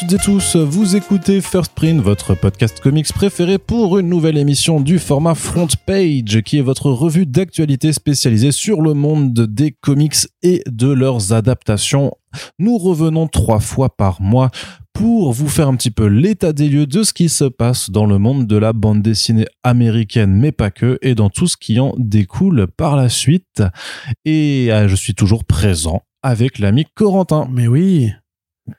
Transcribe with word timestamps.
Toutes 0.00 0.12
et 0.14 0.18
tous, 0.18 0.56
vous 0.56 0.96
écoutez 0.96 1.42
First 1.42 1.74
Print, 1.74 2.00
votre 2.00 2.34
podcast 2.34 2.80
comics 2.80 3.12
préféré 3.12 3.58
pour 3.58 3.98
une 3.98 4.08
nouvelle 4.08 4.38
émission 4.38 4.80
du 4.80 4.98
format 4.98 5.34
Front 5.34 5.68
Page, 5.84 6.40
qui 6.40 6.56
est 6.56 6.62
votre 6.62 6.90
revue 6.90 7.26
d'actualité 7.26 7.92
spécialisée 7.92 8.50
sur 8.50 8.80
le 8.80 8.94
monde 8.94 9.34
des 9.34 9.72
comics 9.72 10.16
et 10.42 10.62
de 10.66 10.90
leurs 10.90 11.34
adaptations. 11.34 12.12
Nous 12.58 12.78
revenons 12.78 13.28
trois 13.28 13.60
fois 13.60 13.94
par 13.94 14.22
mois 14.22 14.50
pour 14.94 15.34
vous 15.34 15.48
faire 15.48 15.68
un 15.68 15.76
petit 15.76 15.90
peu 15.90 16.06
l'état 16.06 16.54
des 16.54 16.70
lieux 16.70 16.86
de 16.86 17.02
ce 17.02 17.12
qui 17.12 17.28
se 17.28 17.44
passe 17.44 17.90
dans 17.90 18.06
le 18.06 18.16
monde 18.16 18.46
de 18.46 18.56
la 18.56 18.72
bande 18.72 19.02
dessinée 19.02 19.46
américaine, 19.64 20.32
mais 20.32 20.50
pas 20.50 20.70
que, 20.70 20.98
et 21.02 21.14
dans 21.14 21.28
tout 21.28 21.46
ce 21.46 21.58
qui 21.58 21.78
en 21.78 21.94
découle 21.98 22.68
par 22.68 22.96
la 22.96 23.10
suite. 23.10 23.62
Et 24.24 24.68
euh, 24.70 24.88
je 24.88 24.96
suis 24.96 25.14
toujours 25.14 25.44
présent 25.44 26.04
avec 26.22 26.58
l'ami 26.58 26.86
Corentin, 26.94 27.46
Mais 27.52 27.68
oui, 27.68 28.12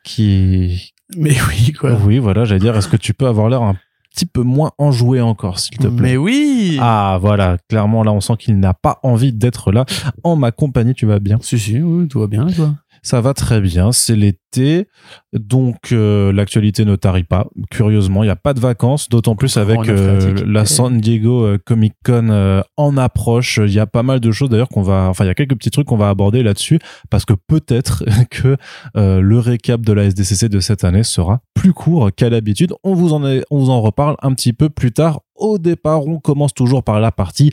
qui... 0.04 0.94
mais 1.18 1.36
oui, 1.50 1.74
quoi. 1.74 1.94
Oui, 2.06 2.20
voilà, 2.20 2.46
j'allais 2.46 2.60
dire, 2.60 2.76
est-ce 2.76 2.88
que 2.88 2.98
tu 2.98 3.14
peux 3.14 3.28
avoir 3.28 3.50
l'air 3.50 3.62
un 3.62 3.76
petit 4.14 4.26
peu 4.26 4.42
moins 4.42 4.72
enjoué 4.78 5.22
encore, 5.22 5.60
s'il 5.60 5.78
te 5.78 5.88
plaît? 5.88 6.12
Mais 6.12 6.18
oui 6.18 6.78
Ah, 6.82 7.18
voilà, 7.22 7.58
clairement, 7.70 8.04
là, 8.04 8.12
on 8.12 8.20
sent 8.22 8.34
qu'il 8.38 8.60
n'a 8.60 8.74
pas 8.74 9.00
envie 9.04 9.32
d'être 9.34 9.72
là. 9.72 9.86
En 10.24 10.36
ma 10.36 10.52
compagnie, 10.52 10.94
tu 10.94 11.06
vas 11.06 11.20
bien? 11.20 11.38
Si, 11.42 11.58
si, 11.58 11.82
oui, 11.82 12.08
tout 12.08 12.20
va 12.20 12.28
bien, 12.28 12.48
toi? 12.48 12.76
Ça 13.04 13.20
va 13.20 13.34
très 13.34 13.62
bien, 13.62 13.92
c'est 13.92 14.16
l'été, 14.16 14.88
donc 15.34 15.92
euh, 15.92 16.32
l'actualité 16.32 16.86
ne 16.86 16.96
tarit 16.96 17.24
pas. 17.24 17.48
Curieusement, 17.72 18.22
il 18.22 18.28
n'y 18.28 18.32
a 18.32 18.36
pas 18.36 18.54
de 18.54 18.60
vacances, 18.60 19.10
d'autant 19.10 19.36
plus 19.36 19.58
avec 19.58 19.90
euh, 19.90 20.36
la 20.46 20.66
San 20.66 21.00
Diego 21.00 21.44
euh, 21.44 21.58
Comic 21.58 21.94
Con 22.06 22.62
en 22.78 22.98
approche. 22.98 23.58
Il 23.58 23.74
y 23.74 23.80
a 23.80 23.88
pas 23.88 24.04
mal 24.04 24.20
de 24.20 24.32
choses 24.32 24.50
d'ailleurs 24.50 24.70
qu'on 24.70 24.84
va, 24.84 25.08
enfin 25.10 25.24
il 25.24 25.28
y 25.28 25.32
a 25.32 25.34
quelques 25.34 25.56
petits 25.56 25.72
trucs 25.72 25.88
qu'on 25.88 25.98
va 25.98 26.10
aborder 26.10 26.44
là-dessus, 26.44 26.78
parce 27.10 27.26
que 27.26 27.34
peut-être 27.34 28.04
que 28.30 28.56
le 28.96 29.40
récap 29.40 29.82
de 29.82 29.94
la 29.94 30.04
SDCC 30.04 30.48
de 30.50 30.60
cette 30.60 30.84
année 30.84 31.04
sera 31.04 31.42
plus 31.56 31.74
court 31.74 32.12
qu'à 32.16 32.30
l'habitude. 32.30 32.74
On 32.84 32.94
vous 32.94 33.14
en 33.14 33.26
est, 33.26 33.44
on 33.50 33.58
vous 33.58 33.72
en 33.72 33.82
reparle 33.82 34.16
un 34.22 34.34
petit 34.34 34.54
peu 34.54 34.70
plus 34.70 34.92
tard. 34.92 35.22
Au 35.36 35.58
départ, 35.58 36.06
on 36.06 36.20
commence 36.20 36.54
toujours 36.54 36.84
par 36.84 37.00
la 37.00 37.12
partie 37.12 37.52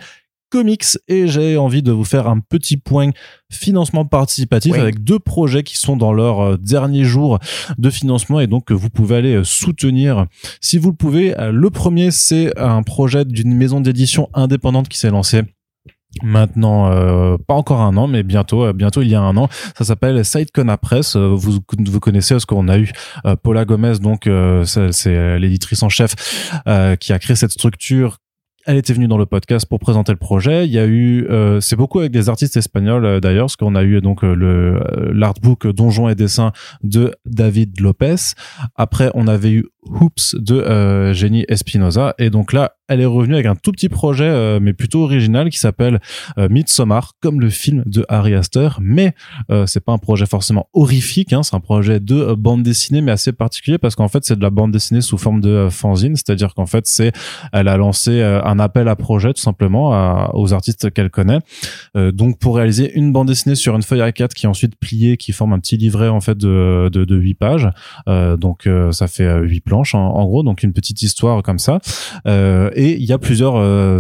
comics 0.51 0.85
et 1.09 1.29
j'ai 1.29 1.57
envie 1.57 1.83
de 1.83 1.93
vous 1.93 2.05
faire 2.05 2.29
un 2.29 2.41
petit 2.41 2.77
point 2.77 3.11
financement 3.51 4.05
participatif 4.05 4.75
Oui. 4.75 4.81
avec 4.81 5.03
deux 5.05 5.19
projets 5.19 5.63
qui 5.63 5.77
sont 5.77 5.97
dans 5.97 6.13
leur 6.13 6.41
euh, 6.41 6.57
dernier 6.57 7.05
jour 7.05 7.39
de 7.79 7.91
financement 7.91 8.41
et 8.41 8.47
donc 8.47 8.67
que 8.67 8.75
vous 8.75 8.91
pouvez 8.91 9.17
aller 9.17 9.35
euh, 9.35 9.45
soutenir 9.45 10.27
si 10.61 10.79
vous 10.79 10.91
le 10.91 10.97
pouvez. 10.97 11.39
Euh, 11.39 11.53
Le 11.53 11.71
premier, 11.71 12.11
c'est 12.11 12.59
un 12.59 12.83
projet 12.83 13.25
d'une 13.25 13.55
maison 13.55 13.81
d'édition 13.81 14.29
indépendante 14.35 14.89
qui 14.89 14.99
s'est 14.99 15.11
lancée 15.11 15.43
Maintenant, 16.23 16.91
euh, 16.91 17.37
pas 17.47 17.55
encore 17.55 17.83
un 17.83 17.97
an, 17.99 18.07
mais 18.09 18.23
bientôt, 18.23 18.65
euh, 18.65 18.73
bientôt 18.73 19.03
il 19.03 19.09
y 19.09 19.15
a 19.15 19.21
un 19.21 19.37
an. 19.37 19.49
Ça 19.77 19.85
s'appelle 19.85 20.25
Sidecona 20.25 20.79
Press. 20.79 21.17
Vous 21.17 21.61
vous 21.79 22.01
connaissez 22.01 22.35
parce 22.35 22.47
qu'on 22.47 22.67
a 22.69 22.79
eu 22.79 22.91
euh, 23.27 23.37
Paula 23.37 23.65
Gomez, 23.67 23.99
donc 24.01 24.27
euh, 24.27 24.65
c'est 24.65 24.91
c'est 24.93 25.39
l'éditrice 25.39 25.83
en 25.83 25.91
chef 25.91 26.15
euh, 26.67 26.97
qui 26.97 27.13
a 27.13 27.19
créé 27.19 27.37
cette 27.37 27.53
structure 27.53 28.19
elle 28.67 28.77
était 28.77 28.92
venue 28.92 29.09
dans 29.09 29.19
le 29.19 29.27
podcast 29.27 29.67
pour 29.67 29.78
présenter 29.78 30.12
le 30.12 30.19
projet. 30.19 30.67
Il 30.67 30.73
y 30.73 30.79
a 30.79 30.86
eu, 30.86 31.27
euh, 31.30 31.61
c'est 31.61 31.77
beaucoup 31.77 32.01
avec 32.01 32.13
des 32.13 32.29
artistes 32.29 32.57
espagnols 32.57 33.05
euh, 33.05 33.20
d'ailleurs, 33.20 33.46
parce 33.46 33.57
qu'on 33.57 33.74
a 33.74 33.83
eu 33.83 34.01
donc 34.01 34.24
euh, 34.24 34.35
le 34.35 34.77
euh, 34.77 35.13
l'artbook 35.13 35.67
Donjon 35.69 36.08
et 36.08 36.14
dessin 36.14 36.52
de 36.83 37.14
David 37.24 37.80
Lopez. 37.80 38.17
Après, 38.77 39.11
on 39.14 39.27
avait 39.27 39.52
eu 39.52 39.67
Hoops 39.85 40.35
de 40.35 40.57
euh, 40.57 41.14
Jenny 41.14 41.45
Espinoza, 41.48 42.14
et 42.19 42.30
donc 42.30 42.52
là, 42.52 42.73
elle 42.89 43.01
est 43.01 43.07
revenue 43.07 43.35
avec 43.35 43.47
un 43.47 43.55
tout 43.55 43.73
petit 43.73 43.89
projet, 43.89 44.25
euh, 44.29 44.59
mais 44.61 44.73
plutôt 44.73 45.03
original, 45.05 45.51
qui 45.51 45.59
s'appelle 45.59 46.01
euh, 46.39 46.49
Midsommar, 46.49 47.13
comme 47.21 47.41
le 47.41 47.51
film 47.51 47.83
de 47.87 48.05
Harry 48.09 48.35
Astor. 48.35 48.79
Mais 48.81 49.15
euh, 49.51 49.67
c'est 49.67 49.81
pas 49.85 49.93
un 49.93 49.99
projet 49.99 50.27
forcément 50.27 50.69
horrifique, 50.73 51.33
hein, 51.33 51.43
c'est 51.43 51.55
un 51.55 51.61
projet 51.61 52.01
de 52.01 52.15
euh, 52.17 52.37
bande 52.37 52.63
dessinée, 52.63 53.01
mais 53.01 53.13
assez 53.13 53.33
particulier 53.33 53.79
parce 53.79 53.95
qu'en 53.95 54.09
fait, 54.09 54.25
c'est 54.25 54.37
de 54.37 54.43
la 54.43 54.51
bande 54.51 54.73
dessinée 54.73 55.01
sous 55.01 55.19
forme 55.19 55.41
de 55.41 55.49
euh, 55.51 55.71
fanzine, 55.71 56.17
c'est-à-dire 56.17 56.55
qu'en 56.55 56.67
fait, 56.67 56.87
c'est 56.87 57.13
elle 57.53 57.69
a 57.69 57.77
lancé 57.77 58.21
euh, 58.21 58.43
un 58.45 58.59
appel 58.59 58.89
à 58.89 58.97
projet 58.97 59.33
tout 59.35 59.43
simplement 59.43 59.93
à- 59.93 60.31
aux 60.35 60.53
artistes 60.53 60.91
qu'elle 60.93 61.11
connaît. 61.11 61.39
Donc 61.95 62.39
pour 62.39 62.57
réaliser 62.57 62.93
une 62.95 63.13
bande 63.13 63.29
dessinée 63.29 63.55
sur 63.55 63.75
une 63.77 63.83
feuille 63.83 64.01
A4 64.01 64.29
qui 64.35 64.47
est 64.47 64.49
ensuite 64.49 64.75
pliée, 64.77 65.17
qui 65.17 65.33
forme 65.33 65.53
un 65.53 65.59
petit 65.59 65.77
livret 65.77 66.09
en 66.09 66.20
fait 66.20 66.37
de 66.37 66.89
de, 66.93 67.05
de 67.05 67.17
8 67.17 67.35
pages. 67.35 67.69
Donc 68.07 68.69
ça 68.93 69.07
fait 69.09 69.25
euh, 69.25 69.41
huit 69.43 69.61
planches 69.61 69.95
en, 69.95 70.01
en 70.15 70.25
gros, 70.27 70.43
donc 70.43 70.63
une 70.63 70.73
petite 70.73 71.03
histoire 71.03 71.43
comme 71.43 71.59
ça. 71.59 71.81
Euh, 72.27 72.70
et 72.78 72.94
il 72.96 73.05
y 73.05 73.12
a 73.12 73.18
plusieurs 73.18 73.56
euh, 73.56 73.98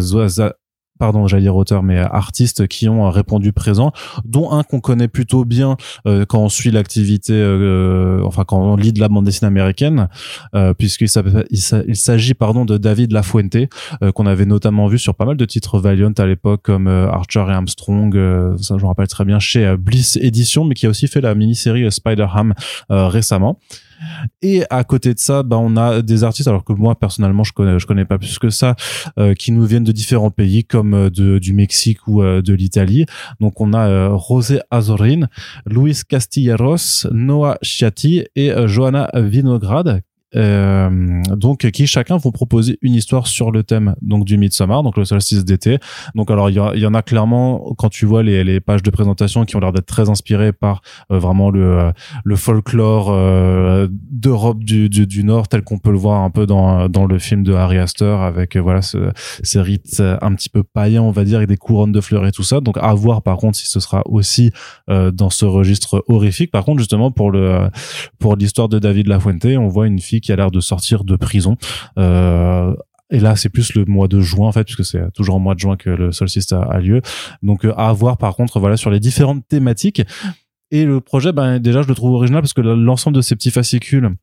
pardon, 0.98 1.28
j'allais 1.28 1.44
dire 1.44 1.54
auteurs, 1.54 1.84
mais 1.84 1.98
artistes 1.98 2.66
qui 2.66 2.88
ont 2.88 3.06
euh, 3.06 3.10
répondu 3.10 3.52
présent, 3.52 3.92
dont 4.24 4.50
un 4.50 4.64
qu'on 4.64 4.80
connaît 4.80 5.06
plutôt 5.06 5.44
bien 5.44 5.76
euh, 6.06 6.24
quand 6.26 6.40
on 6.40 6.48
suit 6.48 6.72
l'activité, 6.72 7.32
euh, 7.34 8.20
enfin 8.24 8.42
quand 8.44 8.58
on 8.60 8.74
lit 8.74 8.92
de 8.92 8.98
la 8.98 9.08
bande 9.08 9.24
dessinée 9.24 9.46
américaine, 9.46 10.08
euh, 10.56 10.74
puisqu'il 10.74 11.08
il 11.50 11.58
s'a- 11.60 11.82
il 11.86 11.96
s'agit 11.96 12.34
pardon 12.34 12.64
de 12.64 12.78
David 12.78 13.12
Lafuente, 13.12 13.56
euh, 14.02 14.10
qu'on 14.10 14.26
avait 14.26 14.44
notamment 14.46 14.88
vu 14.88 14.98
sur 14.98 15.14
pas 15.14 15.24
mal 15.24 15.36
de 15.36 15.44
titres 15.44 15.78
Valiant 15.78 16.12
à 16.18 16.26
l'époque, 16.26 16.62
comme 16.64 16.88
euh, 16.88 17.08
Archer 17.08 17.44
et 17.48 17.52
Armstrong, 17.52 18.16
euh, 18.16 18.56
ça 18.58 18.76
je 18.76 18.82
me 18.82 18.88
rappelle 18.88 19.06
très 19.06 19.24
bien, 19.24 19.38
chez 19.38 19.64
euh, 19.66 19.76
Bliss 19.76 20.16
Edition, 20.20 20.64
mais 20.64 20.74
qui 20.74 20.86
a 20.86 20.88
aussi 20.88 21.06
fait 21.06 21.20
la 21.20 21.36
mini-série 21.36 21.84
euh, 21.84 21.90
Spider-Ham 21.90 22.54
euh, 22.90 23.06
récemment. 23.06 23.60
Et 24.42 24.64
à 24.70 24.84
côté 24.84 25.14
de 25.14 25.18
ça, 25.18 25.42
bah, 25.42 25.58
on 25.58 25.76
a 25.76 26.02
des 26.02 26.24
artistes, 26.24 26.48
alors 26.48 26.64
que 26.64 26.72
moi 26.72 26.98
personnellement 26.98 27.44
je 27.44 27.52
connais, 27.52 27.78
je 27.78 27.86
connais 27.86 28.04
pas 28.04 28.18
plus 28.18 28.38
que 28.38 28.50
ça, 28.50 28.76
euh, 29.18 29.34
qui 29.34 29.52
nous 29.52 29.64
viennent 29.64 29.84
de 29.84 29.92
différents 29.92 30.30
pays 30.30 30.64
comme 30.64 30.94
euh, 30.94 31.10
de, 31.10 31.38
du 31.38 31.52
Mexique 31.52 32.06
ou 32.06 32.22
euh, 32.22 32.42
de 32.42 32.54
l'Italie. 32.54 33.06
Donc 33.40 33.60
on 33.60 33.72
a 33.72 33.88
euh, 33.88 34.18
José 34.28 34.60
Azorin, 34.70 35.28
Luis 35.66 36.00
Castilleros, 36.08 37.06
Noah 37.12 37.58
Chiatti 37.62 38.24
et 38.36 38.52
Johanna 38.66 39.10
Vinograd. 39.14 40.02
Euh, 40.36 41.22
donc 41.36 41.70
qui 41.70 41.86
chacun 41.86 42.16
vont 42.16 42.30
proposer 42.32 42.78
une 42.82 42.94
histoire 42.94 43.26
sur 43.26 43.50
le 43.50 43.62
thème 43.62 43.94
donc 44.02 44.24
du 44.24 44.36
Midsommar 44.36 44.82
donc 44.82 44.96
le 44.96 45.04
solstice 45.04 45.44
d'été. 45.44 45.78
Donc 46.14 46.30
alors 46.30 46.50
il 46.50 46.56
y, 46.56 46.86
en 46.86 46.94
a 46.94 47.02
clairement 47.02 47.74
quand 47.78 47.88
tu 47.88 48.06
vois 48.06 48.22
les, 48.22 48.44
les 48.44 48.60
pages 48.60 48.82
de 48.82 48.90
présentation 48.90 49.44
qui 49.44 49.56
ont 49.56 49.60
l'air 49.60 49.72
d'être 49.72 49.86
très 49.86 50.10
inspirées 50.10 50.52
par 50.52 50.82
euh, 51.10 51.18
vraiment 51.18 51.50
le 51.50 51.92
le 52.24 52.36
folklore 52.36 53.08
euh, 53.10 53.88
d'Europe 53.90 54.62
du, 54.64 54.88
du, 54.88 55.06
du 55.06 55.24
Nord 55.24 55.48
tel 55.48 55.62
qu'on 55.62 55.78
peut 55.78 55.90
le 55.90 55.98
voir 55.98 56.22
un 56.22 56.30
peu 56.30 56.46
dans, 56.46 56.88
dans 56.88 57.06
le 57.06 57.18
film 57.18 57.42
de 57.42 57.54
Harry 57.54 57.78
Astor 57.78 58.22
avec 58.22 58.56
euh, 58.56 58.60
voilà 58.60 58.82
ce, 58.82 59.10
ces 59.42 59.60
rites 59.60 60.00
euh, 60.00 60.16
un 60.20 60.34
petit 60.34 60.48
peu 60.48 60.62
païens 60.62 61.02
on 61.02 61.10
va 61.10 61.24
dire 61.24 61.38
avec 61.38 61.48
des 61.48 61.56
couronnes 61.56 61.92
de 61.92 62.00
fleurs 62.00 62.26
et 62.26 62.32
tout 62.32 62.42
ça. 62.42 62.60
Donc 62.60 62.76
à 62.78 62.94
voir 62.94 63.22
par 63.22 63.36
contre 63.36 63.56
si 63.58 63.66
ce 63.66 63.80
sera 63.80 64.02
aussi 64.06 64.50
euh, 64.90 65.10
dans 65.10 65.30
ce 65.30 65.44
registre 65.44 66.04
horrifique. 66.08 66.50
Par 66.50 66.64
contre 66.64 66.78
justement 66.78 67.10
pour 67.10 67.30
le 67.30 67.68
pour 68.18 68.36
l'histoire 68.36 68.68
de 68.68 68.78
David 68.78 69.06
Lafuente 69.08 69.44
on 69.44 69.68
voit 69.68 69.86
une 69.86 70.00
fille 70.00 70.17
qui 70.20 70.32
a 70.32 70.36
l'air 70.36 70.50
de 70.50 70.60
sortir 70.60 71.04
de 71.04 71.16
prison 71.16 71.56
euh, 71.98 72.74
et 73.10 73.20
là, 73.20 73.36
c'est 73.36 73.48
plus 73.48 73.74
le 73.74 73.86
mois 73.86 74.06
de 74.06 74.20
juin, 74.20 74.48
en 74.48 74.52
fait, 74.52 74.64
puisque 74.64 74.84
c'est 74.84 75.10
toujours 75.12 75.36
au 75.36 75.38
mois 75.38 75.54
de 75.54 75.60
juin 75.60 75.76
que 75.76 75.88
le 75.88 76.12
solstice 76.12 76.52
a, 76.52 76.78
lieu. 76.78 77.00
Donc, 77.42 77.64
euh, 77.64 77.72
à 77.76 77.92
voir, 77.92 78.18
par 78.18 78.36
contre, 78.36 78.60
voilà, 78.60 78.76
sur 78.76 78.90
les 78.90 79.00
différentes 79.00 79.46
thématiques. 79.48 80.02
Et 80.70 80.84
le 80.84 81.00
projet, 81.00 81.32
ben, 81.32 81.58
déjà, 81.58 81.80
je 81.80 81.88
le 81.88 81.94
trouve 81.94 82.12
original 82.12 82.42
parce 82.42 82.52
que 82.52 82.60
l'ensemble 82.60 83.16
de 83.16 83.22
ces 83.22 83.34
petits 83.34 83.50
fascicules 83.50 84.14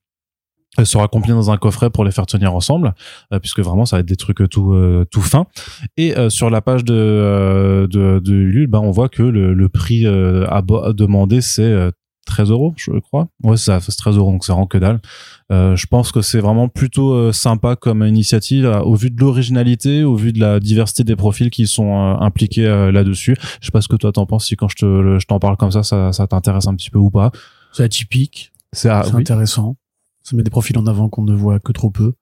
euh, 0.77 0.85
sera 0.85 1.07
compilé 1.07 1.33
dans 1.33 1.49
un 1.49 1.57
coffret 1.57 1.89
pour 1.89 2.05
les 2.05 2.11
faire 2.11 2.27
tenir 2.27 2.53
ensemble, 2.53 2.93
puisque 3.41 3.61
vraiment, 3.61 3.85
ça 3.85 3.95
va 3.95 4.01
être 4.01 4.05
des 4.05 4.17
trucs 4.17 4.47
tout, 4.49 5.05
tout 5.09 5.21
fins. 5.21 5.47
Et 5.97 6.13
sur 6.29 6.51
la 6.51 6.61
page 6.61 6.83
de, 6.83 7.87
de, 7.89 8.33
Ulule, 8.33 8.67
ben, 8.67 8.79
on 8.79 8.91
voit 8.91 9.09
que 9.09 9.23
le, 9.23 9.69
prix 9.69 10.05
à 10.05 10.61
demandé, 10.93 11.41
c'est 11.41 11.89
13 12.25 12.49
euros, 12.51 12.73
je 12.75 12.91
crois. 12.99 13.27
Ouais, 13.43 13.55
c'est 13.57 13.65
ça, 13.65 13.79
c'est 13.79 13.95
13 13.95 14.17
euros, 14.17 14.31
donc 14.31 14.43
c'est 14.43 14.51
vraiment 14.51 14.67
que 14.67 14.77
dalle. 14.77 14.99
Euh, 15.51 15.75
je 15.75 15.85
pense 15.87 16.11
que 16.11 16.21
c'est 16.21 16.39
vraiment 16.39 16.67
plutôt 16.67 17.13
euh, 17.13 17.31
sympa 17.31 17.75
comme 17.75 18.03
initiative 18.03 18.65
euh, 18.65 18.79
au 18.81 18.95
vu 18.95 19.11
de 19.11 19.19
l'originalité, 19.21 20.03
au 20.03 20.15
vu 20.15 20.33
de 20.33 20.39
la 20.39 20.59
diversité 20.59 21.03
des 21.03 21.15
profils 21.15 21.49
qui 21.49 21.67
sont 21.67 21.95
impliqués 22.19 22.65
là-dessus. 22.91 23.35
Je 23.61 23.65
sais 23.67 23.71
pas 23.71 23.81
ce 23.81 23.87
que 23.87 23.95
toi 23.95 24.11
t'en 24.11 24.25
penses 24.25 24.47
si 24.47 24.55
quand 24.55 24.67
je 24.69 24.75
te 24.75 24.85
le- 24.85 25.19
je 25.19 25.25
t'en 25.27 25.39
parle 25.39 25.55
comme 25.57 25.71
ça, 25.71 25.83
ça, 25.83 26.11
ça 26.13 26.27
t'intéresse 26.27 26.67
un 26.67 26.75
petit 26.75 26.89
peu 26.89 26.99
ou 26.99 27.09
pas. 27.11 27.31
C'est 27.71 27.83
atypique, 27.83 28.51
C'est 28.73 28.89
ah, 28.89 29.03
c'est 29.05 29.13
oui, 29.13 29.21
intéressant. 29.21 29.75
Ça 30.23 30.35
met 30.35 30.43
des 30.43 30.49
profils 30.49 30.77
en 30.77 30.87
avant 30.87 31.07
qu'on 31.09 31.23
ne 31.23 31.33
voit 31.35 31.59
que 31.59 31.71
trop 31.71 31.91
peu. 31.91 32.13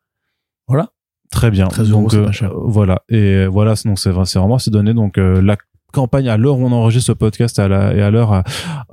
Voilà. 0.68 0.90
très 1.32 1.50
bien. 1.52 1.68
13 1.68 1.90
euros, 1.92 2.02
donc 2.02 2.12
c'est 2.12 2.24
pas 2.24 2.32
cher. 2.32 2.52
voilà 2.66 3.02
et 3.10 3.46
voilà 3.48 3.74
donc 3.86 3.98
c'est 4.00 4.12
vrai- 4.12 4.26
c'est 4.26 4.40
vraiment 4.40 4.60
ces 4.60 4.70
données 4.72 4.94
donc 4.94 5.18
la 5.18 5.58
campagne 5.94 6.28
à 6.28 6.38
l'heure 6.38 6.58
où 6.58 6.66
on 6.66 6.72
enregistre 6.72 7.08
ce 7.08 7.12
podcast 7.14 7.60
et 7.60 7.62
à 7.62 8.12
l'heure 8.12 8.44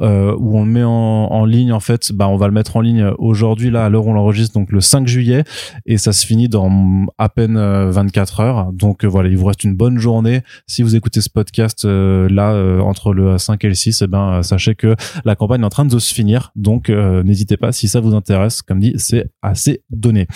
euh, 0.01 0.37
où 0.39 0.59
on 0.59 0.65
le 0.65 0.71
met 0.71 0.85
en, 0.85 1.45
ligne 1.45 1.73
en 1.73 1.81
fait 1.81 2.13
bah 2.13 2.29
on 2.29 2.37
va 2.37 2.47
le 2.47 2.53
mettre 2.53 2.77
en 2.77 2.81
ligne 2.81 3.13
aujourd'hui 3.19 3.71
là 3.71 3.87
à 3.87 3.89
l'heure 3.89 4.07
où 4.07 4.11
on 4.11 4.13
l'enregistre 4.13 4.55
donc 4.55 4.71
le 4.71 4.81
5 4.81 5.09
juillet. 5.09 5.45
Et 5.87 5.99
ça 5.99 6.13
se 6.13 6.27
finit 6.27 6.49
dans 6.49 6.71
à 7.19 7.29
peine 7.29 7.57
euh, 7.57 7.91
24 7.91 8.41
heures. 8.41 8.73
Donc 8.73 9.05
euh, 9.05 9.09
voilà 9.09 9.29
il 9.29 9.37
vous 9.37 9.47
reste 9.47 9.65
une 9.65 9.75
bonne 9.75 9.99
journée. 9.99 10.43
Si 10.67 10.83
vous 10.83 10.95
écoutez 10.95 11.21
ce 11.21 11.31
podcast 11.31 11.85
euh, 11.85 12.29
là 12.29 12.53
euh, 12.53 12.81
entre 12.81 13.13
le 13.13 13.39
5 13.39 13.65
et 13.65 13.69
le 13.69 13.75
6 13.75 14.03
eh 14.03 14.07
ben 14.07 14.33
euh, 14.33 14.43
sachez 14.43 14.75
que 14.75 14.95
la 15.25 15.37
campagne 15.37 15.63
est 15.63 15.65
en 15.65 15.71
train 15.71 15.85
de 15.85 15.99
se 15.99 16.13
finir. 16.13 16.53
Donc 16.57 16.91
euh, 16.91 17.23
n'hésitez 17.23 17.57
pas 17.57 17.73
si 17.73 17.89
ça 17.89 18.01
vous 18.01 18.15
intéresse 18.15 18.63
comme 18.63 18.81
dit 18.81 18.95
c'est 18.97 19.31
assez 19.43 19.83
donné. 19.91 20.27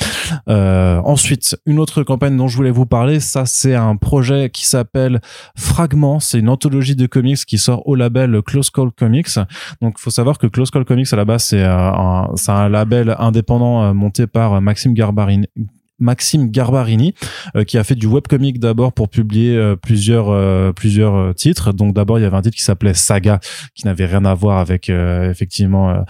Euh, 0.48 1.00
ensuite 1.04 1.56
une 1.66 1.78
autre 1.78 2.02
campagne 2.02 2.36
dont 2.36 2.48
je 2.48 2.56
voulais 2.56 2.70
vous 2.70 2.86
parler 2.86 3.20
ça 3.20 3.46
c'est 3.46 3.74
un 3.74 3.96
projet 3.96 4.50
qui 4.50 4.66
s'appelle 4.66 5.20
Fragment 5.56 6.20
c'est 6.20 6.38
une 6.38 6.48
anthologie 6.54 6.96
de 6.96 7.06
comics 7.06 7.44
qui 7.44 7.58
sort 7.58 7.86
au 7.86 7.94
label 7.94 8.40
Close 8.42 8.70
Call 8.70 8.90
Comics. 8.90 9.38
Donc, 9.82 9.98
faut 9.98 10.10
savoir 10.10 10.38
que 10.38 10.46
Close 10.46 10.70
Call 10.70 10.84
Comics 10.84 11.12
à 11.12 11.16
la 11.16 11.24
base 11.24 11.44
c'est 11.44 11.62
un, 11.62 12.30
c'est 12.36 12.52
un 12.52 12.68
label 12.68 13.14
indépendant 13.18 13.92
monté 13.94 14.26
par 14.26 14.60
Maxime 14.60 14.94
Garbarini, 14.94 15.46
Maxime 15.98 16.50
Garbarini 16.50 17.14
qui 17.66 17.78
a 17.78 17.84
fait 17.84 17.94
du 17.94 18.06
webcomic 18.06 18.58
d'abord 18.58 18.92
pour 18.92 19.08
publier 19.08 19.74
plusieurs 19.82 20.74
plusieurs 20.74 21.34
titres. 21.34 21.72
Donc 21.72 21.94
d'abord 21.94 22.18
il 22.18 22.22
y 22.22 22.24
avait 22.24 22.36
un 22.36 22.42
titre 22.42 22.56
qui 22.56 22.62
s'appelait 22.62 22.94
Saga 22.94 23.38
qui 23.74 23.86
n'avait 23.86 24.06
rien 24.06 24.24
à 24.24 24.34
voir 24.34 24.58
avec 24.58 24.88
effectivement 24.88 26.04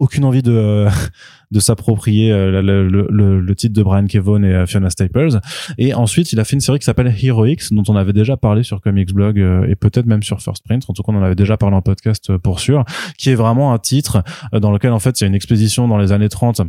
aucune 0.00 0.24
envie 0.24 0.42
de 0.42 0.86
de 1.50 1.60
s'approprier 1.60 2.32
euh, 2.32 2.62
le, 2.62 2.88
le, 2.88 3.40
le, 3.40 3.54
titre 3.56 3.74
de 3.74 3.82
Brian 3.82 4.06
Kevon 4.06 4.42
et 4.44 4.54
euh, 4.54 4.66
Fiona 4.66 4.88
Staples. 4.88 5.40
Et 5.78 5.94
ensuite, 5.94 6.32
il 6.32 6.38
a 6.38 6.44
fait 6.44 6.54
une 6.54 6.60
série 6.60 6.78
qui 6.78 6.84
s'appelle 6.84 7.12
Heroics, 7.22 7.72
dont 7.72 7.82
on 7.88 7.96
avait 7.96 8.12
déjà 8.12 8.36
parlé 8.36 8.62
sur 8.62 8.80
Comics 8.80 9.12
Blog 9.12 9.38
euh, 9.38 9.66
et 9.68 9.74
peut-être 9.74 10.06
même 10.06 10.22
sur 10.22 10.40
First 10.40 10.64
Print. 10.64 10.84
En 10.88 10.92
tout 10.92 11.02
cas, 11.02 11.12
on 11.12 11.16
en 11.16 11.22
avait 11.22 11.34
déjà 11.34 11.56
parlé 11.56 11.76
en 11.76 11.82
podcast 11.82 12.36
pour 12.38 12.60
sûr, 12.60 12.84
qui 13.18 13.30
est 13.30 13.34
vraiment 13.34 13.72
un 13.72 13.78
titre 13.78 14.22
dans 14.52 14.70
lequel 14.70 14.92
en 14.92 15.00
fait 15.00 15.20
il 15.20 15.24
y 15.24 15.26
a 15.26 15.28
une 15.28 15.34
expédition 15.34 15.88
dans 15.88 15.98
les 15.98 16.12
années 16.12 16.28
30 16.28 16.62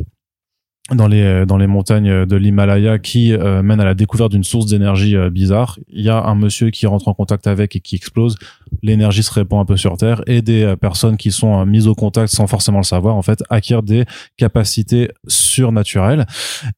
dans 0.90 1.06
les 1.06 1.22
euh, 1.22 1.46
dans 1.46 1.58
les 1.58 1.68
montagnes 1.68 2.26
de 2.26 2.36
l'Himalaya 2.36 2.98
qui 2.98 3.32
euh, 3.32 3.62
mène 3.62 3.80
à 3.80 3.84
la 3.84 3.94
découverte 3.94 4.32
d'une 4.32 4.42
source 4.42 4.66
d'énergie 4.66 5.16
euh, 5.16 5.30
bizarre. 5.30 5.78
Il 5.88 6.02
y 6.02 6.08
a 6.08 6.24
un 6.24 6.34
monsieur 6.34 6.70
qui 6.70 6.86
rentre 6.86 7.06
en 7.06 7.14
contact 7.14 7.46
avec 7.46 7.76
et 7.76 7.80
qui 7.80 7.94
explose. 7.94 8.36
L'énergie 8.82 9.22
se 9.22 9.32
répand 9.32 9.60
un 9.60 9.64
peu 9.64 9.76
sur 9.76 9.96
Terre 9.96 10.22
et 10.26 10.42
des 10.42 10.74
personnes 10.80 11.16
qui 11.16 11.30
sont 11.30 11.64
mises 11.66 11.86
au 11.86 11.94
contact 11.94 12.32
sans 12.32 12.46
forcément 12.46 12.78
le 12.78 12.84
savoir 12.84 13.14
en 13.14 13.22
fait 13.22 13.44
acquièrent 13.48 13.82
des 13.82 14.06
capacités 14.36 15.10
surnaturelles. 15.28 16.26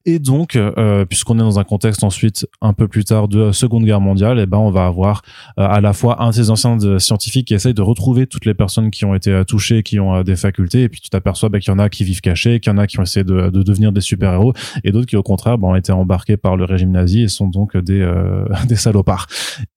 Et 0.05 0.19
donc, 0.19 0.59
puisqu'on 1.09 1.35
est 1.35 1.41
dans 1.41 1.57
un 1.57 1.63
contexte 1.63 2.03
ensuite 2.03 2.47
un 2.61 2.73
peu 2.73 2.89
plus 2.89 3.05
tard 3.05 3.29
de 3.29 3.53
Seconde 3.53 3.85
Guerre 3.85 4.01
mondiale, 4.01 4.39
eh 4.39 4.45
ben 4.45 4.57
on 4.57 4.71
va 4.71 4.85
avoir 4.85 5.21
à 5.55 5.79
la 5.79 5.93
fois 5.93 6.21
un 6.21 6.31
de 6.31 6.35
ces 6.35 6.49
anciens 6.49 6.77
scientifiques 6.99 7.47
qui 7.47 7.53
essayent 7.53 7.73
de 7.73 7.81
retrouver 7.81 8.27
toutes 8.27 8.45
les 8.45 8.53
personnes 8.53 8.91
qui 8.91 9.05
ont 9.05 9.15
été 9.15 9.43
touchées, 9.47 9.81
qui 9.81 9.97
ont 9.97 10.21
des 10.21 10.35
facultés, 10.35 10.83
et 10.83 10.89
puis 10.89 10.99
tu 10.99 11.09
t'aperçois 11.09 11.47
bah, 11.47 11.61
qu'il 11.61 11.71
y 11.71 11.75
en 11.75 11.79
a 11.79 11.87
qui 11.87 12.03
vivent 12.03 12.21
cachés, 12.21 12.59
qu'il 12.59 12.73
y 12.73 12.75
en 12.75 12.77
a 12.77 12.87
qui 12.87 12.99
ont 12.99 13.03
essayé 13.03 13.23
de, 13.23 13.49
de 13.49 13.63
devenir 13.63 13.93
des 13.95 14.01
super-héros 14.01 14.53
et 14.83 14.91
d'autres 14.91 15.07
qui 15.07 15.17
au 15.17 15.23
contraire 15.23 15.57
bah, 15.57 15.67
ont 15.67 15.75
été 15.75 15.91
embarqués 15.91 16.37
par 16.37 16.55
le 16.55 16.65
régime 16.65 16.91
nazi 16.91 17.23
et 17.23 17.27
sont 17.27 17.47
donc 17.47 17.75
des 17.77 18.01
euh, 18.01 18.45
des 18.67 18.75
salopards. 18.75 19.27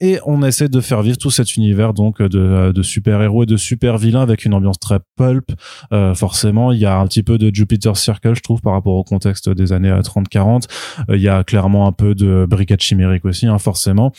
Et 0.00 0.19
on 0.26 0.43
essaie 0.43 0.69
de 0.69 0.81
faire 0.81 1.03
vivre 1.03 1.17
tout 1.17 1.31
cet 1.31 1.56
univers 1.56 1.94
donc 1.94 2.20
de, 2.20 2.73
de 2.73 2.82
super-héros 2.82 3.44
et 3.44 3.47
de 3.47 3.56
super-vilains 3.56 4.20
avec 4.20 4.44
une 4.44 4.55
ambiance 4.55 4.79
très 4.79 5.00
pulp. 5.17 5.53
Euh, 5.93 6.15
forcément, 6.15 6.73
il 6.73 6.79
y 6.79 6.87
a 6.87 6.99
un 6.99 7.06
petit 7.06 7.23
peu 7.23 7.38
de 7.38 7.55
Jupiter 7.55 7.97
Circle, 7.97 8.35
je 8.35 8.43
trouve, 8.43 8.61
par 8.61 8.75
rapport 8.75 8.94
au 8.94 9.05
contexte 9.05 9.49
des 9.49 9.73
années 9.73 9.91
30-40. 9.91 10.65
Euh, 11.09 11.17
il 11.17 11.23
y 11.23 11.29
a 11.29 11.44
clairement 11.44 11.87
un 11.87 11.93
peu 11.93 12.15
de 12.15 12.47
brigade 12.49 12.81
chimérique 12.81 13.25
aussi, 13.25 13.47
hein, 13.47 13.59
forcément. 13.59 14.12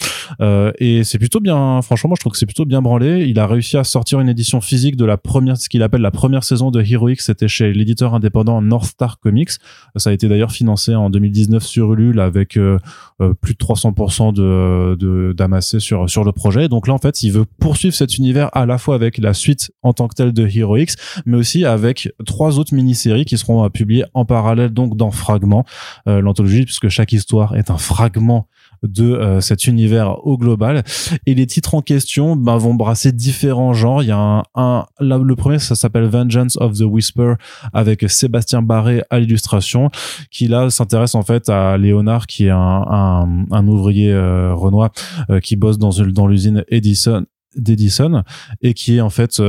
et 0.80 1.04
c'est 1.04 1.20
plutôt 1.20 1.40
bien, 1.40 1.82
franchement, 1.82 2.10
moi 2.10 2.16
je 2.18 2.22
trouve 2.22 2.34
que 2.34 2.38
c'est 2.40 2.46
plutôt 2.46 2.66
bien 2.66 2.82
branlé. 2.82 3.26
Il 3.28 3.40
a 3.40 3.48
réussi 3.48 3.78
à 3.78 3.84
sortir 3.84 4.20
une 4.20 4.30
édition 4.30 4.62
physique 4.62 4.96
de 4.96 5.06
la 5.06 5.18
première, 5.18 5.58
ce 5.58 5.70
qu'il 5.70 5.84
appelle 5.84 6.02
la 6.02 6.12
première 6.12 6.44
saison 6.44 6.72
de 6.72 6.82
Heroic. 6.82 7.18
C'était 7.20 7.48
chez 7.48 7.74
l'éditeur 7.74 8.14
indépendant 8.14 8.62
North 8.62 8.86
Star 8.86 9.20
Comics. 9.20 9.52
Ça 9.96 10.10
a 10.10 10.14
été 10.14 10.28
d'ailleurs 10.28 10.52
financé 10.52 10.96
en 10.96 11.10
2019 11.10 11.64
sur 11.64 11.94
Ulule 11.94 12.20
avec 12.20 12.58
euh, 12.58 12.80
euh, 13.22 13.34
plus 13.34 13.54
de 13.54 13.60
300% 13.60 14.34
de 14.34 15.34
d'amassé 15.34 15.80
sur 15.80 16.10
sur 16.10 16.24
le 16.24 16.32
projet. 16.32 16.68
Donc 16.68 16.88
là 16.88 16.94
en 16.94 16.98
fait, 16.98 17.24
il 17.24 17.32
veut 17.32 17.46
poursuivre 17.60 17.96
cet 17.96 18.18
univers 18.18 18.50
à 18.56 18.66
la 18.66 18.78
fois 18.78 18.96
avec 18.96 19.18
la 19.18 19.34
suite 19.34 19.72
en 19.82 19.94
tant 19.94 20.08
que 20.08 20.16
telle 20.16 20.34
de 20.34 20.48
Heroics, 20.48 20.94
mais 21.26 21.38
aussi 21.38 21.66
avec 21.66 22.12
trois 22.26 22.60
autres 22.60 22.74
mini-séries 22.74 23.26
qui 23.26 23.38
seront 23.38 23.66
euh, 23.66 23.70
publiées 23.70 24.06
en 24.14 24.26
parallèle 24.26 24.70
donc 24.70 24.96
dans 24.96 25.12
Fragments, 25.12 25.66
l'anthologie 26.06 26.66
puisque 26.66 26.90
chaque 26.90 27.14
histoire 27.14 27.56
est 27.56 27.72
un 27.72 27.78
fragment 27.78 28.48
de 28.84 29.14
euh, 29.14 29.42
cet 29.42 29.68
univers 29.68 30.26
au 30.26 30.38
global. 30.38 30.84
Et 31.26 31.34
les 31.36 31.46
titres 31.46 31.76
en 31.76 31.82
question 31.82 32.36
bah, 32.36 32.58
vont 32.58 32.74
brasser 32.74 33.12
différents 33.12 33.74
genres. 33.74 34.04
Il 34.04 34.08
y 34.08 34.12
a 34.12 34.18
un, 34.18 34.44
un 34.56 34.86
le 35.00 35.36
premier, 35.36 35.60
ça 35.60 35.76
s'appelle 35.76 36.06
Vengeance 36.06 36.58
of 36.58 36.74
the 36.78 36.82
Whisper 36.82 37.34
avec 37.74 38.10
Sébastien 38.10 38.62
Barré 38.62 39.04
à 39.10 39.20
l'illustration, 39.20 39.90
qui 40.32 40.48
là 40.48 40.70
s'intéresse 40.70 41.16
en 41.16 41.24
fait 41.24 41.50
à 41.50 41.78
Léonard, 41.78 42.28
qui 42.28 42.46
est 42.46 42.52
un, 42.52 43.68
ouvrier 43.68 44.12
euh, 44.12 44.54
renois 44.54 44.92
euh, 45.30 45.40
qui 45.40 45.56
bosse 45.56 45.78
dans 45.78 46.28
l'usine 46.28 46.64
Edison 46.70 47.26
d'Edison 47.56 48.24
et 48.62 48.74
qui 48.74 48.98
est 48.98 49.02
en 49.02 49.10
fait 49.10 49.42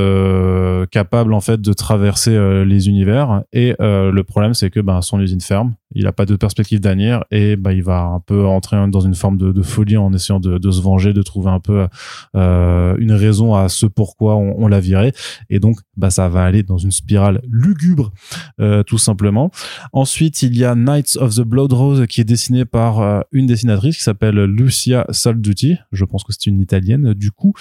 capable 0.90 1.34
en 1.34 1.40
fait 1.40 1.60
de 1.60 1.72
traverser 1.72 2.64
les 2.64 2.88
univers. 2.88 3.42
Et 3.52 3.74
le 3.78 4.20
problème 4.22 4.54
c'est 4.54 4.70
que 4.70 4.80
ben 4.80 5.02
son 5.02 5.20
usine 5.20 5.40
ferme. 5.40 5.74
Il 5.92 6.06
a 6.06 6.12
pas 6.12 6.24
de 6.24 6.36
perspective 6.36 6.78
d'avenir 6.78 7.24
et 7.32 7.56
bah 7.56 7.72
il 7.72 7.82
va 7.82 8.02
un 8.02 8.20
peu 8.20 8.46
entrer 8.46 8.76
dans 8.88 9.00
une 9.00 9.16
forme 9.16 9.36
de, 9.36 9.62
folie 9.62 9.96
en 9.96 10.12
essayant 10.12 10.38
de, 10.38 10.56
de, 10.58 10.70
se 10.70 10.80
venger 10.80 11.12
de 11.12 11.22
trouver 11.22 11.50
un 11.50 11.58
peu 11.58 11.88
euh, 12.36 12.94
une 12.98 13.10
raison 13.10 13.56
à 13.56 13.68
ce 13.68 13.86
pourquoi 13.86 14.36
on, 14.36 14.54
on 14.58 14.68
l'a 14.68 14.78
viré. 14.78 15.12
Et 15.48 15.58
donc 15.58 15.78
bah 15.96 16.10
ça 16.10 16.28
va 16.28 16.44
aller 16.44 16.62
dans 16.62 16.78
une 16.78 16.92
spirale 16.92 17.40
lugubre 17.50 18.12
euh, 18.60 18.84
tout 18.84 18.98
simplement. 18.98 19.50
Ensuite 19.92 20.42
il 20.42 20.56
y 20.56 20.64
a 20.64 20.76
Knights 20.76 21.16
of 21.16 21.34
the 21.34 21.42
Blood 21.42 21.72
Rose 21.72 22.06
qui 22.06 22.20
est 22.20 22.24
dessiné 22.24 22.64
par 22.64 23.00
euh, 23.00 23.20
une 23.32 23.46
dessinatrice 23.46 23.96
qui 23.96 24.04
s'appelle 24.04 24.44
Lucia 24.44 25.06
Salduti. 25.10 25.76
Je 25.90 26.04
pense 26.04 26.22
que 26.22 26.32
c'est 26.32 26.46
une 26.46 26.60
italienne. 26.60 27.14
Du 27.14 27.32
coup 27.32 27.52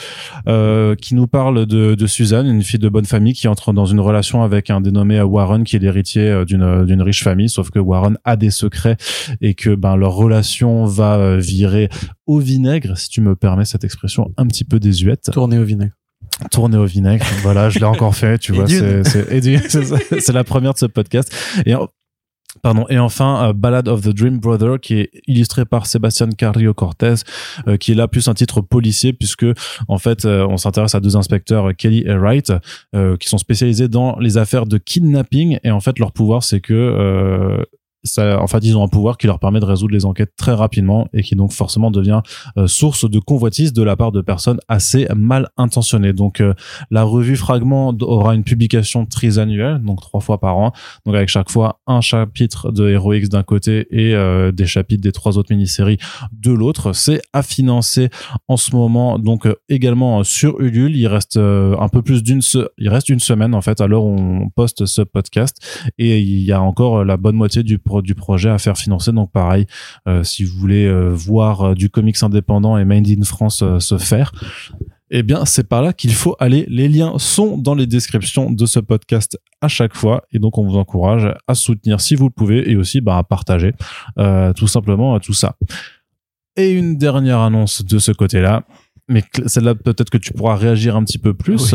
euh, 0.48 0.96
qui 0.96 1.16
nous 1.16 1.28
parle 1.28 1.66
de, 1.66 1.96
de 1.96 2.08
Suzanne 2.08 2.48
une 2.48 2.64
fille 2.64 2.80
de 2.80 2.90
bonne 2.90 3.06
famille 3.06 3.34
qui 3.34 3.48
entre 3.48 3.74
dans 3.74 3.86
une 3.86 4.00
relation 4.00 4.44
avec 4.44 4.70
un 4.70 4.82
dénommé 4.82 5.22
Warren 5.22 5.64
qui 5.64 5.76
est 5.76 5.80
l'héritier 5.80 6.30
euh, 6.30 6.46
d'une 6.46 6.86
d'une 6.86 7.02
riche 7.02 7.24
famille 7.24 7.50
sauf 7.50 7.70
que 7.70 7.80
Warren 7.80 8.18
a 8.24 8.36
des 8.36 8.52
secrets 8.52 8.98
et 9.42 9.54
que 9.54 9.76
ben 9.76 9.96
leur 9.96 10.14
relation 10.14 10.86
va 10.86 11.18
euh, 11.18 11.38
virer 11.38 11.90
au 12.28 12.40
vinaigre, 12.40 12.98
si 12.98 13.10
tu 13.10 13.22
me 13.22 13.36
permets 13.36 13.66
cette 13.66 13.84
expression 13.84 14.32
un 14.38 14.48
petit 14.48 14.64
peu 14.64 14.80
désuète. 14.80 15.30
Tourner 15.32 15.58
au 15.58 15.64
vinaigre 15.64 15.94
tourner 16.52 16.78
au 16.78 16.86
vinaigre. 16.86 17.26
voilà, 17.42 17.70
je 17.70 17.80
l'ai 17.80 17.86
encore 17.86 18.16
fait, 18.16 18.38
tu 18.38 18.52
vois. 18.54 18.68
C'est, 18.68 19.04
c'est, 20.22 20.32
la 20.32 20.44
première 20.44 20.74
de 20.74 20.78
ce 20.78 20.86
podcast. 20.86 21.34
Et 21.66 21.76
Pardon. 22.62 22.86
Et 22.90 23.00
enfin, 23.00 23.50
euh, 23.50 23.54
Ballad 23.54 23.88
of 23.88 24.02
the 24.02 24.10
Dream 24.10 24.40
Brother, 24.40 24.80
qui 24.80 24.96
est 24.96 25.12
illustré 25.28 25.66
par 25.66 25.86
Sébastien 25.86 26.30
Carrillo 26.30 26.74
Cortez, 26.74 27.16
euh, 27.68 27.78
qui 27.78 27.92
est 27.92 27.96
là 27.96 28.08
plus 28.08 28.28
un 28.28 28.34
titre 28.34 28.62
policier, 28.62 29.14
puisque 29.14 29.46
en 29.88 29.98
fait, 29.98 30.26
on 30.26 30.58
s'intéresse 30.58 30.96
à 30.96 31.00
deux 31.00 31.16
inspecteurs, 31.16 31.76
Kelly 31.76 32.04
et 32.06 32.16
Wright, 32.16 32.52
qui 33.20 33.30
sont 33.30 33.38
spécialisés 33.38 33.88
dans 33.88 34.18
les 34.20 34.38
affaires 34.38 34.66
de 34.66 34.78
kidnapping. 34.78 35.60
Et 35.64 35.72
en 35.72 35.80
fait, 35.80 36.00
leur 36.00 36.12
pouvoir, 36.12 36.44
c'est 36.44 36.62
que 36.62 37.66
ça, 38.04 38.42
en 38.42 38.48
fait, 38.48 38.60
ils 38.64 38.78
ont 38.78 38.84
un 38.84 38.88
pouvoir 38.88 39.18
qui 39.18 39.28
leur 39.28 39.40
permet 39.40 39.60
de 39.60 39.66
résoudre 39.66 39.94
les 39.94 40.06
enquêtes 40.06 40.34
très 40.38 40.54
rapidement 40.54 41.08
et 41.14 41.22
qui 41.22 41.36
donc 41.36 41.52
forcément 41.52 41.92
devient 41.92 42.22
euh, 42.58 42.68
source 42.68 43.10
de 43.10 43.20
convoitise 43.20 43.74
de 43.74 43.84
la 43.84 43.96
part 43.96 44.12
de 44.12 44.22
personnes 44.22 44.60
assez 44.68 45.08
mal 45.16 45.50
intentionnées. 45.58 46.14
Donc, 46.14 46.40
euh, 46.40 46.54
la 46.92 47.04
revue 47.04 47.36
Fragment 47.36 47.96
aura 48.02 48.36
une 48.36 48.44
publication 48.44 49.06
trisannuelle, 49.06 49.80
donc 49.80 50.02
trois 50.02 50.22
fois 50.22 50.40
par 50.40 50.58
an, 50.58 50.72
donc 51.06 51.16
avec 51.16 51.30
chaque 51.30 51.50
fois 51.50 51.82
un 51.88 52.02
chapitre 52.02 52.72
de 52.72 52.88
Heroics 52.88 53.28
d'un 53.30 53.44
côté 53.44 53.88
et 53.92 54.16
euh, 54.16 54.52
des 54.52 54.66
chapitres 54.66 55.02
des 55.02 55.12
trois 55.12 55.38
autres 55.38 55.54
mini-séries 55.54 55.98
de 56.32 56.52
l'autre. 56.52 56.94
C'est 56.94 57.22
à 57.34 57.44
financer 57.44 58.10
en 58.48 58.56
ce 58.58 58.76
moment, 58.76 59.20
donc 59.20 59.48
également 59.68 60.24
sur 60.24 60.60
Ulule. 60.62 60.96
Il 60.96 61.08
reste 61.08 61.38
un 61.38 61.90
peu 61.90 62.02
plus 62.02 62.24
d'une, 62.24 62.42
il 62.78 62.90
reste 62.90 63.10
une 63.10 63.20
semaine 63.20 63.54
en 63.54 63.62
fait 63.62 63.82
à 63.82 63.88
l'heure 63.88 64.04
où 64.04 64.16
on 64.18 64.50
poste 64.50 64.86
ce 64.86 65.02
podcast 65.02 65.58
et 65.98 66.20
il 66.20 66.42
y 66.42 66.52
a 66.52 66.62
encore 66.62 67.04
la 67.04 67.18
bonne 67.18 67.36
moitié 67.36 67.64
du 67.64 67.80
du 68.02 68.16
projet 68.16 68.50
à 68.50 68.58
faire 68.58 68.78
financer. 68.78 69.12
Donc 69.12 69.32
pareil, 69.32 69.66
euh, 70.08 70.24
si 70.24 70.44
vous 70.44 70.58
voulez 70.58 70.86
euh, 70.86 71.10
voir 71.10 71.62
euh, 71.62 71.74
du 71.74 71.90
comics 71.90 72.22
indépendant 72.22 72.78
et 72.78 72.86
Made 72.86 73.08
in 73.08 73.24
France 73.24 73.64
se 73.80 73.98
faire, 73.98 74.32
eh 75.12 75.24
bien, 75.24 75.44
c'est 75.46 75.68
par 75.68 75.82
là 75.82 75.92
qu'il 75.92 76.14
faut 76.14 76.36
aller. 76.40 76.66
Les 76.70 76.88
liens 76.88 77.14
sont 77.18 77.58
dans 77.58 77.74
les 77.74 77.88
descriptions 77.88 78.52
de 78.52 78.66
ce 78.68 78.80
podcast 78.80 79.40
à 79.60 79.68
chaque 79.68 79.96
fois. 79.96 80.24
Et 80.32 80.38
donc, 80.38 80.58
on 80.60 80.68
vous 80.68 80.78
encourage 80.78 81.34
à 81.48 81.56
soutenir 81.56 82.00
si 82.00 82.14
vous 82.14 82.26
le 82.26 82.32
pouvez 82.32 82.70
et 82.70 82.76
aussi 82.76 83.02
bah, 83.02 83.18
à 83.18 83.24
partager 83.24 83.74
tout 84.56 84.68
simplement 84.68 85.20
tout 85.20 85.34
ça. 85.34 85.56
Et 86.56 86.72
une 86.72 86.98
dernière 86.98 87.40
annonce 87.40 87.84
de 87.84 87.98
ce 87.98 88.12
côté-là. 88.12 88.66
Mais 89.08 89.24
celle-là, 89.48 89.74
peut-être 89.74 90.12
que 90.12 90.20
tu 90.20 90.32
pourras 90.34 90.56
réagir 90.56 90.96
un 90.96 91.04
petit 91.04 91.18
peu 91.18 91.34
plus. 91.34 91.74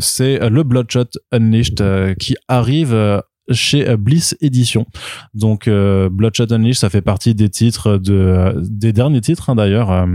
c'est 0.00 0.38
le 0.50 0.62
Bloodshot 0.62 1.08
Unleashed 1.32 2.16
qui 2.18 2.36
arrive 2.46 3.22
chez 3.52 3.88
euh, 3.88 3.96
Bliss 3.96 4.36
Edition. 4.40 4.86
Donc 5.34 5.68
euh, 5.68 6.08
Bloodshot 6.10 6.52
Unleashed, 6.52 6.80
ça 6.80 6.90
fait 6.90 7.02
partie 7.02 7.34
des 7.34 7.48
titres 7.48 7.98
de 7.98 8.54
des 8.56 8.92
derniers 8.92 9.20
titres 9.20 9.50
hein, 9.50 9.54
d'ailleurs. 9.54 9.90
Euh, 9.90 10.06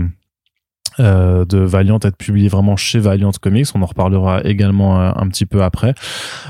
euh, 1.00 1.46
de 1.46 1.56
Valiant 1.56 1.98
être 2.02 2.18
publié 2.18 2.48
vraiment 2.48 2.76
chez 2.76 2.98
Valiant 2.98 3.30
Comics, 3.40 3.68
on 3.74 3.80
en 3.80 3.86
reparlera 3.86 4.44
également 4.44 5.00
un, 5.00 5.26
petit 5.28 5.46
peu 5.46 5.62
après. 5.62 5.94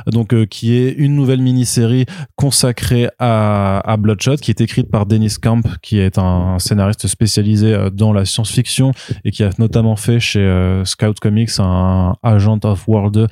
Donc 0.09 0.35
qui 0.47 0.75
est 0.75 0.91
une 0.91 1.15
nouvelle 1.15 1.41
mini-série 1.41 2.07
consacrée 2.35 3.09
à, 3.21 3.97
Bloodshot, 4.01 4.39
qui 4.39 4.51
est 4.51 4.61
écrite 4.61 4.91
par 4.91 5.07
Dennis 5.07 5.37
Camp, 5.41 5.63
qui 5.81 6.01
est 6.01 6.19
un, 6.19 6.59
scénariste 6.59 7.07
spécialisé 7.07 7.89
dans 7.93 8.13
la 8.13 8.25
science-fiction 8.25 8.91
et 9.25 9.31
qui 9.31 9.45
a 9.45 9.51
notamment 9.59 9.95
fait 9.95 10.19
chez 10.19 10.83
Scout 10.85 11.21
Comics 11.21 11.61
un 11.61 12.17
Agent 12.25 12.65
of 12.65 12.89
World 12.89 13.29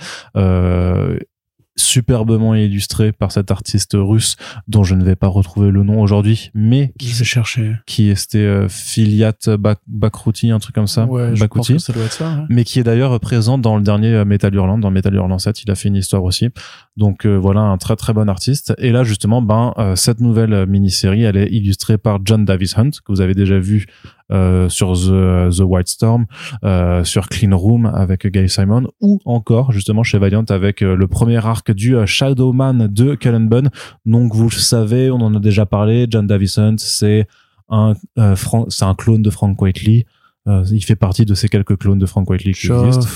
superbement 1.80 2.54
illustré 2.54 3.12
par 3.12 3.32
cet 3.32 3.50
artiste 3.50 3.92
russe 3.94 4.37
dont 4.68 4.84
je 4.84 4.94
ne 4.94 5.04
vais 5.04 5.16
pas 5.16 5.26
retrouver 5.28 5.70
le 5.70 5.82
nom 5.82 6.00
aujourd'hui, 6.00 6.50
mais 6.54 6.92
Qui 6.99 7.08
s'est 7.08 7.25
cherché 7.25 7.72
qui 7.87 8.08
était 8.10 8.38
euh, 8.38 8.68
Filiat 8.68 9.32
Bak- 9.58 9.80
Bakrouti, 9.87 10.50
un 10.50 10.58
truc 10.58 10.75
comme 10.75 10.87
ça, 10.87 11.06
Ouais, 11.06 11.22
je 11.25 11.30
pense 11.30 11.40
Bakouti 11.40 11.72
que 11.75 11.78
ça 11.78 11.92
doit 11.92 12.04
être 12.04 12.12
ça. 12.12 12.28
ouais. 12.38 12.44
mais 12.49 12.64
qui 12.64 12.78
est 12.78 12.82
d'ailleurs 12.84 13.18
présent 13.20 13.58
dans 13.58 13.76
le 13.76 13.82
dernier 13.82 14.14
euh, 14.14 14.25
Metal 14.25 14.54
Hurlant, 14.54 14.78
dans 14.78 14.90
Metal 14.90 15.14
Hurlant 15.14 15.38
7, 15.38 15.62
il 15.64 15.70
a 15.70 15.75
fait 15.75 15.88
une 15.88 15.96
histoire 15.96 16.22
aussi. 16.25 16.49
Donc 16.96 17.25
euh, 17.26 17.37
voilà, 17.37 17.60
un 17.60 17.78
très 17.78 17.96
très 17.96 18.12
bon 18.12 18.28
artiste. 18.28 18.75
Et 18.78 18.92
là 18.92 19.04
justement, 19.04 19.42
ben 19.42 19.72
euh, 19.78 19.96
cette 19.96 20.20
nouvelle 20.20 20.66
mini-série, 20.66 21.22
elle 21.22 21.37
est 21.37 21.49
illustrée 21.50 21.99
par 21.99 22.18
John 22.25 22.44
Davis 22.44 22.76
Hunt, 22.78 22.90
que 22.90 23.10
vous 23.12 23.20
avez 23.20 23.34
déjà 23.34 23.58
vu 23.58 23.87
euh, 24.32 24.68
sur 24.68 24.92
The, 24.92 25.50
The 25.56 25.62
White 25.62 25.88
Storm, 25.88 26.26
euh, 26.64 27.04
sur 27.04 27.28
Clean 27.28 27.56
Room 27.56 27.87
avec 27.87 28.26
Guy 28.26 28.49
Simon, 28.49 28.88
ou 29.00 29.18
encore 29.25 29.72
justement 29.72 30.02
chez 30.02 30.18
Valiant 30.18 30.44
avec 30.49 30.82
euh, 30.82 30.94
le 30.94 31.06
premier 31.08 31.44
arc 31.44 31.70
du 31.72 31.96
euh, 31.96 32.06
Shadowman 32.06 32.88
de 32.88 33.14
Cullen 33.14 33.49
Bunn. 33.49 33.70
Donc 34.06 34.34
vous 34.34 34.44
le 34.44 34.50
savez, 34.50 35.10
on 35.10 35.20
en 35.20 35.34
a 35.34 35.40
déjà 35.40 35.66
parlé, 35.66 36.06
John 36.08 36.26
Davis 36.26 36.58
Hunt, 36.58 36.76
c'est 36.78 37.26
un, 37.68 37.94
euh, 38.18 38.34
c'est 38.68 38.84
un 38.84 38.94
clone 38.94 39.22
de 39.22 39.30
Frank 39.30 39.60
Whiteley. 39.60 40.06
Euh, 40.49 40.64
il 40.70 40.84
fait 40.84 40.96
partie 40.96 41.25
de 41.25 41.34
ces 41.34 41.49
quelques 41.49 41.76
clones 41.76 41.99
de 41.99 42.06
Frank 42.06 42.28
Whiteley 42.28 42.54
qui 42.54 42.70
existent. 42.72 43.06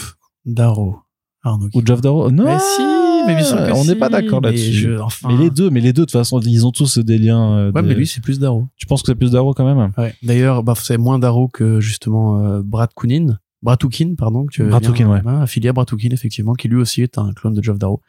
Darrow. 0.44 0.98
Arnaud. 1.42 1.68
Ou 1.74 1.82
Geoff 1.84 2.00
Darrow 2.00 2.30
Non 2.30 2.44
Mais 2.44 2.58
si, 2.58 2.82
mais 3.26 3.34
bien 3.36 3.44
sûr 3.44 3.56
que 3.56 3.72
On 3.72 3.84
n'est 3.84 3.92
si, 3.92 3.94
pas 3.96 4.08
d'accord 4.08 4.40
mais 4.42 4.48
là-dessus. 4.48 4.72
je- 4.72 4.98
enfin- 4.98 5.28
Mais 5.30 5.36
les 5.36 5.50
deux, 5.50 5.70
mais 5.70 5.80
les 5.80 5.92
deux, 5.92 6.02
de 6.02 6.06
toute 6.06 6.12
façon, 6.12 6.40
ils 6.40 6.66
ont 6.66 6.72
tous 6.72 6.98
des 6.98 7.18
liens. 7.18 7.52
euh, 7.58 7.72
Ouais, 7.72 7.82
des- 7.82 7.88
mais 7.88 7.94
lui, 7.94 8.06
c'est 8.06 8.20
plus 8.22 8.38
Darrow. 8.38 8.66
Tu 8.76 8.86
penses 8.86 9.02
que 9.02 9.06
c'est 9.08 9.14
plus 9.14 9.30
Darrow 9.32 9.52
quand 9.54 9.64
même? 9.64 9.92
Ouais. 9.98 10.14
D'ailleurs, 10.22 10.62
bah, 10.62 10.74
c'est 10.76 10.98
moins 10.98 11.18
Darrow 11.18 11.48
que 11.48 11.80
justement 11.80 12.38
euh, 12.44 12.62
Brad 12.64 12.90
Koonin. 12.94 13.38
Bratoukin, 13.62 14.14
pardon, 14.18 14.44
que 14.44 14.52
tu 14.52 14.62
Bratoukin, 14.64 15.08
ouais. 15.08 15.20
hein, 15.24 15.40
affilié 15.40 15.70
à 15.70 15.72
Bratoukin, 15.72 16.10
effectivement, 16.12 16.52
qui 16.52 16.68
lui 16.68 16.76
aussi 16.76 17.00
est 17.00 17.16
un 17.16 17.32
clone 17.32 17.54
de 17.54 17.62
Geoff 17.62 17.78
Darrow. 17.78 18.02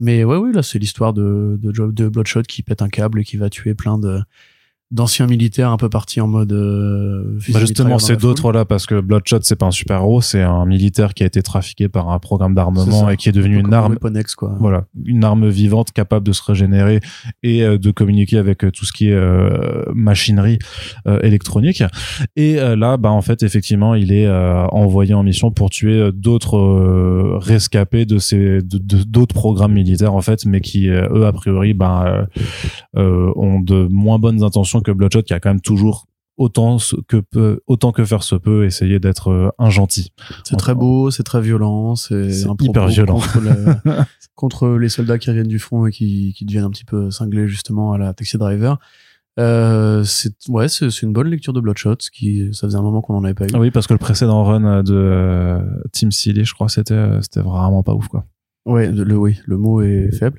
Mais 0.00 0.24
ouais, 0.24 0.36
oui, 0.36 0.50
là, 0.52 0.64
c'est 0.64 0.80
l'histoire 0.80 1.12
de, 1.14 1.56
de, 1.62 1.72
Geoff- 1.72 1.94
de 1.94 2.08
Bloodshot 2.08 2.42
qui 2.42 2.64
pète 2.64 2.82
un 2.82 2.88
câble 2.88 3.20
et 3.20 3.24
qui 3.24 3.36
va 3.36 3.48
tuer 3.48 3.74
plein 3.74 3.96
de 3.96 4.18
d'anciens 4.90 5.26
militaires 5.26 5.70
un 5.70 5.76
peu 5.76 5.90
partis 5.90 6.20
en 6.20 6.26
mode 6.28 6.50
euh, 6.52 7.38
Bah 7.50 7.60
justement, 7.60 7.98
c'est 7.98 8.16
d'autres 8.16 8.52
là 8.52 8.64
parce 8.64 8.86
que 8.86 9.00
Bloodshot 9.00 9.40
c'est 9.42 9.56
pas 9.56 9.66
un 9.66 9.70
super 9.70 9.96
héros, 9.98 10.22
c'est 10.22 10.40
un 10.42 10.64
militaire 10.64 11.12
qui 11.12 11.22
a 11.22 11.26
été 11.26 11.42
trafiqué 11.42 11.88
par 11.88 12.08
un 12.08 12.18
programme 12.18 12.54
d'armement 12.54 13.10
et 13.10 13.16
qui 13.18 13.28
est 13.28 13.32
devenu 13.32 13.58
une 13.58 13.74
arme 13.74 13.92
Weapon 14.02 14.18
X, 14.18 14.34
quoi. 14.34 14.56
voilà, 14.58 14.84
une 15.04 15.24
arme 15.24 15.46
vivante 15.48 15.92
capable 15.92 16.24
de 16.26 16.32
se 16.32 16.42
régénérer 16.42 17.00
et 17.42 17.62
euh, 17.64 17.76
de 17.76 17.90
communiquer 17.90 18.38
avec 18.38 18.64
euh, 18.64 18.70
tout 18.70 18.86
ce 18.86 18.92
qui 18.94 19.08
est 19.10 19.12
euh, 19.14 19.82
machinerie 19.94 20.58
euh, 21.06 21.20
électronique. 21.20 21.82
Et 22.36 22.54
là, 22.56 22.96
bah 22.96 23.10
en 23.10 23.20
fait, 23.20 23.42
effectivement, 23.42 23.94
il 23.94 24.10
est 24.12 24.26
euh, 24.26 24.64
envoyé 24.68 25.12
en 25.12 25.22
mission 25.22 25.50
pour 25.50 25.68
tuer 25.68 26.10
d'autres 26.14 27.38
rescapés 27.42 28.06
de 28.06 28.18
ces 28.18 28.62
de- 28.62 28.78
de- 28.78 29.02
d'autres 29.04 29.34
programmes 29.34 29.72
militaires 29.74 30.14
en 30.14 30.22
fait, 30.22 30.46
mais 30.46 30.60
qui 30.62 30.88
eux 30.88 31.26
a 31.26 31.32
priori, 31.32 31.74
bah, 31.74 32.26
ont 32.96 33.60
de 33.60 33.86
moins 33.90 34.18
bonnes 34.18 34.42
intentions 34.42 34.77
que 34.80 34.90
Bloodshot, 34.90 35.22
qui 35.22 35.34
a 35.34 35.40
quand 35.40 35.50
même 35.50 35.60
toujours 35.60 36.06
autant 36.36 36.76
que 37.08 37.16
peut 37.16 37.60
autant 37.66 37.90
que 37.90 38.04
faire 38.04 38.22
se 38.22 38.36
peut 38.36 38.64
essayer 38.64 39.00
d'être 39.00 39.28
euh, 39.30 39.48
un 39.58 39.70
gentil. 39.70 40.12
C'est 40.44 40.56
très 40.56 40.74
beau, 40.74 41.10
c'est 41.10 41.24
très 41.24 41.40
violent, 41.40 41.96
c'est 41.96 42.30
hyper 42.60 42.86
violent. 42.86 43.14
contre, 43.18 43.40
le- 43.40 43.92
contre 44.36 44.68
les 44.78 44.88
soldats 44.88 45.18
qui 45.18 45.30
reviennent 45.30 45.48
du 45.48 45.58
front 45.58 45.86
et 45.86 45.90
qui, 45.90 46.32
qui 46.36 46.44
deviennent 46.44 46.64
un 46.64 46.70
petit 46.70 46.84
peu 46.84 47.10
cinglés 47.10 47.48
justement 47.48 47.92
à 47.92 47.98
la 47.98 48.14
Taxi 48.14 48.38
Driver. 48.38 48.78
Euh, 49.40 50.02
c'est 50.04 50.32
ouais, 50.48 50.68
c'est 50.68 50.88
une 51.02 51.12
bonne 51.12 51.28
lecture 51.28 51.52
de 51.52 51.60
Bloodshot, 51.60 51.96
qui 52.12 52.48
ça 52.52 52.66
faisait 52.66 52.78
un 52.78 52.82
moment 52.82 53.02
qu'on 53.02 53.14
en 53.14 53.24
avait 53.24 53.34
pas 53.34 53.44
eu. 53.44 53.50
Ah 53.54 53.60
oui, 53.60 53.70
parce 53.70 53.86
que 53.86 53.92
le 53.94 53.98
précédent 53.98 54.42
run 54.44 54.82
de 54.82 54.94
euh, 54.94 55.60
Team 55.92 56.10
Silly, 56.10 56.44
je 56.44 56.54
crois, 56.54 56.68
c'était 56.68 56.94
euh, 56.94 57.20
c'était 57.20 57.40
vraiment 57.40 57.82
pas 57.84 57.94
ouf 57.94 58.08
quoi. 58.08 58.26
Ouais, 58.66 58.90
le 58.90 59.16
oui, 59.16 59.38
le 59.46 59.56
mot 59.56 59.80
est 59.80 60.10
faible. 60.12 60.38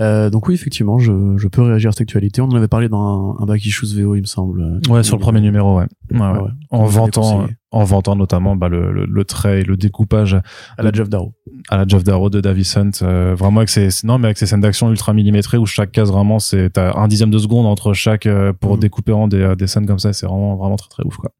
Euh, 0.00 0.28
donc 0.28 0.48
oui, 0.48 0.54
effectivement, 0.54 0.98
je, 0.98 1.36
je 1.36 1.46
peux 1.48 1.62
réagir 1.62 1.88
à 1.90 1.92
cette 1.92 2.00
actualité. 2.00 2.40
On 2.42 2.46
en 2.46 2.56
avait 2.56 2.66
parlé 2.68 2.88
dans 2.88 3.36
un, 3.38 3.42
un 3.42 3.46
Back 3.46 3.64
Issues 3.64 3.86
VO, 3.94 4.16
il 4.16 4.22
me 4.22 4.26
semble. 4.26 4.80
Ouais, 4.88 5.02
sur 5.04 5.16
le 5.16 5.20
premier 5.20 5.40
numéro, 5.40 5.78
ouais. 5.78 5.86
Ouais, 6.10 6.18
ouais. 6.20 6.38
Ouais. 6.40 6.48
En 6.70 6.84
vantant, 6.86 7.38
conseillé. 7.38 7.56
en 7.70 7.84
vantant 7.84 8.16
notamment 8.16 8.56
bah, 8.56 8.68
le, 8.68 8.92
le, 8.92 9.06
le 9.06 9.24
trait 9.24 9.60
et 9.60 9.64
le 9.64 9.76
découpage 9.76 10.34
À 10.76 10.82
la 10.82 10.90
Jeff 10.92 11.08
Darrow. 11.08 11.32
à 11.68 11.76
la 11.76 11.86
Jeff 11.86 12.02
Darrow 12.02 12.28
de 12.28 12.40
Davy 12.40 12.68
Hunt, 12.76 12.90
euh, 13.02 13.34
vraiment 13.38 13.58
avec 13.58 13.68
ses 13.70 13.88
non 14.04 14.18
mais 14.18 14.26
avec 14.26 14.38
ses 14.38 14.46
scènes 14.46 14.60
d'action 14.60 14.90
ultra 14.90 15.12
millimétrées 15.12 15.58
où 15.58 15.66
chaque 15.66 15.92
case 15.92 16.10
vraiment 16.10 16.38
c'est 16.40 16.70
t'as 16.70 16.96
un 16.98 17.06
dixième 17.08 17.30
de 17.30 17.38
seconde 17.38 17.66
entre 17.66 17.92
chaque 17.92 18.26
euh, 18.26 18.52
pour 18.52 18.74
Mhm. 18.74 18.80
découper 18.80 19.12
en 19.12 19.28
des, 19.28 19.38
euh, 19.40 19.54
des 19.54 19.66
scènes 19.68 19.86
comme 19.86 19.98
ça, 20.00 20.12
c'est 20.12 20.26
vraiment 20.26 20.56
vraiment 20.56 20.76
très 20.76 20.88
très 20.88 21.04
ouf 21.04 21.16
quoi. 21.16 21.30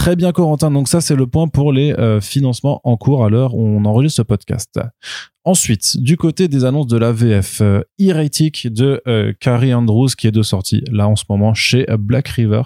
Très 0.00 0.16
bien 0.16 0.32
Corentin, 0.32 0.70
donc 0.70 0.88
ça 0.88 1.02
c'est 1.02 1.14
le 1.14 1.26
point 1.26 1.46
pour 1.46 1.74
les 1.74 1.92
euh, 1.92 2.22
financements 2.22 2.80
en 2.84 2.96
cours 2.96 3.22
à 3.22 3.28
l'heure 3.28 3.54
où 3.54 3.60
on 3.60 3.84
enregistre 3.84 4.16
ce 4.16 4.22
podcast. 4.22 4.80
Ensuite, 5.44 5.98
du 5.98 6.16
côté 6.16 6.48
des 6.48 6.64
annonces 6.64 6.86
de 6.86 6.96
la 6.96 7.12
VF, 7.12 7.60
euh, 7.60 7.82
de 7.98 9.02
euh, 9.06 9.34
Carrie 9.38 9.74
Andrews 9.74 10.08
qui 10.16 10.26
est 10.26 10.30
de 10.30 10.42
sortie 10.42 10.82
là 10.90 11.06
en 11.06 11.16
ce 11.16 11.24
moment 11.28 11.52
chez 11.52 11.84
Black 11.98 12.28
River. 12.28 12.62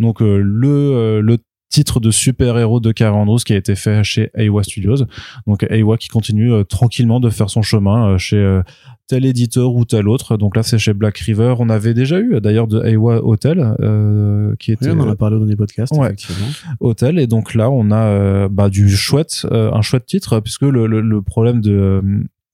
Donc 0.00 0.20
le 0.20 1.20
le 1.20 1.38
titre 1.68 2.00
de 2.00 2.10
super-héros 2.10 2.80
de 2.80 2.92
Carrie 2.92 3.16
Andrews 3.16 3.38
qui 3.38 3.52
a 3.52 3.56
été 3.56 3.74
fait 3.76 4.02
chez 4.02 4.30
Aiwa 4.34 4.62
Studios. 4.62 5.04
Donc 5.46 5.66
Aiwa 5.68 5.96
qui 5.98 6.08
continue 6.08 6.50
euh, 6.52 6.64
tranquillement 6.64 7.20
de 7.20 7.28
faire 7.30 7.50
son 7.50 7.60
chemin 7.62 8.08
euh, 8.14 8.18
chez 8.18 8.36
euh, 8.38 8.62
tel 9.06 9.26
éditeur 9.26 9.74
ou 9.74 9.84
tel 9.84 10.08
autre. 10.08 10.36
Donc 10.38 10.56
là 10.56 10.62
c'est 10.62 10.78
chez 10.78 10.94
Black 10.94 11.18
River. 11.18 11.54
On 11.58 11.68
avait 11.68 11.92
déjà 11.92 12.20
eu 12.20 12.40
d'ailleurs 12.40 12.68
de 12.68 12.82
Aiwa 12.84 13.22
Hotel 13.22 13.74
euh, 13.80 14.54
qui 14.58 14.70
Oui, 14.70 14.76
était 14.80 14.90
on 14.90 15.00
en 15.00 15.10
a 15.10 15.16
parlé 15.16 15.36
au 15.36 15.40
dernier 15.40 15.56
podcast, 15.56 15.92
Ouais. 15.94 16.06
effectivement. 16.06 16.46
Hôtel 16.80 17.18
et 17.18 17.26
donc 17.26 17.54
là 17.54 17.70
on 17.70 17.90
a 17.90 18.48
bah, 18.48 18.70
du 18.70 18.88
chouette 18.88 19.46
un 19.50 19.82
chouette 19.82 20.06
titre 20.06 20.40
puisque 20.40 20.62
le, 20.62 20.86
le, 20.86 21.00
le 21.02 21.22
problème 21.22 21.60
de 21.60 22.02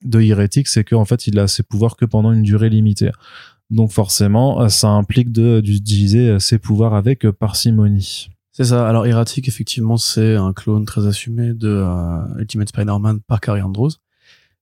de 0.04 0.20
Heretic 0.20 0.66
c'est 0.68 0.84
qu'en 0.84 1.04
fait 1.04 1.26
il 1.28 1.38
a 1.38 1.46
ses 1.46 1.62
pouvoirs 1.62 1.96
que 1.96 2.04
pendant 2.04 2.32
une 2.32 2.42
durée 2.42 2.68
limitée 2.68 3.10
donc 3.70 3.90
forcément 3.92 4.68
ça 4.68 4.88
implique 4.90 5.32
d'utiliser 5.32 6.38
ses 6.40 6.58
pouvoirs 6.58 6.94
avec 6.94 7.28
parcimonie 7.30 8.28
C'est 8.56 8.62
ça. 8.66 8.88
Alors, 8.88 9.04
Erratic, 9.04 9.48
effectivement, 9.48 9.96
c'est 9.96 10.36
un 10.36 10.52
clone 10.52 10.84
très 10.84 11.08
assumé 11.08 11.54
de 11.54 11.68
euh, 11.68 12.38
Ultimate 12.38 12.68
Spider-Man 12.68 13.18
par 13.26 13.40
Carrie 13.40 13.62
Andrews. 13.62 13.90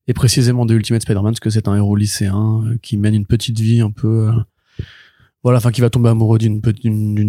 Et 0.09 0.15
précisément 0.15 0.65
de 0.65 0.75
Ultimate 0.75 1.03
Spider-Man, 1.03 1.33
parce 1.33 1.41
que 1.41 1.51
c'est 1.51 1.69
un 1.69 1.77
héros 1.77 1.95
lycéen 1.95 2.65
euh, 2.65 2.79
qui 2.81 2.97
mène 2.97 3.15
une 3.15 3.27
petite 3.27 3.61
vie 3.61 3.83
un 3.83 3.91
peu... 3.91 4.31
euh, 4.31 4.85
voilà, 5.45 5.59
enfin, 5.59 5.73
qui 5.73 5.83
va 5.83 5.91
tomber 5.91 6.09
amoureux 6.09 6.39
d'une 6.39 6.63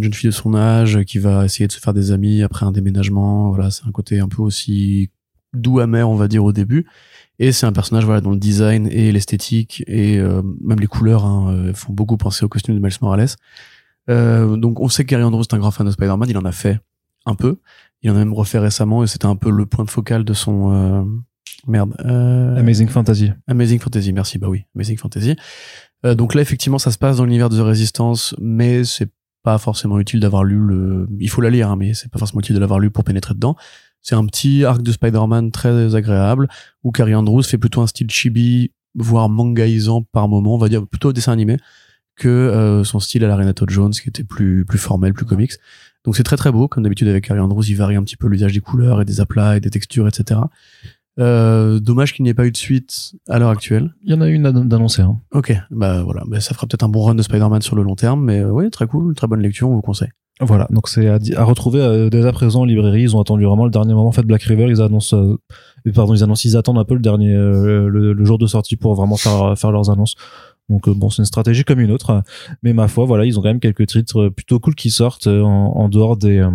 jeune 0.03 0.13
fille 0.13 0.29
de 0.29 0.33
son 0.33 0.55
âge, 0.55 1.03
qui 1.03 1.17
va 1.19 1.43
essayer 1.43 1.67
de 1.67 1.71
se 1.73 1.81
faire 1.81 1.93
des 1.93 2.13
amis 2.13 2.43
après 2.43 2.65
un 2.65 2.71
déménagement. 2.71 3.49
Voilà, 3.49 3.69
c'est 3.69 3.85
un 3.85 3.91
côté 3.91 4.21
un 4.21 4.29
peu 4.29 4.41
aussi 4.41 5.09
doux 5.51 5.79
amer, 5.81 6.09
on 6.09 6.15
va 6.15 6.29
dire, 6.29 6.45
au 6.45 6.53
début. 6.53 6.85
Et 7.39 7.51
c'est 7.51 7.65
un 7.65 7.73
personnage 7.73 8.05
voilà 8.05 8.21
dont 8.21 8.31
le 8.31 8.37
design 8.37 8.87
et 8.87 9.11
l'esthétique 9.11 9.83
et 9.87 10.21
même 10.61 10.79
les 10.79 10.85
couleurs 10.85 11.25
hein, 11.25 11.73
font 11.73 11.91
beaucoup 11.91 12.15
penser 12.15 12.45
au 12.45 12.49
costume 12.49 12.75
de 12.75 12.79
Miles 12.79 12.93
Morales. 13.01 13.29
Euh, 14.09 14.55
donc 14.57 14.79
on 14.79 14.89
sait 14.89 15.05
que 15.05 15.09
Gary 15.09 15.23
Andrews 15.23 15.43
est 15.43 15.53
un 15.53 15.59
grand 15.59 15.71
fan 15.71 15.85
de 15.85 15.91
Spider-Man, 15.91 16.29
il 16.29 16.37
en 16.37 16.45
a 16.45 16.51
fait 16.51 16.79
un 17.25 17.35
peu, 17.35 17.59
il 18.01 18.11
en 18.11 18.15
a 18.15 18.19
même 18.19 18.33
refait 18.33 18.59
récemment 18.59 19.03
et 19.03 19.07
c'était 19.07 19.25
un 19.25 19.35
peu 19.35 19.49
le 19.49 19.65
point 19.65 19.85
de 19.85 19.89
focal 19.89 20.25
de 20.25 20.33
son 20.33 20.73
euh, 20.73 21.03
merde 21.67 21.95
euh, 22.05 22.57
Amazing 22.57 22.89
Fantasy 22.89 23.31
Amazing 23.47 23.79
Fantasy, 23.79 24.11
merci, 24.11 24.37
bah 24.39 24.47
oui, 24.49 24.65
Amazing 24.75 24.97
Fantasy. 24.97 25.35
Euh, 26.05 26.15
donc 26.15 26.33
là, 26.35 26.41
effectivement, 26.41 26.79
ça 26.79 26.91
se 26.91 26.97
passe 26.97 27.17
dans 27.17 27.25
l'univers 27.25 27.49
de 27.49 27.57
The 27.57 27.63
Resistance, 27.65 28.35
mais 28.39 28.83
c'est 28.83 29.09
pas 29.43 29.57
forcément 29.57 29.99
utile 29.99 30.19
d'avoir 30.19 30.43
lu 30.43 30.57
le. 30.57 31.07
Il 31.19 31.29
faut 31.29 31.41
la 31.41 31.49
lire, 31.49 31.69
hein, 31.69 31.75
mais 31.75 31.93
c'est 31.93 32.09
pas 32.09 32.19
forcément 32.19 32.39
utile 32.39 32.55
de 32.55 32.61
l'avoir 32.61 32.79
lu 32.79 32.89
pour 32.89 33.03
pénétrer 33.03 33.33
dedans. 33.33 33.55
C'est 34.01 34.15
un 34.15 34.25
petit 34.25 34.65
arc 34.65 34.81
de 34.81 34.91
Spider-Man 34.91 35.51
très 35.51 35.95
agréable 35.95 36.49
où 36.83 36.91
Carrie 36.91 37.15
Andrews 37.15 37.43
fait 37.43 37.57
plutôt 37.57 37.81
un 37.81 37.87
style 37.87 38.09
chibi, 38.09 38.71
voire 38.95 39.29
mangaisant 39.29 40.01
par 40.01 40.27
moment, 40.27 40.55
on 40.55 40.57
va 40.57 40.69
dire 40.69 40.85
plutôt 40.85 41.13
dessin 41.13 41.31
animé, 41.31 41.57
que 42.15 42.29
euh, 42.29 42.83
son 42.83 42.99
style 42.99 43.23
à 43.23 43.27
la 43.27 43.35
Renato 43.35 43.65
Jones, 43.67 43.91
qui 43.91 44.09
était 44.09 44.23
plus 44.23 44.65
plus 44.65 44.77
formel, 44.79 45.13
plus 45.13 45.25
comics. 45.25 45.53
Donc 46.05 46.15
c'est 46.17 46.23
très 46.23 46.37
très 46.37 46.51
beau, 46.51 46.67
comme 46.67 46.83
d'habitude 46.83 47.07
avec 47.07 47.25
Carrie 47.25 47.39
Andrews, 47.39 47.63
il 47.67 47.75
varie 47.75 47.95
un 47.95 48.03
petit 48.03 48.17
peu 48.17 48.27
l'usage 48.27 48.53
des 48.53 48.59
couleurs 48.59 49.01
et 49.01 49.05
des 49.05 49.21
aplats 49.21 49.55
et 49.57 49.59
des 49.59 49.69
textures, 49.69 50.07
etc. 50.07 50.41
Euh, 51.19 51.79
dommage 51.79 52.13
qu'il 52.13 52.23
n'y 52.23 52.29
ait 52.29 52.33
pas 52.33 52.45
eu 52.47 52.51
de 52.51 52.57
suite 52.57 53.13
à 53.29 53.37
l'heure 53.37 53.51
actuelle. 53.51 53.93
il 54.03 54.11
y 54.11 54.15
en 54.15 54.21
a 54.21 54.27
une 54.27 54.41
d'annoncée 54.67 55.03
hein. 55.03 55.19
Ok, 55.31 55.55
bah 55.69 56.01
voilà, 56.03 56.23
bah, 56.27 56.39
ça 56.41 56.55
fera 56.55 56.65
peut-être 56.65 56.81
un 56.83 56.89
bon 56.89 57.03
run 57.03 57.13
de 57.15 57.21
Spider-Man 57.21 57.61
sur 57.61 57.75
le 57.75 57.83
long 57.83 57.95
terme, 57.95 58.23
mais 58.23 58.39
euh, 58.39 58.49
ouais, 58.49 58.69
très 58.71 58.87
cool, 58.87 59.13
très 59.13 59.27
bonne 59.27 59.41
lecture, 59.41 59.69
on 59.69 59.75
vous 59.75 59.81
conseille. 59.81 60.09
voilà 60.41 60.67
donc 60.71 60.89
c'est 60.89 61.07
à, 61.07 61.19
à 61.37 61.43
retrouver 61.43 61.79
euh, 61.81 62.09
dès 62.09 62.25
à 62.25 62.31
présent 62.31 62.61
en 62.61 62.65
librairie 62.65 63.03
ils 63.03 63.15
ont 63.15 63.21
attendu 63.21 63.45
vraiment 63.45 63.65
le 63.65 63.71
dernier 63.71 63.93
moment 63.93 64.07
en 64.09 64.11
fait 64.11 64.23
Black 64.23 64.41
River 64.41 64.65
ils 64.67 64.81
annoncent 64.81 65.15
euh, 65.15 65.37
pardon 65.93 66.15
ils 66.15 66.23
annoncent 66.23 66.49
ils 66.49 66.57
attendent 66.57 66.79
un 66.79 66.83
peu 66.85 66.95
le 66.95 67.01
dernier 67.01 67.31
euh, 67.31 67.87
le, 67.87 68.13
le 68.13 68.25
jour 68.25 68.39
de 68.39 68.47
sortie 68.47 68.75
pour 68.75 68.95
vraiment 68.95 69.15
faire 69.15 69.55
faire 69.55 69.71
leurs 69.71 69.91
annonces 69.91 70.15
donc 70.69 70.87
euh, 70.87 70.93
bon 70.93 71.09
c'est 71.09 71.21
une 71.21 71.25
stratégie 71.25 71.63
comme 71.63 71.79
une 71.79 71.91
autre 71.91 72.23
mais 72.61 72.73
ma 72.73 72.87
foi 72.87 73.05
voilà 73.05 73.25
ils 73.25 73.37
ont 73.37 73.41
quand 73.41 73.49
même 73.49 73.59
quelques 73.59 73.87
titres 73.87 74.21
euh, 74.23 74.29
plutôt 74.31 74.59
cool 74.59 74.75
qui 74.75 74.89
sortent 74.91 75.27
euh, 75.27 75.41
en, 75.41 75.73
en 75.75 75.89
dehors 75.89 76.17
des 76.17 76.47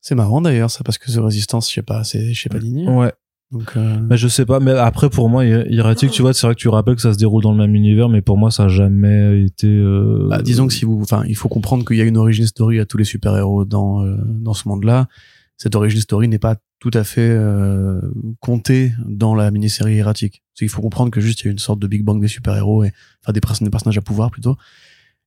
C'est 0.00 0.14
marrant 0.14 0.40
d'ailleurs, 0.40 0.70
ça, 0.70 0.84
parce 0.84 0.96
que 0.96 1.10
The 1.12 1.16
Resistance, 1.18 1.68
je 1.68 1.74
sais 1.74 1.82
pas, 1.82 2.04
c'est, 2.04 2.32
je 2.32 2.40
sais 2.40 2.48
pas 2.48 2.60
digné. 2.60 2.88
ouais 2.88 3.12
Donc, 3.50 3.72
euh, 3.76 3.98
Mais 4.08 4.16
je 4.16 4.28
sais 4.28 4.46
pas, 4.46 4.60
mais 4.60 4.72
après 4.72 5.10
pour 5.10 5.28
moi, 5.28 5.44
Hieratic, 5.44 6.10
tu 6.10 6.22
vois, 6.22 6.32
c'est 6.34 6.46
vrai 6.46 6.54
que 6.54 6.60
tu 6.60 6.68
rappelles 6.68 6.94
que 6.96 7.02
ça 7.02 7.12
se 7.12 7.18
déroule 7.18 7.42
dans 7.42 7.52
le 7.52 7.58
même 7.58 7.74
univers, 7.74 8.08
mais 8.08 8.22
pour 8.22 8.38
moi, 8.38 8.50
ça 8.50 8.64
a 8.64 8.68
jamais 8.68 9.42
été. 9.44 9.66
Euh... 9.66 10.28
bah, 10.30 10.40
disons 10.42 10.66
que 10.66 10.72
si 10.72 10.84
vous, 10.84 11.00
enfin, 11.02 11.24
il 11.26 11.34
faut 11.34 11.48
comprendre 11.48 11.84
qu'il 11.84 11.96
y 11.96 12.00
a 12.00 12.04
une 12.04 12.16
origin 12.16 12.46
story 12.46 12.78
à 12.78 12.86
tous 12.86 12.96
les 12.98 13.04
super-héros 13.04 13.64
dans, 13.64 14.04
euh, 14.04 14.16
dans 14.24 14.54
ce 14.54 14.68
monde-là. 14.68 15.08
Cette 15.56 15.74
origin 15.74 16.00
story 16.00 16.28
n'est 16.28 16.38
pas 16.38 16.56
tout 16.80 16.90
à 16.94 17.04
fait 17.04 17.28
euh, 17.28 18.00
compté 18.40 18.92
dans 19.06 19.34
la 19.34 19.50
mini-série 19.50 19.98
erratique. 19.98 20.42
C'est 20.54 20.64
qu'il 20.64 20.70
faut 20.70 20.82
comprendre 20.82 21.10
que 21.10 21.20
juste 21.20 21.40
il 21.40 21.44
y 21.46 21.48
a 21.48 21.52
une 21.52 21.58
sorte 21.58 21.80
de 21.80 21.86
Big 21.86 22.04
Bang 22.04 22.20
des 22.20 22.28
super-héros 22.28 22.84
et 22.84 22.92
enfin 23.22 23.32
des, 23.32 23.40
des 23.40 23.70
personnages 23.70 23.98
à 23.98 24.02
pouvoir 24.02 24.30
plutôt. 24.30 24.56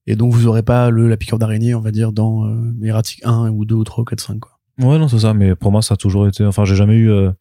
Et 0.08 0.16
donc 0.16 0.34
vous 0.34 0.48
aurez 0.48 0.64
pas 0.64 0.90
le 0.90 1.08
la 1.08 1.18
piqûre 1.18 1.40
d'araignée, 1.40 1.76
on 1.76 1.82
va 1.82 1.92
dire 1.92 2.12
dans 2.12 2.46
euh, 2.46 2.74
erratique 2.84 3.22
1 3.24 3.50
ou 3.50 3.66
2 3.66 3.76
ou 3.76 3.84
3 3.84 4.02
ou 4.02 4.06
4 4.06 4.20
5 4.20 4.40
quoi. 4.40 4.60
Ouais, 4.80 4.98
non, 4.98 5.08
c'est 5.08 5.20
ça, 5.20 5.34
mais 5.34 5.56
pour 5.56 5.72
moi 5.72 5.82
ça 5.82 5.96
a 5.96 5.98
toujours 5.98 6.28
été 6.28 6.46
enfin 6.46 6.64
j'ai 6.64 6.76
jamais 6.76 6.96
eu 6.96 7.12
euh, 7.12 7.32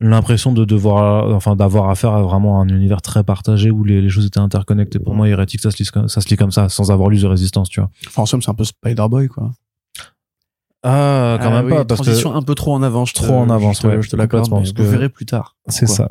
l'impression 0.00 0.52
de 0.52 0.64
devoir 0.64 1.32
enfin 1.34 1.54
d'avoir 1.54 1.88
affaire 1.88 2.12
à 2.12 2.22
vraiment 2.22 2.60
un 2.60 2.68
univers 2.68 3.02
très 3.02 3.22
partagé 3.22 3.70
où 3.70 3.84
les, 3.84 4.02
les 4.02 4.08
choses 4.08 4.26
étaient 4.26 4.40
interconnectées. 4.40 4.98
Pour 4.98 5.14
moi, 5.14 5.28
Hérétique 5.28 5.60
ça 5.60 5.70
se 5.70 5.78
lit 5.78 5.88
ça 6.08 6.20
se 6.20 6.28
lit 6.28 6.36
comme 6.36 6.50
ça 6.50 6.68
sans 6.68 6.90
avoir 6.90 7.08
lu 7.08 7.20
The 7.20 7.24
Resistance, 7.24 7.68
tu 7.68 7.80
vois. 7.80 7.90
Enfin 8.08 8.22
en 8.22 8.26
somme, 8.26 8.42
c'est 8.42 8.50
un 8.50 8.54
peu 8.54 8.64
Spider-Boy 8.64 9.28
quoi. 9.28 9.52
Ah, 10.86 11.38
quand 11.40 11.48
Ah 11.48 11.62
même 11.62 11.64
oui, 11.64 11.70
pas 11.70 11.84
parce 11.86 12.00
que 12.00 12.04
transition 12.04 12.34
un 12.34 12.42
peu 12.42 12.54
trop 12.54 12.74
en 12.74 12.82
avance, 12.82 13.08
je 13.08 13.14
te- 13.14 13.22
Trop 13.22 13.34
en 13.36 13.48
avance, 13.48 13.78
je 13.78 13.82
te, 13.82 13.86
ouais, 13.86 14.02
je 14.02 14.10
te 14.10 14.16
l'accorde, 14.16 14.50
que- 14.74 14.82
vous 14.82 14.90
verrez 14.90 15.08
plus 15.08 15.24
tard. 15.24 15.56
C'est 15.68 15.86
ça. 15.88 16.08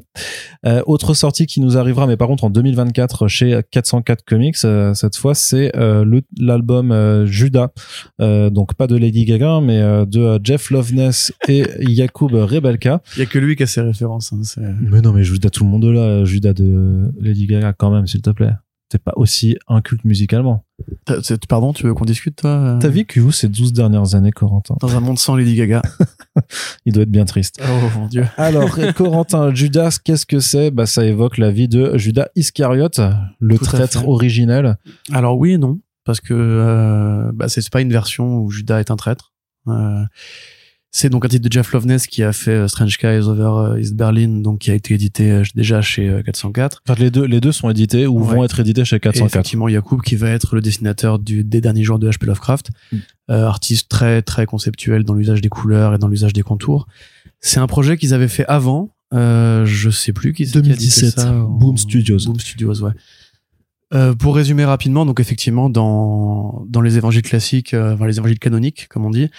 Euh, 0.65 0.81
autre 0.87 1.13
sortie 1.13 1.45
qui 1.45 1.61
nous 1.61 1.77
arrivera, 1.77 2.07
mais 2.07 2.17
par 2.17 2.27
contre 2.27 2.43
en 2.43 2.49
2024 2.49 3.27
chez 3.27 3.61
404 3.69 4.23
Comics, 4.25 4.55
euh, 4.65 4.95
cette 4.95 5.15
fois 5.15 5.35
c'est 5.35 5.71
euh, 5.77 6.21
l'album 6.39 6.91
euh, 6.91 7.25
Judas, 7.27 7.69
Euh, 8.19 8.49
donc 8.49 8.73
pas 8.73 8.87
de 8.87 8.95
Lady 8.97 9.25
Gaga, 9.25 9.59
mais 9.61 9.79
euh, 9.79 10.05
de 10.05 10.39
Jeff 10.43 10.71
Loveness 10.71 11.31
et 11.47 11.63
Jakub 11.95 12.33
Rebelka. 12.33 13.01
Il 13.15 13.19
y 13.19 13.21
a 13.21 13.25
que 13.27 13.37
lui 13.37 13.55
qui 13.55 13.61
a 13.63 13.67
ses 13.67 13.81
références. 13.81 14.33
hein, 14.33 14.41
Mais 14.81 15.01
non, 15.01 15.13
mais 15.13 15.23
Judas, 15.23 15.49
tout 15.51 15.63
le 15.63 15.69
monde 15.69 15.85
là, 15.85 16.25
Judas 16.25 16.53
de 16.53 17.11
Lady 17.19 17.45
Gaga 17.45 17.73
quand 17.73 17.91
même, 17.91 18.07
s'il 18.07 18.21
te 18.23 18.31
plaît. 18.31 18.53
T'es 18.93 18.99
pas 18.99 19.13
aussi 19.15 19.57
inculte 19.67 20.05
musicalement. 20.05 20.65
Pardon, 21.49 21.73
tu 21.73 21.87
veux 21.87 21.95
qu'on 21.95 22.05
discute 22.05 22.35
toi 22.35 22.51
euh, 22.51 22.77
T'as 22.77 22.89
vécu 22.89 23.21
où 23.21 23.31
ces 23.31 23.47
12 23.47 23.73
dernières 23.73 24.13
années, 24.13 24.31
Corentin? 24.31 24.75
Dans 24.81 24.95
un 24.95 24.99
monde 24.99 25.17
sans 25.17 25.35
Lady 25.35 25.55
Gaga 25.55 25.81
Il 26.85 26.93
doit 26.93 27.01
être 27.01 27.09
bien 27.09 27.25
triste. 27.25 27.59
Oh 27.63 27.97
mon 27.97 28.05
dieu. 28.05 28.23
Alors, 28.37 28.77
Corentin, 28.95 29.51
Judas, 29.51 29.97
qu'est-ce 30.03 30.27
que 30.27 30.39
c'est? 30.39 30.69
Bah, 30.69 30.85
ça 30.85 31.03
évoque 31.03 31.39
la 31.39 31.49
vie 31.49 31.67
de 31.67 31.97
Judas 31.97 32.27
Iscariote, 32.35 33.01
le 33.39 33.57
Tout 33.57 33.65
traître 33.65 34.07
originel. 34.07 34.77
Alors 35.11 35.39
oui 35.39 35.53
et 35.53 35.57
non, 35.57 35.79
parce 36.05 36.21
que 36.21 36.35
euh, 36.35 37.31
bah, 37.33 37.49
c'est 37.49 37.67
pas 37.71 37.81
une 37.81 37.91
version 37.91 38.37
où 38.41 38.51
Judas 38.51 38.79
est 38.79 38.91
un 38.91 38.95
traître. 38.95 39.33
Euh, 39.69 40.03
c'est 40.95 41.09
donc 41.09 41.25
un 41.25 41.27
titre 41.27 41.47
de 41.49 41.51
Jeff 41.51 41.71
Loveness 41.73 42.05
qui 42.05 42.21
a 42.21 42.31
fait 42.33 42.51
euh, 42.51 42.67
Strange 42.67 42.91
Skies 42.93 43.27
Over 43.27 43.71
euh, 43.73 43.79
East 43.79 43.95
Berlin, 43.95 44.27
donc 44.41 44.59
qui 44.59 44.69
a 44.69 44.75
été 44.75 44.93
édité 44.93 45.31
euh, 45.31 45.43
déjà 45.55 45.81
chez 45.81 46.07
euh, 46.07 46.21
404. 46.21 46.83
Enfin, 46.87 46.99
les 47.01 47.09
deux, 47.09 47.25
les 47.25 47.41
deux 47.41 47.51
sont 47.51 47.67
édités 47.69 48.05
ou 48.05 48.19
Ouais. 48.21 48.35
vont 48.35 48.43
être 48.43 48.59
édités 48.59 48.85
chez 48.85 48.97
Et 48.97 48.99
404. 48.99 49.25
effectivement, 49.33 49.67
Yacoub 49.67 50.01
qui 50.01 50.15
va 50.15 50.29
être 50.29 50.53
le 50.55 50.61
dessinateur 50.61 51.17
du, 51.17 51.43
des 51.43 51.61
derniers 51.61 51.83
jours 51.83 51.97
de 51.97 52.07
HP 52.09 52.25
Lovecraft, 52.27 52.69
Mm. 52.91 52.97
euh, 53.31 53.45
artiste 53.47 53.89
très 53.89 54.21
très 54.21 54.45
conceptuel 54.45 55.03
dans 55.03 55.15
l'usage 55.15 55.41
des 55.41 55.49
couleurs 55.49 55.95
et 55.95 55.97
dans 55.97 56.07
l'usage 56.07 56.33
des 56.33 56.43
contours. 56.43 56.87
C'est 57.41 57.59
un 57.59 57.67
projet 57.67 57.97
qu'ils 57.97 58.13
avaient 58.13 58.27
fait 58.27 58.45
avant, 58.47 58.91
euh, 59.15 59.65
je 59.65 59.89
sais 59.89 60.13
plus 60.13 60.31
qui 60.33 60.45
c'est 60.45 60.61
qui 60.61 60.69
a 60.69 60.73
édité 60.73 61.01
2017, 61.01 61.19
ça, 61.19 61.31
en- 61.33 61.43
Boom 61.49 61.75
Studios. 61.77 62.19
Boom 62.27 62.39
Studios, 62.39 62.81
ouais. 62.83 62.91
Euh, 63.93 64.15
pour 64.15 64.35
résumer 64.35 64.65
rapidement, 64.65 65.05
donc 65.05 65.19
effectivement 65.19 65.69
dans 65.69 66.65
dans 66.67 66.81
les 66.81 66.97
évangiles 66.97 67.21
classiques, 67.21 67.73
euh, 67.75 67.93
enfin 67.93 68.07
les 68.07 68.17
évangiles 68.17 68.39
canoniques 68.39 68.87
comme 68.89 69.05
on 69.05 69.11
dit, 69.11 69.29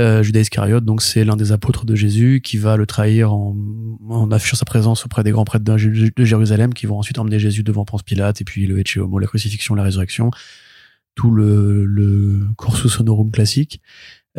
euh, 0.00 0.22
Judas 0.22 0.40
Iscariote, 0.40 0.84
donc 0.84 1.02
c'est 1.02 1.24
l'un 1.24 1.36
des 1.36 1.52
apôtres 1.52 1.84
de 1.84 1.94
Jésus 1.94 2.40
qui 2.42 2.58
va 2.58 2.76
le 2.76 2.86
trahir 2.86 3.32
en, 3.32 3.56
affichant 4.32 4.56
sa 4.56 4.64
présence 4.64 5.04
auprès 5.04 5.22
des 5.22 5.30
grands 5.30 5.44
prêtres 5.44 5.64
de, 5.64 6.10
de 6.16 6.24
Jérusalem, 6.24 6.74
qui 6.74 6.86
vont 6.86 6.98
ensuite 6.98 7.18
emmener 7.18 7.38
Jésus 7.38 7.62
devant 7.62 7.84
Ponce 7.84 8.02
Pilate 8.02 8.40
et 8.40 8.44
puis 8.44 8.66
le 8.66 8.78
Ecce 8.80 8.96
Homo, 8.96 9.18
la 9.18 9.26
crucifixion, 9.26 9.74
la 9.74 9.82
résurrection, 9.84 10.30
tout 11.14 11.30
le, 11.30 11.84
le 11.84 12.40
cursus 12.58 12.98
honorum 12.98 13.30
classique. 13.30 13.80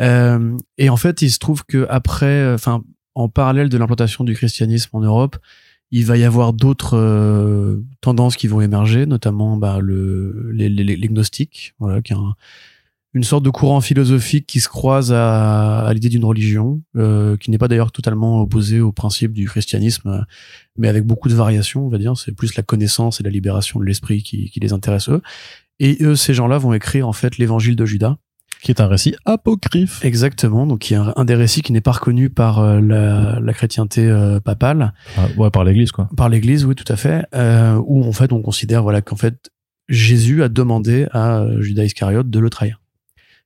Euh, 0.00 0.56
et 0.78 0.88
en 0.90 0.96
fait, 0.96 1.22
il 1.22 1.30
se 1.30 1.38
trouve 1.38 1.64
que 1.64 1.86
après, 1.88 2.52
enfin, 2.52 2.82
en 3.14 3.28
parallèle 3.28 3.68
de 3.68 3.78
l'implantation 3.78 4.24
du 4.24 4.34
christianisme 4.34 4.90
en 4.96 5.00
Europe, 5.00 5.36
il 5.94 6.06
va 6.06 6.16
y 6.16 6.24
avoir 6.24 6.54
d'autres 6.54 6.96
euh, 6.96 7.84
tendances 8.00 8.36
qui 8.36 8.46
vont 8.46 8.62
émerger, 8.62 9.04
notamment 9.04 9.58
bah, 9.58 9.78
le, 9.80 10.50
les, 10.52 10.68
voilà, 11.78 12.00
qui 12.00 12.14
est 12.14 12.16
un- 12.16 12.34
une 13.14 13.24
sorte 13.24 13.44
de 13.44 13.50
courant 13.50 13.80
philosophique 13.80 14.46
qui 14.46 14.60
se 14.60 14.68
croise 14.68 15.12
à, 15.12 15.80
à 15.86 15.92
l'idée 15.92 16.08
d'une 16.08 16.24
religion, 16.24 16.80
euh, 16.96 17.36
qui 17.36 17.50
n'est 17.50 17.58
pas 17.58 17.68
d'ailleurs 17.68 17.92
totalement 17.92 18.40
opposée 18.40 18.80
au 18.80 18.90
principe 18.92 19.32
du 19.32 19.46
christianisme, 19.46 20.08
euh, 20.08 20.20
mais 20.78 20.88
avec 20.88 21.04
beaucoup 21.04 21.28
de 21.28 21.34
variations, 21.34 21.84
on 21.84 21.88
va 21.90 21.98
dire. 21.98 22.16
C'est 22.16 22.32
plus 22.32 22.54
la 22.56 22.62
connaissance 22.62 23.20
et 23.20 23.22
la 23.22 23.30
libération 23.30 23.80
de 23.80 23.84
l'esprit 23.84 24.22
qui, 24.22 24.48
qui 24.50 24.60
les 24.60 24.72
intéresse 24.72 25.08
eux. 25.10 25.20
Et 25.78 25.98
eux, 26.02 26.16
ces 26.16 26.32
gens-là 26.32 26.58
vont 26.58 26.72
écrire 26.72 27.06
en 27.08 27.12
fait 27.12 27.38
l'évangile 27.38 27.76
de 27.76 27.84
Judas. 27.84 28.16
Qui 28.62 28.70
est 28.70 28.80
un 28.80 28.86
récit 28.86 29.16
apocryphe. 29.24 30.04
Exactement, 30.04 30.66
donc 30.68 30.80
qui 30.80 30.94
est 30.94 30.96
un, 30.96 31.12
un 31.16 31.24
des 31.24 31.34
récits 31.34 31.62
qui 31.62 31.72
n'est 31.72 31.80
pas 31.80 31.90
reconnu 31.92 32.30
par 32.30 32.60
euh, 32.60 32.80
la, 32.80 33.40
la 33.40 33.52
chrétienté 33.52 34.06
euh, 34.08 34.38
papale, 34.38 34.94
Ah, 35.18 35.26
ouais, 35.36 35.50
par 35.50 35.64
l'église, 35.64 35.90
quoi. 35.90 36.08
par 36.16 36.28
l'Église, 36.28 36.64
oui, 36.64 36.76
tout 36.76 36.90
à 36.90 36.94
fait, 36.96 37.24
euh, 37.34 37.74
où 37.84 38.04
en 38.04 38.12
fait 38.12 38.32
on 38.32 38.40
considère 38.40 38.84
voilà 38.84 39.02
qu'en 39.02 39.16
fait 39.16 39.50
Jésus 39.88 40.44
a 40.44 40.48
demandé 40.48 41.06
à 41.10 41.44
Judas 41.58 41.82
Iscariote 41.84 42.30
de 42.30 42.38
le 42.38 42.50
trahir. 42.50 42.80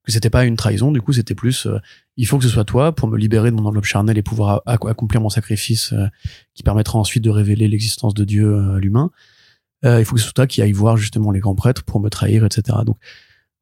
Que 0.06 0.12
c'était 0.12 0.30
pas 0.30 0.44
une 0.44 0.56
trahison, 0.56 0.92
du 0.92 1.02
coup 1.02 1.12
c'était 1.12 1.34
plus 1.34 1.66
euh, 1.66 1.78
il 2.16 2.26
faut 2.26 2.38
que 2.38 2.44
ce 2.44 2.50
soit 2.50 2.64
toi 2.64 2.94
pour 2.94 3.08
me 3.08 3.18
libérer 3.18 3.50
de 3.50 3.56
mon 3.56 3.66
enveloppe 3.66 3.86
charnelle 3.86 4.16
et 4.16 4.22
pouvoir 4.22 4.62
accomplir 4.64 5.20
mon 5.20 5.30
sacrifice 5.30 5.92
euh, 5.92 6.06
qui 6.54 6.62
permettra 6.62 6.98
ensuite 6.98 7.24
de 7.24 7.30
révéler 7.30 7.66
l'existence 7.66 8.14
de 8.14 8.24
Dieu 8.24 8.46
euh, 8.46 8.76
à 8.76 8.78
l'humain. 8.78 9.10
Il 9.82 10.04
faut 10.04 10.14
que 10.14 10.20
ce 10.20 10.26
soit 10.26 10.32
toi 10.32 10.46
qui 10.48 10.62
aille 10.62 10.72
voir 10.72 10.96
justement 10.96 11.30
les 11.30 11.38
grands 11.38 11.54
prêtres 11.54 11.84
pour 11.84 12.00
me 12.00 12.08
trahir, 12.08 12.44
etc. 12.44 12.78
Donc 12.84 12.96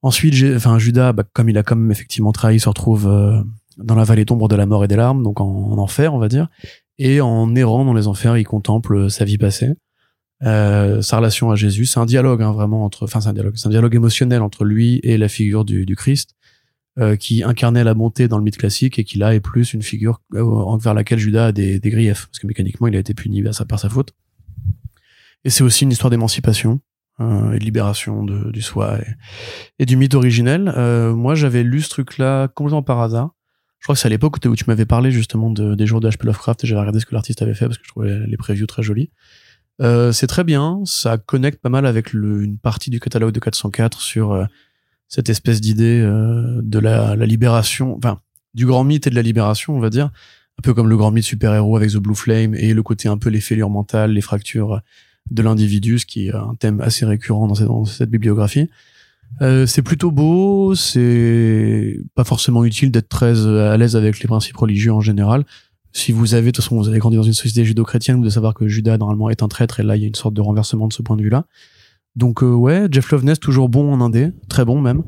ensuite, 0.01 0.35
enfin 0.57 0.79
Judas, 0.79 1.13
bah, 1.13 1.25
comme 1.35 1.51
il 1.51 1.59
a 1.59 1.63
quand 1.63 1.77
même 1.77 1.91
effectivement 1.91 2.33
trahi, 2.33 2.61
se 2.61 2.69
retrouve 2.69 3.05
dans 3.77 3.95
la 3.95 4.05
vallée 4.05 4.25
d'ombre 4.25 4.49
de 4.49 4.57
la 4.57 4.65
mort 4.65 4.85
et 4.85 4.89
des 4.89 4.97
larmes, 4.97 5.23
donc 5.23 5.41
en, 5.41 5.45
en 5.45 5.77
enfer, 5.77 6.15
on 6.15 6.19
va 6.19 6.29
dire. 6.29 6.49
Et 6.99 7.21
en 7.21 7.55
errant 7.55 7.85
dans 7.85 7.93
les 7.93 8.07
enfers, 8.07 8.39
il 8.39 8.45
contemple 8.45 9.11
sa 9.11 9.27
vie 9.27 9.37
passée, 9.37 9.75
euh, 10.43 11.01
sa 11.03 11.19
relation 11.19 11.51
à 11.51 11.57
Jésus. 11.57 11.87
C'est 11.87 12.01
un 12.01 12.07
dialogue 12.07 12.43
hein, 12.43 12.53
vraiment 12.53 12.85
entre, 12.85 13.05
enfin 13.05 13.21
c'est 13.21 13.29
un 13.29 13.33
dialogue, 13.33 13.55
c'est 13.57 13.67
un 13.67 13.71
dialogue 13.71 13.95
émotionnel 13.95 14.43
entre 14.43 14.65
lui 14.65 15.01
et 15.03 15.17
la 15.17 15.29
figure 15.29 15.65
du, 15.65 15.87
du 15.87 15.97
Christ, 15.97 16.35
euh, 16.99 17.17
qui 17.17 17.43
incarnait 17.43 17.85
la 17.85 17.95
bonté 17.95 18.29
dans 18.29 18.39
le 18.39 18.45
mythe 18.45 18.59
classique 18.59 18.99
et 18.99 19.05
qui 19.05 19.19
là 19.19 19.35
est 19.35 19.41
plus 19.41 19.73
une 19.73 19.83
figure 19.83 20.21
euh, 20.35 20.43
envers 20.43 20.95
laquelle 20.95 21.19
Judas 21.19 21.47
a 21.47 21.53
des, 21.53 21.79
des 21.81 21.91
griefs, 21.91 22.27
parce 22.27 22.39
que 22.39 22.47
mécaniquement 22.47 22.87
il 22.87 22.97
a 22.97 22.99
été 22.99 23.15
puni 23.15 23.43
par 23.43 23.55
sa, 23.55 23.65
par 23.65 23.79
sa 23.79 23.89
faute. 23.89 24.13
Et 25.45 25.51
c'est 25.51 25.63
aussi 25.63 25.85
une 25.85 25.93
histoire 25.93 26.11
d'émancipation 26.11 26.81
euh, 27.21 27.53
et 27.53 27.59
de 27.59 27.65
libération 27.65 28.25
de, 28.25 28.51
du 28.51 28.63
soi 28.63 28.99
et, 28.99 29.07
et 29.79 29.87
du 29.87 29.97
mythe 29.97 30.15
originel. 30.15 30.73
Euh, 30.77 31.15
moi, 31.15 31.35
j'avais 31.35 31.63
lu 31.63 31.81
ce 31.81 31.89
truc-là 31.91 32.49
complètement 32.49 32.83
par 32.83 33.01
hasard. 33.01 33.31
Je 33.79 33.87
crois 33.87 33.95
que 33.95 34.01
c'est 34.01 34.07
à 34.07 34.11
l'époque 34.11 34.39
où 34.45 34.57
tu 34.57 34.65
m'avais 34.67 34.87
parlé 34.87 35.11
justement 35.11 35.51
de, 35.51 35.75
des 35.75 35.87
jours 35.87 36.01
de 36.01 36.09
H.P. 36.09 36.27
Lovecraft 36.27 36.65
et 36.65 36.67
j'avais 36.67 36.81
regardé 36.81 37.01
ce 37.01 37.07
que 37.07 37.15
l'artiste 37.15 37.43
avait 37.43 37.55
fait 37.55 37.67
parce 37.67 37.77
que 37.77 37.85
je 37.85 37.91
trouvais 37.91 38.27
les 38.27 38.37
previews 38.37 38.67
très 38.67 38.83
jolis. 38.83 39.11
Euh, 39.81 40.13
c'est 40.13 40.27
très 40.27 40.45
bien, 40.45 40.83
ça 40.85 41.19
connecte 41.19 41.61
pas 41.61 41.69
mal 41.69 41.87
avec 41.87 42.13
le, 42.13 42.43
une 42.43 42.59
partie 42.59 42.91
du 42.91 43.01
catalogue 43.01 43.33
de 43.33 43.41
404 43.41 44.01
sur 44.01 44.33
euh, 44.33 44.45
cette 45.09 45.29
espèce 45.29 45.61
d'idée 45.61 46.01
euh, 46.01 46.61
de 46.63 46.79
la, 46.79 47.17
la 47.17 47.27
libération, 47.27 47.97
enfin 47.97 48.21
du 48.55 48.67
grand 48.67 48.85
mythe 48.85 49.09
et 49.09 49.11
de 49.11 49.17
la 49.17 49.23
libération, 49.23 49.75
on 49.77 49.81
va 49.81 49.91
dire, 49.91 50.07
un 50.59 50.63
peu 50.63 50.75
comme 50.75 50.89
le 50.89 50.97
grand 50.97 51.11
mythe 51.11 51.25
super-héros 51.25 51.77
avec 51.77 51.91
The 51.91 51.97
Blue 51.97 52.15
Flame 52.15 52.55
et 52.55 52.73
le 52.73 52.83
côté 52.85 53.09
un 53.09 53.19
peu 53.19 53.31
les 53.31 53.41
fêlures 53.41 53.71
mentales, 53.71 54.13
les 54.13 54.21
fractures 54.21 54.81
de 55.31 55.43
l'individu, 55.43 55.99
ce 55.99 56.07
qui 56.07 56.29
est 56.29 56.35
un 56.35 56.55
thème 56.55 56.81
assez 56.81 57.05
récurrent 57.05 57.49
dans 57.49 57.55
cette, 57.55 57.67
dans 57.67 57.85
cette 57.85 58.11
bibliographie. 58.11 58.69
Euh, 59.43 59.67
c'est 59.67 59.83
plutôt 59.83 60.11
beau, 60.11 60.75
c'est 60.75 61.99
pas 62.15 62.25
forcément 62.25 62.65
utile 62.65 62.91
d'être 62.91 63.09
très 63.09 63.47
euh, 63.47 63.73
à 63.73 63.77
l'aise 63.77 63.97
avec 63.97 64.21
les 64.21 64.29
principes 64.29 64.57
religieux 64.57 64.93
en 64.93 65.01
général. 65.01 65.45
Si 65.97 66.13
vous 66.13 66.35
avez, 66.35 66.47
de 66.47 66.51
toute 66.51 66.65
façon, 66.65 66.77
vous 66.77 66.89
avez 66.89 66.99
grandi 66.99 67.17
dans 67.17 67.23
une 67.23 67.33
société 67.33 67.65
judo-chrétienne, 67.65 68.17
vous 68.17 68.23
devez 68.23 68.35
savoir 68.35 68.53
que 68.53 68.67
Judas, 68.67 68.99
normalement, 68.99 69.31
est 69.31 69.43
un 69.43 69.49
traître, 69.49 69.81
et 69.81 69.83
là, 69.83 69.97
il 69.97 70.03
y 70.03 70.05
a 70.05 70.09
une 70.09 70.15
sorte 70.15 70.35
de 70.35 70.41
renversement 70.41 70.89
de 70.89 70.93
ce 70.93 71.03
point 71.03 71.17
de 71.17 71.23
vue-là. 71.23 71.47
Donc, 72.17 72.43
euh, 72.43 72.53
ouais, 72.53 72.89
Jeff 72.91 73.11
Loveness, 73.11 73.39
toujours 73.39 73.69
bon 73.69 73.93
en 73.93 74.01
indé, 74.01 74.31
très 74.49 74.65
bon 74.65 74.81
même. 74.81 75.03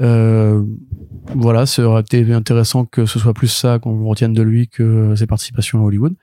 Euh, 0.00 0.62
voilà, 1.34 1.66
ça 1.66 1.82
aurait 1.82 2.00
été 2.02 2.32
intéressant 2.32 2.84
que 2.84 3.04
ce 3.06 3.18
soit 3.18 3.34
plus 3.34 3.48
ça 3.48 3.78
qu'on 3.78 4.04
retienne 4.06 4.32
de 4.32 4.42
lui 4.42 4.68
que 4.68 5.14
ses 5.16 5.26
participations 5.26 5.80
à 5.80 5.82
Hollywood. 5.82 6.14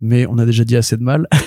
Mais 0.00 0.26
on 0.26 0.38
a 0.38 0.46
déjà 0.46 0.64
dit 0.64 0.76
assez 0.76 0.96
de 0.96 1.02
mal. 1.02 1.28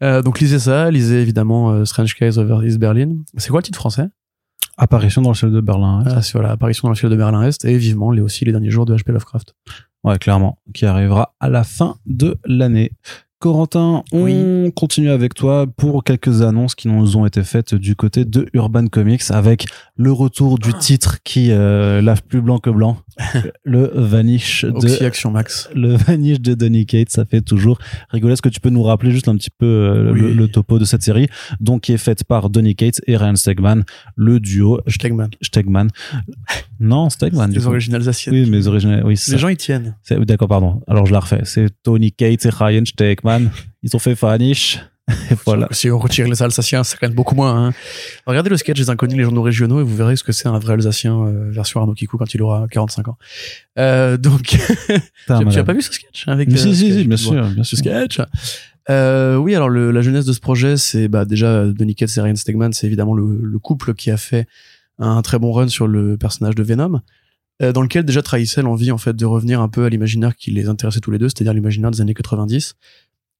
Euh, 0.00 0.22
donc 0.22 0.38
lisez 0.38 0.60
ça, 0.60 0.92
lisez 0.92 1.20
évidemment 1.20 1.72
euh, 1.72 1.84
Strange 1.84 2.14
Case 2.14 2.38
of 2.38 2.64
East 2.64 2.78
Berlin. 2.78 3.16
C'est 3.36 3.48
quoi 3.48 3.58
le 3.58 3.64
titre 3.64 3.80
français? 3.80 4.06
Apparition 4.78 5.22
dans 5.22 5.30
le 5.30 5.34
ciel 5.34 5.50
de 5.50 5.60
Berlin. 5.60 6.04
ouais. 6.04 6.12
ah, 6.14 6.22
C'est 6.22 6.32
voilà, 6.32 6.52
Apparition 6.52 6.86
dans 6.86 6.92
le 6.92 6.96
ciel 6.96 7.10
de 7.10 7.16
Berlin-Est 7.16 7.64
et 7.64 7.76
vivement 7.76 8.10
les 8.10 8.22
aussi 8.22 8.44
les 8.44 8.52
derniers 8.52 8.70
jours 8.70 8.86
de 8.86 8.94
H.P. 8.94 9.12
Lovecraft. 9.12 9.54
Ouais, 10.04 10.16
clairement, 10.18 10.58
qui 10.72 10.86
arrivera 10.86 11.34
à 11.40 11.48
la 11.48 11.64
fin 11.64 11.96
de 12.06 12.38
l'année. 12.44 12.92
Corentin, 13.40 14.02
on 14.10 14.70
continue 14.74 15.10
avec 15.10 15.32
toi 15.32 15.66
pour 15.76 16.02
quelques 16.02 16.42
annonces 16.42 16.74
qui 16.74 16.88
nous 16.88 17.16
ont 17.16 17.24
été 17.24 17.44
faites 17.44 17.72
du 17.72 17.94
côté 17.94 18.24
de 18.24 18.48
Urban 18.52 18.88
Comics 18.88 19.22
avec 19.30 19.66
le 19.96 20.10
retour 20.10 20.58
du 20.58 20.74
titre 20.74 21.18
qui 21.22 21.52
euh, 21.52 22.02
lave 22.02 22.22
plus 22.24 22.40
blanc 22.40 22.58
que 22.58 22.70
blanc, 22.70 22.98
le 23.64 23.92
Vanish 23.94 24.64
de 24.64 25.04
Action 25.04 25.30
Max. 25.30 25.70
le 25.72 25.94
Vanish 25.94 26.40
de 26.40 26.54
Donny 26.54 26.84
Cates. 26.84 27.10
Ça 27.10 27.24
fait 27.24 27.40
toujours 27.40 27.78
rigoler. 28.10 28.32
Est-ce 28.32 28.42
que 28.42 28.48
tu 28.48 28.58
peux 28.58 28.70
nous 28.70 28.82
rappeler 28.82 29.12
juste 29.12 29.28
un 29.28 29.36
petit 29.36 29.50
peu 29.56 29.66
euh, 29.66 30.12
Oui. 30.12 30.20
le, 30.20 30.32
le 30.32 30.48
topo 30.48 30.80
de 30.80 30.84
cette 30.84 31.02
série, 31.02 31.28
donc 31.60 31.82
qui 31.82 31.92
est 31.92 31.96
faite 31.98 32.24
par 32.24 32.50
Donny 32.50 32.74
Cates 32.74 33.00
et 33.06 33.16
Ryan 33.16 33.36
Stegman, 33.36 33.84
le 34.16 34.40
duo 34.40 34.80
Stegman. 34.88 35.28
Stegman. 35.42 35.88
Non, 36.80 37.08
Stegman. 37.08 37.52
Les 37.52 37.60
coup. 37.60 37.66
origines 37.68 37.94
alsaciennes. 37.94 38.34
Oui, 38.34 38.48
mais 38.50 38.66
originales. 38.66 39.02
Oui, 39.04 39.10
Les 39.12 39.16
ça. 39.16 39.36
gens 39.36 39.48
y 39.48 39.56
tiennent. 39.56 39.94
D'accord, 40.10 40.48
pardon. 40.48 40.80
Alors 40.88 41.06
je 41.06 41.12
la 41.12 41.20
refais. 41.20 41.40
C'est 41.44 41.66
Tony 41.84 42.10
Cates 42.10 42.44
et 42.46 42.50
Ryan 42.50 42.84
Stegman. 42.84 43.27
Ils 43.82 43.94
ont 43.94 43.98
fait 43.98 44.14
Vanish. 44.14 44.80
Et 45.30 45.34
voilà. 45.46 45.68
Si 45.70 45.90
on 45.90 45.98
retire 45.98 46.28
les 46.28 46.42
Alsaciens, 46.42 46.84
ça 46.84 46.96
gagne 47.00 47.14
beaucoup 47.14 47.34
moins. 47.34 47.68
hein. 47.68 47.72
Regardez 48.26 48.50
le 48.50 48.58
sketch 48.58 48.76
des 48.78 48.90
inconnus, 48.90 49.16
les 49.16 49.22
journaux 49.24 49.40
régionaux, 49.40 49.80
et 49.80 49.82
vous 49.82 49.96
verrez 49.96 50.16
ce 50.16 50.22
que 50.22 50.32
c'est 50.32 50.48
un 50.48 50.58
vrai 50.58 50.74
Alsacien 50.74 51.18
euh, 51.24 51.50
version 51.50 51.80
Arnaud 51.80 51.94
Kikou 51.94 52.18
quand 52.18 52.34
il 52.34 52.42
aura 52.42 52.66
45 52.68 53.08
ans. 53.08 53.16
Euh, 53.78 54.18
donc, 54.18 54.42
tu 54.42 54.58
Putain, 54.58 55.38
as 55.40 55.44
madame. 55.44 55.64
pas 55.64 55.72
vu 55.72 55.80
ce 55.80 55.92
sketch 55.94 56.28
avec 56.28 56.50
euh, 56.52 56.56
si, 56.56 56.76
si, 56.76 57.04
bien 57.04 57.16
sûr, 57.16 57.42
bien 57.48 57.64
ce 57.64 57.74
sûr. 57.76 57.78
sketch. 57.78 58.20
Euh, 58.90 59.36
oui, 59.36 59.54
alors 59.54 59.70
le, 59.70 59.92
la 59.92 60.02
jeunesse 60.02 60.26
de 60.26 60.32
ce 60.34 60.40
projet, 60.40 60.76
c'est 60.76 61.08
bah, 61.08 61.24
déjà 61.24 61.64
Donny 61.66 61.94
Cates 61.94 62.14
et 62.16 62.20
Ryan 62.20 62.36
Stegman, 62.36 62.72
c'est 62.74 62.86
évidemment 62.86 63.14
le, 63.14 63.38
le 63.42 63.58
couple 63.58 63.94
qui 63.94 64.10
a 64.10 64.16
fait 64.18 64.46
un 64.98 65.22
très 65.22 65.38
bon 65.38 65.52
run 65.52 65.68
sur 65.68 65.86
le 65.86 66.18
personnage 66.18 66.54
de 66.54 66.62
Venom, 66.62 67.00
dans 67.60 67.82
lequel 67.82 68.04
déjà 68.04 68.20
trahissait 68.22 68.62
l'envie 68.62 68.90
en 68.90 68.98
fait 68.98 69.14
de 69.16 69.24
revenir 69.24 69.60
un 69.60 69.68
peu 69.68 69.84
à 69.84 69.88
l'imaginaire 69.88 70.36
qui 70.36 70.50
les 70.50 70.68
intéressait 70.68 71.00
tous 71.00 71.10
les 71.10 71.18
deux, 71.18 71.28
c'est-à-dire 71.28 71.52
l'imaginaire 71.54 71.90
des 71.90 72.00
années 72.00 72.14
90. 72.14 72.74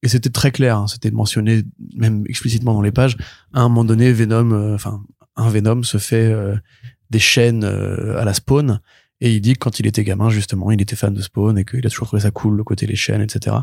Et 0.02 0.08
c'était 0.08 0.30
très 0.30 0.52
clair, 0.52 0.76
hein, 0.78 0.86
c'était 0.86 1.10
mentionné 1.10 1.64
même 1.96 2.24
explicitement 2.28 2.72
dans 2.74 2.82
les 2.82 2.92
pages. 2.92 3.16
À 3.52 3.60
un 3.60 3.68
moment 3.68 3.84
donné, 3.84 4.12
Venom, 4.12 4.52
euh, 4.52 4.74
enfin 4.74 5.02
un 5.36 5.48
Venom 5.48 5.82
se 5.82 5.98
fait 5.98 6.30
euh, 6.32 6.56
des 7.10 7.18
chaînes 7.18 7.64
euh, 7.64 8.18
à 8.18 8.24
la 8.24 8.34
Spawn. 8.34 8.80
Et 9.20 9.34
il 9.34 9.40
dit 9.40 9.54
que 9.54 9.58
quand 9.58 9.80
il 9.80 9.86
était 9.88 10.04
gamin, 10.04 10.30
justement, 10.30 10.70
il 10.70 10.80
était 10.80 10.94
fan 10.94 11.12
de 11.12 11.20
Spawn 11.20 11.58
et 11.58 11.64
qu'il 11.64 11.84
a 11.84 11.90
toujours 11.90 12.06
trouvé 12.06 12.22
ça 12.22 12.30
cool, 12.30 12.56
le 12.56 12.62
côté 12.62 12.86
les 12.86 12.94
chaînes, 12.94 13.20
etc. 13.22 13.56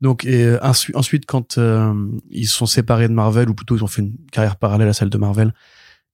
Donc, 0.00 0.24
et 0.24 0.44
euh, 0.44 0.58
ensu- 0.60 0.94
ensuite, 0.94 1.26
quand 1.26 1.58
euh, 1.58 1.92
ils 2.30 2.48
sont 2.48 2.66
séparés 2.66 3.08
de 3.08 3.12
Marvel, 3.12 3.48
ou 3.50 3.54
plutôt 3.54 3.76
ils 3.76 3.84
ont 3.84 3.88
fait 3.88 4.02
une 4.02 4.14
carrière 4.32 4.56
parallèle 4.56 4.88
à 4.88 4.94
celle 4.94 5.10
de 5.10 5.18
Marvel, 5.18 5.52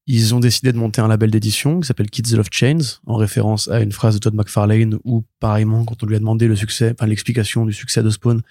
ils 0.09 0.35
ont 0.35 0.41
décidé 0.41 0.73
de 0.73 0.79
monter 0.79 1.01
un 1.01 1.07
label 1.07 1.31
d'édition 1.31 1.79
qui 1.79 1.87
s'appelle 1.87 2.11
Kids 2.11 2.35
Love 2.35 2.49
Chains, 2.51 2.79
en 3.07 3.15
référence 3.15 3.69
à 3.69 3.81
une 3.81 3.93
phrase 3.93 4.15
de 4.15 4.19
Todd 4.19 4.35
McFarlane 4.35 4.99
où, 5.05 5.25
pareillement, 5.39 5.85
quand 5.85 6.03
on 6.03 6.07
lui 6.07 6.17
a 6.17 6.19
demandé 6.19 6.49
le 6.49 6.57
succès, 6.57 6.93
enfin 6.93 7.07
l'explication 7.07 7.65
du 7.65 7.73
succès 7.73 8.03
de 8.03 8.11
Spawn, 8.11 8.43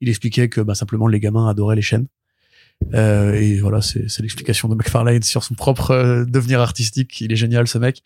il 0.00 0.08
expliquait 0.08 0.48
que 0.48 0.60
bah, 0.60 0.74
simplement 0.74 1.06
les 1.06 1.20
gamins 1.20 1.48
adoraient 1.48 1.76
les 1.76 1.82
chaînes. 1.82 2.06
Euh, 2.94 3.34
et 3.34 3.60
voilà, 3.60 3.82
c'est 3.82 4.20
l'explication 4.20 4.68
de 4.68 4.74
McFarlane 4.74 5.22
sur 5.22 5.44
son 5.44 5.54
propre 5.54 5.90
euh, 5.90 6.24
devenir 6.24 6.60
artistique. 6.60 7.20
Il 7.20 7.32
est 7.32 7.36
génial, 7.36 7.68
ce 7.68 7.78
mec. 7.78 8.02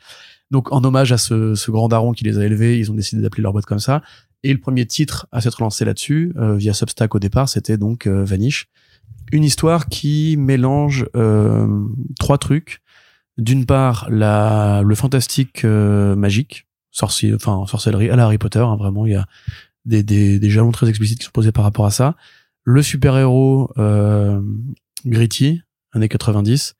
Donc, 0.50 0.72
en 0.72 0.82
hommage 0.84 1.12
à 1.12 1.18
ce, 1.18 1.54
ce 1.54 1.70
grand 1.70 1.88
daron 1.88 2.12
qui 2.12 2.24
les 2.24 2.38
a 2.38 2.44
élevés, 2.44 2.78
ils 2.78 2.90
ont 2.90 2.94
décidé 2.94 3.22
d'appeler 3.22 3.42
leur 3.42 3.52
boîte 3.52 3.66
comme 3.66 3.78
ça. 3.78 4.02
Et 4.42 4.52
le 4.52 4.58
premier 4.58 4.84
titre 4.84 5.26
à 5.32 5.40
s'être 5.40 5.62
lancé 5.62 5.84
là-dessus, 5.84 6.32
euh, 6.36 6.56
via 6.56 6.74
Substack 6.74 7.14
au 7.14 7.18
départ, 7.18 7.48
c'était 7.48 7.78
donc 7.78 8.06
euh, 8.06 8.24
Vanish. 8.24 8.66
Une 9.32 9.42
histoire 9.42 9.86
qui 9.86 10.36
mélange 10.38 11.06
euh, 11.16 11.66
trois 12.18 12.38
trucs. 12.38 12.82
D'une 13.38 13.64
part, 13.64 14.06
la, 14.10 14.82
le 14.84 14.94
fantastique 14.94 15.64
magique, 15.64 16.68
sorcier, 16.92 17.34
enfin 17.34 17.64
sorcellerie 17.66 18.10
à 18.10 18.16
la 18.16 18.26
Harry 18.26 18.38
Potter. 18.38 18.60
hein, 18.60 18.76
vraiment, 18.76 19.06
il 19.06 19.12
y 19.12 19.16
a 19.16 19.26
des, 19.84 20.02
des, 20.02 20.38
des 20.38 20.50
jalons 20.50 20.72
très 20.72 20.88
explicites 20.88 21.18
qui 21.18 21.24
sont 21.24 21.30
posés 21.32 21.52
par 21.52 21.64
rapport 21.64 21.86
à 21.86 21.90
ça. 21.90 22.16
Le 22.64 22.82
super-héros 22.82 23.70
euh, 23.78 24.40
gritty, 25.06 25.60
années 25.92 26.08
90, 26.08 26.74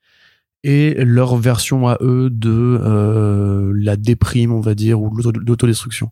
et 0.63 0.95
leur 1.05 1.35
version 1.35 1.87
à 1.87 1.97
eux 2.01 2.29
de 2.31 2.79
euh, 2.81 3.71
la 3.75 3.95
déprime, 3.97 4.51
on 4.51 4.61
va 4.61 4.73
dire, 4.73 4.99
ou 5.01 5.11
de 5.11 5.15
l'auto- 5.17 5.31
de 5.31 5.39
l'autodestruction. 5.45 6.09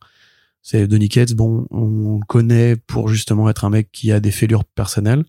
C'est 0.62 0.88
Donny 0.88 1.10
Cates, 1.10 1.34
bon, 1.34 1.67
on 1.71 2.19
le 2.19 2.25
connaît 2.25 2.75
pour 2.75 3.10
justement 3.10 3.49
être 3.49 3.65
un 3.65 3.69
mec 3.71 3.89
qui 3.91 4.12
a 4.12 4.19
des 4.19 4.32
fêlures 4.32 4.63
personnelles. 4.63 5.25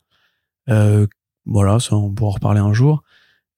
Euh, 0.68 1.06
voilà, 1.46 1.80
ça 1.80 1.96
on 1.96 2.10
pourra 2.12 2.28
en 2.30 2.34
reparler 2.34 2.60
un 2.60 2.72
jour. 2.72 3.02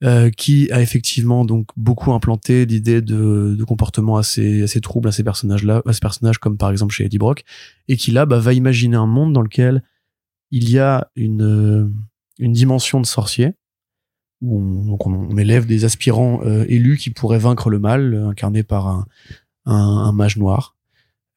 Euh, 0.04 0.28
qui 0.28 0.70
a 0.72 0.82
effectivement 0.82 1.46
donc 1.46 1.68
beaucoup 1.74 2.12
implanté 2.12 2.66
l'idée 2.66 3.00
de, 3.00 3.56
de 3.58 3.64
comportements 3.64 4.18
assez 4.18 4.62
assez 4.62 4.82
troubles 4.82 5.08
à 5.08 5.12
ces 5.12 5.24
personnages-là, 5.24 5.80
à 5.86 5.92
ces 5.94 6.00
personnages 6.00 6.36
comme 6.36 6.58
par 6.58 6.70
exemple 6.70 6.92
chez 6.92 7.06
Eddie 7.06 7.16
Brock, 7.16 7.44
et 7.88 7.96
qui 7.96 8.10
là 8.10 8.26
bah, 8.26 8.38
va 8.38 8.52
imaginer 8.52 8.96
un 8.96 9.06
monde 9.06 9.32
dans 9.32 9.40
lequel 9.40 9.82
il 10.50 10.68
y 10.68 10.78
a 10.78 11.10
une 11.16 11.42
euh, 11.42 11.90
une 12.38 12.52
dimension 12.52 13.00
de 13.00 13.06
sorcier 13.06 13.54
où 14.42 14.60
on, 14.60 14.84
donc 14.84 15.06
on, 15.06 15.34
élève 15.38 15.64
des 15.64 15.86
aspirants 15.86 16.42
euh, 16.44 16.66
élus 16.68 16.98
qui 16.98 17.08
pourraient 17.08 17.38
vaincre 17.38 17.70
le 17.70 17.78
mal, 17.78 18.14
incarné 18.28 18.62
par 18.62 18.88
un, 18.88 19.06
un, 19.64 19.74
un 19.74 20.12
mage 20.12 20.36
noir. 20.36 20.76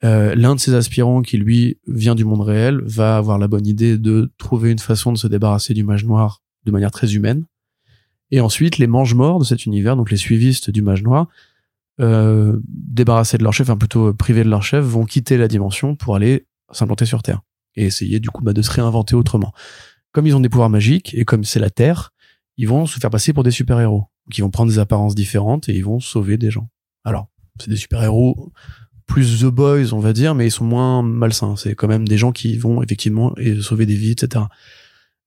Euh, 0.03 0.35
L'un 0.35 0.55
de 0.55 0.59
ces 0.59 0.73
aspirants 0.73 1.21
qui 1.21 1.37
lui 1.37 1.77
vient 1.87 2.15
du 2.15 2.25
monde 2.25 2.41
réel 2.41 2.81
va 2.83 3.15
avoir 3.15 3.37
la 3.37 3.47
bonne 3.47 3.67
idée 3.67 3.97
de 3.97 4.31
trouver 4.37 4.71
une 4.71 4.79
façon 4.79 5.13
de 5.13 5.17
se 5.17 5.27
débarrasser 5.27 5.73
du 5.73 5.83
mage 5.83 6.05
noir 6.05 6.41
de 6.65 6.71
manière 6.71 6.91
très 6.91 7.15
humaine. 7.15 7.45
Et 8.31 8.41
ensuite, 8.41 8.77
les 8.77 8.87
mange-morts 8.87 9.39
de 9.39 9.43
cet 9.43 9.65
univers, 9.65 9.95
donc 9.95 10.11
les 10.11 10.17
suivistes 10.17 10.69
du 10.69 10.81
mage 10.81 11.03
noir, 11.03 11.27
euh, 11.99 12.59
débarrassés 12.65 13.37
de 13.37 13.43
leur 13.43 13.53
chef, 13.53 13.69
enfin 13.69 13.77
plutôt 13.77 14.13
privés 14.13 14.43
de 14.43 14.49
leur 14.49 14.63
chef, 14.63 14.83
vont 14.83 15.05
quitter 15.05 15.37
la 15.37 15.47
dimension 15.47 15.95
pour 15.95 16.15
aller 16.15 16.45
s'implanter 16.71 17.05
sur 17.05 17.23
Terre 17.23 17.41
et 17.75 17.85
essayer 17.85 18.19
du 18.19 18.29
coup 18.29 18.43
bah, 18.43 18.53
de 18.53 18.61
se 18.61 18.71
réinventer 18.71 19.15
autrement. 19.15 19.53
Comme 20.11 20.25
ils 20.25 20.35
ont 20.35 20.39
des 20.39 20.49
pouvoirs 20.49 20.69
magiques 20.69 21.13
et 21.15 21.25
comme 21.25 21.43
c'est 21.43 21.59
la 21.59 21.69
Terre, 21.69 22.11
ils 22.57 22.67
vont 22.67 22.85
se 22.85 22.99
faire 22.99 23.09
passer 23.09 23.33
pour 23.33 23.43
des 23.43 23.51
super-héros. 23.51 24.05
Ils 24.35 24.41
vont 24.41 24.49
prendre 24.49 24.71
des 24.71 24.79
apparences 24.79 25.15
différentes 25.15 25.69
et 25.69 25.75
ils 25.75 25.83
vont 25.83 25.99
sauver 25.99 26.37
des 26.37 26.51
gens. 26.51 26.69
Alors, 27.03 27.27
c'est 27.59 27.69
des 27.69 27.75
super-héros 27.75 28.51
plus 29.05 29.41
The 29.41 29.45
Boys, 29.45 29.91
on 29.91 29.99
va 29.99 30.13
dire, 30.13 30.35
mais 30.35 30.47
ils 30.47 30.51
sont 30.51 30.65
moins 30.65 31.01
malsains. 31.01 31.55
C'est 31.57 31.73
quand 31.73 31.87
même 31.87 32.07
des 32.07 32.17
gens 32.17 32.31
qui 32.31 32.57
vont 32.57 32.83
effectivement 32.83 33.33
sauver 33.61 33.85
des 33.85 33.95
vies, 33.95 34.11
etc. 34.11 34.45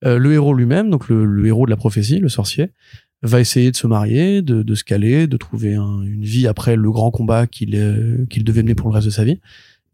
Euh, 0.05 0.19
le 0.19 0.33
héros 0.33 0.55
lui-même, 0.55 0.91
donc 0.91 1.09
le, 1.09 1.25
le 1.25 1.47
héros 1.47 1.67
de 1.67 1.71
la 1.71 1.77
prophétie, 1.77 2.19
le 2.19 2.29
sorcier, 2.29 2.71
va 3.23 3.41
essayer 3.41 3.71
de 3.71 3.77
se 3.77 3.87
marier, 3.87 4.43
de, 4.43 4.63
de 4.63 4.75
se 4.75 4.83
caler, 4.83 5.29
de 5.29 5.37
trouver 5.37 5.75
un- 5.77 6.03
une 6.03 6.25
vie 6.25 6.47
après 6.49 6.75
le 6.75 6.91
grand 6.91 7.11
combat 7.13 7.47
qu'il 7.47 7.77
euh, 7.77 8.27
qu'il 8.29 8.43
devait 8.43 8.63
mener 8.63 8.75
pour 8.75 8.89
le 8.89 8.95
reste 8.95 9.07
de 9.07 9.13
sa 9.13 9.23
vie. 9.25 9.39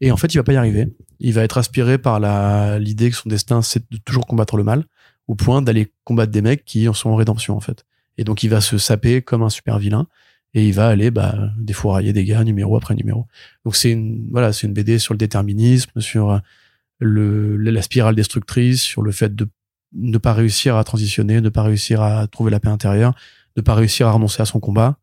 Et 0.00 0.10
en 0.10 0.16
fait, 0.16 0.32
il 0.32 0.38
va 0.38 0.44
pas 0.44 0.52
y 0.54 0.56
arriver. 0.56 0.88
Il 1.20 1.34
va 1.34 1.42
être 1.42 1.58
aspiré 1.58 1.98
par 1.98 2.20
la 2.20 2.78
l'idée 2.78 3.10
que 3.10 3.16
son 3.16 3.28
destin, 3.28 3.60
c'est 3.60 3.84
de 3.90 3.98
toujours 3.98 4.26
combattre 4.26 4.56
le 4.56 4.64
mal, 4.64 4.84
au 5.26 5.34
point 5.34 5.60
d'aller 5.60 5.92
combattre 6.04 6.32
des 6.32 6.40
mecs 6.42 6.64
qui 6.64 6.88
en 6.88 6.94
sont 6.94 7.10
en 7.10 7.16
rédemption, 7.16 7.54
en 7.56 7.60
fait. 7.60 7.84
Et 8.16 8.24
donc, 8.24 8.42
il 8.44 8.48
va 8.48 8.60
se 8.62 8.78
saper 8.78 9.20
comme 9.22 9.42
un 9.42 9.50
super 9.50 9.78
vilain, 9.78 10.06
et 10.54 10.66
il 10.66 10.72
va 10.72 10.88
aller 10.88 11.10
bah, 11.10 11.50
défourailler 11.58 12.12
des 12.14 12.24
gars 12.24 12.44
numéro 12.44 12.76
après 12.76 12.94
numéro. 12.94 13.26
Donc, 13.64 13.76
c'est 13.76 13.90
une, 13.90 14.26
voilà, 14.30 14.52
c'est 14.54 14.66
une 14.66 14.72
BD 14.72 14.98
sur 14.98 15.12
le 15.12 15.18
déterminisme, 15.18 16.00
sur 16.00 16.40
le, 17.00 17.56
la 17.56 17.82
spirale 17.82 18.14
destructrice, 18.14 18.80
sur 18.80 19.02
le 19.02 19.12
fait 19.12 19.34
de 19.34 19.46
ne 19.94 20.18
pas 20.18 20.32
réussir 20.32 20.76
à 20.76 20.84
transitionner, 20.84 21.40
ne 21.40 21.48
pas 21.48 21.62
réussir 21.62 22.02
à 22.02 22.26
trouver 22.26 22.50
la 22.50 22.60
paix 22.60 22.68
intérieure, 22.68 23.14
ne 23.56 23.62
pas 23.62 23.74
réussir 23.74 24.06
à 24.08 24.12
renoncer 24.12 24.42
à 24.42 24.44
son 24.44 24.60
combat. 24.60 24.98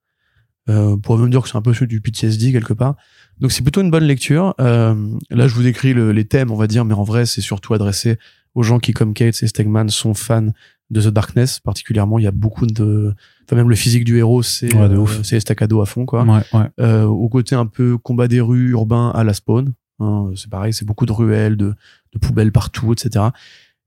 Euh, 0.70 0.94
on 0.94 0.98
pourrait 0.98 1.22
même 1.22 1.30
dire 1.30 1.42
que 1.42 1.50
c'est 1.50 1.58
un 1.58 1.62
peu 1.62 1.74
sur 1.74 1.86
du 1.88 2.02
PTSD 2.02 2.52
quelque 2.52 2.74
part. 2.74 2.96
Donc 3.40 3.52
c'est 3.52 3.62
plutôt 3.62 3.82
une 3.82 3.92
bonne 3.92 4.06
lecture. 4.06 4.56
Euh, 4.60 4.96
là, 5.30 5.48
je 5.48 5.54
vous 5.54 5.64
décris 5.64 5.94
le- 5.94 6.12
les 6.12 6.26
thèmes, 6.26 6.50
on 6.52 6.56
va 6.56 6.68
dire, 6.68 6.86
mais 6.86 6.94
en 6.96 7.04
vrai, 7.04 7.26
c'est 7.26 7.42
surtout 7.42 7.74
adressé 7.74 8.18
aux 8.56 8.64
gens 8.64 8.80
qui, 8.80 8.92
comme 8.94 9.14
Kate 9.14 9.42
et 9.44 9.48
Stegman, 9.48 9.90
sont 9.90 10.14
fans 10.14 10.48
de 10.90 11.02
The 11.02 11.08
Darkness. 11.10 11.60
Particulièrement, 11.60 12.18
il 12.20 12.24
y 12.24 12.28
a 12.28 12.32
beaucoup 12.32 12.66
de, 12.66 13.14
enfin 13.46 13.56
même 13.58 13.70
le 13.70 13.76
physique 13.76 14.06
du 14.06 14.18
héros, 14.18 14.42
c'est 14.44 14.74
Ouais, 14.74 14.82
euh, 14.90 15.06
c'est 15.24 15.36
Estacado 15.38 15.82
à 15.82 15.86
fond, 15.86 16.06
quoi 16.06 16.24
Ouais, 16.24 16.42
ouais. 16.54 16.70
euh, 16.80 17.04
au 17.04 17.28
côté 17.30 17.54
un 17.56 17.66
peu 17.66 17.98
combat 17.98 18.28
des 18.28 18.42
rues 18.42 18.70
urbain 18.72 19.12
à 19.14 19.24
la 19.24 19.34
spawn. 19.34 19.74
hein, 20.00 20.32
c'est 20.36 20.50
pareil, 20.50 20.74
c'est 20.74 20.86
beaucoup 20.86 21.06
de 21.06 21.12
ruelles, 21.12 21.58
de, 21.58 21.74
de 22.14 22.20
poubelles 22.20 22.52
partout, 22.52 22.94
etc. 22.94 23.26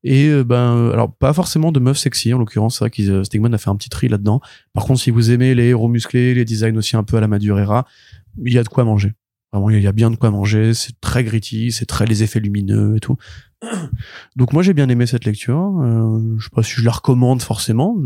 Et 0.04 0.28
euh, 0.28 0.44
ben, 0.44 0.76
euh, 0.76 0.92
alors 0.92 1.14
pas 1.14 1.32
forcément 1.32 1.72
de 1.72 1.80
meufs 1.80 1.98
sexy 1.98 2.32
en 2.32 2.38
l'occurrence, 2.38 2.78
c'est 2.78 2.84
vrai 2.84 2.90
que 2.90 3.02
euh, 3.02 3.24
Stegman 3.24 3.52
a 3.52 3.58
fait 3.58 3.70
un 3.70 3.76
petit 3.76 3.88
tri 3.88 4.08
là-dedans. 4.08 4.40
Par 4.72 4.84
contre, 4.84 5.00
si 5.00 5.10
vous 5.10 5.30
aimez 5.30 5.54
les 5.54 5.66
héros 5.66 5.88
musclés, 5.88 6.34
les 6.34 6.44
designs 6.44 6.76
aussi 6.76 6.96
un 6.96 7.04
peu 7.04 7.16
à 7.16 7.20
la 7.20 7.28
Madureira, 7.28 7.86
il 8.44 8.52
y 8.52 8.58
a 8.58 8.62
de 8.62 8.68
quoi 8.68 8.84
manger. 8.84 9.14
Vraiment, 9.52 9.70
il 9.70 9.80
y 9.80 9.86
a 9.86 9.92
bien 9.92 10.10
de 10.10 10.16
quoi 10.16 10.30
manger. 10.30 10.74
C'est 10.74 11.00
très 11.00 11.24
gritty, 11.24 11.72
c'est 11.72 11.86
très 11.86 12.06
les 12.06 12.22
effets 12.22 12.40
lumineux 12.40 12.96
et 12.96 13.00
tout. 13.00 13.16
Donc 14.36 14.52
moi 14.52 14.62
j'ai 14.62 14.74
bien 14.74 14.88
aimé 14.88 15.06
cette 15.06 15.24
lecture. 15.24 15.80
Euh, 15.82 16.36
je 16.38 16.44
sais 16.44 16.50
pas 16.54 16.62
si 16.62 16.74
je 16.74 16.84
la 16.84 16.92
recommande 16.92 17.42
forcément, 17.42 17.96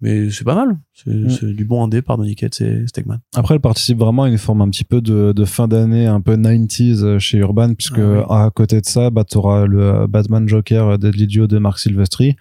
mais 0.00 0.30
c'est 0.30 0.44
pas 0.44 0.54
mal. 0.54 0.78
C'est 0.92 1.10
Mm. 1.10 1.30
c'est 1.30 1.46
du 1.52 1.64
bon 1.64 1.82
indé 1.84 2.02
par 2.02 2.18
Donny 2.18 2.34
Cates 2.34 2.60
et 2.60 2.86
Stegman. 2.86 3.18
Après, 3.34 3.54
elle 3.54 3.60
participe 3.60 3.98
vraiment 3.98 4.24
à 4.24 4.28
une 4.28 4.38
forme 4.38 4.60
un 4.62 4.68
petit 4.68 4.84
peu 4.84 5.00
de, 5.00 5.32
de 5.32 5.44
fin 5.44 5.68
d'année, 5.68 6.06
un 6.06 6.20
peu 6.20 6.36
90s 6.36 7.02
euh, 7.02 7.18
chez 7.18 7.38
Urban, 7.38 7.74
puisque 7.74 8.00
Ah 8.28 8.44
à 8.46 8.50
côté 8.50 8.80
de 8.80 8.86
ça, 8.86 9.10
bah, 9.10 9.24
tu 9.24 9.38
auras 9.38 9.66
le 9.66 9.82
euh, 9.82 10.06
Batman 10.06 10.48
Joker 10.48 10.86
euh, 10.88 10.96
Deadly 10.98 11.26
Duo 11.26 11.46
de 11.46 11.58
Mark 11.58 11.78
Silvestri 11.78 12.36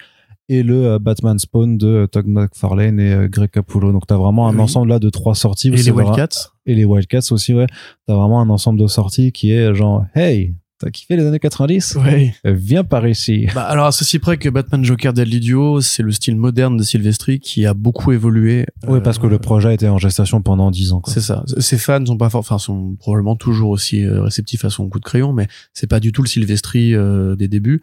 et 0.48 0.62
le 0.62 1.00
Batman 1.00 1.39
Spawn 1.39 1.78
de 1.78 2.08
Todd 2.12 2.28
McFarlane 2.28 3.00
et 3.00 3.28
Greg 3.30 3.50
Capullo. 3.50 3.91
Donc, 3.91 4.06
tu 4.06 4.13
as 4.13 4.18
vraiment 4.18 4.48
un 4.48 4.54
Oui. 4.56 4.62
ensemble 4.62 4.89
là 4.89 5.00
de 5.00 5.10
trois 5.10 5.34
sorties. 5.34 5.70
Et 5.70 5.78
C'est 5.78 5.86
les 5.86 5.91
Wildcats 5.91 6.52
Et 6.68 6.76
les 6.76 6.86
Wildcats 6.86 7.32
aussi, 7.32 7.54
ouais. 7.56 7.65
Tu 7.68 8.13
as 8.13 8.15
vraiment 8.15 8.39
un 8.41 8.50
ensemble 8.52 8.80
de 8.80 8.86
sorties 8.86 9.32
qui 9.32 9.52
est 9.52 9.74
genre, 9.74 10.06
hey, 10.13 10.54
T'as 10.86 10.91
kiffé 10.91 11.15
les 11.15 11.26
années 11.26 11.39
90 11.39 11.95
Ouais. 11.95 12.36
Viens 12.43 12.84
par 12.84 13.08
ici. 13.08 13.48
Bah, 13.56 13.63
alors, 13.63 13.88
à 13.88 13.91
ceci 13.91 14.19
près 14.19 14.38
que 14.38 14.50
Batman 14.50 14.86
Joker 14.86 15.13
Deadly 15.13 15.39
Duo, 15.39 15.82
c'est 15.82 16.04
le 16.04 16.12
style 16.12 16.36
moderne 16.36 16.78
de 16.78 16.84
Silvestri 16.84 17.39
qui 17.39 17.65
a 17.65 17.74
beaucoup 17.74 18.12
évolué. 18.12 18.67
Oui, 18.88 19.00
parce 19.04 19.17
que 19.17 19.26
Euh, 19.26 19.32
le 19.32 19.39
projet 19.39 19.74
était 19.74 19.88
en 19.88 19.98
gestation 19.98 20.43
pendant 20.43 20.69
10 20.69 20.91
ans. 20.93 21.02
C'est 21.08 21.21
ça. 21.21 21.43
Ses 21.58 21.80
fans 21.80 22.06
sont 22.06 22.17
pas, 22.17 22.30
enfin, 22.36 22.60
sont 22.60 22.95
probablement 23.00 23.36
toujours 23.36 23.71
aussi 23.71 24.06
euh, 24.06 24.21
réceptifs 24.21 24.63
à 24.63 24.69
son 24.69 24.88
coup 24.88 25.00
de 25.00 25.06
crayon, 25.06 25.34
mais 25.34 25.48
c'est 25.74 25.88
pas 25.88 26.00
du 26.00 26.12
tout 26.12 26.21
le 26.21 26.28
Silvestri 26.28 26.93
euh, 26.93 27.36
des 27.36 27.48
débuts. 27.48 27.82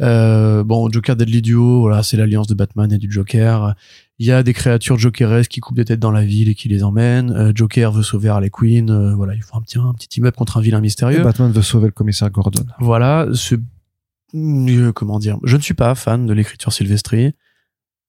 Euh, 0.00 0.62
bon, 0.64 0.88
Joker 0.90 1.16
Deadly 1.16 1.42
Duo, 1.42 1.80
voilà, 1.80 2.02
c'est 2.02 2.16
l'alliance 2.16 2.46
de 2.46 2.54
Batman 2.54 2.92
et 2.92 2.98
du 2.98 3.10
Joker. 3.10 3.74
Il 4.18 4.26
y 4.26 4.32
a 4.32 4.42
des 4.42 4.52
créatures 4.52 4.98
jokeresques 4.98 5.50
qui 5.50 5.60
coupent 5.60 5.76
des 5.76 5.84
têtes 5.84 6.00
dans 6.00 6.10
la 6.10 6.24
ville 6.24 6.48
et 6.48 6.54
qui 6.54 6.68
les 6.68 6.82
emmènent. 6.84 7.30
Euh, 7.32 7.52
Joker 7.54 7.92
veut 7.92 8.02
sauver 8.02 8.28
Harley 8.28 8.50
Quinn. 8.50 8.90
euh, 8.90 9.14
voilà, 9.14 9.34
il 9.34 9.42
faut 9.42 9.56
un 9.56 9.62
petit, 9.62 9.78
un 9.78 9.94
petit 9.94 10.18
immeuble 10.18 10.36
contre 10.36 10.56
un 10.56 10.60
vilain 10.60 10.78
Et 10.78 10.82
mystérieux. 10.82 11.22
Batman 11.22 11.50
veut 11.52 11.62
sauver 11.62 11.86
le 11.86 11.92
commissaire 11.92 12.30
Gordon. 12.30 12.64
Voilà, 12.80 13.28
ce 13.32 13.54
comment 14.94 15.18
dire, 15.18 15.38
je 15.44 15.56
ne 15.56 15.62
suis 15.62 15.74
pas 15.74 15.94
fan 15.94 16.26
de 16.26 16.32
l'écriture 16.34 16.72
Silvestri, 16.72 17.32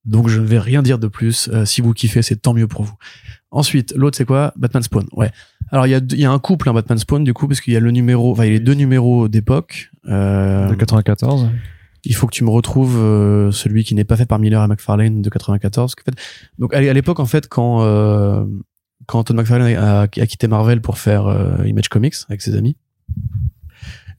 donc 0.06 0.28
je 0.28 0.42
ne 0.42 0.46
vais 0.46 0.60
rien 0.60 0.82
dire 0.82 1.00
de 1.00 1.08
plus. 1.08 1.50
Euh, 1.54 1.66
si 1.66 1.82
vous 1.82 1.94
kiffez, 1.94 2.22
c'est 2.22 2.36
tant 2.36 2.54
mieux 2.54 2.68
pour 2.68 2.84
vous. 2.84 2.96
Ensuite, 3.52 3.94
l'autre 3.96 4.18
c'est 4.18 4.26
quoi? 4.26 4.54
Batman 4.58 4.84
Spawn. 4.84 5.08
Ouais. 5.14 5.32
Alors 5.72 5.88
il 5.88 5.92
y 5.92 5.96
a 5.96 6.02
y 6.12 6.26
a 6.26 6.32
un 6.32 6.40
couple 6.40 6.70
hein, 6.70 6.74
Batman 6.74 6.98
Spawn 6.98 7.24
du 7.24 7.34
coup 7.34 7.48
parce 7.48 7.62
qu'il 7.62 7.74
y 7.74 7.78
a 7.78 7.80
le 7.80 7.92
numéro, 7.92 8.32
enfin 8.32 8.44
il 8.44 8.48
y 8.48 8.50
a 8.50 8.54
les 8.54 8.60
deux 8.60 8.74
numéros 8.74 9.28
d'époque. 9.28 9.92
Euh, 10.08 10.70
De 10.70 10.76
94. 10.76 11.50
Il 12.04 12.16
faut 12.16 12.28
que 12.28 12.34
tu 12.34 12.44
me 12.44 12.50
retrouves 12.50 12.98
euh, 12.98 13.52
celui 13.52 13.84
qui 13.84 13.96
n'est 13.96 14.04
pas 14.04 14.16
fait 14.16 14.26
par 14.26 14.40
Miller 14.40 14.64
et 14.64 14.68
McFarlane 14.68 15.22
de 15.22 15.30
94. 15.30 15.94
En 16.00 16.04
fait, 16.04 16.18
donc 16.58 16.74
à 16.74 16.82
l'époque 16.94 17.20
en 17.20 17.26
fait 17.26 17.48
quand 17.48 17.82
euh, 17.84 18.46
quand 19.06 19.32
McFarlane 19.32 19.76
a, 19.76 20.08
quitté 20.08 20.48
Marvel 20.48 20.82
pour 20.82 20.98
faire 20.98 21.28
euh, 21.28 21.66
Image 21.66 21.90
Comics 21.90 22.16
avec 22.30 22.42
ses 22.42 22.56
amis, 22.56 22.78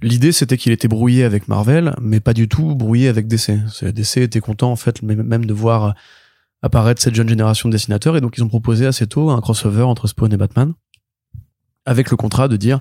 l'idée 0.02 0.32
c'était 0.32 0.56
qu'il 0.56 0.72
était 0.72 0.88
brouillé 0.88 1.24
avec 1.24 1.48
Marvel, 1.48 1.94
mais 2.00 2.20
pas 2.20 2.34
du 2.34 2.48
tout 2.48 2.74
brouillé 2.74 3.08
avec 3.08 3.26
DC. 3.26 3.52
DC 3.82 4.18
était 4.18 4.40
content 4.40 4.70
en 4.70 4.76
fait 4.76 5.02
même 5.02 5.22
même 5.22 5.46
de 5.46 5.54
voir 5.54 5.94
apparaître 6.62 7.00
cette 7.00 7.14
jeune 7.14 7.28
génération 7.28 7.68
de 7.68 7.72
dessinateurs 7.72 8.16
et 8.16 8.20
donc 8.20 8.36
ils 8.36 8.42
ont 8.42 8.48
proposé 8.48 8.86
assez 8.86 9.06
tôt 9.06 9.30
un 9.30 9.40
crossover 9.40 9.82
entre 9.82 10.06
Spawn 10.06 10.32
et 10.32 10.36
Batman 10.36 10.74
avec 11.86 12.10
le 12.10 12.16
contrat 12.18 12.48
de 12.48 12.56
dire 12.56 12.80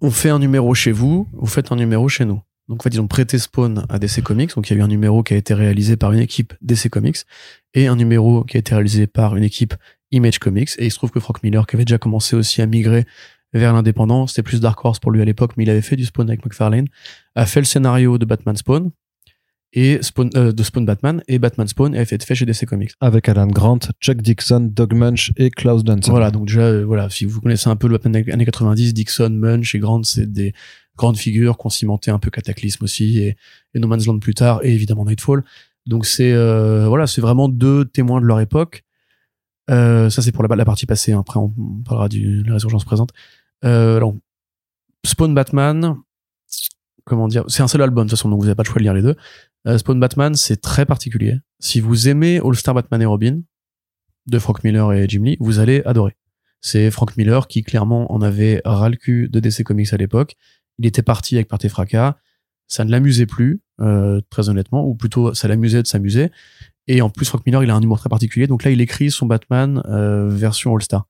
on 0.00 0.10
fait 0.10 0.30
un 0.30 0.40
numéro 0.40 0.74
chez 0.74 0.92
vous, 0.92 1.28
vous 1.32 1.46
faites 1.46 1.70
un 1.70 1.76
numéro 1.76 2.08
chez 2.08 2.24
nous. 2.24 2.42
Donc 2.68 2.80
en 2.80 2.82
fait, 2.84 2.94
ils 2.94 3.00
ont 3.00 3.08
prêté 3.08 3.38
Spawn 3.38 3.84
à 3.88 3.98
DC 3.98 4.22
Comics. 4.22 4.54
Donc 4.54 4.70
il 4.70 4.74
y 4.74 4.76
a 4.76 4.80
eu 4.80 4.82
un 4.82 4.88
numéro 4.88 5.22
qui 5.22 5.34
a 5.34 5.36
été 5.36 5.54
réalisé 5.54 5.96
par 5.96 6.12
une 6.12 6.20
équipe 6.20 6.54
DC 6.60 6.88
Comics 6.88 7.18
et 7.74 7.86
un 7.86 7.96
numéro 7.96 8.44
qui 8.44 8.56
a 8.56 8.60
été 8.60 8.74
réalisé 8.74 9.06
par 9.06 9.36
une 9.36 9.44
équipe 9.44 9.74
Image 10.10 10.38
Comics. 10.38 10.70
Et 10.78 10.86
il 10.86 10.90
se 10.90 10.96
trouve 10.96 11.10
que 11.10 11.20
Frank 11.20 11.42
Miller, 11.42 11.66
qui 11.66 11.76
avait 11.76 11.84
déjà 11.84 11.98
commencé 11.98 12.36
aussi 12.36 12.62
à 12.62 12.66
migrer 12.66 13.04
vers 13.52 13.72
l'indépendant, 13.72 14.26
c'était 14.26 14.42
plus 14.42 14.60
Dark 14.60 14.82
Horse 14.84 14.98
pour 14.98 15.10
lui 15.10 15.20
à 15.20 15.24
l'époque, 15.24 15.52
mais 15.56 15.64
il 15.64 15.70
avait 15.70 15.82
fait 15.82 15.96
du 15.96 16.06
Spawn 16.06 16.28
avec 16.28 16.44
McFarlane, 16.44 16.86
a 17.34 17.44
fait 17.44 17.60
le 17.60 17.66
scénario 17.66 18.16
de 18.16 18.24
Batman 18.24 18.56
Spawn 18.56 18.90
et 19.74 19.98
Spawn, 20.02 20.30
euh, 20.36 20.52
de 20.52 20.62
Spawn 20.62 20.84
Batman 20.84 21.22
et 21.28 21.38
Batman 21.38 21.66
Spawn 21.66 21.94
a 21.94 22.02
été 22.02 22.18
fait 22.18 22.34
chez 22.34 22.44
DC 22.44 22.66
Comics. 22.66 22.92
Avec 23.00 23.28
Alan 23.28 23.46
Grant, 23.46 23.78
Chuck 24.00 24.20
Dixon, 24.20 24.70
Doug 24.72 24.94
Munch 24.94 25.32
et 25.36 25.50
Klaus 25.50 25.82
Danson. 25.82 26.10
Voilà, 26.10 26.30
donc 26.30 26.46
déjà, 26.46 26.62
euh, 26.62 26.84
voilà, 26.84 27.08
si 27.10 27.24
vous 27.24 27.40
connaissez 27.40 27.68
un 27.68 27.76
peu 27.76 27.88
le 27.88 27.96
Batman 27.96 28.22
des 28.22 28.32
années 28.32 28.44
90, 28.44 28.92
Dixon, 28.92 29.30
Munch 29.30 29.74
et 29.74 29.78
Grant, 29.78 30.02
c'est 30.02 30.30
des 30.30 30.52
grandes 30.96 31.16
figures 31.16 31.58
qui 31.58 31.66
ont 31.66 31.70
cimenté 31.70 32.10
un 32.10 32.18
peu 32.18 32.30
Cataclysme 32.30 32.84
aussi 32.84 33.18
et, 33.18 33.36
et 33.74 33.78
No 33.78 33.88
Man's 33.88 34.06
Land 34.06 34.18
plus 34.18 34.34
tard 34.34 34.60
et 34.62 34.72
évidemment 34.72 35.04
Nightfall. 35.04 35.42
Donc 35.86 36.06
c'est 36.06 36.32
euh, 36.32 36.86
voilà, 36.88 37.06
c'est 37.06 37.20
vraiment 37.20 37.48
deux 37.48 37.84
témoins 37.84 38.20
de 38.20 38.26
leur 38.26 38.40
époque. 38.40 38.84
Euh, 39.70 40.10
ça 40.10 40.22
c'est 40.22 40.32
pour 40.32 40.42
la, 40.46 40.54
la 40.54 40.64
partie 40.64 40.86
passée. 40.86 41.12
hein. 41.12 41.20
Après 41.20 41.38
on, 41.38 41.48
parlera 41.84 42.08
du 42.08 42.42
la 42.44 42.54
résurgence 42.54 42.84
présente. 42.84 43.10
Euh, 43.64 44.00
Spawn 45.04 45.34
Batman, 45.34 45.96
comment 47.04 47.26
dire, 47.28 47.44
c'est 47.48 47.62
un 47.62 47.68
seul 47.68 47.82
album 47.82 48.04
de 48.06 48.10
toute 48.10 48.18
façon, 48.18 48.28
donc 48.28 48.40
vous 48.40 48.46
n'avez 48.46 48.54
pas 48.54 48.62
le 48.62 48.68
choix 48.68 48.78
de 48.78 48.84
lire 48.84 48.94
les 48.94 49.02
deux. 49.02 49.16
Euh, 49.66 49.78
Spawn 49.78 49.98
Batman, 49.98 50.34
c'est 50.34 50.60
très 50.60 50.86
particulier. 50.86 51.38
Si 51.60 51.80
vous 51.80 52.08
aimez 52.08 52.40
All 52.44 52.54
Star 52.54 52.74
Batman 52.74 53.02
et 53.02 53.06
Robin 53.06 53.40
de 54.26 54.38
Frank 54.38 54.62
Miller 54.64 54.92
et 54.92 55.08
Jim 55.08 55.22
Lee, 55.24 55.36
vous 55.40 55.58
allez 55.58 55.82
adorer. 55.84 56.16
C'est 56.60 56.90
Frank 56.92 57.16
Miller 57.16 57.48
qui 57.48 57.62
clairement 57.62 58.12
en 58.12 58.22
avait 58.22 58.62
ras 58.64 58.88
le 58.88 58.96
cul 58.96 59.28
de 59.28 59.40
DC 59.40 59.64
Comics 59.64 59.92
à 59.92 59.96
l'époque. 59.96 60.36
Il 60.82 60.86
était 60.86 61.02
parti 61.02 61.36
avec 61.36 61.46
Parté 61.46 61.68
Fracas. 61.68 62.16
Ça 62.66 62.84
ne 62.84 62.90
l'amusait 62.90 63.26
plus, 63.26 63.60
euh, 63.80 64.20
très 64.30 64.48
honnêtement, 64.48 64.84
ou 64.84 64.96
plutôt 64.96 65.32
ça 65.32 65.46
l'amusait 65.46 65.80
de 65.80 65.86
s'amuser. 65.86 66.32
Et 66.88 67.02
en 67.02 67.08
plus, 67.08 67.24
Frank 67.24 67.46
Miller, 67.46 67.62
il 67.62 67.70
a 67.70 67.76
un 67.76 67.80
humour 67.80 68.00
très 68.00 68.08
particulier. 68.08 68.48
Donc 68.48 68.64
là, 68.64 68.72
il 68.72 68.80
écrit 68.80 69.12
son 69.12 69.26
Batman 69.26 69.80
euh, 69.84 70.28
version 70.28 70.74
All-Star. 70.74 71.06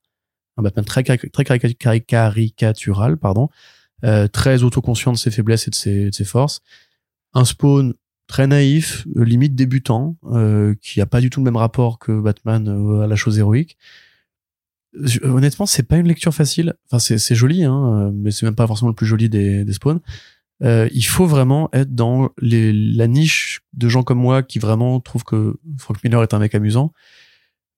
Un 0.57 0.61
Batman 0.61 0.85
très, 0.85 1.01
très 1.03 1.43
cari- 1.43 1.75
cari- 1.75 2.03
caricatural, 2.03 3.17
pardon, 3.17 3.49
euh, 4.03 4.27
très 4.27 4.61
autoconscient 4.61 5.11
de 5.11 5.17
ses 5.17 5.31
faiblesses 5.31 5.67
et 5.67 5.71
de 5.71 6.11
ses, 6.13 6.25
forces. 6.25 6.61
Un 7.33 7.45
Spawn 7.45 7.95
très 8.27 8.45
naïf, 8.45 9.07
limite 9.15 9.55
débutant, 9.55 10.17
qui 10.81 11.01
a 11.01 11.07
pas 11.07 11.19
du 11.19 11.31
tout 11.31 11.39
le 11.39 11.45
même 11.45 11.55
rapport 11.57 11.97
que 11.97 12.21
Batman 12.21 13.01
à 13.01 13.07
la 13.07 13.15
chose 13.15 13.39
héroïque. 13.39 13.75
Honnêtement, 15.23 15.65
c'est 15.65 15.83
pas 15.83 15.97
une 15.97 16.07
lecture 16.07 16.33
facile. 16.33 16.75
Enfin, 16.91 16.99
c'est 16.99 17.35
joli, 17.35 17.63
hein, 17.63 18.11
mais 18.13 18.31
c'est 18.31 18.45
même 18.45 18.55
pas 18.55 18.67
forcément 18.67 18.89
le 18.89 18.95
plus 18.95 19.07
joli 19.07 19.29
des, 19.29 19.65
des 19.65 19.73
spawns. 19.73 19.99
Euh, 20.63 20.87
il 20.93 21.03
faut 21.03 21.25
vraiment 21.25 21.69
être 21.73 21.93
dans 21.93 22.29
les, 22.39 22.71
la 22.71 23.07
niche 23.07 23.61
de 23.73 23.89
gens 23.89 24.03
comme 24.03 24.19
moi 24.19 24.43
qui 24.43 24.59
vraiment 24.59 24.99
trouvent 24.99 25.23
que 25.23 25.57
Frank 25.77 26.01
Miller 26.03 26.21
est 26.21 26.33
un 26.33 26.39
mec 26.39 26.55
amusant 26.55 26.93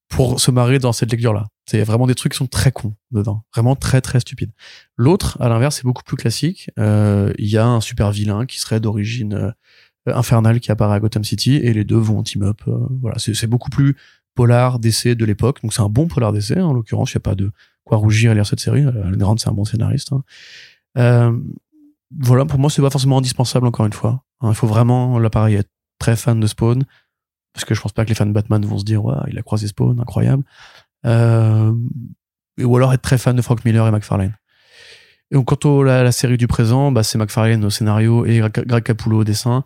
pour 0.08 0.40
se 0.40 0.52
marrer 0.52 0.78
dans 0.78 0.94
cette 0.94 1.12
lecture-là. 1.12 1.48
C'est 1.66 1.82
vraiment 1.84 2.06
des 2.06 2.14
trucs 2.14 2.34
qui 2.34 2.38
sont 2.38 2.48
très 2.48 2.72
cons 2.72 2.94
dedans, 3.12 3.44
vraiment 3.56 3.76
très 3.76 4.02
très 4.02 4.20
stupides. 4.20 4.52
L'autre, 4.98 5.42
à 5.42 5.50
l'inverse, 5.50 5.78
c'est 5.78 5.84
beaucoup 5.84 6.04
plus 6.04 6.18
classique. 6.18 6.70
Euh, 6.78 7.34
Il 7.40 7.48
y 7.48 7.58
a 7.58 7.66
un 7.66 7.82
super 7.82 8.12
vilain 8.12 8.46
qui 8.46 8.60
serait 8.60 8.80
d'origine 8.80 9.34
euh, 9.34 9.52
infernale 10.06 10.60
qui 10.60 10.72
apparaît 10.72 10.96
à 10.96 11.00
Gotham 11.00 11.24
City 11.24 11.56
et 11.56 11.74
les 11.74 11.86
deux 11.86 11.98
vont 11.98 12.22
team 12.22 12.44
up. 12.44 12.62
euh, 12.68 12.78
voilà, 13.02 13.18
c'est 13.18 13.48
beaucoup 13.48 13.72
plus 13.72 13.96
polar 14.36 14.80
d'essai 14.80 15.16
de 15.16 15.26
l'époque. 15.26 15.62
Donc 15.64 15.74
c'est 15.74 15.82
un 15.82 15.90
bon 15.90 16.08
polar 16.08 16.32
d'essai, 16.32 16.60
en 16.60 16.74
l'occurrence. 16.74 17.14
Il 17.14 17.18
n'y 17.18 17.22
a 17.22 17.22
pas 17.22 17.36
de 17.36 17.52
quoi 17.84 17.98
rougir 17.98 18.32
à 18.32 18.34
lire 18.34 18.46
cette 18.46 18.60
série. 18.60 18.82
Alan 18.82 19.12
Grant, 19.12 19.38
c'est 19.38 19.50
un 19.50 19.54
bon 19.54 19.66
scénariste. 19.66 20.14
hein. 20.14 20.24
Euh, 20.98 21.38
voilà, 22.20 22.46
pour 22.46 22.60
moi, 22.60 22.70
c'est 22.70 22.82
pas 22.82 22.90
forcément 22.90 23.18
indispensable, 23.18 23.68
encore 23.68 23.86
une 23.86 23.94
fois. 23.94 24.24
Hein, 24.42 24.50
il 24.50 24.56
faut 24.56 24.68
vraiment, 24.68 25.18
là, 25.20 25.30
pareil, 25.30 25.56
être 25.56 25.70
très 26.00 26.16
fan 26.16 26.40
de 26.40 26.48
Spawn. 26.48 26.84
Parce 27.54 27.66
que 27.66 27.74
je 27.74 27.82
pense 27.82 27.94
pas 27.94 28.04
que 28.04 28.10
les 28.10 28.16
fans 28.16 28.26
de 28.26 28.32
Batman 28.32 28.64
vont 28.66 28.78
se 28.78 28.84
dire, 28.84 29.02
il 29.28 29.38
a 29.38 29.42
croisé 29.42 29.68
Spawn, 29.68 30.00
incroyable. 30.00 30.44
Euh, 31.06 31.74
ou 32.62 32.78
alors 32.78 32.94
être 32.94 33.02
très 33.02 33.18
fan 33.18 33.36
de 33.36 33.42
Frank 33.42 33.64
Miller 33.66 33.88
et 33.88 33.92
McFarlane. 33.92 34.36
Et 35.32 35.36
donc, 35.36 35.46
quant 35.46 35.82
à 35.82 36.04
la, 36.04 36.12
série 36.12 36.38
du 36.38 36.48
présent, 36.48 36.92
bah, 36.92 37.04
c'est 37.04 37.18
McFarlane 37.18 37.64
au 37.66 37.70
scénario 37.70 38.26
et 38.26 38.40
Greg 38.40 38.84
Capullo 38.84 39.22
au 39.22 39.24
dessin. 39.24 39.64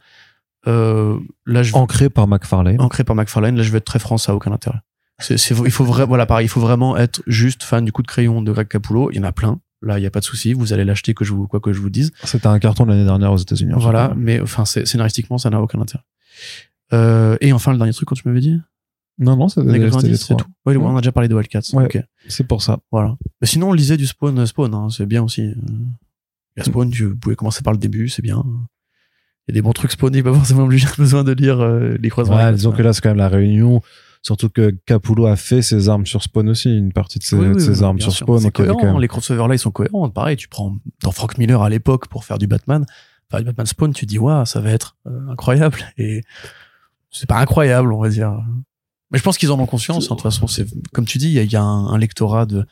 Euh, 0.69 1.19
là, 1.45 1.63
je 1.63 1.73
Ancré 1.75 2.09
par 2.09 2.27
McFarlane. 2.27 2.79
ancré 2.79 3.03
par 3.03 3.15
McFarlane, 3.15 3.55
là 3.55 3.63
je 3.63 3.71
vais 3.71 3.79
être 3.79 3.85
très 3.85 3.99
franc, 3.99 4.17
ça 4.17 4.31
a 4.31 4.35
aucun 4.35 4.51
intérêt. 4.51 4.79
C'est, 5.19 5.35
il 5.35 5.71
faut 5.71 5.83
vraiment, 5.83 6.07
voilà, 6.07 6.25
pareil, 6.25 6.45
il 6.45 6.49
faut 6.49 6.61
vraiment 6.61 6.95
être 6.95 7.21
juste 7.27 7.63
fan 7.63 7.83
du 7.83 7.91
coup 7.91 8.01
de 8.01 8.07
crayon 8.07 8.41
de 8.41 8.51
Greg 8.53 8.67
Capullo. 8.69 9.11
Il 9.11 9.17
y 9.17 9.19
en 9.19 9.23
a 9.23 9.33
plein. 9.33 9.59
Là, 9.81 9.99
il 9.99 10.03
y 10.03 10.05
a 10.05 10.11
pas 10.11 10.19
de 10.19 10.25
souci. 10.25 10.53
Vous 10.53 10.71
allez 10.71 10.85
l'acheter 10.85 11.13
que 11.13 11.25
je 11.25 11.33
vous, 11.33 11.47
quoi 11.47 11.59
que 11.59 11.73
je 11.73 11.81
vous 11.81 11.89
dise. 11.89 12.11
C'était 12.23 12.47
un 12.47 12.57
carton 12.59 12.85
de 12.85 12.91
l'année 12.91 13.03
dernière 13.03 13.33
aux 13.33 13.37
États-Unis. 13.37 13.73
Voilà. 13.75 14.13
Mais, 14.15 14.39
enfin, 14.39 14.63
scénaristiquement, 14.63 15.37
ça 15.37 15.49
n'a 15.49 15.61
aucun 15.61 15.81
intérêt. 15.81 16.03
Euh, 16.93 17.37
et 17.41 17.51
enfin, 17.53 17.71
le 17.71 17.77
dernier 17.77 17.93
truc, 17.93 18.07
quand 18.07 18.15
tu 18.15 18.27
m'avais 18.27 18.39
dit? 18.39 18.57
Non, 19.17 19.35
non, 19.35 19.49
c'était 19.49 19.67
Les 19.67 19.73
c'était 19.73 19.85
90, 19.85 20.09
les 20.09 20.17
c'est 20.17 20.35
tout. 20.35 20.45
Ouais, 20.65 20.77
on 20.77 20.95
a 20.95 21.01
déjà 21.01 21.11
parlé 21.11 21.27
de 21.27 21.35
Wildcats. 21.35 21.73
Ouais. 21.73 21.89
C'est 22.29 22.47
pour 22.47 22.61
ça. 22.61 22.79
Voilà. 22.91 23.17
Mais 23.41 23.47
sinon, 23.47 23.69
on 23.69 23.73
lisait 23.73 23.97
du 23.97 24.07
Spawn, 24.07 24.45
Spawn, 24.45 24.73
hein, 24.73 24.87
c'est 24.89 25.05
bien 25.05 25.23
aussi. 25.23 25.41
Euh, 25.41 25.53
Il 26.55 26.59
y 26.59 26.61
a 26.61 26.63
Spawn, 26.63 26.89
tu, 26.89 27.05
vous 27.05 27.17
pouvez 27.17 27.35
commencer 27.35 27.61
par 27.61 27.73
le 27.73 27.79
début, 27.79 28.07
c'est 28.07 28.21
bien. 28.21 28.45
Il 29.49 29.55
y 29.55 29.57
a 29.57 29.61
des 29.61 29.61
bons 29.63 29.73
trucs 29.73 29.91
Spawn, 29.91 30.13
il 30.13 30.21
n'y 30.21 30.27
a 30.27 30.31
pas 30.31 30.37
forcément 30.37 30.67
besoin 30.97 31.23
de 31.23 31.31
lire 31.31 31.59
euh, 31.59 31.97
les 31.99 32.09
croisements. 32.09 32.37
Ouais, 32.37 32.53
disons 32.53 32.71
que 32.71 32.81
là, 32.83 32.93
c'est 32.93 33.01
quand 33.01 33.09
même 33.09 33.17
la 33.17 33.29
réunion. 33.29 33.81
Surtout 34.21 34.49
que 34.49 34.75
Capullo 34.85 35.25
a 35.27 35.35
fait 35.35 35.61
ses 35.61 35.89
armes 35.89 36.05
sur 36.05 36.21
Spawn 36.21 36.49
aussi, 36.49 36.69
une 36.77 36.91
partie 36.91 37.19
de 37.19 37.23
ses, 37.23 37.35
Oui, 37.35 37.47
oui, 37.47 37.53
de 37.55 37.59
ses 37.59 37.79
oui, 37.79 37.83
armes 37.83 37.99
sur 37.99 38.11
sûr. 38.11 38.25
Spawn. 38.25 38.43
Donc 38.43 38.59
avait 38.59 38.67
cohérent, 38.69 38.93
même- 38.93 39.01
Les 39.01 39.07
crossovers 39.07 39.47
là, 39.47 39.55
ils 39.55 39.59
sont 39.59 39.71
cohérents. 39.71 40.09
Pareil, 40.09 40.35
tu 40.37 40.47
prends 40.49 40.75
dans 41.03 41.11
Frank 41.11 41.37
Miller 41.37 41.61
à 41.63 41.69
l'époque 41.69 42.07
pour 42.09 42.25
faire 42.25 42.37
du 42.37 42.45
Batman, 42.45 42.85
faire 43.31 43.39
du 43.39 43.45
Batman 43.45 43.65
Spawn, 43.65 43.93
tu 43.93 44.05
dis, 44.05 44.19
waouh, 44.19 44.45
ça 44.45 44.59
va 44.59 44.69
être 44.71 44.97
euh, 45.07 45.31
incroyable. 45.31 45.79
Et 45.97 46.21
c'est 47.09 47.27
pas 47.27 47.39
incroyable, 47.39 47.91
on 47.93 47.99
va 48.01 48.09
dire. 48.09 48.37
Mais 49.11 49.17
je 49.17 49.23
pense 49.23 49.37
qu'ils 49.39 49.51
en 49.51 49.59
ont 49.59 49.65
conscience. 49.65 50.03
hein. 50.05 50.15
De 50.15 50.19
toute 50.19 50.21
façon, 50.21 50.45
c'est 50.47 50.67
comme 50.93 51.05
tu 51.05 51.17
dis, 51.17 51.27
il 51.27 51.33
y 51.33 51.39
a, 51.39 51.43
il 51.43 51.51
y 51.51 51.55
a 51.55 51.63
un, 51.63 51.87
un 51.87 51.97
lectorat 51.97 52.45
de 52.45 52.65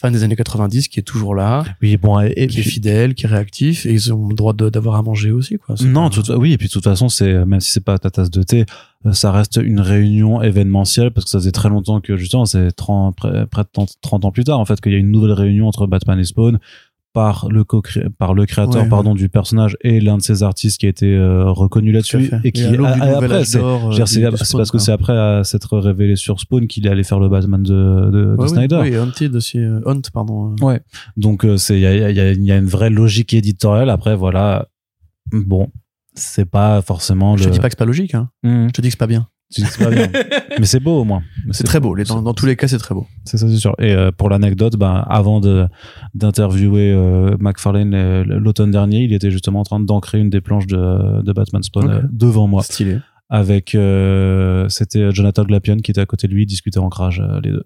fans 0.00 0.10
des 0.12 0.22
années 0.22 0.36
90 0.36 0.86
qui 0.88 1.00
est 1.00 1.02
toujours 1.02 1.34
là, 1.34 1.64
Oui, 1.82 1.96
bon, 1.96 2.20
et, 2.20 2.46
qui 2.46 2.60
est 2.60 2.62
fidèle, 2.62 3.14
qui 3.14 3.26
est 3.26 3.28
réactif, 3.28 3.84
et 3.84 3.92
ils 3.92 4.12
ont 4.12 4.28
le 4.28 4.34
droit 4.34 4.52
de- 4.52 4.68
d'avoir 4.70 4.94
à 4.94 5.02
manger 5.02 5.32
aussi, 5.32 5.58
quoi. 5.58 5.74
Non, 5.84 6.08
tout- 6.08 6.30
oui, 6.32 6.52
et 6.52 6.56
puis 6.58 6.68
de 6.68 6.72
toute 6.72 6.84
façon, 6.84 7.08
c'est 7.08 7.44
même 7.44 7.60
si 7.60 7.72
c'est 7.72 7.84
pas 7.84 7.98
ta 7.98 8.08
tasse 8.10 8.30
de 8.30 8.42
thé, 8.44 8.64
euh, 9.06 9.12
ça 9.12 9.32
reste 9.32 9.58
une 9.62 9.80
réunion 9.80 10.40
événementielle 10.40 11.10
parce 11.10 11.24
que 11.24 11.30
ça 11.30 11.38
faisait 11.38 11.50
très 11.52 11.68
longtemps 11.68 12.00
que 12.00 12.16
justement, 12.16 12.46
c'est 12.46 12.70
30, 12.72 13.16
près, 13.16 13.46
près 13.46 13.62
de 13.64 13.68
30, 13.72 13.90
30 14.00 14.24
ans 14.24 14.30
plus 14.32 14.44
tard 14.44 14.58
en 14.60 14.64
fait 14.64 14.80
qu'il 14.80 14.92
y 14.92 14.94
a 14.94 14.98
une 14.98 15.10
nouvelle 15.10 15.32
réunion 15.32 15.66
entre 15.66 15.86
Batman 15.88 16.18
et 16.18 16.24
Spawn 16.24 16.58
par 17.14 17.48
le 17.48 17.64
co 17.64 17.82
par 18.18 18.34
le 18.34 18.44
créateur 18.46 18.82
Ouais, 18.82 18.88
pardon 18.88 19.14
du 19.14 19.28
personnage 19.28 19.76
et 19.80 19.98
l'un 20.00 20.18
de 20.18 20.22
ses 20.22 20.42
artistes 20.42 20.78
qui 20.78 20.86
a 20.86 20.88
été 20.90 21.06
euh, 21.14 21.50
reconnu 21.50 21.90
là-dessus 21.90 22.30
et 22.44 22.52
qui 22.52 22.64
a- 22.64 22.70
nouvel 22.70 23.14
après 23.14 23.44
c'est 23.44 23.58
euh, 23.58 24.30
parce 24.30 24.52
que 24.52 24.76
quoi. 24.76 24.80
c'est 24.80 24.92
après 24.92 25.16
à 25.16 25.42
s'être 25.42 25.78
révélé 25.78 26.16
sur 26.16 26.38
Spawn 26.38 26.66
qu'il 26.68 26.86
est 26.86 26.90
allé 26.90 27.02
faire 27.04 27.18
le 27.18 27.28
Batman 27.28 27.62
de, 27.62 28.10
de, 28.10 28.36
Ouais, 28.38 28.48
Snyder. 28.48 28.78
Oui, 28.82 28.88
et 28.88 28.98
Haunted 28.98 29.34
aussi. 29.34 29.58
euh, 29.58 29.80
Hunt, 29.86 30.02
pardon. 30.12 30.54
euh. 30.60 30.64
Ouais. 30.64 30.80
Donc 31.16 31.46
c'est 31.56 31.76
il 31.76 31.80
y 31.80 31.86
a, 31.86 32.10
il 32.10 32.16
y, 32.16 32.20
a, 32.20 32.30
il 32.32 32.44
y 32.44 32.52
a 32.52 32.56
une 32.56 32.66
vraie 32.66 32.90
logique 32.90 33.32
éditoriale. 33.34 33.90
Après 33.90 34.14
voilà, 34.14 34.68
bon, 35.32 35.68
c'est 36.14 36.48
pas 36.48 36.82
forcément 36.82 37.36
le. 37.36 37.42
Je 37.42 37.48
te 37.48 37.52
dis 37.54 37.58
pas 37.60 37.68
que 37.68 37.72
c'est 37.74 37.78
pas 37.78 37.84
logique, 37.84 38.14
hein. 38.14 38.28
Mmh. 38.42 38.66
Je 38.68 38.72
te 38.72 38.80
dis 38.82 38.88
que 38.88 38.92
c'est 38.92 38.98
pas 38.98 39.06
bien. 39.06 39.28
Tu 39.50 39.62
dis 39.62 39.66
que 39.66 39.72
c'est 39.72 39.84
pas 39.84 39.90
bien. 39.90 40.08
Mais 40.58 40.66
c'est 40.66 40.80
beau 40.80 41.00
au 41.00 41.04
moins. 41.04 41.22
Mais 41.46 41.52
C'est 41.54 41.64
très 41.64 41.80
beau. 41.80 41.94
Les- 41.94 42.04
dans, 42.04 42.20
dans 42.20 42.34
tous 42.34 42.44
les 42.46 42.54
cas, 42.56 42.68
c'est 42.68 42.78
très 42.78 42.94
beau. 42.94 43.06
C'est 43.24 43.38
ça, 43.38 43.48
c'est 43.48 43.56
sûr. 43.56 43.74
Et 43.78 43.92
euh, 43.92 44.10
pour 44.12 44.28
l'anecdote, 44.28 44.76
ben, 44.76 45.04
avant 45.08 45.40
de 45.40 45.66
d'interviewer 46.14 46.92
euh, 46.92 47.36
McFarlane 47.40 47.94
euh, 47.94 48.24
l'automne 48.24 48.70
dernier, 48.70 49.04
il 49.04 49.12
était 49.12 49.30
justement 49.30 49.60
en 49.60 49.64
train 49.64 49.80
d'ancrer 49.80 50.18
une 50.18 50.30
des 50.30 50.40
planches 50.40 50.66
de, 50.66 51.22
de 51.22 51.32
Batman 51.32 51.62
Spawn 51.62 51.84
Ok. 51.86 51.90
euh, 51.90 52.02
devant 52.10 52.46
moi. 52.46 52.62
Stylé. 52.62 52.98
Avec, 53.30 53.74
euh, 53.74 54.68
c'était 54.68 55.12
Jonathan 55.12 55.44
Glapion 55.44 55.76
qui 55.76 55.90
était 55.90 56.00
à 56.00 56.06
côté 56.06 56.28
de 56.28 56.32
lui, 56.32 56.42
ils 56.44 56.46
discutaient 56.46 56.78
ancrage 56.78 57.20
euh, 57.20 57.40
les 57.42 57.50
deux. 57.50 57.64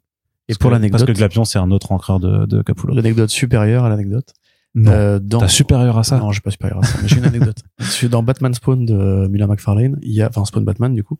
Et 0.48 0.54
Parce 0.54 0.58
pour 0.58 0.70
que- 0.70 0.74
l'anecdote, 0.74 1.00
Parce 1.00 1.12
que 1.12 1.16
Glapion, 1.16 1.44
c'est 1.44 1.58
un 1.58 1.70
autre 1.70 1.92
encreur 1.92 2.18
de, 2.20 2.46
de 2.46 2.62
Capullo. 2.62 2.94
l'anecdote 2.94 3.30
supérieure 3.30 3.84
à 3.84 3.88
l'anecdote. 3.88 4.32
Non. 4.74 4.90
euh, 4.90 5.18
dans... 5.20 5.38
T'as 5.38 5.48
supérieur 5.48 5.98
à 5.98 6.02
ça 6.04 6.18
Non, 6.18 6.32
j'ai 6.32 6.40
pas 6.40 6.50
supérieur 6.50 6.78
à 6.80 6.82
ça. 6.84 6.98
Mais 7.02 7.08
j'ai 7.08 7.18
une 7.18 7.26
anecdote. 7.26 7.58
Dans 8.10 8.22
Batman 8.22 8.54
Spawn 8.54 8.84
de 8.86 9.28
Miller 9.28 9.46
McFarlane, 9.46 9.98
il 10.02 10.12
y 10.12 10.22
a, 10.22 10.28
enfin 10.28 10.44
Spawn 10.44 10.64
Batman 10.64 10.94
du 10.94 11.04
coup, 11.04 11.18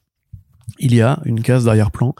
il 0.83 0.95
y 0.95 1.01
a 1.01 1.21
une 1.25 1.43
case 1.43 1.65
d'arrière-plan 1.65 2.15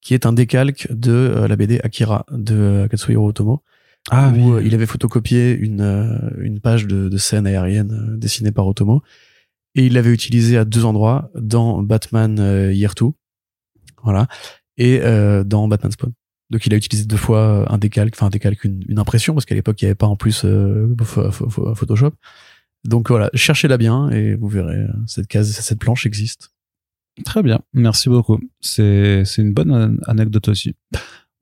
qui 0.00 0.14
est 0.14 0.26
un 0.26 0.32
décalque 0.32 0.86
de 0.90 1.12
euh, 1.12 1.48
la 1.48 1.56
BD 1.56 1.80
Akira 1.82 2.26
de 2.30 2.54
euh, 2.54 2.88
Katsuhiro 2.88 3.28
Otomo, 3.28 3.62
Ah 4.10 4.32
où 4.36 4.54
euh, 4.54 4.62
il 4.64 4.74
avait 4.74 4.86
photocopié 4.86 5.52
une, 5.56 6.32
une 6.40 6.60
page 6.60 6.86
de, 6.86 7.08
de 7.08 7.16
scène 7.18 7.46
aérienne 7.46 8.16
dessinée 8.18 8.50
par 8.52 8.66
Otomo, 8.66 9.02
et 9.74 9.86
il 9.86 9.94
l'avait 9.94 10.12
utilisé 10.12 10.58
à 10.58 10.64
deux 10.64 10.84
endroits, 10.84 11.30
dans 11.34 11.82
Batman 11.82 12.36
Year 12.72 12.94
2, 12.94 13.06
voilà, 14.02 14.26
et 14.76 15.00
euh, 15.02 15.44
dans 15.44 15.68
Batman 15.68 15.92
Spawn. 15.92 16.12
Donc 16.50 16.66
il 16.66 16.74
a 16.74 16.76
utilisé 16.76 17.06
deux 17.06 17.16
fois 17.16 17.72
un 17.72 17.78
décalque, 17.78 18.14
enfin 18.16 18.26
un 18.26 18.30
décalque, 18.30 18.64
une, 18.64 18.82
une 18.88 18.98
impression, 18.98 19.32
parce 19.34 19.46
qu'à 19.46 19.54
l'époque 19.54 19.80
il 19.80 19.84
n'y 19.86 19.88
avait 19.88 19.94
pas 19.94 20.06
en 20.08 20.16
plus 20.16 20.42
euh, 20.44 20.94
pho- 21.02 21.30
pho- 21.30 21.48
pho- 21.48 21.74
Photoshop. 21.74 22.12
Donc 22.84 23.08
voilà, 23.08 23.30
cherchez-la 23.32 23.78
bien 23.78 24.10
et 24.10 24.34
vous 24.34 24.48
verrez, 24.48 24.84
cette 25.06 25.28
case, 25.28 25.50
cette 25.52 25.78
planche 25.78 26.04
existe. 26.04 26.51
Très 27.24 27.42
bien, 27.42 27.60
merci 27.72 28.08
beaucoup. 28.08 28.38
C'est 28.60 29.24
une 29.38 29.52
bonne 29.52 29.70
an- 29.70 29.96
anecdote 30.10 30.48
aussi. 30.48 30.74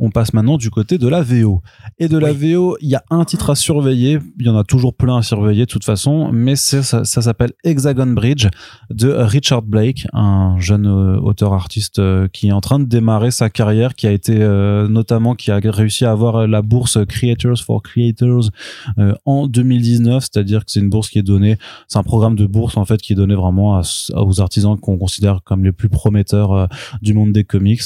On 0.02 0.10
passe 0.10 0.32
maintenant 0.32 0.56
du 0.56 0.70
côté 0.70 0.96
de 0.98 1.06
la 1.06 1.22
VO. 1.22 1.60
Et 1.98 2.08
de 2.08 2.16
la 2.18 2.32
VO, 2.32 2.76
il 2.80 2.88
y 2.88 2.94
a 2.94 3.04
un 3.10 3.24
titre 3.26 3.50
à 3.50 3.54
surveiller. 3.54 4.18
Il 4.38 4.46
y 4.46 4.48
en 4.48 4.56
a 4.56 4.64
toujours 4.64 4.94
plein 4.94 5.18
à 5.18 5.22
surveiller 5.22 5.66
de 5.66 5.70
toute 5.70 5.84
façon, 5.84 6.30
mais 6.32 6.56
ça, 6.56 6.82
ça 7.04 7.22
s'appelle 7.22 7.52
Hexagon 7.64 8.06
Bridge 8.06 8.48
de 8.88 9.10
Richard 9.10 9.62
Blake, 9.62 10.06
un 10.14 10.56
jeune 10.58 10.86
euh, 10.86 11.20
auteur-artiste 11.20 11.98
euh, 11.98 12.28
qui 12.32 12.48
est 12.48 12.52
en 12.52 12.60
train 12.62 12.78
de 12.78 12.86
démarrer 12.86 13.30
sa 13.30 13.50
carrière, 13.50 13.94
qui 13.94 14.06
a 14.06 14.10
été 14.12 14.42
euh, 14.42 14.88
notamment, 14.88 15.34
qui 15.34 15.50
a 15.50 15.60
réussi 15.62 16.04
à 16.06 16.12
avoir 16.12 16.46
la 16.46 16.62
bourse 16.62 16.98
Creators 17.06 17.58
for 17.58 17.82
Creators 17.82 18.50
euh, 18.98 19.12
en 19.26 19.46
2019, 19.46 20.22
c'est-à-dire 20.22 20.64
que 20.64 20.70
c'est 20.70 20.80
une 20.80 20.88
bourse 20.88 21.10
qui 21.10 21.18
est 21.18 21.22
donnée, 21.22 21.58
c'est 21.88 21.98
un 21.98 22.02
programme 22.02 22.36
de 22.36 22.46
bourse 22.46 22.76
en 22.78 22.84
fait 22.86 23.02
qui 23.02 23.12
est 23.12 23.16
donné 23.16 23.34
vraiment 23.34 23.76
à- 23.78 23.82
aux 24.16 24.40
artisans 24.40 24.78
qu'on 24.78 24.96
considère 24.96 25.40
comme 25.44 25.62
les 25.62 25.72
plus 25.72 25.88
prometteurs 25.90 26.52
euh, 26.52 26.66
du 27.02 27.12
monde 27.12 27.32
des 27.32 27.44
comics 27.44 27.82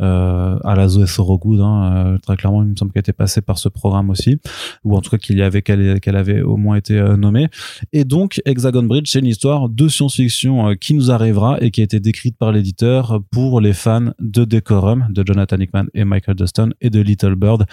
euh, 0.00 0.58
à 0.64 0.74
la 0.74 0.88
Zoé 0.88 1.06
Sorogood, 1.06 1.60
hein, 1.60 1.92
euh, 1.94 2.18
très 2.18 2.36
clairement, 2.36 2.62
il 2.62 2.70
me 2.70 2.76
semble 2.76 2.92
qu'elle 2.92 3.00
était 3.00 3.12
passée 3.12 3.40
par 3.40 3.58
ce 3.58 3.68
programme 3.68 4.10
aussi, 4.10 4.38
ou 4.84 4.96
en 4.96 5.00
tout 5.00 5.10
cas 5.10 5.18
qu'il 5.18 5.38
y 5.38 5.42
avait 5.42 5.62
qu'elle 5.62 6.00
qu'elle 6.00 6.16
avait 6.16 6.40
au 6.40 6.56
moins 6.56 6.76
été 6.76 6.98
euh, 6.98 7.16
nommée. 7.16 7.48
Et 7.92 8.04
donc 8.04 8.40
Hexagon 8.44 8.82
Bridge, 8.82 9.10
c'est 9.10 9.20
une 9.20 9.26
histoire 9.26 9.68
de 9.68 9.88
science-fiction 9.88 10.70
euh, 10.70 10.74
qui 10.74 10.94
nous 10.94 11.10
arrivera 11.10 11.58
et 11.60 11.70
qui 11.70 11.80
a 11.80 11.84
été 11.84 12.00
décrite 12.00 12.36
par 12.36 12.52
l'éditeur 12.52 13.20
pour 13.30 13.60
les 13.60 13.72
fans 13.72 14.12
de 14.18 14.44
Decorum, 14.44 15.06
de 15.10 15.24
Jonathan 15.26 15.56
Hickman 15.58 15.86
et 15.94 16.04
Michael 16.04 16.36
Dustin, 16.36 16.70
et 16.80 16.90
de 16.90 17.00
Little 17.00 17.34
Bird, 17.34 17.66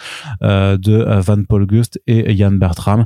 euh, 0.43 0.77
de 0.77 1.05
Van 1.21 1.43
Paul 1.43 1.65
Gust 1.65 2.01
et 2.07 2.33
Ian 2.33 2.51
Bertram 2.51 3.05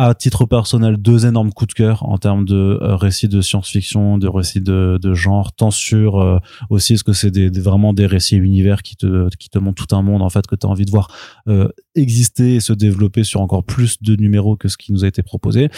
à 0.00 0.14
titre 0.14 0.46
personnel, 0.46 0.96
deux 0.96 1.26
énormes 1.26 1.52
coups 1.52 1.74
de 1.74 1.74
cœur 1.74 2.08
en 2.08 2.18
termes 2.18 2.44
de 2.44 2.78
euh, 2.80 2.94
récits 2.94 3.26
de 3.28 3.40
science-fiction, 3.40 4.16
de 4.16 4.28
récits 4.28 4.60
de, 4.60 4.96
de 5.02 5.12
genre, 5.12 5.52
tant 5.52 5.72
sur 5.72 6.20
euh, 6.20 6.38
aussi 6.70 6.92
est-ce 6.94 7.02
que 7.02 7.12
c'est 7.12 7.32
des, 7.32 7.50
des- 7.50 7.60
vraiment 7.60 7.92
des 7.92 8.06
récits 8.06 8.36
univers 8.36 8.82
qui 8.82 8.94
te 8.96 9.28
qui 9.38 9.48
te 9.50 9.58
montrent 9.58 9.84
tout 9.84 9.96
un 9.96 10.02
monde 10.02 10.22
en 10.22 10.30
fait 10.30 10.46
que 10.46 10.54
tu 10.54 10.66
as 10.68 10.70
envie 10.70 10.84
de 10.84 10.90
voir 10.92 11.08
euh, 11.48 11.68
exister 11.96 12.54
et 12.54 12.60
se 12.60 12.72
développer 12.72 13.24
sur 13.24 13.40
encore 13.40 13.64
plus 13.64 14.00
de 14.00 14.14
numéros 14.14 14.56
que 14.56 14.68
ce 14.68 14.76
qui 14.76 14.92
nous 14.92 15.04
a 15.04 15.08
été 15.08 15.24
proposé. 15.24 15.68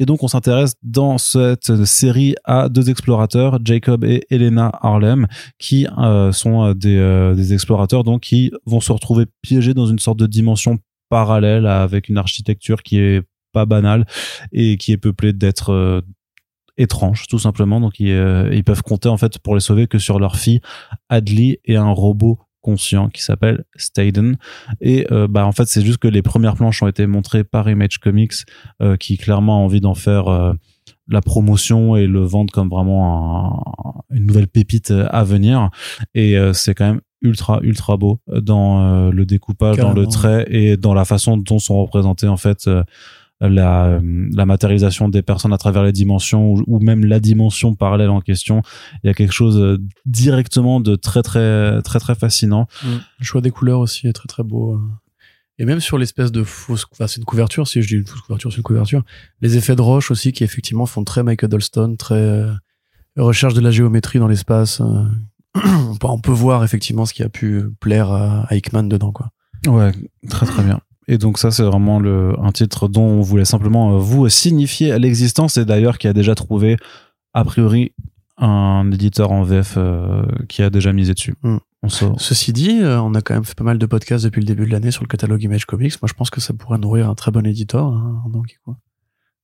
Et 0.00 0.06
donc 0.06 0.24
on 0.24 0.28
s'intéresse 0.28 0.74
dans 0.82 1.16
cette 1.16 1.84
série 1.84 2.34
à 2.42 2.68
deux 2.68 2.90
explorateurs, 2.90 3.60
Jacob 3.64 4.04
et 4.04 4.24
Elena 4.28 4.72
Harlem, 4.82 5.28
qui 5.60 5.86
euh, 5.98 6.32
sont 6.32 6.64
euh, 6.64 6.74
des, 6.74 6.96
euh, 6.96 7.36
des 7.36 7.52
explorateurs 7.54 8.02
donc 8.02 8.22
qui 8.22 8.50
vont 8.66 8.80
se 8.80 8.90
retrouver 8.90 9.26
piégés 9.40 9.72
dans 9.72 9.86
une 9.86 10.00
sorte 10.00 10.18
de 10.18 10.26
dimension 10.26 10.78
parallèle 11.10 11.66
avec 11.66 12.08
une 12.10 12.18
architecture 12.18 12.82
qui 12.82 12.98
est 12.98 13.22
pas 13.52 13.66
banale 13.66 14.06
et 14.52 14.76
qui 14.76 14.92
est 14.92 14.96
peuplée 14.98 15.32
d'êtres 15.32 15.72
euh, 15.72 16.00
étranges 16.76 17.26
tout 17.28 17.38
simplement. 17.38 17.80
Donc 17.80 17.98
ils, 18.00 18.10
euh, 18.10 18.50
ils 18.54 18.64
peuvent 18.64 18.82
compter 18.82 19.08
en 19.08 19.16
fait 19.16 19.38
pour 19.38 19.54
les 19.54 19.60
sauver 19.60 19.86
que 19.86 19.98
sur 19.98 20.18
leur 20.18 20.36
fille 20.36 20.60
Adley 21.08 21.60
et 21.64 21.76
un 21.76 21.90
robot 21.90 22.38
conscient 22.60 23.08
qui 23.08 23.22
s'appelle 23.22 23.64
Staden 23.76 24.36
et 24.80 25.06
euh, 25.12 25.28
bah 25.28 25.46
en 25.46 25.52
fait 25.52 25.66
c'est 25.66 25.82
juste 25.84 25.98
que 25.98 26.08
les 26.08 26.22
premières 26.22 26.54
planches 26.56 26.82
ont 26.82 26.88
été 26.88 27.06
montrées 27.06 27.44
par 27.44 27.68
Image 27.70 27.98
Comics 27.98 28.32
euh, 28.82 28.96
qui 28.96 29.16
clairement 29.16 29.54
a 29.60 29.64
envie 29.64 29.80
d'en 29.80 29.94
faire 29.94 30.28
euh, 30.28 30.52
la 31.08 31.20
promotion 31.20 31.96
et 31.96 32.06
le 32.06 32.20
vendre 32.20 32.52
comme 32.52 32.68
vraiment 32.68 34.02
un- 34.10 34.16
une 34.16 34.26
nouvelle 34.26 34.48
pépite 34.48 34.90
euh, 34.90 35.06
à 35.10 35.22
venir. 35.24 35.70
Et 36.14 36.36
euh, 36.36 36.52
c'est 36.52 36.74
quand 36.74 36.86
même 36.86 37.00
ultra 37.22 37.60
ultra 37.62 37.96
beau 37.96 38.20
dans 38.28 38.80
euh, 38.82 39.10
le 39.10 39.24
découpage 39.24 39.76
dans 39.82 39.92
le 39.92 40.06
trait 40.06 40.46
et 40.50 40.76
dans 40.76 40.94
la 40.94 41.04
façon 41.04 41.36
dont 41.36 41.58
sont 41.58 41.80
représentées 41.80 42.28
en 42.28 42.36
fait 42.36 42.66
euh, 42.66 42.82
la, 43.40 43.86
euh, 43.86 44.28
la 44.34 44.46
matérialisation 44.46 45.08
des 45.08 45.22
personnes 45.22 45.52
à 45.52 45.58
travers 45.58 45.82
les 45.84 45.92
dimensions 45.92 46.52
ou, 46.52 46.62
ou 46.66 46.80
même 46.80 47.04
la 47.04 47.20
dimension 47.20 47.74
parallèle 47.76 48.10
en 48.10 48.20
question 48.20 48.62
il 49.04 49.06
y 49.06 49.10
a 49.10 49.14
quelque 49.14 49.32
chose 49.32 49.56
euh, 49.58 49.78
directement 50.06 50.80
de 50.80 50.96
très 50.96 51.22
très 51.22 51.80
très 51.82 52.00
très 52.00 52.14
fascinant 52.16 52.66
Le 52.84 53.24
choix 53.24 53.40
des 53.40 53.50
couleurs 53.50 53.78
aussi 53.80 54.08
est 54.08 54.12
très 54.12 54.26
très 54.26 54.42
beau. 54.42 54.74
euh. 54.74 54.80
Et 55.60 55.64
même 55.64 55.80
sur 55.80 55.98
l'espèce 55.98 56.30
de 56.32 56.42
fausse, 56.44 56.86
enfin 56.92 57.06
c'est 57.06 57.18
une 57.18 57.24
couverture, 57.24 57.66
si 57.68 57.82
je 57.82 57.88
dis 57.88 57.94
une 57.94 58.06
fausse 58.06 58.20
couverture, 58.22 58.50
c'est 58.52 58.58
une 58.58 58.62
couverture. 58.62 59.02
Les 59.40 59.56
effets 59.56 59.74
de 59.76 59.82
roche 59.82 60.10
aussi 60.10 60.30
qui 60.32 60.44
effectivement 60.44 60.86
font 60.86 61.02
très 61.04 61.22
Michael 61.24 61.50
Dolston, 61.50 61.96
très 61.96 62.14
euh, 62.14 62.52
recherche 63.16 63.54
de 63.54 63.60
la 63.60 63.70
géométrie 63.72 64.18
dans 64.20 64.28
l'espace. 64.28 64.80
euh. 64.80 65.04
on, 65.56 65.96
peut, 65.96 66.06
on 66.10 66.20
peut 66.20 66.30
voir 66.32 66.62
effectivement 66.64 67.06
ce 67.06 67.14
qui 67.14 67.22
a 67.24 67.28
pu 67.28 67.64
plaire 67.80 68.10
à, 68.12 68.42
à 68.48 68.54
Hickman 68.56 68.84
dedans 68.84 69.10
quoi. 69.12 69.30
Ouais, 69.66 69.90
très 70.28 70.46
très 70.46 70.62
bien. 70.62 70.80
Et 71.08 71.16
donc 71.16 71.38
ça, 71.38 71.50
c'est 71.50 71.62
vraiment 71.62 71.98
le, 71.98 72.34
un 72.38 72.52
titre 72.52 72.86
dont 72.86 73.02
on 73.02 73.22
voulait 73.22 73.46
simplement 73.46 73.94
euh, 73.94 73.98
vous 73.98 74.28
signifier 74.28 74.96
l'existence 74.98 75.56
et 75.56 75.64
d'ailleurs 75.64 75.96
qui 75.96 76.06
a 76.06 76.12
déjà 76.12 76.34
trouvé, 76.34 76.76
a 77.32 77.44
priori, 77.44 77.92
un 78.36 78.90
éditeur 78.92 79.32
en 79.32 79.42
VF 79.42 79.74
euh, 79.78 80.22
qui 80.48 80.62
a 80.62 80.70
déjà 80.70 80.92
misé 80.92 81.14
dessus. 81.14 81.34
Mm. 81.42 81.56
On 81.82 81.88
sort. 81.88 82.20
Ceci 82.20 82.52
dit, 82.52 82.80
euh, 82.82 83.00
on 83.00 83.14
a 83.14 83.22
quand 83.22 83.34
même 83.34 83.44
fait 83.44 83.54
pas 83.54 83.64
mal 83.64 83.78
de 83.78 83.86
podcasts 83.86 84.24
depuis 84.24 84.40
le 84.40 84.46
début 84.46 84.66
de 84.66 84.70
l'année 84.70 84.90
sur 84.90 85.02
le 85.02 85.08
catalogue 85.08 85.42
Image 85.42 85.64
Comics. 85.64 85.94
Moi, 86.02 86.08
je 86.08 86.14
pense 86.14 86.28
que 86.28 86.40
ça 86.40 86.52
pourrait 86.52 86.78
nourrir 86.78 87.08
un 87.08 87.14
très 87.14 87.30
bon 87.30 87.46
éditeur. 87.46 87.86
Hein, 87.86 88.24
donc, 88.30 88.58
quoi? 88.64 88.76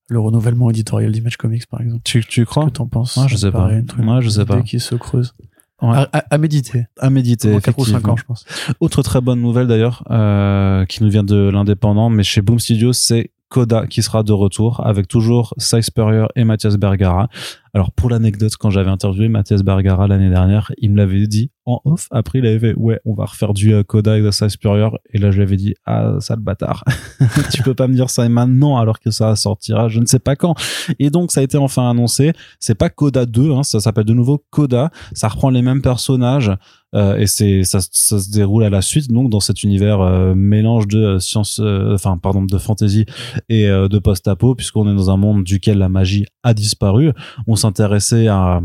Le 0.09 0.21
renouvellement 0.21 0.69
éditorial 0.69 1.13
d'Image 1.13 1.39
Comics, 1.39 1.67
par 1.67 1.81
exemple. 1.81 2.03
Tu, 2.05 2.23
tu 2.25 2.45
crois? 2.45 2.67
Que 2.67 2.71
t'en 2.71 2.87
penses? 2.87 3.17
Ah, 3.17 3.27
je 3.27 3.37
sais 3.37 3.51
pas. 3.51 3.69
Ouais, 3.69 3.83
je 4.21 4.29
sais 4.29 4.45
pas. 4.45 4.61
qui 4.61 4.79
se 4.79 4.97
creuse. 4.97 5.33
À, 5.81 6.09
à- 6.13 6.25
à 6.35 6.39
méditer. 6.39 6.87
À 6.99 7.11
méditer, 7.11 7.51
Dans 7.53 7.61
4 7.61 7.79
ou 7.79 7.85
5 7.85 7.91
effectivement. 7.91 8.13
ans, 8.15 8.17
je 8.17 8.25
pense. 8.25 8.45
Autre 8.81 9.03
très 9.03 9.21
bonne 9.21 9.41
nouvelle 9.41 9.67
d'ailleurs, 9.67 10.03
euh, 10.11 10.85
qui 10.87 11.03
nous 11.03 11.11
vient 11.11 11.25
de 11.25 11.51
l'indépendant, 11.51 12.09
mais 12.11 12.23
chez 12.23 12.41
Boom 12.43 12.59
Studios, 12.59 12.93
c'est 12.93 13.31
Coda 13.49 13.87
qui 13.87 14.03
sera 14.03 14.23
de 14.23 14.33
retour 14.33 14.85
avec 14.87 15.07
toujours 15.09 15.53
Cy 15.59 15.83
Spurrier 15.83 16.27
et 16.37 16.45
Mathias 16.45 16.77
Bergara. 16.77 17.29
Alors 17.75 17.91
pour 17.91 18.09
l'anecdote, 18.09 18.53
quand 18.57 18.71
j'avais 18.71 18.91
interviewé 18.91 19.29
Mathias 19.29 19.65
Bergara 19.65 20.07
l'année 20.07 20.31
dernière, 20.31 20.71
il 20.79 20.93
me 20.93 20.97
l'avait 20.97 21.27
dit 21.27 21.51
en 21.67 21.81
off. 21.85 22.07
Après, 22.11 22.39
il 22.39 22.47
avait 22.47 22.59
fait 22.59 22.75
ouais, 22.77 23.01
on 23.05 23.15
va 23.15 23.25
refaire 23.25 23.55
du 23.55 23.73
euh, 23.73 23.83
Coda 23.83 24.13
avec 24.13 24.33
Cy 24.33 24.51
Spurrier. 24.51 24.89
Et 25.13 25.19
là, 25.19 25.31
je 25.31 25.37
lui 25.37 25.43
avais 25.43 25.57
dit 25.57 25.75
ah 25.87 26.15
sale 26.21 26.39
bâtard, 26.39 26.85
tu 27.53 27.63
peux 27.63 27.75
pas 27.75 27.89
me 27.89 27.95
dire 27.95 28.11
ça 28.11 28.29
maintenant 28.29 28.77
alors 28.79 29.01
que 29.01 29.11
ça 29.11 29.35
sortira, 29.37 29.89
je 29.89 29.99
ne 29.99 30.07
sais 30.07 30.19
pas 30.19 30.37
quand. 30.37 30.55
Et 30.99 31.11
donc 31.11 31.33
ça 31.33 31.41
a 31.41 31.43
été 31.43 31.57
enfin 31.57 31.91
annoncé. 31.91 32.33
C'est 32.61 32.75
pas 32.75 32.91
Coda 32.91 33.27
2, 33.27 33.53
hein, 33.53 33.63
ça 33.65 33.81
s'appelle 33.81 34.05
de 34.05 34.15
nouveau 34.15 34.45
Coda. 34.51 34.91
Ça 35.13 35.29
reprend 35.29 35.51
les 35.51 35.63
mêmes 35.63 35.83
personnages. 35.83 36.53
Euh, 36.95 37.17
et 37.17 37.27
c'est 37.27 37.65
ça, 37.65 37.81
ça 37.81 38.21
se 38.21 38.31
déroule 38.31 38.63
à 38.63 38.71
la 38.71 38.81
suite 38.81 39.11
donc 39.11 39.29
dans 39.29 39.41
cet 39.41 39.65
univers 39.65 40.01
euh, 40.01 40.33
mélange 40.37 40.87
de 40.87 41.19
science 41.19 41.61
enfin 41.61 42.19
pardon 42.19 42.45
de 42.45 42.57
fantasy 42.57 43.05
et 43.49 43.67
de 43.67 43.99
post-apo 43.99 44.55
puisqu'on 44.55 44.89
est 44.89 44.95
dans 44.95 45.11
un 45.11 45.17
monde 45.17 45.43
duquel 45.43 45.79
la 45.79 45.89
magie 45.89 46.25
a 46.45 46.55
disparu 46.55 47.11
on 47.49 47.57
s'intéressait 47.65 48.29
à 48.29 48.61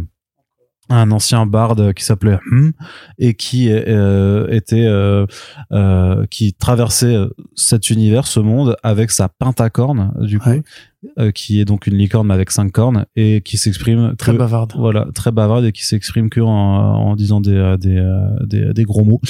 un 0.89 1.11
ancien 1.11 1.45
barde 1.45 1.93
qui 1.93 2.03
s'appelait 2.03 2.39
Hum 2.51 2.73
et 3.17 3.35
qui 3.35 3.71
euh, 3.71 4.47
était 4.49 4.85
euh, 4.85 5.25
euh, 5.71 6.25
qui 6.29 6.53
traversait 6.53 7.15
cet 7.55 7.89
univers, 7.89 8.27
ce 8.27 8.39
monde 8.39 8.75
avec 8.83 9.11
sa 9.11 9.29
pentacorne 9.29 10.13
du 10.19 10.39
coup. 10.39 10.49
Euh, 11.17 11.31
qui 11.31 11.59
est 11.61 11.65
donc 11.65 11.87
une 11.87 11.95
licorne 11.95 12.29
avec 12.29 12.51
cinq 12.51 12.71
cornes 12.73 13.05
et 13.15 13.41
qui 13.41 13.57
s'exprime 13.57 14.15
Très 14.17 14.33
que- 14.33 14.37
bavarde. 14.37 14.73
voilà 14.77 15.07
très 15.15 15.31
bavarde 15.31 15.63
et 15.65 15.71
qui 15.71 15.85
s'exprime 15.85 16.29
que 16.29 16.41
en, 16.41 16.49
en 16.49 17.15
disant 17.15 17.39
des, 17.39 17.53
euh, 17.55 17.77
des, 17.77 17.95
euh, 17.97 18.19
des 18.45 18.73
des 18.73 18.83
gros 18.83 19.05
mots. 19.05 19.21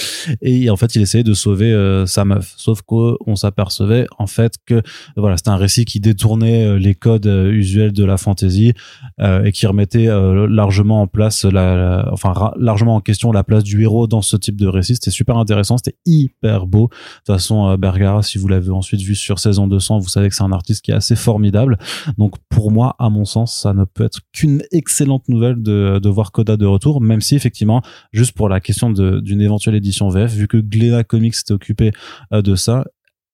Et 0.42 0.70
en 0.72 0.76
fait 0.78 0.96
il 0.96 1.02
essayait 1.04 1.24
de 1.24 1.34
sauver 1.36 1.72
euh, 1.72 2.06
sa 2.08 2.26
meuf. 2.26 2.54
Sauf 2.58 2.82
qu'on 2.82 3.36
s'apercevait 3.36 4.08
en 4.18 4.26
fait 4.28 4.54
que 4.66 4.82
voilà 5.16 5.38
c'était 5.38 5.50
un 5.52 5.58
récit 5.58 5.86
qui 5.86 6.00
détournait 6.00 6.80
les 6.80 6.96
codes 6.96 7.28
usuels 7.52 7.94
de 7.94 8.04
la 8.04 8.18
fantasy 8.18 8.74
euh, 9.22 9.44
et 9.44 9.52
qui 9.52 9.68
remettait 9.68 10.08
largement 10.48 11.02
en 11.04 11.08
place 11.08 11.46
la, 11.46 11.76
la- 11.76 12.10
enfin 12.12 12.34
largement 12.58 12.96
en 12.96 13.02
question 13.02 13.32
la 13.32 13.44
place 13.44 13.64
du 13.64 13.82
héros 13.84 14.08
dans 14.08 14.22
ce 14.24 14.38
type 14.38 14.56
de 14.60 14.68
récit. 14.68 14.96
C'était 14.96 15.12
super 15.12 15.38
intéressant 15.38 15.78
c'était 15.78 15.98
hyper 16.08 16.66
beau. 16.66 16.88
De 16.90 16.96
toute 17.26 17.36
façon 17.36 17.76
Bergara 17.78 18.24
si 18.24 18.38
vous 18.40 18.48
l'avez 18.48 18.72
ensuite 18.72 19.02
vu 19.02 19.14
sur 19.14 19.38
saison 19.38 19.68
200 19.68 20.00
vous 20.00 20.10
savez 20.10 20.30
que 20.30 20.36
c'est 20.36 20.44
un 20.44 20.52
artiste 20.52 20.84
qui 20.84 20.92
est 20.92 20.96
assez 20.96 21.16
formidable 21.16 21.59
donc 22.18 22.36
pour 22.50 22.72
moi 22.72 22.96
à 23.00 23.10
mon 23.10 23.26
sens 23.26 23.56
ça 23.56 23.74
ne 23.74 23.84
peut 23.86 24.04
être 24.04 24.20
qu'une 24.32 24.64
excellente 24.72 25.28
nouvelle 25.30 25.62
de, 25.62 26.10
voir 26.10 26.32
Coda 26.32 26.58
de 26.58 26.66
retour 26.66 27.02
même 27.02 27.22
si 27.22 27.36
effectivement 27.36 27.82
juste 28.12 28.34
pour 28.34 28.50
la 28.50 28.60
question 28.60 28.90
d'une 28.92 29.42
éventuelle 29.42 29.76
édition 29.76 30.10
VF 30.10 30.34
vu 30.34 30.48
que 30.48 30.58
Glénat 30.58 31.04
Comics 31.04 31.36
s'était 31.36 31.54
occupé 31.54 31.92
euh, 32.34 32.42
de 32.42 32.56
ça 32.56 32.86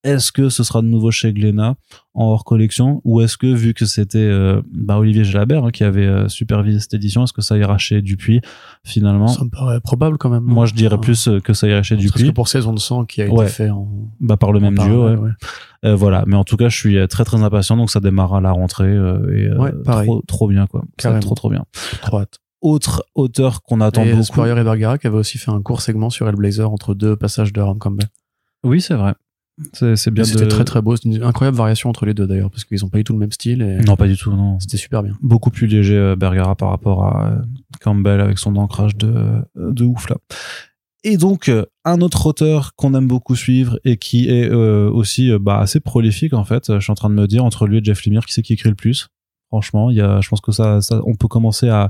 est-ce 0.06 0.32
que 0.32 0.48
ce 0.50 0.64
sera 0.64 0.82
de 0.82 0.88
nouveau 0.88 1.12
chez 1.12 1.34
Glénat 1.34 1.76
en 2.14 2.26
hors 2.28 2.46
collection 2.46 3.02
ou 3.04 3.20
est-ce 3.22 3.38
que 3.38 3.48
vu 3.48 3.74
que 3.74 3.86
c'était 3.86 4.20
euh, 4.20 4.62
bah, 4.72 4.98
Olivier 4.98 5.24
Gelabert 5.26 5.66
hein, 5.66 5.72
qui 5.72 5.84
avait 5.84 6.06
euh, 6.06 6.30
supervisé 6.30 6.80
cette 6.80 6.94
édition 6.94 7.24
est-ce 7.24 7.34
que 7.34 7.42
ça 7.42 7.58
ira 7.58 7.78
chez 7.78 8.02
Dupuis 8.02 8.40
finalement? 8.84 9.28
Ça 9.28 9.44
me 9.44 9.50
paraît 9.50 9.82
probable 9.82 10.18
quand 10.18 10.30
même. 10.30 10.44
moi 10.44 10.66
je 10.66 10.74
dirais 10.74 10.98
plus 11.00 11.28
euh, 11.28 11.40
que 11.42 11.54
ça 11.54 11.68
irait 11.68 11.84
chez 11.84 11.96
Parce 11.96 12.06
Dupuis 12.08 12.28
que 12.30 12.32
pour 12.34 12.48
saison 12.48 12.72
de 12.72 12.80
sang 12.80 13.04
qui 13.06 13.22
a 13.22 13.26
été 13.26 13.34
Ouais. 13.36 13.48
fait 13.48 13.70
en, 13.70 13.88
bah 14.22 14.38
par 14.38 14.52
le 14.54 14.60
même 14.60 14.78
duo 14.78 15.10
ouais. 15.10 15.30
Euh, 15.84 15.96
voilà 15.96 16.24
mais 16.28 16.36
en 16.38 16.44
tout 16.46 16.56
cas 16.58 16.70
je 16.70 16.78
suis 16.78 16.96
très 17.10 17.26
très 17.26 17.42
impatient 17.44 17.76
donc 17.76 17.90
ça 17.92 18.00
démarre 18.00 18.36
à 18.36 18.42
la 18.42 18.52
rentrée 18.52 18.94
et 18.94 19.52
Ouais, 19.58 19.74
pareil. 19.84 20.08
trop 20.08 20.22
trop 20.28 20.48
bien 20.48 20.68
quoi 20.68 20.84
ça 21.00 21.20
trop 21.20 21.36
trop 21.36 21.50
bien 21.50 21.66
Trop 22.02 22.20
hâte. 22.20 22.40
autre 22.62 23.04
auteur 23.16 23.62
qu'on 23.64 23.82
attend 23.82 24.04
Et 24.04 24.12
beaucoup 24.12 24.24
Spurrier 24.24 24.54
et 24.58 24.64
Bergara 24.64 24.98
qui 24.98 25.08
avait 25.08 25.18
aussi 25.18 25.38
fait 25.38 25.52
un 25.52 25.62
court 25.62 25.82
segment 25.82 26.10
sur 26.10 26.28
Hellblazer 26.30 26.72
entre 26.72 26.94
deux 26.94 27.16
passages 27.16 27.52
de 27.52 27.60
Aaron 27.60 27.76
Campbell. 27.76 28.08
oui 28.64 28.80
c'est 28.82 28.94
vrai 28.96 29.14
c'est 29.74 30.12
bien 30.12 30.24
C'était 30.24 30.46
de... 30.46 30.50
très 30.50 30.66
très 30.66 30.82
beau. 30.82 30.96
C'est 30.96 31.06
une 31.06 31.24
incroyable 31.24 31.58
variation 31.58 31.90
entre 31.90 32.06
les 32.06 32.14
deux 32.14 32.28
d'ailleurs 32.28 32.52
parce 32.52 32.66
qu'ils 32.66 32.84
ont 32.84 32.90
pas 32.90 32.98
du 32.98 33.04
tout 33.04 33.14
le 33.14 33.20
même 33.20 33.32
style 33.32 33.62
et 33.62 33.78
non 33.86 33.96
pas 33.96 34.08
du 34.08 34.18
tout 34.18 34.32
non 34.32 34.60
c'était 34.60 34.78
super 34.78 35.02
bien. 35.02 35.14
beaucoup 35.22 35.50
plus 35.50 35.68
léger 35.68 35.96
euh, 35.96 36.16
Bergara 36.16 36.56
par 36.56 36.70
rapport 36.70 37.06
à 37.06 37.32
euh, 37.32 37.42
Campbell 37.82 38.20
avec 38.20 38.38
son 38.38 38.56
ancrage 38.58 38.96
de, 38.98 39.08
euh, 39.08 39.42
de 39.56 39.86
ouf 39.86 40.10
là. 40.10 40.18
Et 41.04 41.18
donc 41.18 41.52
un 41.86 42.02
autre 42.02 42.26
auteur 42.26 42.74
qu'on 42.76 42.94
aime 42.96 43.08
beaucoup 43.08 43.36
suivre 43.36 43.80
et 43.86 43.98
qui 43.98 44.28
est 44.28 44.50
euh, 44.50 44.90
aussi 44.90 45.32
bah, 45.40 45.60
assez 45.60 45.80
prolifique 45.80 46.34
en 46.34 46.44
fait. 46.44 46.74
Je 46.74 46.80
suis 46.80 46.92
en 46.92 46.96
train 46.96 47.10
de 47.10 47.16
me 47.16 47.28
dire 47.28 47.46
entre 47.46 47.68
lui 47.68 47.78
et 47.78 47.84
Jeff 47.84 48.06
Lemire 48.06 48.26
qui 48.26 48.34
c'est 48.34 48.42
qui 48.42 48.54
écrit 48.54 48.70
le 48.70 48.76
plus? 48.76 49.08
Franchement, 49.56 49.90
il 49.90 49.96
y 49.96 50.02
a, 50.02 50.20
je 50.20 50.28
pense 50.28 50.42
que 50.42 50.52
ça, 50.52 50.82
ça, 50.82 51.00
on 51.06 51.16
peut 51.16 51.30
commencer 51.30 51.70
à, 51.70 51.90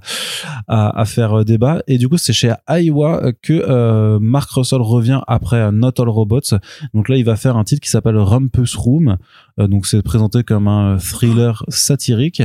à, 0.68 0.99
à 0.99 1.05
faire 1.05 1.39
euh, 1.39 1.43
débat. 1.43 1.82
Et 1.88 1.97
du 1.97 2.07
coup, 2.07 2.18
c'est 2.18 2.32
chez 2.32 2.53
Iowa 2.70 3.32
que 3.41 3.53
euh, 3.53 4.20
Mark 4.22 4.51
Russell 4.51 4.82
revient 4.82 5.22
après 5.26 5.57
euh, 5.57 5.72
Not 5.72 5.99
All 5.99 6.09
Robots. 6.09 6.59
Donc 6.93 7.09
là, 7.09 7.18
il 7.18 7.26
va 7.26 7.36
faire 7.36 7.57
un 7.57 7.63
titre 7.63 7.82
qui 7.82 7.89
s'appelle 7.89 8.18
Rumpus 8.18 8.76
Room. 8.76 9.18
Euh, 9.59 9.68
donc 9.68 9.88
c'est 9.88 10.03
présenté 10.03 10.43
comme 10.43 10.68
un 10.68 10.99
thriller 10.99 11.63
satirique. 11.70 12.43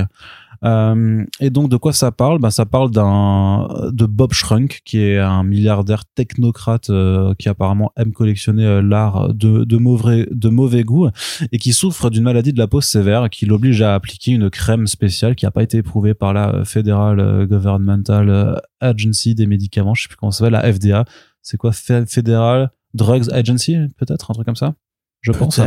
Euh, 0.63 1.25
et 1.41 1.49
donc 1.49 1.71
de 1.71 1.77
quoi 1.79 1.93
ça 1.95 2.13
parle? 2.13 2.39
Ben, 2.39 2.51
ça 2.51 2.67
parle 2.67 2.91
d'un 2.91 3.67
de 3.93 4.05
Bob 4.05 4.33
Shrunk 4.35 4.81
qui 4.85 4.99
est 4.99 5.19
un 5.19 5.43
milliardaire 5.43 6.05
technocrate 6.15 6.91
euh, 6.91 7.33
qui 7.39 7.49
apparemment 7.49 7.93
aime 7.97 8.13
collectionner 8.13 8.67
euh, 8.67 8.83
l'art 8.83 9.33
de, 9.33 9.65
de 9.65 9.77
mauvais 9.79 10.27
de 10.31 10.49
mauvais 10.51 10.85
goût 10.85 11.09
et 11.51 11.59
qui 11.59 11.73
souffre 11.73 12.11
d'une 12.11 12.25
maladie 12.25 12.53
de 12.53 12.59
la 12.59 12.67
peau 12.67 12.83
sévère 12.83 13.31
qui 13.31 13.47
l'oblige 13.47 13.81
à 13.81 13.95
appliquer 13.95 14.33
une 14.33 14.51
crème 14.51 14.87
spéciale 14.87 15.35
qui 15.35 15.47
n'a 15.47 15.51
pas 15.51 15.63
été 15.63 15.79
éprouvée 15.79 16.13
par 16.13 16.35
la 16.35 16.55
euh, 16.55 16.65
Federal 16.65 17.21
euh, 17.21 17.47
Governmental 17.47 18.61
Agency 18.81 19.35
des 19.35 19.47
médicaments 19.47 19.95
je 19.95 20.03
sais 20.03 20.09
plus 20.09 20.17
comment 20.17 20.31
ça 20.31 20.45
s'appelle 20.45 20.61
la 20.63 20.73
FDA 20.73 21.05
c'est 21.43 21.57
quoi 21.57 21.71
Fe- 21.71 22.07
Federal 22.07 22.71
Drugs 22.93 23.31
Agency 23.33 23.77
peut-être 23.97 24.31
un 24.31 24.35
truc 24.35 24.45
comme 24.47 24.57
ça? 24.57 24.75
Je 25.21 25.33
pense. 25.33 25.61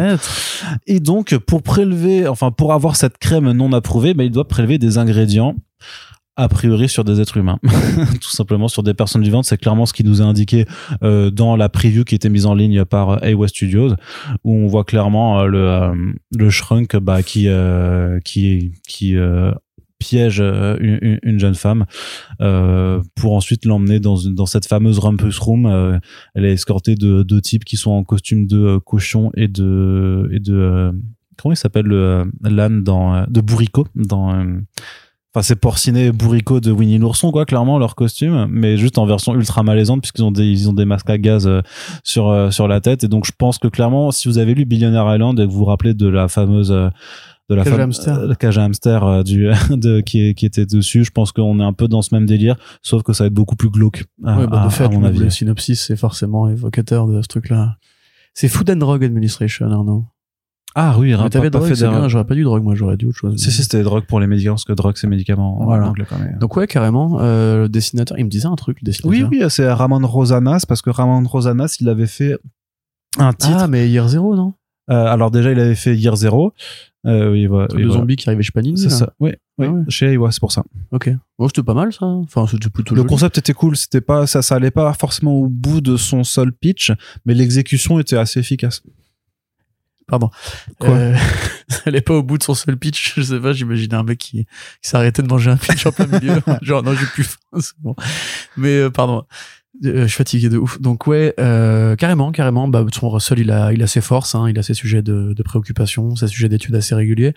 Et 0.88 1.00
donc, 1.00 1.38
pour 1.38 1.62
prélever, 1.62 2.28
enfin, 2.28 2.52
pour 2.52 2.74
avoir 2.74 2.96
cette 2.96 3.18
crème 3.18 3.52
non 3.52 3.72
approuvée, 3.74 4.14
bah, 4.14 4.24
il 4.24 4.32
doit 4.32 4.48
prélever 4.48 4.78
des 4.78 4.98
ingrédients 4.98 5.56
a 6.36 6.50
priori 6.50 6.90
sur 6.90 7.04
des 7.04 7.22
êtres 7.22 7.38
humains, 7.38 7.60
tout 8.22 8.32
simplement 8.32 8.68
sur 8.68 8.82
des 8.82 8.94
personnes 8.94 9.22
vivantes. 9.22 9.46
C'est 9.46 9.58
clairement 9.58 9.86
ce 9.86 9.94
qui 9.94 10.04
nous 10.04 10.22
est 10.22 10.26
indiqué 10.26 10.66
euh, 11.04 11.30
dans 11.30 11.56
la 11.56 11.70
preview 11.70 12.04
qui 12.04 12.16
était 12.16 12.30
mise 12.30 12.46
en 12.46 12.56
ligne 12.56 12.86
par 12.86 13.12
euh, 13.12 13.18
Awa 13.34 13.48
Studios, 13.48 13.94
où 14.44 14.56
on 14.56 14.68
voit 14.68 14.84
clairement 14.84 15.42
euh, 15.42 15.46
le 15.46 15.70
euh, 15.70 15.94
le 16.36 16.50
shrunk 16.50 16.98
bah, 16.98 17.22
qui 17.22 17.48
euh, 17.48 18.20
qui 18.22 18.74
qui 18.88 19.16
euh, 19.16 19.52
piège 20.04 20.40
euh, 20.42 20.76
une, 20.80 21.00
une- 21.02 21.20
une 21.24 21.40
jeune 21.40 21.56
femme 21.56 21.86
euh, 22.42 23.02
pour 23.16 23.34
ensuite 23.34 23.66
l'emmener 23.66 24.00
dans 24.00 24.18
dans 24.40 24.46
cette 24.46 24.68
fameuse 24.68 25.00
rumpus 25.00 25.40
room. 25.40 25.66
Euh, 25.66 25.98
elle 26.36 26.46
est 26.46 26.54
escortée 26.54 26.96
de 26.96 27.24
deux 27.24 27.42
types 27.42 27.64
qui 27.66 27.78
sont 27.78 27.92
en 27.92 28.04
costume 28.04 28.46
de 28.46 28.78
cochon 28.86 29.32
et 29.36 29.48
de 29.48 30.30
et 30.34 30.40
de 30.40 30.92
comment 31.38 31.54
il 31.54 31.58
s'appelle 31.58 31.86
le 31.86 32.26
l'âne 32.44 32.84
dans 32.84 33.26
de 33.28 33.42
bourricot 33.42 33.88
dans 33.96 34.46
Enfin, 35.36 35.42
c'est 35.42 35.56
porciné 35.60 36.12
bourricot 36.12 36.60
de 36.60 36.72
Winnie 36.72 37.00
l'ourson, 37.00 37.32
quoi, 37.32 37.46
clairement, 37.46 37.80
leur 37.80 37.96
costume, 37.96 38.46
mais 38.52 38.78
juste 38.78 39.00
en 39.00 39.08
version 39.08 39.34
ultra 39.34 39.64
malaisante, 39.64 40.00
puisqu'ils 40.02 40.22
ont 40.24 40.30
des, 40.32 40.46
ils 40.46 40.70
ont 40.70 40.74
des 40.74 40.86
masques 40.86 41.10
à 41.10 41.18
gaz 41.18 41.50
sur, 42.04 42.54
sur 42.54 42.68
la 42.68 42.80
tête. 42.82 43.04
Et 43.04 43.08
donc, 43.08 43.26
je 43.26 43.32
pense 43.36 43.58
que 43.58 43.68
clairement, 43.68 44.12
si 44.12 44.28
vous 44.28 44.38
avez 44.38 44.54
lu 44.54 44.64
Billionaire 44.66 45.12
Island 45.12 45.40
et 45.40 45.48
que 45.48 45.52
vous 45.52 45.58
vous 45.58 45.66
rappelez 45.66 45.96
de 45.96 46.08
la 46.08 46.28
fameuse, 46.28 46.72
de 47.50 47.56
la 47.56 47.64
Cage 47.64 47.74
à 47.74 47.76
fame- 47.78 47.84
hamster. 47.90 48.20
euh, 48.20 48.34
cage 48.36 48.58
à 48.58 48.64
hamster 48.64 49.04
euh, 49.04 49.24
du, 49.24 49.50
de, 49.70 50.02
qui, 50.02 50.34
qui 50.36 50.46
était 50.46 50.66
dessus, 50.66 51.04
je 51.04 51.12
pense 51.12 51.32
qu'on 51.32 51.60
est 51.60 51.64
un 51.64 51.74
peu 51.74 51.88
dans 51.88 52.02
ce 52.02 52.16
même 52.16 52.26
délire, 52.26 52.56
sauf 52.82 53.04
que 53.04 53.12
ça 53.14 53.24
va 53.26 53.28
être 53.28 53.34
beaucoup 53.34 53.56
plus 53.56 53.70
glauque, 53.70 54.06
à, 54.24 54.40
Ouais, 54.40 54.48
bah, 54.48 54.62
à- 54.64 54.66
de 54.68 54.72
fait, 54.72 54.86
à 54.86 54.90
mon 54.90 55.02
le- 55.02 55.08
avis. 55.08 55.20
le 55.20 55.30
synopsis 55.30 55.82
c'est 55.82 55.98
forcément 55.98 56.50
évocateur 56.50 57.06
de 57.08 57.22
ce 57.22 57.28
truc-là. 57.28 57.78
C'est 58.34 58.48
Food 58.48 58.70
and 58.72 58.78
Drug 58.78 59.04
Administration, 59.04 59.70
Arnaud. 59.72 60.06
Ah 60.76 60.96
oui, 60.98 61.14
Mais 61.16 61.30
t'avais 61.30 61.52
drogue, 61.52 61.68
c'est 61.68 61.76
fédéral. 61.76 62.00
bien. 62.00 62.08
J'aurais 62.08 62.26
pas 62.26 62.34
dit 62.34 62.42
drogue, 62.42 62.64
moi 62.64 62.74
j'aurais 62.74 62.98
dit 62.98 63.06
autre 63.06 63.18
chose. 63.20 63.38
Si, 63.40 63.52
si, 63.52 63.62
c'était 63.62 63.84
drogue 63.84 64.06
pour 64.08 64.20
les 64.20 64.26
médicaments, 64.26 64.56
parce 64.56 64.66
que 64.66 64.74
drogue, 64.74 64.96
c'est 64.98 65.06
médicament 65.06 65.62
en 65.62 65.66
Voilà. 65.66 65.94
Donc 66.40 66.56
ouais, 66.58 66.66
carrément, 66.66 67.20
euh, 67.22 67.64
le 67.64 67.70
dessinateur, 67.70 68.18
il 68.18 68.26
me 68.26 68.30
disait 68.32 68.48
un 68.48 68.56
truc, 68.56 68.80
le 68.82 68.86
dessinateur. 68.88 69.12
Oui, 69.30 69.40
oui, 69.40 69.46
c'est 69.50 69.72
Ramon 69.72 70.00
Rosanas, 70.08 70.64
parce 70.68 70.82
que 70.82 70.90
Ramon 70.90 71.28
Rosanas, 71.28 71.78
il 71.80 71.90
avait 71.90 72.08
fait 72.08 72.38
un 73.20 73.34
titre. 73.34 73.56
Ah, 73.60 73.68
mais 73.68 73.88
Year 73.88 74.08
Zero, 74.08 74.36
non? 74.36 74.56
Euh, 74.90 75.06
alors 75.06 75.30
déjà, 75.30 75.52
il 75.52 75.60
avait 75.60 75.76
fait 75.76 75.96
Year 75.96 76.16
Zero. 76.16 76.54
Euh, 77.06 77.32
oui, 77.32 77.48
voilà, 77.48 77.68
oui, 77.74 77.82
de 77.82 77.88
voilà. 77.88 78.00
zombies 78.00 78.16
qui 78.16 78.30
arrivait 78.30 78.44
chez 78.44 78.52
Panini. 78.52 78.78
C'est 78.78 78.90
ça. 78.90 79.14
Oui, 79.20 79.32
oui. 79.58 79.68
Ah 79.70 79.72
ouais. 79.74 79.82
Chez 79.90 80.06
Aiwa, 80.14 80.32
c'est 80.32 80.40
pour 80.40 80.52
ça. 80.54 80.64
Ok. 80.92 81.10
Bon, 81.38 81.48
c'était 81.48 81.64
pas 81.64 81.74
mal 81.74 81.92
ça. 81.92 82.06
Enfin, 82.06 82.48
c'était 82.48 82.70
plutôt 82.70 82.96
Le 82.96 83.02
joli. 83.02 83.10
concept 83.10 83.38
était 83.38 83.54
cool. 83.54 83.76
C'était 83.76 84.00
pas 84.02 84.26
ça, 84.26 84.42
ça 84.42 84.56
allait 84.56 84.72
pas 84.72 84.94
forcément 84.94 85.34
au 85.34 85.48
bout 85.50 85.82
de 85.82 85.98
son 85.98 86.24
seul 86.24 86.54
pitch, 86.54 86.92
mais 87.26 87.34
l'exécution 87.34 88.00
était 88.00 88.16
assez 88.18 88.40
efficace. 88.40 88.84
Pardon. 90.08 90.30
Quoi 90.80 90.90
Euh, 90.90 91.16
ça 91.68 91.82
allait 91.86 92.02
pas 92.02 92.14
au 92.14 92.24
bout 92.24 92.38
de 92.38 92.44
son 92.44 92.54
seul 92.54 92.78
pitch. 92.78 93.14
Je 93.18 93.22
sais 93.22 93.40
pas, 93.40 93.52
j'imaginais 93.54 93.96
un 93.96 94.04
mec 94.04 94.18
qui, 94.20 94.46
qui 94.46 94.90
s'arrêtait 94.90 95.22
de 95.24 95.28
manger 95.28 95.50
un 95.52 95.58
pitch 95.58 95.86
en 95.86 95.92
plein 95.92 96.08
milieu. 96.08 96.42
Genre, 96.62 96.84
non, 96.84 96.94
j'ai 96.94 97.06
plus 97.06 97.24
faim, 97.24 97.60
c'est 97.60 97.74
bon. 97.80 97.96
Mais, 98.58 98.78
euh, 98.80 98.90
pardon. 98.90 99.24
Euh, 99.86 100.04
je 100.04 100.08
suis 100.08 100.18
fatigué 100.18 100.50
de 100.50 100.58
ouf. 100.58 100.80
Donc 100.82 101.08
ouais, 101.08 101.34
euh, 101.40 101.96
carrément, 101.96 102.32
carrément. 102.32 102.68
Bah, 102.68 102.86
son 102.94 103.10
Russell, 103.10 103.40
il 103.40 103.52
a, 103.52 103.74
il 103.74 103.82
a 103.84 103.88
ses 103.88 104.02
forces, 104.02 104.36
hein, 104.36 104.50
il 104.50 104.58
a 104.58 104.64
ses 104.64 104.74
sujets 104.74 105.02
de, 105.02 105.34
de 105.34 105.44
préoccupation, 105.44 106.16
ses 106.16 106.28
sujets 106.28 106.50
d'études 106.50 106.76
assez 106.76 106.96
réguliers. 106.96 107.34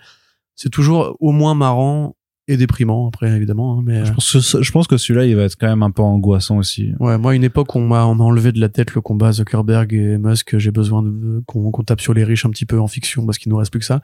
C'est 0.55 0.69
toujours 0.69 1.15
au 1.19 1.31
moins 1.31 1.55
marrant 1.55 2.15
et 2.47 2.55
déprimant 2.55 3.07
après 3.09 3.29
évidemment. 3.35 3.77
hein, 3.77 3.83
mais 3.85 4.05
Je 4.05 4.13
pense 4.13 4.31
que, 4.31 4.63
je 4.63 4.71
pense 4.71 4.87
que 4.87 4.95
celui-là, 4.97 5.25
il 5.25 5.35
va 5.35 5.43
être 5.43 5.55
quand 5.59 5.67
même 5.67 5.83
un 5.83 5.91
peu 5.91 6.01
angoissant 6.01 6.57
aussi. 6.57 6.93
Ouais, 6.99 7.17
moi, 7.17 7.33
à 7.33 7.35
une 7.35 7.43
époque, 7.43 7.75
on 7.75 7.85
m'a, 7.85 8.05
on 8.05 8.15
m'a 8.15 8.23
enlevé 8.23 8.53
de 8.53 8.59
la 8.61 8.69
tête 8.69 8.95
le 8.95 9.01
combat 9.01 9.33
Zuckerberg 9.33 9.93
et 9.93 10.17
Musk. 10.17 10.57
J'ai 10.57 10.71
besoin 10.71 11.03
de, 11.03 11.43
qu'on, 11.45 11.69
qu'on 11.71 11.83
tape 11.83 11.99
sur 11.99 12.13
les 12.13 12.23
riches 12.23 12.45
un 12.45 12.49
petit 12.49 12.65
peu 12.65 12.79
en 12.79 12.87
fiction 12.87 13.25
parce 13.25 13.37
qu'il 13.37 13.49
nous 13.51 13.57
reste 13.57 13.71
plus 13.71 13.79
que 13.79 13.85
ça. 13.85 14.01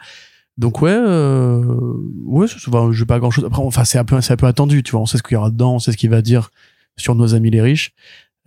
Donc, 0.57 0.81
ouais, 0.81 0.91
euh, 0.93 1.63
ouais, 2.25 2.45
va, 2.67 2.89
j'ai 2.91 3.05
pas 3.05 3.17
grand 3.19 3.31
chose. 3.31 3.45
Après, 3.45 3.61
enfin, 3.63 3.85
c'est 3.85 3.97
un 3.97 4.03
peu, 4.05 4.19
c'est 4.21 4.33
un 4.33 4.37
peu 4.37 4.45
attendu, 4.45 4.83
tu 4.83 4.91
vois. 4.91 5.01
On 5.01 5.05
sait 5.05 5.17
ce 5.17 5.23
qu'il 5.23 5.33
y 5.33 5.37
aura 5.37 5.49
dedans, 5.49 5.75
on 5.75 5.79
sait 5.79 5.91
ce 5.93 5.97
qu'il 5.97 6.09
va 6.11 6.21
dire 6.21 6.49
sur 6.97 7.15
nos 7.15 7.33
amis 7.33 7.49
les 7.49 7.61
riches. 7.61 7.93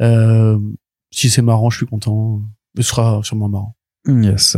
Euh, 0.01 0.59
si 1.11 1.31
c'est 1.31 1.43
marrant, 1.43 1.71
je 1.71 1.79
suis 1.79 1.87
content. 1.87 2.43
Ce 2.77 2.83
sera 2.83 3.21
sûrement 3.23 3.49
marrant. 3.49 3.77
Yes. 4.09 4.57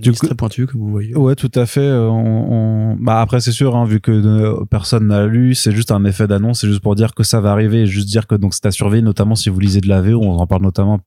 Du 0.00 0.12
coup- 0.12 0.26
très 0.26 0.34
pointu, 0.34 0.66
comme 0.66 0.80
vous 0.80 0.90
voyez. 0.90 1.14
Ouais, 1.14 1.36
tout 1.36 1.50
à 1.54 1.66
fait. 1.66 1.80
euh, 1.80 2.08
On, 2.08 2.92
on- 2.94 2.96
Bah 2.96 3.20
après, 3.20 3.40
c'est 3.40 3.52
sûr, 3.52 3.76
hein, 3.76 3.84
vu 3.84 4.00
que 4.00 4.64
personne 4.64 5.06
n'a 5.06 5.26
lu, 5.26 5.54
c'est 5.54 5.70
juste 5.72 5.92
un 5.92 6.04
effet 6.04 6.26
d'annonce, 6.26 6.60
c'est 6.62 6.66
juste 6.68 6.80
pour 6.82 6.94
dire 6.96 7.14
que 7.14 7.22
ça 7.22 7.40
va 7.40 7.52
arriver, 7.52 7.82
et 7.82 7.86
juste 7.86 8.08
dire 8.08 8.26
que 8.26 8.34
donc 8.34 8.54
c'est 8.54 8.66
à 8.66 8.70
surveiller, 8.72 9.02
notamment 9.02 9.34
si 9.36 9.50
vous 9.50 9.60
lisez 9.60 9.80
de 9.80 9.88
la 9.88 10.00
VO, 10.02 10.20
on 10.20 10.36
en 10.36 10.46
parle 10.48 10.62
notamment 10.62 10.98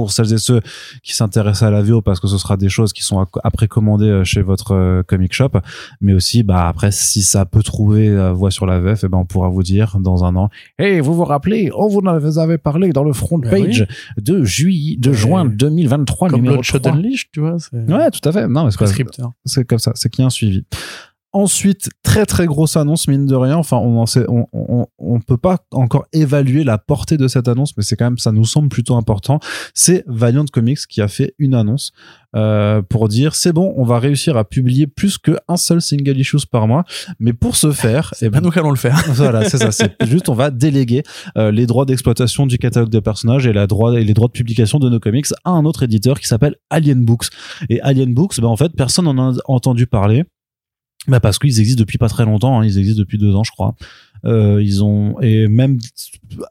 pour 0.00 0.10
celles 0.12 0.32
et 0.32 0.38
ceux 0.38 0.60
qui 1.02 1.14
s'intéressent 1.14 1.62
à 1.62 1.70
la 1.70 1.82
VO 1.82 2.02
parce 2.02 2.18
que 2.20 2.26
ce 2.26 2.36
sera 2.36 2.56
des 2.56 2.68
choses 2.68 2.92
qui 2.92 3.02
sont 3.02 3.26
après 3.44 3.68
commandées 3.68 4.08
euh, 4.08 4.24
chez 4.24 4.42
votre 4.42 4.72
euh, 4.72 5.02
comic 5.04 5.32
shop, 5.32 5.50
mais 6.00 6.14
aussi 6.14 6.42
bah 6.42 6.66
après 6.68 6.90
si 6.90 7.22
ça 7.22 7.44
peut 7.44 7.62
trouver 7.62 8.10
la 8.10 8.32
voie 8.32 8.50
sur 8.50 8.66
la 8.66 8.80
VF, 8.80 9.04
et 9.04 9.06
eh 9.06 9.08
ben 9.08 9.18
on 9.18 9.24
pourra 9.24 9.48
vous 9.48 9.62
dire 9.62 9.98
dans 10.00 10.24
un 10.24 10.34
an, 10.36 10.48
hey 10.78 11.00
vous 11.00 11.14
vous 11.14 11.24
rappelez, 11.24 11.70
on 11.76 11.86
vous 11.88 12.00
en 12.00 12.06
avait 12.06 12.58
parlé 12.58 12.90
dans 12.90 13.04
le 13.04 13.12
front 13.12 13.38
Ben 13.38 13.50
page 13.50 13.86
de 14.16 14.44
juillet, 14.44 14.96
de 14.98 15.10
Ouais. 15.10 15.16
juin 15.16 15.44
2023 15.44 16.28
Comme 16.28 16.36
numéro 16.38 16.56
Bloodshot 16.56 16.80
3. 16.80 16.92
Unleashed, 16.92 17.28
tu 17.32 17.40
vois. 17.40 17.56
Ouais, 17.72 18.10
tout 18.10 18.28
à 18.28 18.32
fait. 18.32 18.48
Non, 18.48 18.68
c'est 19.44 19.64
comme 19.64 19.78
ça, 19.78 19.92
c'est 19.94 20.08
qu'il 20.08 20.22
y 20.22 20.24
a 20.24 20.26
un 20.26 20.30
suivi. 20.30 20.64
Ensuite, 21.34 21.90
très 22.04 22.26
très 22.26 22.46
grosse 22.46 22.76
annonce 22.76 23.08
mine 23.08 23.26
de 23.26 23.34
rien. 23.34 23.56
Enfin, 23.56 23.76
on 23.76 23.98
en 23.98 24.06
sait, 24.06 24.24
on, 24.28 24.46
on, 24.52 24.86
on 24.98 25.20
peut 25.20 25.36
pas 25.36 25.58
encore 25.72 26.06
évaluer 26.12 26.64
la 26.64 26.78
portée 26.78 27.16
de 27.16 27.28
cette 27.28 27.48
annonce, 27.48 27.76
mais 27.76 27.82
c'est 27.82 27.96
quand 27.96 28.04
même, 28.04 28.18
ça 28.18 28.32
nous 28.32 28.44
semble 28.44 28.68
plutôt 28.68 28.94
important. 28.94 29.40
C'est 29.74 30.04
Valiant 30.06 30.44
Comics 30.44 30.86
qui 30.88 31.02
a 31.02 31.08
fait 31.08 31.34
une 31.38 31.54
annonce 31.54 31.92
euh, 32.36 32.82
pour 32.82 33.08
dire 33.08 33.34
c'est 33.34 33.52
bon, 33.52 33.72
on 33.76 33.84
va 33.84 33.98
réussir 33.98 34.36
à 34.36 34.44
publier 34.44 34.86
plus 34.86 35.18
qu'un 35.18 35.56
seul 35.56 35.80
single 35.80 36.18
issues 36.18 36.46
par 36.50 36.66
mois. 36.66 36.84
Mais 37.18 37.32
pour 37.32 37.56
ce 37.56 37.72
faire, 37.72 38.10
eh 38.14 38.16
C'est 38.24 38.30
pas 38.30 38.40
nous 38.40 38.50
allons 38.56 38.70
le 38.70 38.76
faire. 38.76 39.02
voilà, 39.08 39.48
c'est 39.48 39.58
ça. 39.58 39.70
C'est 39.70 39.94
juste, 40.06 40.28
on 40.28 40.34
va 40.34 40.50
déléguer 40.50 41.02
euh, 41.36 41.50
les 41.50 41.66
droits 41.66 41.84
d'exploitation 41.84 42.46
du 42.46 42.58
catalogue 42.58 42.90
des 42.90 43.00
personnages 43.00 43.46
et, 43.46 43.52
la 43.52 43.66
droit, 43.66 43.92
et 43.92 44.04
les 44.04 44.14
droits 44.14 44.28
de 44.28 44.32
publication 44.32 44.78
de 44.78 44.88
nos 44.88 45.00
comics 45.00 45.26
à 45.44 45.50
un 45.50 45.64
autre 45.64 45.82
éditeur 45.82 46.18
qui 46.18 46.26
s'appelle 46.26 46.56
Alien 46.70 47.04
Books. 47.04 47.26
Et 47.68 47.80
Alien 47.82 48.14
Books, 48.14 48.40
ben, 48.40 48.48
en 48.48 48.56
fait, 48.56 48.72
personne 48.76 49.04
n'en 49.04 49.32
a 49.32 49.36
entendu 49.46 49.86
parler. 49.86 50.24
Bah 51.06 51.20
parce 51.20 51.38
qu'ils 51.38 51.60
existent 51.60 51.80
depuis 51.80 51.98
pas 51.98 52.08
très 52.08 52.24
longtemps, 52.24 52.60
hein, 52.60 52.64
ils 52.64 52.78
existent 52.78 52.98
depuis 53.00 53.18
deux 53.18 53.34
ans, 53.34 53.44
je 53.44 53.52
crois. 53.52 53.74
Euh, 54.24 54.62
ils 54.62 54.82
ont 54.82 55.20
et 55.20 55.48
même 55.48 55.78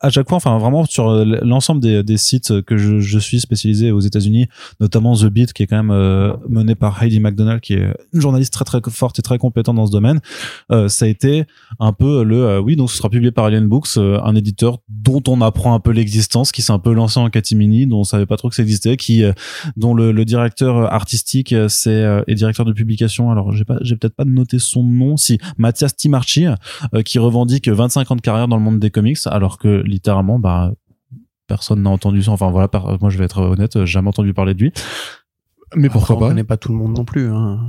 à 0.01 0.09
chaque 0.09 0.27
fois, 0.27 0.37
enfin 0.37 0.57
vraiment 0.57 0.85
sur 0.85 1.25
l'ensemble 1.25 1.81
des, 1.81 2.17
sites 2.17 2.61
que 2.61 2.77
je, 2.77 3.19
suis 3.19 3.39
spécialisé 3.39 3.91
aux 3.91 3.99
États-Unis, 3.99 4.47
notamment 4.79 5.15
The 5.15 5.25
Beat, 5.25 5.53
qui 5.53 5.63
est 5.63 5.67
quand 5.67 5.77
même 5.77 5.91
euh, 5.91 6.33
mené 6.49 6.75
par 6.75 7.01
Heidi 7.01 7.19
McDonald, 7.19 7.61
qui 7.61 7.73
est 7.73 7.93
une 8.13 8.21
journaliste 8.21 8.53
très 8.53 8.65
très 8.65 8.79
forte 8.89 9.19
et 9.19 9.21
très 9.21 9.37
compétente 9.37 9.75
dans 9.75 9.85
ce 9.85 9.91
domaine. 9.91 10.19
Euh, 10.71 10.87
ça 10.87 11.05
a 11.05 11.07
été 11.07 11.45
un 11.79 11.93
peu 11.93 12.23
le 12.23 12.43
euh, 12.43 12.59
oui 12.59 12.75
donc 12.75 12.91
ce 12.91 12.97
sera 12.97 13.09
publié 13.09 13.31
par 13.31 13.45
Alien 13.45 13.67
Books, 13.67 13.97
un 13.97 14.35
éditeur 14.35 14.79
dont 14.89 15.21
on 15.27 15.41
apprend 15.41 15.73
un 15.73 15.79
peu 15.79 15.91
l'existence, 15.91 16.51
qui 16.51 16.61
s'est 16.61 16.73
un 16.73 16.79
peu 16.79 16.93
lancé 16.93 17.19
en 17.19 17.29
catimini, 17.29 17.87
dont 17.87 17.99
on 17.99 18.03
savait 18.03 18.25
pas 18.25 18.37
trop 18.37 18.49
que 18.49 18.55
ça 18.55 18.63
existait, 18.63 18.97
qui 18.97 19.23
dont 19.77 19.93
le, 19.93 20.23
directeur 20.23 20.93
artistique 20.93 21.53
c'est 21.67 22.23
et 22.27 22.35
directeur 22.35 22.65
de 22.65 22.71
publication. 22.71 23.29
Alors 23.29 23.51
j'ai 23.51 23.65
pas 23.65 23.77
j'ai 23.81 23.95
peut-être 23.97 24.15
pas 24.15 24.25
noté 24.25 24.57
son 24.57 24.83
nom, 24.83 25.17
si 25.17 25.37
Mathias 25.57 25.95
Timarchi, 25.95 26.45
qui 27.03 27.19
revendique 27.19 27.62
25 27.71 28.11
ans 28.11 28.15
de 28.15 28.21
carrière 28.21 28.47
dans 28.47 28.57
le 28.57 28.63
monde 28.63 28.79
des 28.79 28.89
comics, 28.91 29.17
alors 29.25 29.57
que 29.57 29.81
littéralement 29.85 30.39
bah 30.39 30.71
personne 31.47 31.81
n'a 31.83 31.89
entendu 31.89 32.23
ça. 32.23 32.31
Enfin 32.31 32.49
voilà, 32.51 32.69
moi 33.01 33.09
je 33.09 33.17
vais 33.17 33.25
être 33.25 33.39
honnête, 33.41 33.73
j'ai 33.79 33.85
jamais 33.85 34.09
entendu 34.09 34.33
parler 34.33 34.53
de 34.53 34.59
lui. 34.61 34.71
Mais 35.75 35.89
pourquoi 35.89 36.15
Après, 36.15 36.19
pas? 36.21 36.25
On 36.25 36.29
connaît 36.29 36.43
pas 36.43 36.57
tout 36.57 36.71
le 36.71 36.77
monde 36.77 36.95
non 36.95 37.03
plus. 37.05 37.29
Hein. 37.31 37.59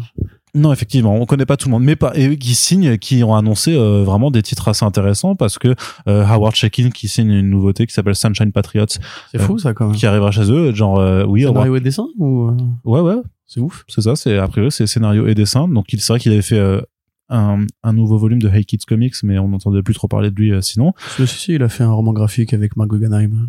non, 0.55 0.73
effectivement, 0.75 1.15
on 1.17 1.25
connaît 1.25 1.47
pas 1.47 1.57
tout 1.57 1.69
le 1.69 1.73
monde, 1.73 1.85
mais 1.85 1.97
pas 1.97 2.13
et 2.15 2.29
eux 2.29 2.35
qui 2.35 2.55
signent, 2.55 2.99
qui 2.99 3.25
ont 3.25 3.35
annoncé 3.35 3.75
euh, 3.75 4.05
vraiment 4.05 4.31
des 4.31 4.43
titres 4.43 4.69
assez 4.69 4.85
intéressants 4.85 5.35
parce 5.37 5.59
que 5.59 5.75
euh, 6.07 6.25
Howard 6.27 6.55
Shekin 6.55 6.91
qui 6.91 7.09
signe 7.09 7.31
une 7.31 7.49
nouveauté 7.49 7.87
qui 7.87 7.95
s'appelle 7.95 8.15
Sunshine 8.15 8.53
Patriots, 8.53 8.85
C'est 8.89 9.41
Euh, 9.41 9.45
fou 9.45 9.59
ça 9.59 9.73
quand 9.73 9.87
même. 9.89 9.97
qui 9.97 10.05
arrivera 10.07 10.31
chez 10.31 10.51
eux, 10.53 10.75
genre 10.75 10.99
euh, 11.01 11.25
oui, 11.25 11.45
Scénario 11.45 11.77
et 11.77 11.81
dessin 11.81 12.07
ou 12.19 12.49
euh, 12.49 12.57
ouais 12.85 13.01
ouais, 13.01 13.17
c'est 13.47 13.61
ouf. 13.61 13.85
c'est 13.89 14.03
ça, 14.03 14.17
c'est 14.17 14.37
a 14.39 14.47
priori 14.49 14.71
c'est 14.71 14.87
scénario 14.87 15.27
et 15.27 15.35
dessin, 15.35 15.67
donc 15.67 15.91
il 15.95 16.01
c'est 16.01 16.13
vrai 16.13 16.21
qu'il 16.21 16.33
avait 16.33 16.43
fait 16.43 16.59
euh, 16.59 16.83
un, 17.29 17.65
un 17.83 17.93
nouveau 17.93 18.19
volume 18.19 18.41
de 18.41 18.49
Hey 18.49 18.65
Kids 18.65 18.85
Comics, 18.87 19.15
mais 19.23 19.39
on 19.39 19.49
n'entendait 19.49 19.83
plus 19.83 19.95
trop 19.95 20.09
parler 20.09 20.31
de 20.31 20.37
lui 20.37 20.53
euh, 20.53 20.61
sinon. 20.61 20.93
Si, 21.17 21.27
si, 21.27 21.55
il 21.55 21.63
a 21.63 21.69
fait 21.69 21.85
un 21.85 21.93
roman 21.93 22.13
graphique 22.13 22.53
avec 22.53 22.77
Mark 22.77 22.91
Guggenheim. 22.91 23.49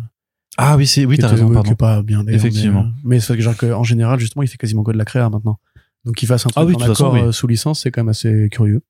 Ah 0.58 0.76
oui, 0.76 0.86
c'est 0.86 1.04
oui, 1.04 1.18
t'as 1.18 1.28
raison, 1.28 1.52
pardon. 1.52 1.74
pas 1.74 2.02
bien 2.02 2.26
Effectivement. 2.26 2.84
Mais, 2.84 2.88
euh, 2.88 2.92
mais 3.04 3.20
c'est 3.20 3.38
genre 3.40 3.56
que, 3.56 3.66
en 3.72 3.84
général, 3.84 4.18
justement, 4.18 4.42
il 4.42 4.48
fait 4.48 4.56
quasiment 4.56 4.82
que 4.82 4.92
de 4.92 4.96
la 4.98 5.04
créa 5.04 5.28
maintenant. 5.28 5.58
Donc 6.04 6.14
qu'il 6.14 6.28
fasse 6.28 6.46
un 6.46 6.50
truc 6.50 6.62
Ah 6.62 6.64
oui, 6.64 6.74
en 6.76 6.78
façon, 6.78 6.92
accord 6.92 7.12
oui. 7.14 7.20
euh, 7.20 7.32
sous 7.32 7.46
licence, 7.46 7.80
c'est 7.82 7.90
quand 7.90 8.00
même 8.02 8.08
assez 8.08 8.48
curieux. 8.50 8.80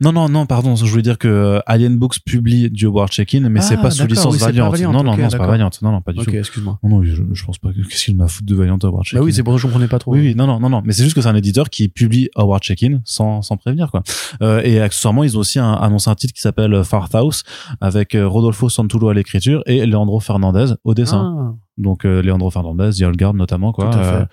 Non 0.00 0.10
non 0.12 0.28
non, 0.28 0.46
pardon, 0.46 0.74
je 0.74 0.86
voulais 0.86 1.02
dire 1.02 1.18
que 1.18 1.28
euh, 1.28 1.58
Alien 1.66 1.98
Books 1.98 2.18
publie 2.24 2.70
du 2.70 2.86
Howard 2.86 3.12
Shekin, 3.12 3.48
mais 3.50 3.60
Ah, 3.60 3.62
c'est 3.62 3.76
pas 3.76 3.90
sous 3.90 3.98
d'accord, 3.98 4.08
licence 4.16 4.34
oui, 4.34 4.40
Valiant. 4.40 4.70
Valiant, 4.70 4.90
Non 4.92 5.02
non 5.04 5.16
non, 5.16 5.28
c'est 5.30 5.36
pas. 5.36 5.46
Valiant. 5.46 5.70
Non 5.82 5.92
non, 5.92 6.00
pas 6.00 6.12
du 6.12 6.20
Ok, 6.20 6.24
tout. 6.26 6.30
excuse-moi. 6.34 6.78
Non 6.82 6.88
non, 6.88 7.02
je, 7.02 7.22
je 7.32 7.44
pense 7.44 7.58
pas. 7.58 7.70
que- 7.72 7.82
Qu'est-ce 7.86 8.04
qu'il 8.06 8.16
m'a 8.16 8.26
foutu 8.26 8.44
de 8.46 8.54
Valiant 8.54 8.78
Howard 8.82 9.04
Shekin 9.04 9.18
Bah 9.18 9.24
oui, 9.24 9.34
c'est 9.34 9.42
pour 9.42 9.52
ça 9.52 9.56
que 9.56 9.62
je 9.62 9.66
comprenais 9.66 9.88
pas 9.88 9.98
trop. 9.98 10.12
Oui, 10.12 10.20
oui, 10.20 10.34
non, 10.34 10.46
non, 10.46 10.58
non, 10.60 10.70
non. 10.70 10.82
Mais 10.84 10.92
c'est 10.94 11.04
juste 11.04 11.14
que 11.14 11.20
c'est 11.20 11.28
un 11.28 11.34
éditeur 11.36 11.68
qui 11.68 11.88
publie 11.88 12.30
Howard 12.36 12.62
Check-in 12.62 13.00
sans, 13.04 13.42
sans 13.42 13.56
prévenir, 13.58 13.90
quoi. 13.90 14.02
Euh, 14.42 14.62
et 14.64 14.80
accessoirement, 14.80 15.24
ils 15.24 15.36
ont 15.36 15.40
aussi 15.40 15.58
un- 15.58 15.74
annoncé 15.74 16.08
un 16.08 16.14
titre 16.14 16.32
qui 16.32 16.40
s'appelle 16.40 16.72
euh, 16.72 16.82
Farth 16.84 17.14
House 17.14 17.44
avec 17.82 18.14
euh, 18.14 18.26
Rodolfo 18.26 18.68
Santulo 18.70 19.08
à 19.10 19.14
l'écriture 19.14 19.62
et 19.66 19.84
Leandro 19.84 20.20
Fernandez 20.20 20.72
au 20.84 20.94
dessin. 20.94 21.36
Ah, 21.38 21.54
Donc, 21.78 22.04
euh, 22.04 22.22
Leandro 22.22 22.50
Fernandez, 22.50 22.90
Yolgard 23.00 23.34
notamment, 23.34 23.72
quoi. 23.72 23.90
Euh, 23.98 24.24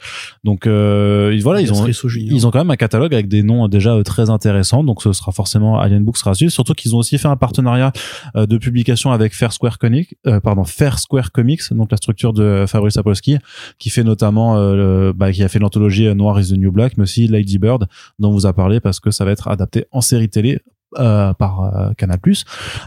donc, 0.46 0.66
euh, 0.66 1.38
voilà, 1.44 1.60
ils 1.62 1.74
ont, 1.74 1.86
ils 2.34 2.48
ont 2.48 2.52
quand 2.52 2.60
même 2.60 2.72
un 2.72 2.76
catalogue 2.78 3.14
avec 3.14 3.28
des 3.28 3.44
noms 3.44 3.68
déjà 3.68 3.96
euh, 3.96 4.04
très 4.04 4.30
intéressants. 4.30 4.84
Donc, 4.84 5.02
ce 5.02 5.12
sera 5.12 5.32
forcément 5.34 5.78
Alien 5.80 6.04
Books 6.06 6.18
sera 6.18 6.32
à 6.32 6.34
suivre. 6.36 6.52
Surtout 6.54 6.74
qu'ils 6.74 6.96
ont 6.96 7.00
aussi 7.00 7.18
fait 7.18 7.28
un 7.28 7.36
partenariat 7.36 7.92
euh, 8.38 8.46
de 8.46 8.58
publication 8.58 9.12
avec 9.12 9.34
Fair 9.36 9.52
Square 9.52 9.78
Comics, 9.78 10.16
euh, 10.26 10.40
pardon, 10.40 10.64
Fair 10.64 11.00
Square 11.00 11.32
Comics, 11.34 11.62
donc 11.72 11.92
la 11.92 11.98
structure 11.98 12.32
de 12.34 12.66
Fabrice 12.68 12.94
Sapolsky, 12.94 13.38
qui 13.78 13.90
fait 13.90 14.04
notamment, 14.04 14.58
euh, 14.58 14.76
le- 14.76 15.14
bah, 15.14 15.32
qui 15.32 15.44
a 15.44 15.50
fait 15.50 15.60
l'anthologie 15.60 16.14
Noir 16.16 16.40
is 16.40 16.50
the 16.54 16.58
New 16.58 16.72
Black, 16.72 16.98
mais 16.98 17.04
aussi 17.04 17.28
Lady 17.28 17.58
Bird, 17.60 17.88
dont 18.20 18.30
on 18.30 18.32
vous 18.32 18.46
a 18.46 18.54
parlé 18.54 18.80
parce 18.80 19.00
que 19.02 19.12
ça 19.12 19.26
va 19.26 19.32
être 19.32 19.48
adapté 19.50 19.86
en 19.92 20.00
série 20.02 20.30
télé 20.30 20.60
euh, 20.98 21.34
par 21.34 21.62
euh, 21.64 21.92
Canal+. 21.98 22.20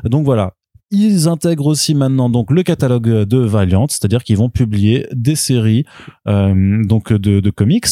Donc 0.04 0.24
voilà. 0.24 0.54
Ils 0.93 1.26
intègrent 1.28 1.66
aussi 1.66 1.95
maintenant 1.97 2.30
donc 2.30 2.51
le 2.53 2.62
catalogue 2.62 3.09
de 3.24 3.39
Valiant, 3.39 3.87
c'est-à-dire 3.89 4.22
qu'ils 4.22 4.37
vont 4.37 4.49
publier 4.49 5.09
des 5.12 5.34
séries 5.34 5.84
euh, 6.28 6.84
donc 6.84 7.12
de, 7.12 7.41
de 7.41 7.51
comics. 7.51 7.87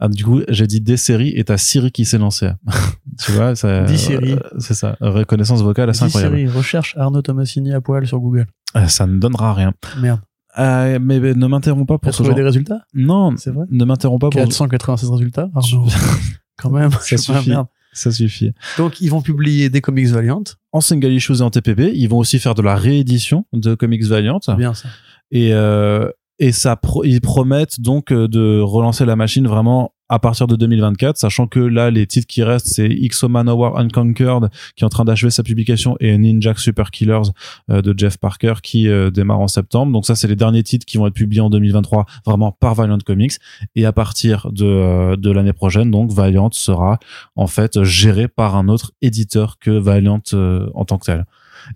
Ah, 0.00 0.08
du 0.08 0.24
coup, 0.24 0.40
j'ai 0.48 0.66
dit 0.66 0.80
des 0.80 0.96
séries 0.96 1.34
et 1.36 1.44
t'as 1.44 1.58
Siri 1.58 1.92
qui 1.92 2.06
s'est 2.06 2.16
lancé. 2.18 2.50
tu 3.22 3.32
vois, 3.32 3.54
ça, 3.54 3.68
euh, 3.68 4.36
c'est 4.58 4.72
ça. 4.74 4.96
Reconnaissance 5.00 5.62
vocale, 5.62 5.94
c'est 5.94 6.00
Dis 6.06 6.16
incroyable. 6.16 6.36
Siri, 6.38 6.48
recherche 6.48 6.96
Arnaud 6.96 7.20
Tomasini 7.20 7.72
à 7.74 7.80
poil 7.82 8.06
sur 8.06 8.18
Google. 8.20 8.46
Euh, 8.76 8.86
Ça 8.88 9.06
ne 9.06 9.18
donnera 9.18 9.52
rien. 9.52 9.74
Merde. 10.00 10.20
Euh, 10.58 10.98
mais, 11.02 11.20
mais 11.20 11.34
ne 11.34 11.46
m'interromps 11.46 11.86
pas 11.86 11.98
pour 11.98 12.14
ce 12.14 12.22
genre. 12.22 12.34
des 12.34 12.42
résultats? 12.42 12.80
Non, 12.94 13.34
C'est 13.36 13.50
vrai? 13.50 13.66
ne 13.70 13.84
m'interromps 13.84 14.20
pas 14.20 14.30
pour. 14.30 14.40
496 14.40 15.10
résultats 15.10 15.50
Arnaud. 15.54 15.86
Quand 16.56 16.70
même. 16.70 16.90
Ça 16.92 16.98
pas- 17.10 17.18
suffit. 17.18 17.50
merde. 17.50 17.66
Ça 17.94 18.10
suffit. 18.10 18.52
Donc, 18.76 19.00
ils 19.00 19.08
vont 19.08 19.22
publier 19.22 19.70
des 19.70 19.80
comics 19.80 20.08
Valiant. 20.08 20.42
En 20.72 20.80
single 20.82 21.12
issues 21.12 21.38
et 21.38 21.40
en 21.40 21.50
TPP, 21.50 21.92
ils 21.94 22.08
vont 22.08 22.18
aussi 22.18 22.38
faire 22.38 22.54
de 22.54 22.60
la 22.62 22.74
réédition 22.76 23.46
de 23.54 23.74
Comics 23.74 24.04
Valiant. 24.04 24.40
Bien 24.58 24.74
ça. 24.74 24.88
Et, 25.30 25.54
euh, 25.54 26.10
et 26.38 26.52
ça 26.52 26.76
pro- 26.76 27.04
ils 27.04 27.20
promettent 27.20 27.80
donc 27.80 28.12
euh, 28.12 28.28
de 28.28 28.60
relancer 28.60 29.06
la 29.06 29.16
machine 29.16 29.46
vraiment 29.46 29.94
à 30.14 30.18
partir 30.20 30.46
de 30.46 30.54
2024, 30.54 31.16
sachant 31.16 31.48
que 31.48 31.58
là, 31.58 31.90
les 31.90 32.06
titres 32.06 32.28
qui 32.28 32.44
restent, 32.44 32.68
c'est 32.68 32.86
X-O 32.86 33.28
Manowar 33.28 33.76
Unconquered, 33.78 34.48
qui 34.76 34.84
est 34.84 34.86
en 34.86 34.88
train 34.88 35.04
d'achever 35.04 35.30
sa 35.30 35.42
publication, 35.42 35.96
et 35.98 36.16
Ninja 36.16 36.54
Super 36.56 36.92
Killers 36.92 37.32
euh, 37.70 37.82
de 37.82 37.92
Jeff 37.96 38.16
Parker, 38.18 38.54
qui 38.62 38.88
euh, 38.88 39.10
démarre 39.10 39.40
en 39.40 39.48
septembre. 39.48 39.92
Donc 39.92 40.06
ça, 40.06 40.14
c'est 40.14 40.28
les 40.28 40.36
derniers 40.36 40.62
titres 40.62 40.86
qui 40.86 40.98
vont 40.98 41.08
être 41.08 41.14
publiés 41.14 41.40
en 41.40 41.50
2023, 41.50 42.06
vraiment 42.24 42.52
par 42.52 42.76
Valiant 42.76 42.98
Comics. 43.04 43.32
Et 43.74 43.86
à 43.86 43.92
partir 43.92 44.52
de, 44.52 44.64
euh, 44.64 45.16
de 45.16 45.30
l'année 45.32 45.52
prochaine, 45.52 45.90
donc, 45.90 46.12
Valiant 46.12 46.50
sera 46.52 46.98
en 47.34 47.48
fait 47.48 47.82
géré 47.82 48.28
par 48.28 48.54
un 48.54 48.68
autre 48.68 48.92
éditeur 49.02 49.58
que 49.58 49.70
Valiant 49.70 50.22
euh, 50.32 50.70
en 50.74 50.84
tant 50.84 50.98
que 50.98 51.06
tel. 51.06 51.24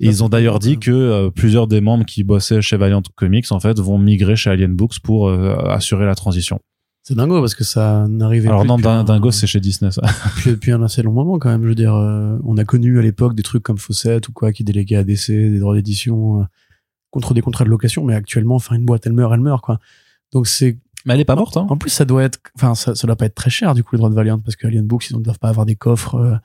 Et 0.01 0.07
ils 0.07 0.23
ont 0.25 0.29
d'ailleurs 0.29 0.59
dit 0.59 0.79
que 0.79 0.91
euh, 0.91 1.31
plusieurs 1.31 1.67
des 1.67 1.81
membres 1.81 2.05
qui 2.05 2.25
bossaient 2.25 2.63
chez 2.63 2.77
Valiant 2.77 3.03
Comics 3.17 3.51
en 3.51 3.61
fait 3.61 3.79
vont 3.79 3.99
migrer 3.99 4.37
chez 4.37 4.51
Alien 4.51 4.75
Books 4.75 5.01
pour 5.01 5.29
euh, 5.29 5.57
assurer 5.69 6.07
la 6.07 6.15
transition. 6.15 6.61
C'est 7.09 7.15
dingo 7.15 7.41
parce 7.41 7.55
que 7.55 7.65
ça 7.65 8.07
n'arrivait 8.07 8.49
Alors 8.49 8.61
plus 8.61 8.69
non, 8.69 9.03
Dingo 9.03 9.31
c'est 9.31 9.47
chez 9.47 9.61
Disney 9.61 9.91
ça. 9.91 10.03
depuis, 10.27 10.51
depuis 10.51 10.73
un 10.73 10.83
assez 10.83 11.03
long 11.03 11.13
moment 11.13 11.39
quand 11.39 11.49
même. 11.49 11.63
Je 11.63 11.69
veux 11.69 11.75
dire, 11.75 11.95
euh, 11.95 12.37
on 12.45 12.59
a 12.59 12.67
connu 12.67 12.99
à 12.99 13.03
l'époque 13.03 13.35
des 13.35 13.43
trucs 13.43 13.63
comme 13.63 13.79
Fawcett 13.79 14.29
ou 14.29 14.33
quoi 14.33 14.53
qui 14.53 14.63
déléguaient 14.63 14.97
à 14.97 15.05
DC 15.05 15.29
des 15.31 15.59
droits 15.59 15.75
d'édition 15.75 16.43
euh, 16.43 16.45
contre 17.11 17.33
des 17.33 17.41
contrats 17.41 17.65
de 17.65 17.71
location, 17.71 18.05
mais 18.05 18.15
actuellement, 18.15 18.57
enfin 18.57 18.77
une 18.77 18.85
boîte, 18.85 19.07
elle 19.07 19.15
meurt, 19.15 19.33
elle 19.33 19.41
meurt 19.41 19.65
quoi. 19.65 19.79
Donc 20.33 20.47
c'est 20.49 20.77
Mais 21.07 21.15
elle 21.15 21.21
est 21.21 21.25
pas 21.25 21.35
morte 21.35 21.57
hein. 21.57 21.67
en 21.71 21.79
plus 21.79 21.89
ça 21.89 22.05
doit 22.05 22.25
être, 22.25 22.41
enfin 22.57 22.75
ça, 22.75 22.95
ça 22.95 23.07
doit 23.07 23.17
pas 23.17 23.25
être 23.25 23.35
très 23.35 23.49
cher 23.49 23.73
du 23.73 23.83
coup 23.83 23.95
les 23.95 24.01
droits 24.01 24.11
de 24.11 24.15
Valiant 24.15 24.39
parce 24.39 24.57
que 24.57 24.67
Alien 24.67 24.87
Books 24.87 25.09
ils 25.09 25.17
ne 25.17 25.23
doivent 25.23 25.39
pas 25.39 25.49
avoir 25.49 25.65
des 25.65 25.77
coffres 25.77 26.17
euh, 26.17 26.37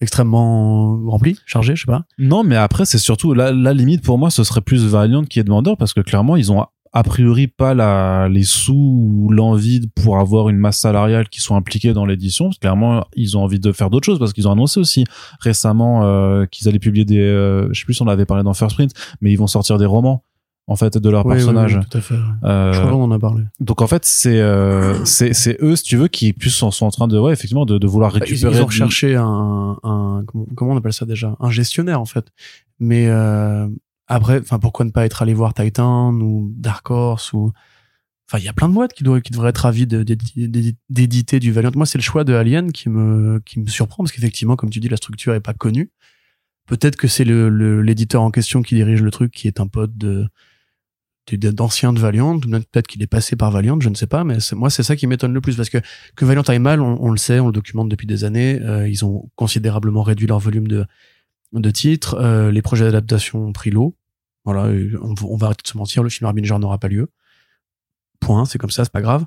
extrêmement 0.00 1.08
remplis, 1.08 1.38
chargés, 1.46 1.76
je 1.76 1.82
sais 1.82 1.86
pas. 1.86 2.04
Non, 2.18 2.42
mais 2.42 2.56
après 2.56 2.84
c'est 2.84 2.98
surtout 2.98 3.32
la, 3.32 3.52
la 3.52 3.74
limite 3.74 4.02
pour 4.02 4.18
moi 4.18 4.30
ce 4.30 4.42
serait 4.42 4.60
plus 4.60 4.84
Valiant 4.86 5.22
qui 5.22 5.38
est 5.38 5.44
demandeur 5.44 5.76
parce 5.76 5.92
que 5.92 6.00
clairement 6.00 6.34
ils 6.34 6.50
ont 6.50 6.66
a 6.92 7.02
priori 7.02 7.46
pas 7.48 7.74
la, 7.74 8.28
les 8.28 8.44
sous 8.44 8.74
ou 8.74 9.30
l'envie 9.30 9.88
pour 9.94 10.18
avoir 10.18 10.48
une 10.48 10.56
masse 10.56 10.78
salariale 10.78 11.28
qui 11.28 11.40
soit 11.40 11.56
impliquée 11.56 11.92
dans 11.92 12.06
l'édition. 12.06 12.50
Clairement, 12.60 13.04
ils 13.14 13.36
ont 13.36 13.42
envie 13.42 13.60
de 13.60 13.72
faire 13.72 13.90
d'autres 13.90 14.06
choses 14.06 14.18
parce 14.18 14.32
qu'ils 14.32 14.48
ont 14.48 14.52
annoncé 14.52 14.80
aussi 14.80 15.04
récemment 15.40 16.04
euh, 16.04 16.46
qu'ils 16.46 16.68
allaient 16.68 16.78
publier 16.78 17.04
des, 17.04 17.18
euh, 17.20 17.68
je 17.72 17.80
sais 17.80 17.84
plus 17.84 17.94
si 17.94 18.02
on 18.02 18.08
avait 18.08 18.26
parlé 18.26 18.42
dans 18.42 18.54
First 18.54 18.76
Print, 18.76 18.92
mais 19.20 19.30
ils 19.32 19.36
vont 19.36 19.46
sortir 19.46 19.78
des 19.78 19.86
romans 19.86 20.24
en 20.70 20.76
fait 20.76 20.98
de 20.98 21.08
leurs 21.08 21.24
Oui, 21.24 21.34
personnages. 21.36 21.76
oui, 21.76 21.80
tout 21.90 21.96
à 21.96 22.00
fait. 22.02 22.14
Euh, 22.44 22.72
Je 22.74 22.78
crois 22.80 22.90
qu'on 22.92 23.02
en 23.04 23.10
a 23.10 23.18
parlé. 23.18 23.42
donc 23.58 23.80
en 23.80 23.86
fait 23.86 24.04
c'est 24.04 24.38
euh, 24.40 25.02
c'est 25.06 25.32
c'est 25.32 25.56
eux 25.62 25.76
si 25.76 25.82
tu 25.82 25.96
veux 25.96 26.08
qui 26.08 26.34
plus 26.34 26.50
sont, 26.50 26.70
sont 26.70 26.84
en 26.84 26.90
train 26.90 27.08
de 27.08 27.18
ouais 27.18 27.32
effectivement 27.32 27.64
de, 27.64 27.78
de 27.78 27.86
vouloir 27.86 28.10
Ils, 28.14 28.20
récupérer 28.20 28.52
ils 28.52 28.56
ont 28.56 28.60
du- 28.60 28.66
recherché 28.66 29.16
un, 29.16 29.78
un 29.82 30.22
comment, 30.26 30.46
comment 30.54 30.72
on 30.72 30.76
appelle 30.76 30.92
ça 30.92 31.06
déjà? 31.06 31.34
Un 31.40 31.50
gestionnaire 31.50 32.00
en 32.02 32.04
fait 32.04 32.26
mais 32.80 33.06
euh, 33.08 33.66
après 34.08 34.40
enfin 34.40 34.58
pourquoi 34.58 34.84
ne 34.84 34.90
pas 34.90 35.04
être 35.06 35.22
allé 35.22 35.34
voir 35.34 35.54
Titan 35.54 36.12
ou 36.14 36.52
Dark 36.56 36.90
Horse 36.90 37.32
ou 37.32 37.52
Enfin, 38.30 38.40
il 38.40 38.44
y 38.44 38.48
a 38.48 38.52
plein 38.52 38.68
de 38.68 38.74
boîtes 38.74 38.92
qui, 38.92 39.04
doivent, 39.04 39.22
qui 39.22 39.32
devraient 39.32 39.48
être 39.48 39.70
d'édi- 39.72 40.76
d'éditer 40.90 41.40
du 41.40 41.50
Valiant. 41.50 41.70
Moi, 41.74 41.86
c'est 41.86 41.96
le 41.96 42.02
choix 42.02 42.24
de 42.24 42.34
Alien 42.34 42.72
qui 42.72 42.90
me, 42.90 43.40
qui 43.46 43.58
me 43.58 43.66
surprend 43.68 44.04
parce 44.04 44.12
qu'effectivement, 44.12 44.54
comme 44.54 44.68
tu 44.68 44.80
dis, 44.80 44.88
la 44.90 44.98
structure 44.98 45.32
est 45.32 45.40
pas 45.40 45.54
connue. 45.54 45.90
Peut-être 46.66 46.96
que 46.96 47.08
c'est 47.08 47.24
le, 47.24 47.80
l'éditeur 47.80 48.20
en 48.20 48.30
question 48.30 48.60
qui 48.60 48.74
dirige 48.74 49.00
le 49.00 49.10
truc, 49.10 49.32
qui 49.32 49.46
est 49.48 49.60
un 49.60 49.66
pote 49.66 49.96
de, 49.96 50.28
de- 51.32 51.50
d'ancien 51.50 51.94
de 51.94 52.00
Valiant, 52.00 52.38
peut-être 52.38 52.86
qu'il 52.86 53.02
est 53.02 53.06
passé 53.06 53.34
par 53.34 53.50
Valiant, 53.50 53.80
je 53.80 53.88
ne 53.88 53.94
sais 53.94 54.06
pas, 54.06 54.24
mais 54.24 54.36
moi, 54.52 54.68
c'est 54.68 54.82
ça 54.82 54.94
qui 54.94 55.06
m'étonne 55.06 55.32
le 55.32 55.40
plus 55.40 55.56
parce 55.56 55.70
que, 55.70 55.78
que 56.14 56.24
Valiant 56.26 56.42
aille 56.42 56.58
mal, 56.58 56.82
on, 56.82 56.98
on 57.02 57.10
le 57.10 57.16
sait, 57.16 57.40
on 57.40 57.46
le 57.46 57.52
documente 57.52 57.88
depuis 57.88 58.06
des 58.06 58.24
années, 58.24 58.60
euh, 58.60 58.86
ils 58.86 59.06
ont 59.06 59.30
considérablement 59.36 60.02
réduit 60.02 60.26
leur 60.26 60.38
volume 60.38 60.68
de, 60.68 60.84
de 61.54 61.70
titres, 61.70 62.14
euh, 62.20 62.50
les 62.50 62.60
projets 62.60 62.84
d'adaptation 62.84 63.46
ont 63.46 63.52
pris 63.54 63.70
l'eau. 63.70 63.96
Voilà, 64.50 64.72
on, 65.02 65.14
on 65.22 65.36
va 65.36 65.48
arrêter 65.48 65.62
de 65.62 65.68
se 65.68 65.76
mentir, 65.76 66.02
le 66.02 66.08
film 66.08 66.26
Harbinger 66.26 66.58
n'aura 66.58 66.78
pas 66.78 66.88
lieu. 66.88 67.10
Point, 68.20 68.46
c'est 68.46 68.58
comme 68.58 68.70
ça, 68.70 68.84
c'est 68.84 68.92
pas 68.92 69.02
grave, 69.02 69.26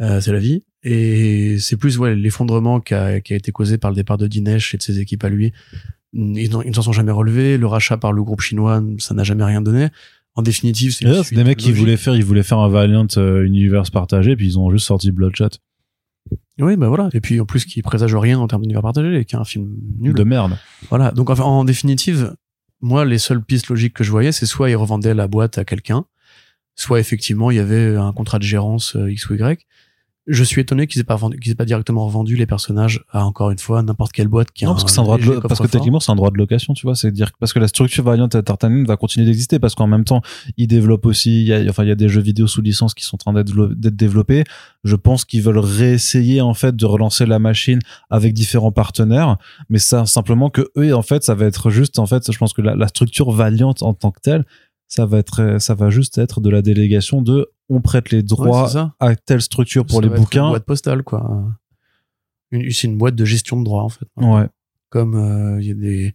euh, 0.00 0.20
c'est 0.20 0.32
la 0.32 0.38
vie. 0.38 0.62
Et 0.84 1.58
c'est 1.58 1.76
plus 1.76 1.98
ouais, 1.98 2.14
l'effondrement 2.14 2.80
qui 2.80 2.94
a, 2.94 3.20
qui 3.20 3.32
a 3.32 3.36
été 3.36 3.50
causé 3.50 3.78
par 3.78 3.90
le 3.90 3.96
départ 3.96 4.16
de 4.16 4.28
Dinesh 4.28 4.74
et 4.74 4.78
de 4.78 4.82
ses 4.82 5.00
équipes 5.00 5.24
à 5.24 5.28
lui. 5.28 5.52
Ils, 6.12 6.50
ne 6.50 6.72
s'en 6.72 6.82
sont 6.82 6.92
jamais 6.92 7.10
relevés. 7.10 7.58
Le 7.58 7.66
rachat 7.66 7.96
par 7.96 8.12
le 8.12 8.22
groupe 8.22 8.40
chinois, 8.40 8.80
ça 8.98 9.12
n'a 9.14 9.24
jamais 9.24 9.44
rien 9.44 9.60
donné. 9.60 9.88
En 10.36 10.42
définitive, 10.42 10.92
c'est 10.92 11.04
des 11.34 11.44
mecs 11.44 11.58
qui 11.58 11.68
logique. 11.68 11.80
voulaient 11.80 11.96
faire, 11.96 12.14
ils 12.14 12.24
voulaient 12.24 12.44
faire 12.44 12.58
un 12.58 12.68
Valiant 12.68 13.08
euh, 13.16 13.44
Universe 13.44 13.90
partagé, 13.90 14.36
puis 14.36 14.46
ils 14.46 14.58
ont 14.58 14.70
juste 14.70 14.86
sorti 14.86 15.10
Bloodshot. 15.10 15.50
Oui, 16.60 16.76
bah 16.76 16.88
voilà. 16.88 17.08
Et 17.12 17.20
puis 17.20 17.40
en 17.40 17.46
plus, 17.46 17.64
qui 17.64 17.82
présage 17.82 18.14
rien 18.14 18.38
en 18.38 18.46
termes 18.46 18.62
d'univers 18.62 18.82
partagé, 18.82 19.18
et 19.18 19.24
qui 19.24 19.34
est 19.34 19.38
un 19.38 19.44
film 19.44 19.74
nul. 19.98 20.14
De 20.14 20.22
merde. 20.22 20.56
Voilà. 20.88 21.10
Donc 21.10 21.30
enfin, 21.30 21.42
en 21.42 21.64
définitive, 21.64 22.34
moi, 22.80 23.04
les 23.04 23.18
seules 23.18 23.42
pistes 23.42 23.68
logiques 23.68 23.94
que 23.94 24.04
je 24.04 24.10
voyais, 24.10 24.32
c'est 24.32 24.46
soit 24.46 24.70
ils 24.70 24.76
revendaient 24.76 25.14
la 25.14 25.28
boîte 25.28 25.58
à 25.58 25.64
quelqu'un, 25.64 26.04
soit 26.74 27.00
effectivement 27.00 27.50
il 27.50 27.58
y 27.58 27.60
avait 27.60 27.96
un 27.96 28.12
contrat 28.12 28.38
de 28.38 28.44
gérance 28.44 28.96
euh, 28.96 29.10
X 29.10 29.28
ou 29.28 29.34
Y. 29.34 29.66
Je 30.26 30.44
suis 30.44 30.60
étonné 30.60 30.86
qu'ils 30.86 31.00
aient 31.00 31.04
pas 31.04 31.16
vendu, 31.16 31.38
qu'ils 31.40 31.50
aient 31.50 31.56
pas 31.56 31.64
directement 31.64 32.04
revendu 32.04 32.36
les 32.36 32.46
personnages 32.46 33.02
à 33.10 33.24
encore 33.24 33.50
une 33.50 33.58
fois 33.58 33.82
n'importe 33.82 34.12
quelle 34.12 34.28
boîte 34.28 34.52
qui 34.52 34.64
a 34.64 34.68
Non, 34.68 34.74
parce 34.74 34.84
que 34.84 34.90
c'est 34.90 35.00
un 35.00 35.02
droit 35.04 35.16
de 35.16 35.22
lo- 35.24 35.40
parce 35.48 35.58
que 35.60 35.66
techniquement 35.78 35.98
c'est 35.98 36.12
un 36.12 36.14
droit 36.16 36.30
de 36.30 36.36
location, 36.36 36.74
tu 36.74 36.86
vois, 36.86 36.94
c'est 36.94 37.10
dire 37.10 37.30
parce 37.40 37.52
que 37.54 37.58
la 37.58 37.68
structure 37.68 38.04
Valiant 38.04 38.26
Entertainment 38.26 38.84
va 38.86 38.96
continuer 38.96 39.26
d'exister 39.26 39.58
parce 39.58 39.74
qu'en 39.74 39.86
même 39.86 40.04
temps 40.04 40.20
ils 40.58 40.66
développent 40.68 41.06
aussi, 41.06 41.40
il 41.40 41.46
y 41.48 41.54
a, 41.54 41.62
enfin 41.70 41.84
il 41.84 41.88
y 41.88 41.92
a 41.92 41.94
des 41.96 42.08
jeux 42.10 42.20
vidéo 42.20 42.46
sous 42.46 42.60
licence 42.60 42.92
qui 42.94 43.04
sont 43.04 43.16
en 43.16 43.18
train 43.18 43.32
d'être 43.32 43.46
dévelop- 43.50 43.74
d'être 43.74 43.96
développés. 43.96 44.44
Je 44.84 44.94
pense 44.94 45.24
qu'ils 45.24 45.42
veulent 45.42 45.58
réessayer 45.58 46.42
en 46.42 46.54
fait 46.54 46.76
de 46.76 46.86
relancer 46.86 47.24
la 47.26 47.38
machine 47.38 47.78
avec 48.10 48.34
différents 48.34 48.72
partenaires, 48.72 49.36
mais 49.70 49.78
ça 49.78 50.04
simplement 50.06 50.50
que 50.50 50.68
eux 50.76 50.94
en 50.94 51.02
fait 51.02 51.24
ça 51.24 51.34
va 51.34 51.46
être 51.46 51.70
juste 51.70 51.98
en 51.98 52.06
fait, 52.06 52.30
je 52.30 52.38
pense 52.38 52.52
que 52.52 52.62
la, 52.62 52.76
la 52.76 52.88
structure 52.88 53.30
Valiant 53.30 53.74
en 53.80 53.94
tant 53.94 54.10
que 54.10 54.20
telle, 54.20 54.44
ça 54.90 55.06
va 55.06 55.18
être, 55.18 55.56
ça 55.60 55.74
va 55.74 55.88
juste 55.88 56.18
être 56.18 56.40
de 56.40 56.50
la 56.50 56.62
délégation 56.62 57.22
de 57.22 57.48
on 57.68 57.80
prête 57.80 58.10
les 58.10 58.24
droits 58.24 58.92
à 58.98 59.14
telle 59.14 59.40
structure 59.40 59.86
pour 59.86 59.96
Ça 59.96 60.00
les 60.02 60.08
être 60.08 60.16
Une 60.16 60.20
bouquins. 60.20 60.48
boîte 60.50 60.64
postale, 60.64 61.04
quoi. 61.04 61.44
C'est 62.52 62.84
une 62.88 62.98
boîte 62.98 63.14
de 63.14 63.24
gestion 63.24 63.60
de 63.60 63.64
droits, 63.64 63.84
en 63.84 63.88
fait. 63.88 64.06
Ouais. 64.16 64.48
Comme 64.88 65.14
euh, 65.14 65.60
il 65.60 65.68
y 65.68 65.70
a 65.70 65.74
des, 65.74 66.14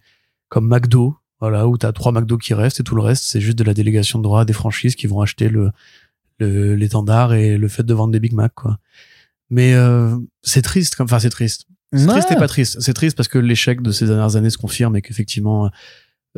comme 0.50 0.68
McDo, 0.68 1.16
voilà, 1.40 1.66
où 1.66 1.78
t'as 1.78 1.92
trois 1.92 2.12
McDo 2.12 2.36
qui 2.36 2.52
restent 2.52 2.80
et 2.80 2.82
tout 2.82 2.94
le 2.94 3.00
reste, 3.00 3.24
c'est 3.24 3.40
juste 3.40 3.58
de 3.58 3.64
la 3.64 3.72
délégation 3.72 4.18
de 4.18 4.24
droits 4.24 4.44
des 4.44 4.52
franchises 4.52 4.94
qui 4.94 5.06
vont 5.06 5.22
acheter 5.22 5.48
le, 5.48 5.72
l'étendard 6.38 7.32
et 7.32 7.56
le 7.56 7.68
fait 7.68 7.82
de 7.82 7.94
vendre 7.94 8.12
des 8.12 8.20
Big 8.20 8.34
Mac, 8.34 8.52
quoi. 8.54 8.78
Mais 9.48 9.72
euh, 9.72 10.18
c'est 10.42 10.60
triste, 10.60 10.96
comme, 10.96 11.04
enfin 11.06 11.18
c'est 11.18 11.30
triste. 11.30 11.66
C'est 11.94 12.06
triste 12.06 12.30
et 12.30 12.36
pas 12.36 12.48
triste. 12.48 12.80
C'est 12.80 12.92
triste 12.92 13.16
parce 13.16 13.28
que 13.28 13.38
l'échec 13.38 13.80
de 13.80 13.90
ces 13.92 14.06
dernières 14.06 14.36
années 14.36 14.50
se 14.50 14.58
confirme 14.58 14.96
et 14.96 15.02
qu'effectivement, 15.02 15.66
euh, 15.66 15.68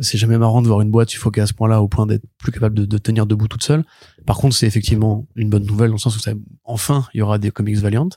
c'est 0.01 0.17
jamais 0.17 0.37
marrant 0.37 0.61
de 0.61 0.67
voir 0.67 0.81
une 0.81 0.91
boîte 0.91 1.09
suffoquer 1.09 1.41
à 1.41 1.47
ce 1.47 1.53
point-là 1.53 1.81
au 1.81 1.87
point 1.87 2.05
d'être 2.05 2.23
plus 2.37 2.51
capable 2.51 2.75
de, 2.75 2.85
de 2.85 2.97
tenir 2.97 3.25
debout 3.25 3.47
toute 3.47 3.63
seule. 3.63 3.83
Par 4.25 4.37
contre, 4.37 4.55
c'est 4.55 4.67
effectivement 4.67 5.27
une 5.35 5.49
bonne 5.49 5.65
nouvelle 5.65 5.89
dans 5.89 5.95
le 5.95 5.99
sens 5.99 6.15
où 6.15 6.19
ça, 6.19 6.31
enfin, 6.63 7.05
il 7.13 7.19
y 7.19 7.21
aura 7.21 7.37
des 7.37 7.51
comics 7.51 7.77
Valiant. 7.77 8.09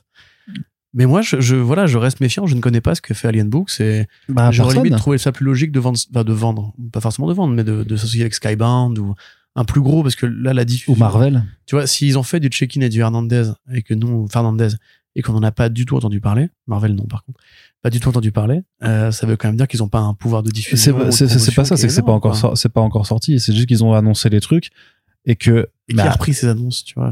Mais 0.93 1.07
moi, 1.07 1.21
je, 1.21 1.41
je, 1.41 1.55
voilà, 1.55 1.87
je 1.87 1.97
reste 1.97 2.19
méfiant. 2.19 2.45
Je 2.45 2.55
ne 2.55 2.61
connais 2.61 2.81
pas 2.81 2.93
ce 2.93 3.01
que 3.01 3.13
fait 3.13 3.27
Alien 3.27 3.49
Books 3.49 3.79
et 3.79 4.05
Bah, 4.29 4.51
j'aurais 4.51 4.75
limite 4.75 4.97
trouvé 4.97 5.17
ça 5.17 5.31
plus 5.31 5.45
logique 5.45 5.71
de 5.71 5.79
vendre, 5.79 5.97
de 6.11 6.33
vendre, 6.33 6.73
pas 6.91 7.01
forcément 7.01 7.27
de 7.27 7.33
vendre, 7.33 7.53
mais 7.53 7.63
de, 7.63 7.83
de 7.83 7.95
s'associer 7.95 8.21
avec 8.21 8.35
Skybound 8.35 8.99
ou 8.99 9.15
un 9.55 9.65
plus 9.65 9.81
gros 9.81 10.03
parce 10.03 10.15
que 10.15 10.27
là, 10.27 10.53
la 10.53 10.65
diffusion. 10.65 10.93
Ou 10.93 10.95
Marvel. 10.95 11.43
Tu 11.65 11.75
vois, 11.75 11.87
s'ils 11.87 12.17
ont 12.17 12.23
fait 12.23 12.39
du 12.39 12.49
check-in 12.49 12.81
et 12.81 12.89
du 12.89 12.99
Hernandez 12.99 13.51
et 13.73 13.81
que 13.81 13.95
nous, 13.95 14.27
Fernandez, 14.27 14.69
et 15.15 15.21
qu'on 15.21 15.33
n'en 15.33 15.43
a 15.43 15.51
pas 15.51 15.69
du 15.69 15.85
tout 15.85 15.95
entendu 15.95 16.19
parler, 16.21 16.49
Marvel 16.67 16.95
non 16.95 17.05
par 17.05 17.23
contre, 17.23 17.39
pas 17.81 17.89
du 17.89 17.99
tout 17.99 18.09
entendu 18.09 18.31
parler, 18.31 18.61
euh, 18.83 19.11
ça 19.11 19.27
veut 19.27 19.35
quand 19.37 19.47
même 19.47 19.57
dire 19.57 19.67
qu'ils 19.67 19.81
n'ont 19.81 19.89
pas 19.89 19.99
un 19.99 20.13
pouvoir 20.13 20.41
de 20.43 20.49
diffusion. 20.51 20.77
c'est- 20.77 21.55
pas 21.55 21.65
ça, 21.65 21.75
c'est 21.77 21.81
qui 21.81 21.87
que 21.87 21.91
est 21.91 21.95
c'est 21.95 22.01
pas 22.05 22.11
encore 22.13 22.57
c'est 22.57 22.69
pas 22.73 22.81
encore 22.81 23.05
sorti. 23.05 23.39
C'est 23.39 23.53
juste 23.53 23.67
qu'ils 23.67 23.83
ont 23.83 23.93
annoncé 23.93 24.29
les 24.29 24.41
trucs 24.41 24.69
et 25.25 25.35
que 25.37 25.69
Et 25.87 25.93
qui 25.93 25.97
bah, 25.97 26.07
a 26.07 26.11
repris 26.11 26.33
ces 26.33 26.47
annonces, 26.47 26.83
tu 26.83 26.95
vois. 26.95 27.11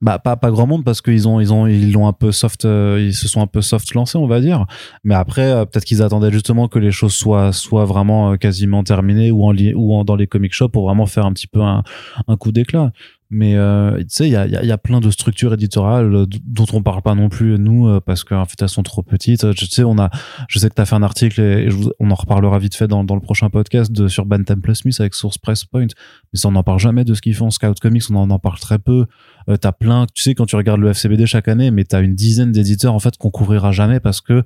bah, 0.00 0.18
pas 0.18 0.34
pas 0.36 0.50
grand 0.50 0.66
monde 0.66 0.84
parce 0.84 1.00
qu'ils 1.00 1.28
ont 1.28 1.38
ils 1.40 1.52
ont 1.52 1.66
ils 1.68 1.92
l'ont 1.92 2.08
un 2.08 2.12
peu 2.12 2.32
soft 2.32 2.64
euh, 2.64 2.98
ils 3.00 3.14
se 3.14 3.28
sont 3.28 3.40
un 3.40 3.46
peu 3.46 3.62
soft 3.62 3.94
lancés 3.94 4.18
on 4.18 4.26
va 4.26 4.40
dire. 4.40 4.66
Mais 5.04 5.14
après 5.14 5.50
euh, 5.52 5.64
peut-être 5.64 5.84
qu'ils 5.84 6.02
attendaient 6.02 6.32
justement 6.32 6.66
que 6.68 6.78
les 6.80 6.90
choses 6.90 7.12
soient 7.14 7.52
soient 7.52 7.84
vraiment 7.84 8.32
euh, 8.32 8.36
quasiment 8.36 8.82
terminées 8.82 9.30
ou 9.30 9.44
en 9.44 9.54
ou 9.54 9.94
en, 9.94 10.04
dans 10.04 10.16
les 10.16 10.26
comic 10.26 10.52
shops 10.52 10.70
pour 10.72 10.86
vraiment 10.86 11.06
faire 11.06 11.24
un 11.26 11.32
petit 11.32 11.46
peu 11.46 11.60
un 11.60 11.84
un 12.26 12.36
coup 12.36 12.50
d'éclat. 12.50 12.92
Mais 13.34 13.56
euh, 13.56 13.96
tu 13.96 14.04
sais, 14.10 14.28
il 14.28 14.32
y 14.32 14.36
a, 14.36 14.46
y, 14.46 14.56
a, 14.56 14.62
y 14.62 14.70
a 14.70 14.76
plein 14.76 15.00
de 15.00 15.10
structures 15.10 15.54
éditoriales 15.54 16.14
euh, 16.14 16.26
dont 16.44 16.66
on 16.74 16.82
parle 16.82 17.00
pas 17.00 17.14
non 17.14 17.30
plus 17.30 17.58
nous 17.58 17.88
euh, 17.88 17.98
parce 17.98 18.24
qu'en 18.24 18.44
fait 18.44 18.60
elles 18.60 18.68
sont 18.68 18.82
trop 18.82 19.02
petites. 19.02 19.58
Je 19.58 19.64
sais, 19.64 19.84
on 19.84 19.98
a, 19.98 20.10
je 20.48 20.58
sais 20.58 20.68
que 20.68 20.74
tu 20.74 20.82
as 20.82 20.84
fait 20.84 20.96
un 20.96 21.02
article 21.02 21.40
et, 21.40 21.64
et 21.64 21.70
je 21.70 21.78
on 21.98 22.10
en 22.10 22.14
reparlera 22.14 22.58
vite 22.58 22.74
fait 22.74 22.88
dans, 22.88 23.04
dans 23.04 23.14
le 23.14 23.22
prochain 23.22 23.48
podcast 23.48 23.90
de, 23.90 24.06
sur 24.06 24.26
Bantam 24.26 24.60
Plus 24.60 24.74
Smith 24.74 25.00
avec 25.00 25.14
Source 25.14 25.38
Press 25.38 25.64
Point. 25.64 25.86
Mais 26.32 26.38
ça, 26.38 26.48
on 26.48 26.52
n'en 26.52 26.62
parle 26.62 26.78
jamais 26.78 27.04
de 27.04 27.14
ce 27.14 27.22
qu'ils 27.22 27.34
font. 27.34 27.48
Scout 27.48 27.80
Comics, 27.80 28.04
on 28.10 28.16
en, 28.16 28.28
en 28.28 28.38
parle 28.38 28.58
très 28.58 28.78
peu. 28.78 29.06
Euh, 29.48 29.56
t'as 29.56 29.72
plein, 29.72 30.04
tu 30.12 30.22
sais, 30.22 30.34
quand 30.34 30.44
tu 30.44 30.56
regardes 30.56 30.80
le 30.80 30.90
FCBD 30.90 31.24
chaque 31.24 31.48
année, 31.48 31.70
mais 31.70 31.84
t'as 31.84 32.02
une 32.02 32.14
dizaine 32.14 32.52
d'éditeurs 32.52 32.92
en 32.92 32.98
fait 32.98 33.16
qu'on 33.16 33.30
couvrira 33.30 33.72
jamais 33.72 33.98
parce 33.98 34.20
que 34.20 34.42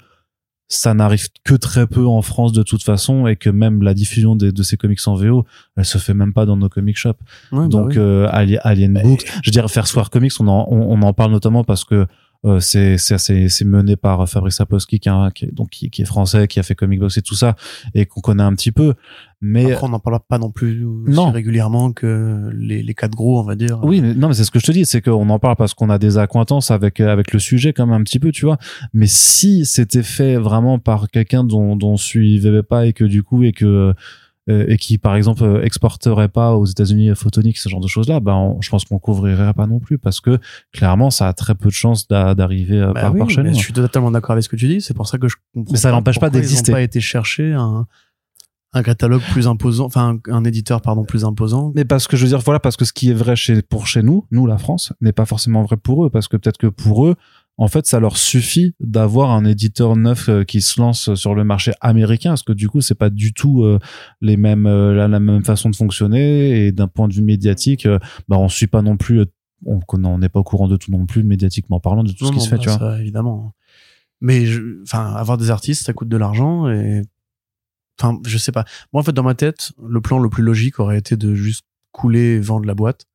ça 0.69 0.95
n'arrive 0.95 1.29
que 1.45 1.55
très 1.55 1.87
peu 1.87 2.05
en 2.07 2.23
France 2.23 2.53
de 2.53 2.62
toute 2.64 2.83
façon 2.83 3.27
et 3.29 3.37
que 3.37 3.49
même 3.51 3.83
la 3.83 3.95
diffusion 3.95 4.35
de 4.35 4.62
ces 4.64 4.77
comics 4.77 4.99
en 5.07 5.14
VO, 5.14 5.45
elle 5.77 5.85
se 5.85 5.99
fait 5.99 6.14
même 6.14 6.33
pas 6.33 6.45
dans 6.45 6.57
nos 6.57 6.69
comic 6.69 6.97
shops. 6.97 7.11
Ouais, 7.53 7.61
bah 7.61 7.67
Donc 7.69 7.91
oui. 7.91 7.99
euh, 7.99 8.29
Alien 8.33 8.93
Mais- 8.93 9.03
Books, 9.03 9.25
je 9.43 9.49
veux 9.49 9.53
dire 9.53 9.71
faire 9.71 9.87
Soir 9.87 10.11
Comics, 10.11 10.33
on 10.41 10.49
en, 10.49 10.67
on, 10.71 10.99
on 10.99 11.03
en 11.03 11.12
parle 11.12 11.31
notamment 11.31 11.62
parce 11.62 11.85
que 11.85 12.07
euh, 12.47 12.61
c'est 12.61 12.97
c'est 12.99 13.64
mené 13.64 13.97
par 13.97 14.28
Fabrice 14.28 14.55
Sapolsky 14.57 15.01
qui, 15.01 15.09
est 15.09 15.12
un- 15.12 15.30
qui 15.30 15.44
est- 15.47 15.53
donc 15.55 15.70
qui, 15.70 15.90
qui 15.90 16.03
est 16.03 16.07
français, 16.07 16.47
qui 16.49 16.59
a 16.61 16.62
fait 16.62 16.74
Comic 16.74 17.01
Box 17.01 17.18
et 17.18 17.22
tout 17.22 17.34
ça 17.34 17.57
et 17.94 18.07
qu'on 18.07 18.20
connaît 18.20 18.42
un 18.42 18.55
petit 18.55 18.72
peu. 18.72 18.94
Mais 19.42 19.72
Après, 19.72 19.86
on 19.86 19.90
n'en 19.90 19.99
parle 19.99 20.18
pas 20.26 20.38
non 20.38 20.51
plus 20.51 20.82
Non. 21.07 21.30
régulièrement 21.30 21.92
que 21.92 22.49
les, 22.55 22.82
les 22.82 22.94
quatre 22.94 23.14
gros, 23.14 23.38
on 23.38 23.42
va 23.42 23.55
dire. 23.55 23.80
oui, 23.82 24.01
mais 24.01 24.14
non, 24.14 24.28
mais 24.28 24.34
c'est 24.34 24.44
ce 24.44 24.51
que 24.51 24.59
je 24.59 24.64
te 24.66 24.72
dis, 24.72 24.86
c'est 24.86 25.03
qu'on 25.03 25.28
en 25.28 25.38
parle 25.38 25.57
parce 25.57 25.74
qu'on 25.74 25.90
a 25.90 25.99
des 25.99 26.16
accointances 26.16 26.70
avec 26.70 27.01
avec 27.01 27.32
le 27.32 27.38
sujet 27.38 27.72
quand 27.74 27.86
même 27.86 28.01
un 28.01 28.05
petit 28.05 28.18
peu, 28.18 28.32
tu 28.32 28.47
vois. 28.47 28.57
Mais 28.94 29.07
si 29.07 29.66
c'était 29.66 30.03
fait 30.03 30.36
vraiment 30.36 30.78
par 30.78 31.09
quelqu'un 31.11 31.44
dont 31.44 31.76
dont 31.76 31.92
on 31.92 31.97
suivait 31.97 32.62
pas 32.62 32.86
et 32.86 32.92
que 32.94 33.05
du 33.05 33.22
coup 33.22 33.42
et 33.42 33.53
que 33.53 33.92
et 34.49 34.76
qui 34.76 34.99
par 34.99 35.16
exemple 35.16 35.42
euh, 35.42 35.62
exporterait 35.64 36.28
pas 36.28 36.55
aux 36.55 36.66
États-Unis 36.66 37.11
Photonics 37.16 37.59
ce 37.59 37.68
genre 37.68 37.80
de 37.80 37.88
choses 37.88 38.09
là 38.09 38.20
ben 38.20 38.34
on- 38.34 38.61
je 38.62 38.70
pense 38.70 38.84
qu'on 38.84 38.99
couvrirait 38.99 39.53
pas 39.55 39.66
non 39.66 39.80
plus 39.80 39.99
parce 39.99 40.20
que 40.20 40.38
clairement 40.72 41.11
ça 41.11 41.26
a 41.28 41.32
très 41.32 41.55
peu 41.57 41.66
de 41.68 41.74
chances 41.74 42.07
d'a- 42.07 42.34
d'arriver 42.34 42.78
euh, 42.80 42.92
Bah 42.92 43.01
par, 43.03 43.12
oui, 43.12 43.18
par 43.18 43.30
chez 43.30 43.42
nous 43.42 43.51
je 43.51 43.59
suis 43.59 43.72
totalement 43.72 44.11
d'accord 44.12 44.32
avec 44.32 44.44
ce 44.44 44.49
que 44.49 44.57
tu 44.57 44.68
dis. 44.68 44.80
C'est 44.80 44.94
pour 44.94 45.09
ça 45.09 45.18
que 45.18 45.26
je 45.28 45.36
comprends. 45.53 45.72
Mais 45.72 45.78
ça 45.78 45.90
n'empêche 45.90 46.16
pas 46.20 46.26
pourquoi 46.26 46.40
d'exister. 46.40 46.70
Pas 46.72 46.82
été 46.82 47.01
chercher 47.01 47.53
un, 47.55 47.86
un 48.72 48.82
catalogue 48.82 49.22
plus 49.32 49.47
imposant, 49.49 49.86
enfin 49.86 50.18
un, 50.28 50.32
un 50.32 50.44
éditeur 50.44 50.80
pardon 50.82 51.05
plus 51.05 51.24
imposant. 51.24 51.72
mais 51.74 51.84
parce 51.84 52.07
que 52.07 52.16
je 52.16 52.22
veux 52.22 52.28
dire 52.28 52.40
voilà 52.40 52.61
parce 52.61 52.76
que 52.76 52.84
ce 52.84 52.92
qui 52.92 53.11
est 53.11 53.14
vrai 53.14 53.34
chez 53.34 53.62
pour 53.62 53.86
chez 53.86 54.03
nous 54.03 54.26
nous 54.30 54.47
la 54.47 54.59
France 54.59 54.92
n'est 55.01 55.12
pas 55.12 55.24
forcément 55.24 55.62
vrai 55.62 55.76
pour 55.76 56.05
eux 56.07 56.11
parce 56.11 56.28
que 56.28 56.36
peut-être 56.36 56.59
que 56.59 56.66
pour 56.66 57.07
eux 57.07 57.14
en 57.59 57.69
fait 57.69 57.87
ça 57.87 58.01
leur 58.01 58.17
suffit 58.17 58.75
d'avoir 58.81 59.31
un 59.31 59.45
éditeur 59.45 59.97
neuf 59.97 60.29
euh, 60.29 60.45
qui 60.45 60.61
se 60.61 60.81
lance 60.81 61.15
sur 61.15 61.35
le 61.35 61.45
marché 61.45 61.73
américain 61.81 62.31
parce 62.31 62.43
que 62.43 62.53
du 62.53 62.69
coup 62.69 62.81
c'est 62.81 62.95
pas 62.95 63.11
du 63.11 63.33
tout 63.33 63.65
euh, 63.65 63.79
les 64.21 64.37
mêmes 64.37 64.67
euh, 64.67 64.95
la, 64.95 65.09
la 65.09 65.21
même 65.21 65.45
façon 65.45 65.71
de 65.71 65.77
fonctionner 65.77 66.67
et 66.67 66.73
d'un 66.73 66.89
point 66.89 67.09
de 67.09 67.15
vue 67.15 67.23
médiatique 67.23 67.87
euh, 67.87 67.99
bah 68.29 68.37
on 68.39 68.49
suit 68.49 68.67
pas 68.67 68.83
non 68.83 68.97
plus 68.97 69.25
on 69.65 69.81
on 69.91 70.19
n'est 70.19 70.29
pas 70.29 70.41
au 70.41 70.45
courant 70.45 70.69
de 70.69 70.77
tout 70.77 70.91
non 70.91 71.07
plus 71.07 71.23
médiatiquement 71.23 71.81
parlant 71.81 72.05
de 72.05 72.13
tout 72.13 72.25
Non, 72.25 72.29
ce 72.29 72.33
qui 72.33 72.39
non, 72.39 72.45
se 72.45 72.49
fait 72.51 72.57
bah, 72.57 72.63
tu 72.63 72.69
vois 72.69 72.79
ça, 72.79 73.01
évidemment. 73.01 73.55
Mais 74.21 74.47
enfin, 74.83 75.15
avoir 75.15 75.39
des 75.39 75.51
artistes, 75.51 75.85
ça 75.87 75.93
coûte 75.93 76.09
de 76.09 76.17
l'argent 76.17 76.69
et 76.69 77.03
enfin, 78.01 78.19
je 78.27 78.39
sais 78.39 78.53
pas. 78.53 78.65
Moi, 78.93 79.01
en 79.01 79.05
fait, 79.05 79.13
dans 79.13 79.23
ma 79.23 79.35
tête, 79.35 79.73
le 79.83 80.01
plan 80.01 80.19
le 80.19 80.29
plus 80.29 80.43
logique 80.43 80.79
aurait 80.79 80.99
été 80.99 81.17
de 81.17 81.35
juste 81.35 81.65
couler 81.93 82.37
et 82.37 82.41
vendre 82.41 82.67
la 82.67 82.75
boîte. 82.75 83.07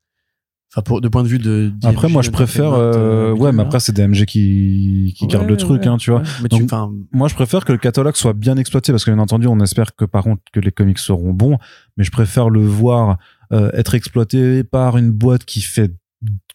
Enfin, 0.74 0.84
pour, 0.84 1.02
de 1.02 1.10
point 1.10 1.24
de 1.24 1.28
vue 1.28 1.38
de. 1.38 1.74
après 1.84 2.08
moi 2.08 2.22
je 2.22 2.30
préfère 2.32 2.72
euh, 2.72 3.34
ouais 3.34 3.52
mais 3.52 3.62
après 3.62 3.82
c'est 3.82 3.92
DMG 3.92 4.24
qui 4.24 5.14
qui 5.18 5.28
garde 5.28 5.46
le 5.46 5.58
truc 5.58 5.86
hein 5.86 5.98
tu 5.98 6.12
vois 6.12 6.22
Mais 6.42 6.48
tu, 6.48 6.60
Donc, 6.60 6.64
enfin, 6.64 6.90
moi 7.12 7.28
je 7.28 7.36
préfère 7.36 7.66
que 7.66 7.74
le 7.74 7.78
catalogue 7.78 8.16
soit 8.16 8.32
bien 8.32 8.56
exploité 8.56 8.94
parce 8.94 9.04
que 9.04 9.12
bien 9.12 9.20
entendu 9.20 9.48
on 9.48 9.60
espère 9.60 9.94
que 9.98 10.06
par 10.06 10.24
contre 10.24 10.42
que 10.54 10.62
les 10.62 10.72
comics 10.72 10.98
seront 10.98 11.34
bons 11.34 11.58
mais 11.98 12.06
je 12.06 12.12
préfère 12.12 12.50
le 12.50 12.66
voir 12.66 13.18
euh, 13.52 13.70
être 13.74 13.96
exploité 13.96 14.64
par 14.64 14.98
une 14.98 15.12
boîte 15.12 15.44
qui 15.44 15.60
fait 15.60 15.92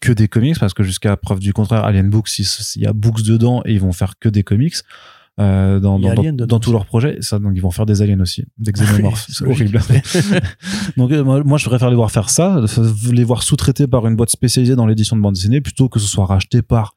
que 0.01 0.11
des 0.11 0.27
comics 0.27 0.57
parce 0.59 0.73
que 0.73 0.81
jusqu'à 0.81 1.15
preuve 1.15 1.39
du 1.39 1.53
contraire 1.53 1.83
Alien 1.83 2.09
Books 2.09 2.39
il 2.39 2.45
il 2.77 2.81
y 2.81 2.87
a 2.87 2.93
Books 2.93 3.21
dedans 3.21 3.61
et 3.65 3.73
ils 3.73 3.81
vont 3.81 3.91
faire 3.91 4.17
que 4.19 4.29
des 4.29 4.41
comics 4.41 4.77
euh, 5.39 5.79
dans, 5.79 6.59
tous 6.59 6.71
leurs 6.71 6.85
projets. 6.85 7.17
Ça, 7.21 7.37
donc 7.37 7.53
ils 7.55 7.61
vont 7.61 7.71
faire 7.71 7.85
des 7.85 8.01
aliens 8.01 8.19
aussi, 8.19 8.45
des 8.57 8.71
xénomorphes. 8.71 9.27
C'est 9.29 9.45
oui. 9.45 9.51
horrible. 9.51 9.79
donc 10.97 11.11
euh, 11.11 11.43
moi, 11.43 11.57
je 11.57 11.65
préfère 11.69 11.89
les 11.89 11.95
voir 11.95 12.11
faire 12.11 12.29
ça, 12.29 12.61
les 13.11 13.23
voir 13.23 13.43
sous-traités 13.43 13.87
par 13.87 14.07
une 14.07 14.15
boîte 14.15 14.31
spécialisée 14.31 14.75
dans 14.75 14.87
l'édition 14.87 15.15
de 15.15 15.21
bande 15.21 15.35
dessinée, 15.35 15.61
plutôt 15.61 15.89
que 15.89 15.99
ce 15.99 16.07
soit 16.07 16.25
racheté 16.25 16.61
par 16.61 16.95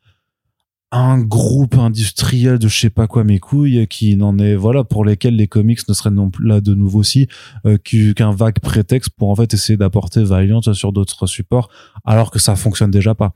un 0.93 1.21
groupe 1.21 1.77
industriel 1.77 2.59
de 2.59 2.67
je 2.67 2.81
sais 2.81 2.91
pas 2.91 3.07
quoi 3.07 3.23
mes 3.23 3.39
couilles 3.39 3.87
qui 3.87 4.17
n'en 4.17 4.39
est 4.39 4.57
voilà 4.57 4.83
pour 4.83 5.05
lesquels 5.05 5.37
les 5.37 5.47
comics 5.47 5.89
ne 5.89 5.95
seraient 5.95 6.11
non 6.11 6.31
plus 6.31 6.49
là 6.49 6.61
de 6.61 6.75
nouveau 6.75 6.99
aussi 6.99 7.29
euh, 7.65 7.79
qu'u- 7.79 8.13
qu'un 8.15 8.33
vague 8.33 8.59
prétexte 8.59 9.11
pour 9.17 9.31
en 9.31 9.37
fait 9.37 9.55
essayer 9.55 9.77
d'apporter 9.77 10.25
Valiant 10.25 10.61
sur 10.61 10.93
d'autres 10.93 11.29
supports 11.29 11.69
alors 12.05 12.33
que 12.33 12.41
ça 12.41 12.57
fonctionne 12.57 12.91
déjà 12.91 13.15
pas 13.15 13.35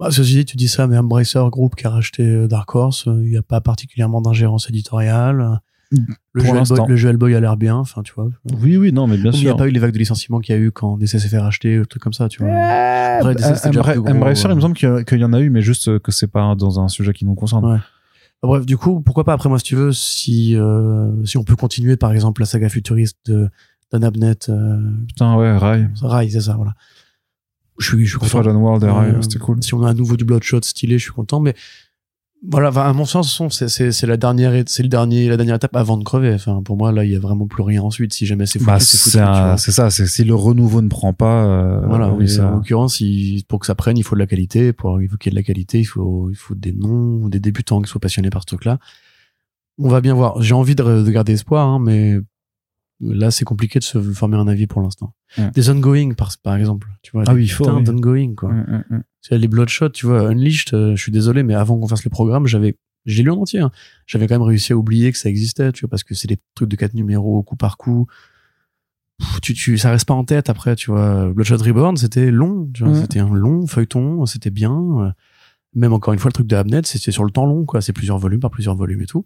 Bah, 0.00 0.10
ceci 0.10 0.34
dit, 0.34 0.44
tu 0.44 0.56
dis 0.56 0.68
ça, 0.68 0.86
mais 0.86 0.96
Embracer 0.96 1.42
Group 1.50 1.74
qui 1.74 1.86
a 1.86 1.90
racheté 1.90 2.22
euh, 2.22 2.46
Dark 2.46 2.72
Horse, 2.74 3.08
euh, 3.08 3.20
il 3.24 3.30
n'y 3.30 3.36
a 3.36 3.42
pas 3.42 3.60
particulièrement 3.60 4.20
d'ingérence 4.20 4.68
éditoriale. 4.68 5.60
Le 5.90 6.42
Pour 6.42 6.54
jeu. 6.54 6.60
Hellboy, 6.60 6.88
le 6.88 6.96
jeu 6.96 7.08
Hellboy 7.08 7.34
a 7.34 7.40
l'air 7.40 7.56
bien, 7.56 7.76
enfin, 7.76 8.02
tu 8.02 8.12
vois. 8.14 8.28
oui 8.60 8.76
oui 8.76 8.92
non 8.92 9.06
mais 9.06 9.16
bien 9.16 9.30
Il 9.32 9.40
n'y 9.40 9.46
a 9.46 9.50
sûr 9.52 9.56
pas 9.56 9.66
eu 9.66 9.70
les 9.70 9.80
vagues 9.80 9.94
de 9.94 9.98
licenciements 9.98 10.38
qu'il 10.38 10.54
y 10.54 10.58
a 10.58 10.60
eu 10.60 10.70
quand 10.70 10.98
DC 10.98 11.18
s'est 11.18 11.28
fait 11.28 11.38
racheter, 11.38 11.80
truc 11.88 12.02
comme 12.02 12.12
ça, 12.12 12.28
tu 12.28 12.42
vois. 12.42 12.52
Après, 12.52 13.96
gros, 13.96 14.06
Embracer, 14.06 14.46
ouais. 14.46 14.52
il 14.52 14.56
me 14.56 14.60
semble 14.60 14.74
qu'il 14.74 15.18
y, 15.18 15.24
en 15.24 15.32
a 15.32 15.40
eu 15.40 15.48
mais 15.48 15.62
juste 15.62 15.98
que 16.00 16.12
c'est 16.12 16.26
pas 16.26 16.54
dans 16.54 16.78
un 16.78 16.88
sujet 16.88 17.12
qui 17.14 17.24
nous 17.24 17.34
concerne 17.34 17.64
Ouais. 17.64 17.78
Bah, 18.42 18.48
Bref, 18.48 18.66
du 18.66 18.76
coup, 18.76 19.00
pourquoi 19.00 19.24
pas 19.24 19.32
après 19.32 19.48
moi, 19.48 19.58
si 19.58 19.64
tu 19.64 19.74
veux, 19.76 19.92
si 19.92 20.56
euh, 20.56 21.10
si 21.24 21.38
on 21.38 21.44
peut 21.44 21.56
continuer, 21.56 21.96
par 21.96 22.12
exemple, 22.12 22.42
la 22.42 22.46
saga 22.46 22.68
futuriste 22.68 23.18
de 23.26 23.48
Dan 23.90 24.04
Abnett, 24.04 24.48
euh, 24.48 24.78
putain 25.08 25.36
ouais 25.36 25.56
Rai 25.56 25.88
Rai, 26.00 26.30
c'est 26.30 26.42
ça, 26.42 26.54
voilà. 26.54 26.74
Je 27.78 27.86
suis, 27.86 28.04
je 28.04 28.10
suis 28.10 28.18
content. 28.18 28.42
World 28.54 28.84
Euh, 28.84 29.22
c'était 29.22 29.38
cool 29.38 29.62
Si 29.62 29.74
on 29.74 29.82
a 29.82 29.90
à 29.90 29.94
nouveau 29.94 30.16
du 30.16 30.24
Bloodshot 30.24 30.60
stylé, 30.62 30.98
je 30.98 31.04
suis 31.04 31.12
content, 31.12 31.40
mais 31.40 31.54
voilà, 32.46 32.68
à 32.68 32.92
mon 32.92 33.04
sens, 33.04 33.42
c'est 33.50 34.06
la 34.06 34.16
dernière, 34.16 34.62
c'est 34.66 34.84
le 34.84 34.88
dernier, 34.88 35.28
la 35.28 35.36
dernière 35.36 35.56
étape 35.56 35.74
avant 35.74 35.96
de 35.96 36.04
crever. 36.04 36.32
Enfin, 36.34 36.62
pour 36.62 36.76
moi, 36.76 36.92
là, 36.92 37.04
il 37.04 37.10
y 37.10 37.16
a 37.16 37.18
vraiment 37.18 37.48
plus 37.48 37.64
rien 37.64 37.82
ensuite. 37.82 38.12
Si 38.12 38.26
jamais 38.26 38.46
c'est 38.46 38.60
foutu, 38.60 38.70
bah 38.70 38.78
c'est 38.78 38.96
foutu. 38.96 39.18
vois. 39.18 39.56
c'est 39.56 39.72
ça 39.72 39.90
c'est 39.90 40.06
si 40.06 40.22
le 40.22 40.36
renouveau 40.36 40.80
ne 40.80 40.88
prend 40.88 41.12
pas 41.12 41.44
euh, 41.46 41.80
Voilà, 41.86 42.12
oui 42.12 42.28
ça 42.28 42.48
en 42.48 42.56
l'occurrence, 42.56 43.02
pour 43.48 43.58
que 43.58 43.66
ça 43.66 43.74
prenne, 43.74 43.98
il 43.98 44.04
faut 44.04 44.14
de 44.14 44.20
la 44.20 44.28
qualité. 44.28 44.72
Pour 44.72 45.02
il 45.02 45.08
faut 45.08 45.16
qu'il 45.16 45.32
y 45.32 45.34
ait 45.34 45.36
de 45.36 45.40
la 45.40 45.42
qualité, 45.42 45.80
il 45.80 45.84
faut, 45.84 46.30
il 46.30 46.36
faut 46.36 46.54
des 46.54 46.72
noms, 46.72 47.28
des 47.28 47.40
débutants 47.40 47.82
qui 47.82 47.90
soient 47.90 48.00
passionnés 48.00 48.30
par 48.30 48.42
ce 48.42 48.46
truc-là. 48.46 48.78
On 49.78 49.88
va 49.88 50.00
bien 50.00 50.14
voir. 50.14 50.40
J'ai 50.40 50.54
envie 50.54 50.76
de, 50.76 51.02
de 51.02 51.10
garder 51.10 51.32
espoir, 51.32 51.66
hein, 51.66 51.80
mais 51.80 52.18
là, 53.00 53.30
c'est 53.30 53.44
compliqué 53.44 53.78
de 53.78 53.84
se 53.84 54.00
former 54.00 54.36
un 54.36 54.48
avis 54.48 54.66
pour 54.66 54.80
l'instant. 54.82 55.14
Des 55.54 55.70
ongoing, 55.70 56.14
par, 56.14 56.30
par 56.42 56.56
exemple. 56.56 56.88
Tu 57.02 57.12
vois, 57.12 57.24
Ah 57.26 57.34
oui, 57.34 57.44
il 57.44 57.48
faut, 57.48 57.68
oui. 57.70 57.84
d'ongoing, 57.84 58.34
quoi. 58.34 58.52
Mm, 58.52 58.84
mm, 58.90 58.96
mm. 58.96 59.02
C'est 59.20 59.38
les 59.38 59.48
Bloodshot, 59.48 59.90
tu 59.90 60.06
vois, 60.06 60.28
Unleashed, 60.30 60.74
euh, 60.74 60.96
je 60.96 61.02
suis 61.02 61.12
désolé, 61.12 61.42
mais 61.42 61.54
avant 61.54 61.78
qu'on 61.78 61.88
fasse 61.88 62.04
le 62.04 62.10
programme, 62.10 62.46
j'avais, 62.46 62.76
j'ai 63.06 63.22
lu 63.22 63.30
en 63.30 63.36
entier, 63.38 63.60
hein. 63.60 63.70
j'avais 64.06 64.26
quand 64.26 64.34
même 64.34 64.42
réussi 64.42 64.72
à 64.72 64.76
oublier 64.76 65.12
que 65.12 65.18
ça 65.18 65.28
existait, 65.28 65.70
tu 65.72 65.80
vois, 65.82 65.90
parce 65.90 66.04
que 66.04 66.14
c'est 66.14 66.28
des 66.28 66.38
trucs 66.54 66.68
de 66.68 66.76
quatre 66.76 66.94
numéros, 66.94 67.42
coup 67.42 67.56
par 67.56 67.76
coup. 67.76 68.06
Pff, 69.18 69.40
Tu, 69.40 69.54
tu, 69.54 69.78
ça 69.78 69.90
reste 69.90 70.06
pas 70.06 70.14
en 70.14 70.24
tête 70.24 70.48
après, 70.48 70.76
tu 70.76 70.90
vois. 70.90 71.28
Bloodshot 71.32 71.56
Reborn, 71.58 71.96
c'était 71.96 72.30
long, 72.30 72.70
tu 72.72 72.84
vois, 72.84 72.94
c'était 73.00 73.18
un 73.20 73.32
long 73.34 73.66
feuilleton, 73.66 74.24
c'était 74.26 74.50
bien. 74.50 74.72
euh, 75.00 75.10
Même 75.74 75.92
encore 75.92 76.12
une 76.14 76.20
fois, 76.20 76.28
le 76.30 76.34
truc 76.34 76.46
de 76.46 76.56
Abnet, 76.56 76.82
c'était 76.84 77.10
sur 77.12 77.24
le 77.24 77.30
temps 77.30 77.44
long, 77.46 77.64
quoi. 77.64 77.80
C'est 77.80 77.92
plusieurs 77.92 78.18
volumes 78.18 78.40
par 78.40 78.50
plusieurs 78.50 78.74
volumes 78.76 79.02
et 79.02 79.06
tout. 79.06 79.24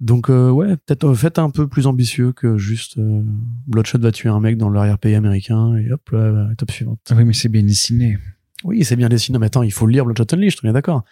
Donc, 0.00 0.28
euh, 0.28 0.50
ouais, 0.50 0.76
peut-être 0.76 1.04
euh, 1.08 1.14
faites 1.14 1.38
un 1.38 1.48
peu 1.50 1.66
plus 1.68 1.86
ambitieux 1.86 2.32
que 2.32 2.58
juste 2.58 2.98
euh, 2.98 3.22
Bloodshot 3.66 3.98
va 3.98 4.12
tuer 4.12 4.28
un 4.28 4.40
mec 4.40 4.58
dans 4.58 4.68
l'arrière-pays 4.68 5.14
américain 5.14 5.74
et 5.76 5.90
hop, 5.90 6.10
là, 6.10 6.48
étape 6.52 6.70
suivante. 6.70 6.98
oui 7.16 7.24
mais 7.24 7.32
c'est 7.32 7.48
bien 7.48 7.62
dessiné 7.62 8.18
Oui, 8.64 8.84
c'est 8.84 8.96
bien 8.96 9.08
dessiné, 9.08 9.38
mais 9.38 9.46
attends, 9.46 9.62
il 9.62 9.72
faut 9.72 9.86
lire 9.86 10.04
Bloodshot 10.04 10.26
Unleashed, 10.34 10.60
on 10.64 10.68
est 10.68 10.72
d'accord. 10.74 11.02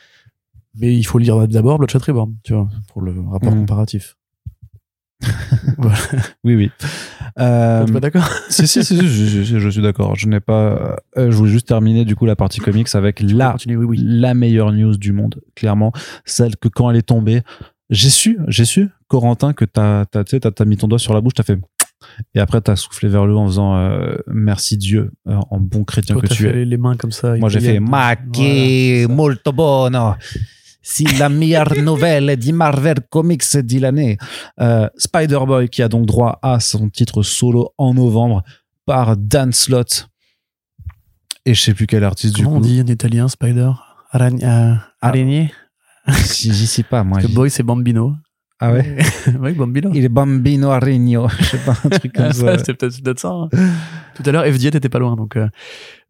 Mais 0.78 0.95
il 0.95 1.05
faut 1.05 1.18
lire 1.18 1.49
d'abord 1.49 1.78
Bloodshot 1.78 2.01
Reborn, 2.01 2.35
tu 2.43 2.53
vois, 2.53 2.68
pour 2.89 3.01
le 3.01 3.12
rapport 3.30 3.53
Mhm. 3.53 3.61
comparatif. 3.61 4.16
oui 6.45 6.55
oui 6.55 6.70
euh, 7.39 7.87
pas 7.87 8.01
d'accord? 8.01 8.28
si, 8.51 8.66
si, 8.68 8.85
si, 8.85 8.97
si, 8.99 9.07
je, 9.09 9.43
je- 9.43 9.59
je 9.59 9.68
suis 9.70 9.80
d'accord. 9.82 10.14
Je 10.16 10.28
n'ai 10.28 10.41
pas. 10.41 10.99
euh, 11.16 11.30
je 11.30 11.37
voulais 11.37 11.51
juste 11.51 11.66
terminer 11.68 12.05
du 12.05 12.14
coup 12.14 12.26
la 12.26 12.37
partie 12.37 12.61
comics 12.61 12.89
avec 12.95 13.20
la 13.20 13.53
Continue, 13.53 13.76
oui, 13.76 13.87
oui. 13.87 13.99
la 14.03 14.35
meilleure 14.35 14.72
news 14.72 14.97
du 14.97 15.12
monde, 15.12 15.41
clairement, 15.55 15.93
celle 16.24 16.57
que 16.57 16.68
quand 16.68 16.91
elle 16.91 16.97
est 16.97 17.03
tombée, 17.03 17.43
j'ai 17.95 18.11
su, 18.11 18.38
j'ai 18.49 18.64
su, 18.64 18.90
Corentin, 19.09 19.53
que 19.53 19.64
t'as, 19.64 20.05
t'as, 20.07 20.24
t'as, 20.24 20.51
t'as 20.51 20.64
mis 20.64 20.76
ton 20.76 20.88
doigt 20.88 20.99
sur 20.99 21.14
la 21.14 21.20
bouche, 21.20 21.34
t'as 21.34 21.42
fait. 21.42 21.59
Et 22.34 22.40
après, 22.40 22.61
t'as 22.61 22.76
soufflé 22.76 23.09
vers 23.09 23.24
le 23.24 23.34
haut 23.34 23.38
en 23.38 23.47
faisant 23.47 23.76
euh, 23.76 24.16
merci 24.26 24.76
Dieu, 24.76 25.11
euh, 25.26 25.38
en 25.51 25.59
bon 25.59 25.84
chrétien 25.84 26.14
Toi, 26.14 26.22
que 26.22 26.26
t'as 26.26 26.34
tu 26.34 26.42
fait 26.45 26.61
es. 26.62 26.64
les- 26.66 26.76
mains 26.76 26.97
comme 26.97 27.12
ça. 27.12 27.34
Moi, 27.36 27.49
j'ai 27.49 27.61
fait 27.61 27.80
ma 27.80 28.14
che 28.16 29.07
molto 29.09 29.53
buono. 29.53 30.16
Si 30.82 31.05
la 31.16 31.30
meilleure 31.30 31.74
nouvelle 31.82 32.36
di 32.36 32.53
Marvel 32.53 32.97
Comics 33.09 33.57
di 33.57 33.78
l'année. 33.78 34.18
Euh, 34.61 34.86
Spider-Boy 34.99 35.70
qui 35.70 35.80
a 35.82 35.88
donc 35.88 36.05
droit 36.05 36.38
à 36.42 36.61
son 36.61 36.90
titre 36.90 37.22
solo 37.22 37.72
en 37.78 37.95
novembre 37.95 38.42
par 38.84 39.16
Dan 39.16 39.51
Slott. 39.53 40.09
Et 41.47 41.55
je 41.55 41.61
sais 41.62 41.72
plus 41.74 41.86
quel 41.86 42.05
artiste 42.05 42.36
Comment 42.36 42.51
du 42.51 42.57
on 42.57 42.61
coup. 42.61 42.66
dit 42.66 42.82
en 42.82 42.86
italien, 42.86 43.28
Spider? 43.28 43.70
Araignée 44.11 45.47
Si, 45.49 45.64
j'y 46.09 46.66
sais 46.66 46.82
pas, 46.82 47.02
moi. 47.05 47.18
Parce 47.18 47.28
que 47.30 47.34
Boy, 47.34 47.50
c'est 47.50 47.62
Bambino. 47.62 48.14
Ah 48.61 48.72
ouais? 48.72 48.98
oui, 49.40 49.52
Bambino. 49.52 49.90
Il 49.94 50.05
est 50.05 50.09
Bambino 50.09 50.70
Aregno. 50.70 51.28
Je 51.40 51.44
sais 51.44 51.59
pas, 51.59 51.74
un 51.84 51.88
truc 51.88 52.12
comme 52.12 52.26
Ah, 52.28 52.32
ça. 52.32 52.59
C'était 52.59 52.74
peut-être 52.74 53.02
peut-être 53.02 53.20
ça. 53.20 53.30
hein. 53.30 53.48
Tout 54.14 54.22
à 54.26 54.30
l'heure, 54.32 54.44
FDA, 54.44 54.70
t'étais 54.70 54.88
pas 54.88 54.98
loin. 55.00 55.16
Donc, 55.16 55.36
euh. 55.36 55.48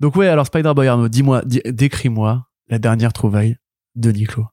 donc 0.00 0.14
ouais, 0.16 0.28
alors 0.28 0.46
Spider-Boy 0.46 0.86
Arnaud, 0.88 1.08
dis-moi, 1.08 1.42
dis- 1.46 1.62
décris-moi 1.64 2.46
la 2.68 2.78
dernière 2.78 3.12
trouvaille 3.12 3.56
de 3.96 4.10
Niclo. 4.10 4.46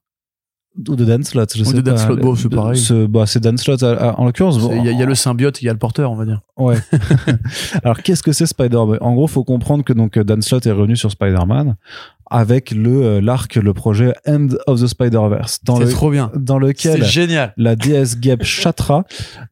Ou 0.88 0.96
de 0.96 1.04
Dan 1.04 1.22
Slott, 1.22 1.54
je 1.54 1.60
Ou 1.60 1.64
sais 1.66 1.74
de 1.74 1.82
pas. 1.82 1.90
Dan 1.90 1.98
Slott, 1.98 2.20
bon, 2.20 2.34
c'est 2.34 2.48
pareil. 2.48 2.78
ce- 2.78 3.04
bah, 3.04 3.26
c'est 3.26 3.40
Dan 3.40 3.58
Slott, 3.58 3.82
à- 3.82 3.92
à- 3.92 4.18
en 4.18 4.24
l'occurrence. 4.24 4.58
bon, 4.58 4.70
Il 4.74 4.86
y, 4.86 4.88
a- 4.88 4.92
il 4.92 4.98
y 4.98 5.02
a 5.02 5.06
le 5.06 5.14
symbiote, 5.14 5.60
il 5.60 5.66
y 5.66 5.68
a 5.68 5.72
le 5.74 5.78
porteur, 5.78 6.10
on 6.10 6.14
va 6.16 6.24
dire. 6.24 6.40
Ouais. 6.56 6.76
Alors, 7.84 7.98
qu'est-ce 8.02 8.22
que 8.22 8.32
c'est 8.32 8.46
Spider-Man 8.46 8.96
En 9.02 9.12
gros, 9.14 9.26
faut 9.26 9.44
comprendre 9.44 9.84
que 9.84 9.92
donc 9.92 10.18
Dan 10.18 10.40
Slott 10.40 10.64
est 10.66 10.72
revenu 10.72 10.96
sur 10.96 11.10
Spider-Man 11.10 11.76
avec 12.32 12.70
le 12.70 13.02
euh, 13.02 13.20
l'arc, 13.20 13.56
le 13.56 13.74
projet 13.74 14.14
End 14.26 14.48
of 14.66 14.80
the 14.80 14.86
Spider-Verse, 14.86 15.62
dans, 15.64 15.76
C'est 15.76 15.84
le, 15.84 15.90
trop 15.90 16.10
bien. 16.10 16.30
dans 16.34 16.58
lequel 16.58 17.04
génial. 17.04 17.52
la 17.56 17.76
déesse 17.76 18.16
Geb 18.20 18.42
Chatra 18.44 19.04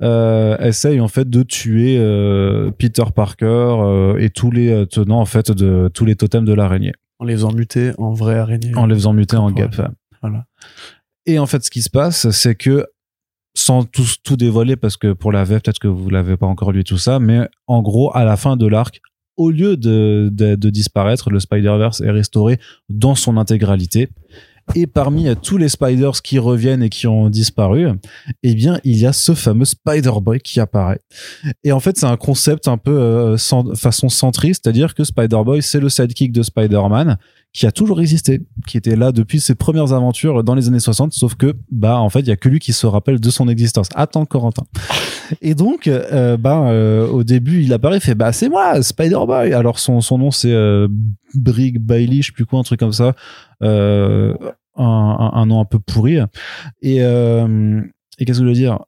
euh, 0.02 0.56
essaye 0.58 1.00
en 1.00 1.08
fait 1.08 1.28
de 1.28 1.42
tuer 1.42 1.96
euh, 1.98 2.70
Peter 2.70 3.04
Parker 3.14 3.46
euh, 3.46 4.16
et 4.18 4.30
tous 4.30 4.50
les 4.50 4.86
tenants 4.86 5.20
en 5.20 5.26
fait 5.26 5.50
de 5.52 5.90
tous 5.92 6.04
les 6.04 6.16
totems 6.16 6.44
de 6.44 6.54
l'araignée 6.54 6.92
En 7.18 7.24
les 7.26 7.34
faisant 7.34 7.52
muter 7.52 7.92
en 7.98 8.12
vraie 8.12 8.38
araignée. 8.38 8.72
en 8.74 8.86
les 8.86 8.94
faisant 8.94 9.12
muter 9.12 9.36
en. 9.36 9.54
Geb. 9.54 9.70
Voilà. 10.22 10.44
Et 11.26 11.38
en 11.38 11.46
fait, 11.46 11.62
ce 11.64 11.70
qui 11.70 11.82
se 11.82 11.90
passe, 11.90 12.30
c'est 12.30 12.54
que 12.54 12.86
sans 13.54 13.84
tout, 13.84 14.06
tout 14.24 14.36
dévoiler, 14.36 14.76
parce 14.76 14.96
que 14.96 15.12
pour 15.12 15.32
la 15.32 15.44
VF, 15.44 15.62
peut-être 15.62 15.78
que 15.78 15.88
vous 15.88 16.08
l'avez 16.08 16.36
pas 16.36 16.46
encore 16.46 16.72
lu 16.72 16.84
tout 16.84 16.98
ça, 16.98 17.18
mais 17.18 17.48
en 17.66 17.82
gros, 17.82 18.14
à 18.16 18.24
la 18.24 18.36
fin 18.36 18.56
de 18.56 18.66
l'arc, 18.66 19.00
au 19.40 19.50
lieu 19.50 19.76
de, 19.78 20.28
disparaître, 20.70 21.30
le 21.30 21.40
Spider-Verse 21.40 22.02
est 22.02 22.10
restauré 22.10 22.58
dans 22.90 23.14
son 23.14 23.38
intégralité. 23.38 24.08
Et 24.76 24.86
parmi 24.86 25.26
euh, 25.26 25.34
tous 25.34 25.56
les 25.56 25.68
Spiders 25.68 26.20
qui 26.22 26.38
reviennent 26.38 26.82
et 26.82 26.90
qui 26.90 27.06
ont 27.06 27.28
disparu, 27.30 27.88
eh 28.44 28.54
bien, 28.54 28.78
il 28.84 28.98
y 28.98 29.06
a 29.06 29.12
ce 29.12 29.34
fameux 29.34 29.64
Spider-Boy 29.64 30.40
qui 30.40 30.60
apparaît. 30.60 31.00
Et 31.64 31.72
en 31.72 31.80
fait, 31.80 31.96
c'est 31.96 32.06
un 32.06 32.18
concept 32.18 32.68
un 32.68 32.76
peu 32.76 32.92
euh, 33.00 33.36
cent- 33.36 33.74
façon 33.74 34.08
centriste, 34.10 34.60
c'est-à-dire 34.62 34.94
que 34.94 35.02
Spider-Boy, 35.02 35.62
c'est 35.62 35.80
le 35.80 35.88
sidekick 35.88 36.30
de 36.32 36.42
Spider-Man 36.42 37.16
qui 37.52 37.66
a 37.66 37.72
toujours 37.72 38.00
existé, 38.00 38.42
qui 38.68 38.76
était 38.76 38.94
là 38.94 39.10
depuis 39.10 39.40
ses 39.40 39.56
premières 39.56 39.92
aventures 39.92 40.44
dans 40.44 40.54
les 40.54 40.68
années 40.68 40.78
60, 40.78 41.12
sauf 41.14 41.34
que, 41.34 41.56
bah, 41.72 41.98
en 41.98 42.08
fait, 42.10 42.20
il 42.20 42.28
y 42.28 42.32
a 42.32 42.36
que 42.36 42.48
lui 42.48 42.60
qui 42.60 42.72
se 42.72 42.86
rappelle 42.86 43.18
de 43.18 43.30
son 43.30 43.48
existence. 43.48 43.88
Attends, 43.96 44.24
Corentin. 44.26 44.64
Et 45.42 45.54
donc, 45.54 45.86
euh, 45.86 46.36
bah, 46.36 46.68
euh, 46.68 47.06
au 47.06 47.24
début, 47.24 47.62
il 47.62 47.72
apparaît, 47.72 47.98
il 47.98 48.00
fait, 48.00 48.14
bah, 48.14 48.32
c'est 48.32 48.48
moi, 48.48 48.82
Spider-Boy. 48.82 49.52
Alors, 49.52 49.78
son, 49.78 50.00
son 50.00 50.18
nom, 50.18 50.30
c'est 50.30 50.52
euh, 50.52 50.88
Brig 51.34 51.78
Bailey, 51.78 52.22
je 52.22 52.26
sais 52.28 52.32
plus 52.32 52.46
quoi, 52.46 52.58
un 52.58 52.62
truc 52.62 52.80
comme 52.80 52.92
ça. 52.92 53.14
Euh, 53.62 54.34
un, 54.76 54.84
un, 54.84 55.30
un 55.40 55.46
nom 55.46 55.60
un 55.60 55.64
peu 55.64 55.78
pourri. 55.78 56.18
Et, 56.82 56.98
euh, 57.00 57.80
et 58.18 58.24
qu'est-ce 58.24 58.38
que 58.38 58.44
je 58.44 58.48
veux 58.48 58.54
dire? 58.54 58.78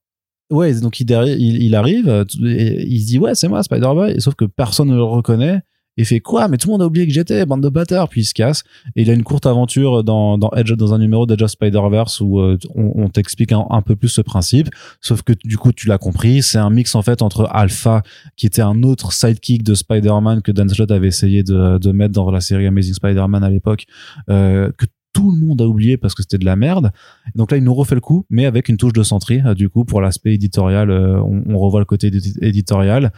Ouais, 0.50 0.74
donc 0.80 1.00
il, 1.00 1.10
il, 1.10 1.62
il 1.62 1.74
arrive, 1.74 2.24
et 2.44 2.86
il 2.86 3.00
se 3.00 3.06
dit, 3.06 3.18
ouais, 3.18 3.34
c'est 3.34 3.48
moi, 3.48 3.62
Spider-Boy. 3.62 4.12
Et 4.12 4.20
sauf 4.20 4.34
que 4.34 4.44
personne 4.44 4.88
ne 4.88 4.96
le 4.96 5.02
reconnaît. 5.04 5.60
Et 5.98 6.04
fait 6.04 6.20
quoi? 6.20 6.48
Mais 6.48 6.56
tout 6.56 6.68
le 6.68 6.72
monde 6.72 6.82
a 6.82 6.86
oublié 6.86 7.06
que 7.06 7.12
j'étais, 7.12 7.44
bande 7.44 7.62
de 7.62 7.68
bâtards. 7.68 8.08
Puis 8.08 8.22
il 8.22 8.24
se 8.24 8.32
casse. 8.34 8.64
Et 8.96 9.02
il 9.02 9.10
a 9.10 9.12
une 9.12 9.22
courte 9.22 9.46
aventure 9.46 10.02
dans, 10.02 10.38
Edge, 10.56 10.72
dans 10.72 10.94
un 10.94 10.98
numéro 10.98 11.26
d'Edge 11.26 11.42
of 11.42 11.50
Spider-Verse 11.50 12.20
où 12.20 12.40
euh, 12.40 12.56
on, 12.74 13.08
t'explique 13.08 13.52
un, 13.52 13.82
peu 13.82 13.94
plus 13.94 14.08
ce 14.08 14.22
principe. 14.22 14.68
Sauf 15.00 15.22
que 15.22 15.34
du 15.44 15.58
coup, 15.58 15.72
tu 15.72 15.88
l'as 15.88 15.98
compris, 15.98 16.42
c'est 16.42 16.58
un 16.58 16.70
mix 16.70 16.94
en 16.94 17.02
fait 17.02 17.20
entre 17.20 17.48
Alpha, 17.52 18.02
qui 18.36 18.46
était 18.46 18.62
un 18.62 18.82
autre 18.82 19.12
sidekick 19.12 19.62
de 19.62 19.74
Spider-Man 19.74 20.40
que 20.42 20.50
Dan 20.52 20.68
Slott 20.68 20.90
avait 20.90 21.08
essayé 21.08 21.42
de, 21.42 21.92
mettre 21.92 22.14
dans 22.14 22.30
la 22.30 22.40
série 22.40 22.66
Amazing 22.66 22.94
Spider-Man 22.94 23.44
à 23.44 23.50
l'époque, 23.50 23.84
euh, 24.30 24.70
que 24.78 24.86
tout 25.12 25.30
le 25.30 25.46
monde 25.46 25.60
a 25.60 25.66
oublié 25.66 25.98
parce 25.98 26.14
que 26.14 26.22
c'était 26.22 26.38
de 26.38 26.46
la 26.46 26.56
merde. 26.56 26.90
Donc 27.34 27.50
là, 27.50 27.58
il 27.58 27.64
nous 27.64 27.74
refait 27.74 27.94
le 27.94 28.00
coup, 28.00 28.24
mais 28.30 28.46
avec 28.46 28.70
une 28.70 28.78
touche 28.78 28.94
de 28.94 29.02
centré. 29.02 29.42
euh, 29.44 29.52
Du 29.52 29.68
coup, 29.68 29.84
pour 29.84 30.00
l'aspect 30.00 30.32
éditorial, 30.32 30.90
on, 30.90 31.58
revoit 31.58 31.80
le 31.80 31.84
côté 31.84 32.08
édi- 32.10 32.38
éditorial. 32.40 33.12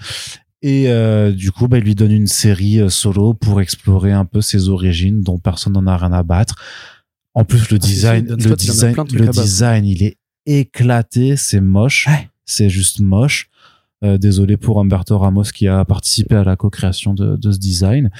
Et 0.66 0.88
euh, 0.88 1.30
du 1.30 1.52
coup, 1.52 1.68
bah, 1.68 1.76
il 1.76 1.84
lui 1.84 1.94
donne 1.94 2.10
une 2.10 2.26
série 2.26 2.80
euh, 2.80 2.88
solo 2.88 3.34
pour 3.34 3.60
explorer 3.60 4.12
un 4.12 4.24
peu 4.24 4.40
ses 4.40 4.70
origines, 4.70 5.20
dont 5.20 5.38
personne 5.38 5.74
n'en 5.74 5.86
a 5.86 5.98
rien 5.98 6.12
à 6.14 6.22
battre. 6.22 6.54
En 7.34 7.44
plus, 7.44 7.70
le 7.70 7.76
Ah, 7.76 7.84
si, 7.84 7.88
si, 7.88 7.94
design, 7.96 8.26
le 8.28 8.56
design, 8.56 8.94
de 8.94 9.18
le 9.18 9.28
design, 9.28 9.84
il 9.84 10.02
est 10.02 10.16
éclaté, 10.46 11.36
c'est 11.36 11.60
moche, 11.60 12.06
Ouais. 12.08 12.30
c'est 12.46 12.70
juste 12.70 13.00
moche. 13.00 13.50
Euh, 14.02 14.16
désolé 14.16 14.56
pour 14.56 14.80
Humberto 14.80 15.18
Ramos 15.18 15.44
qui 15.54 15.68
a 15.68 15.84
participé 15.84 16.34
à 16.34 16.44
la 16.44 16.56
co-création 16.56 17.12
de, 17.12 17.36
de 17.36 17.52
ce 17.52 17.58
design. 17.58 18.10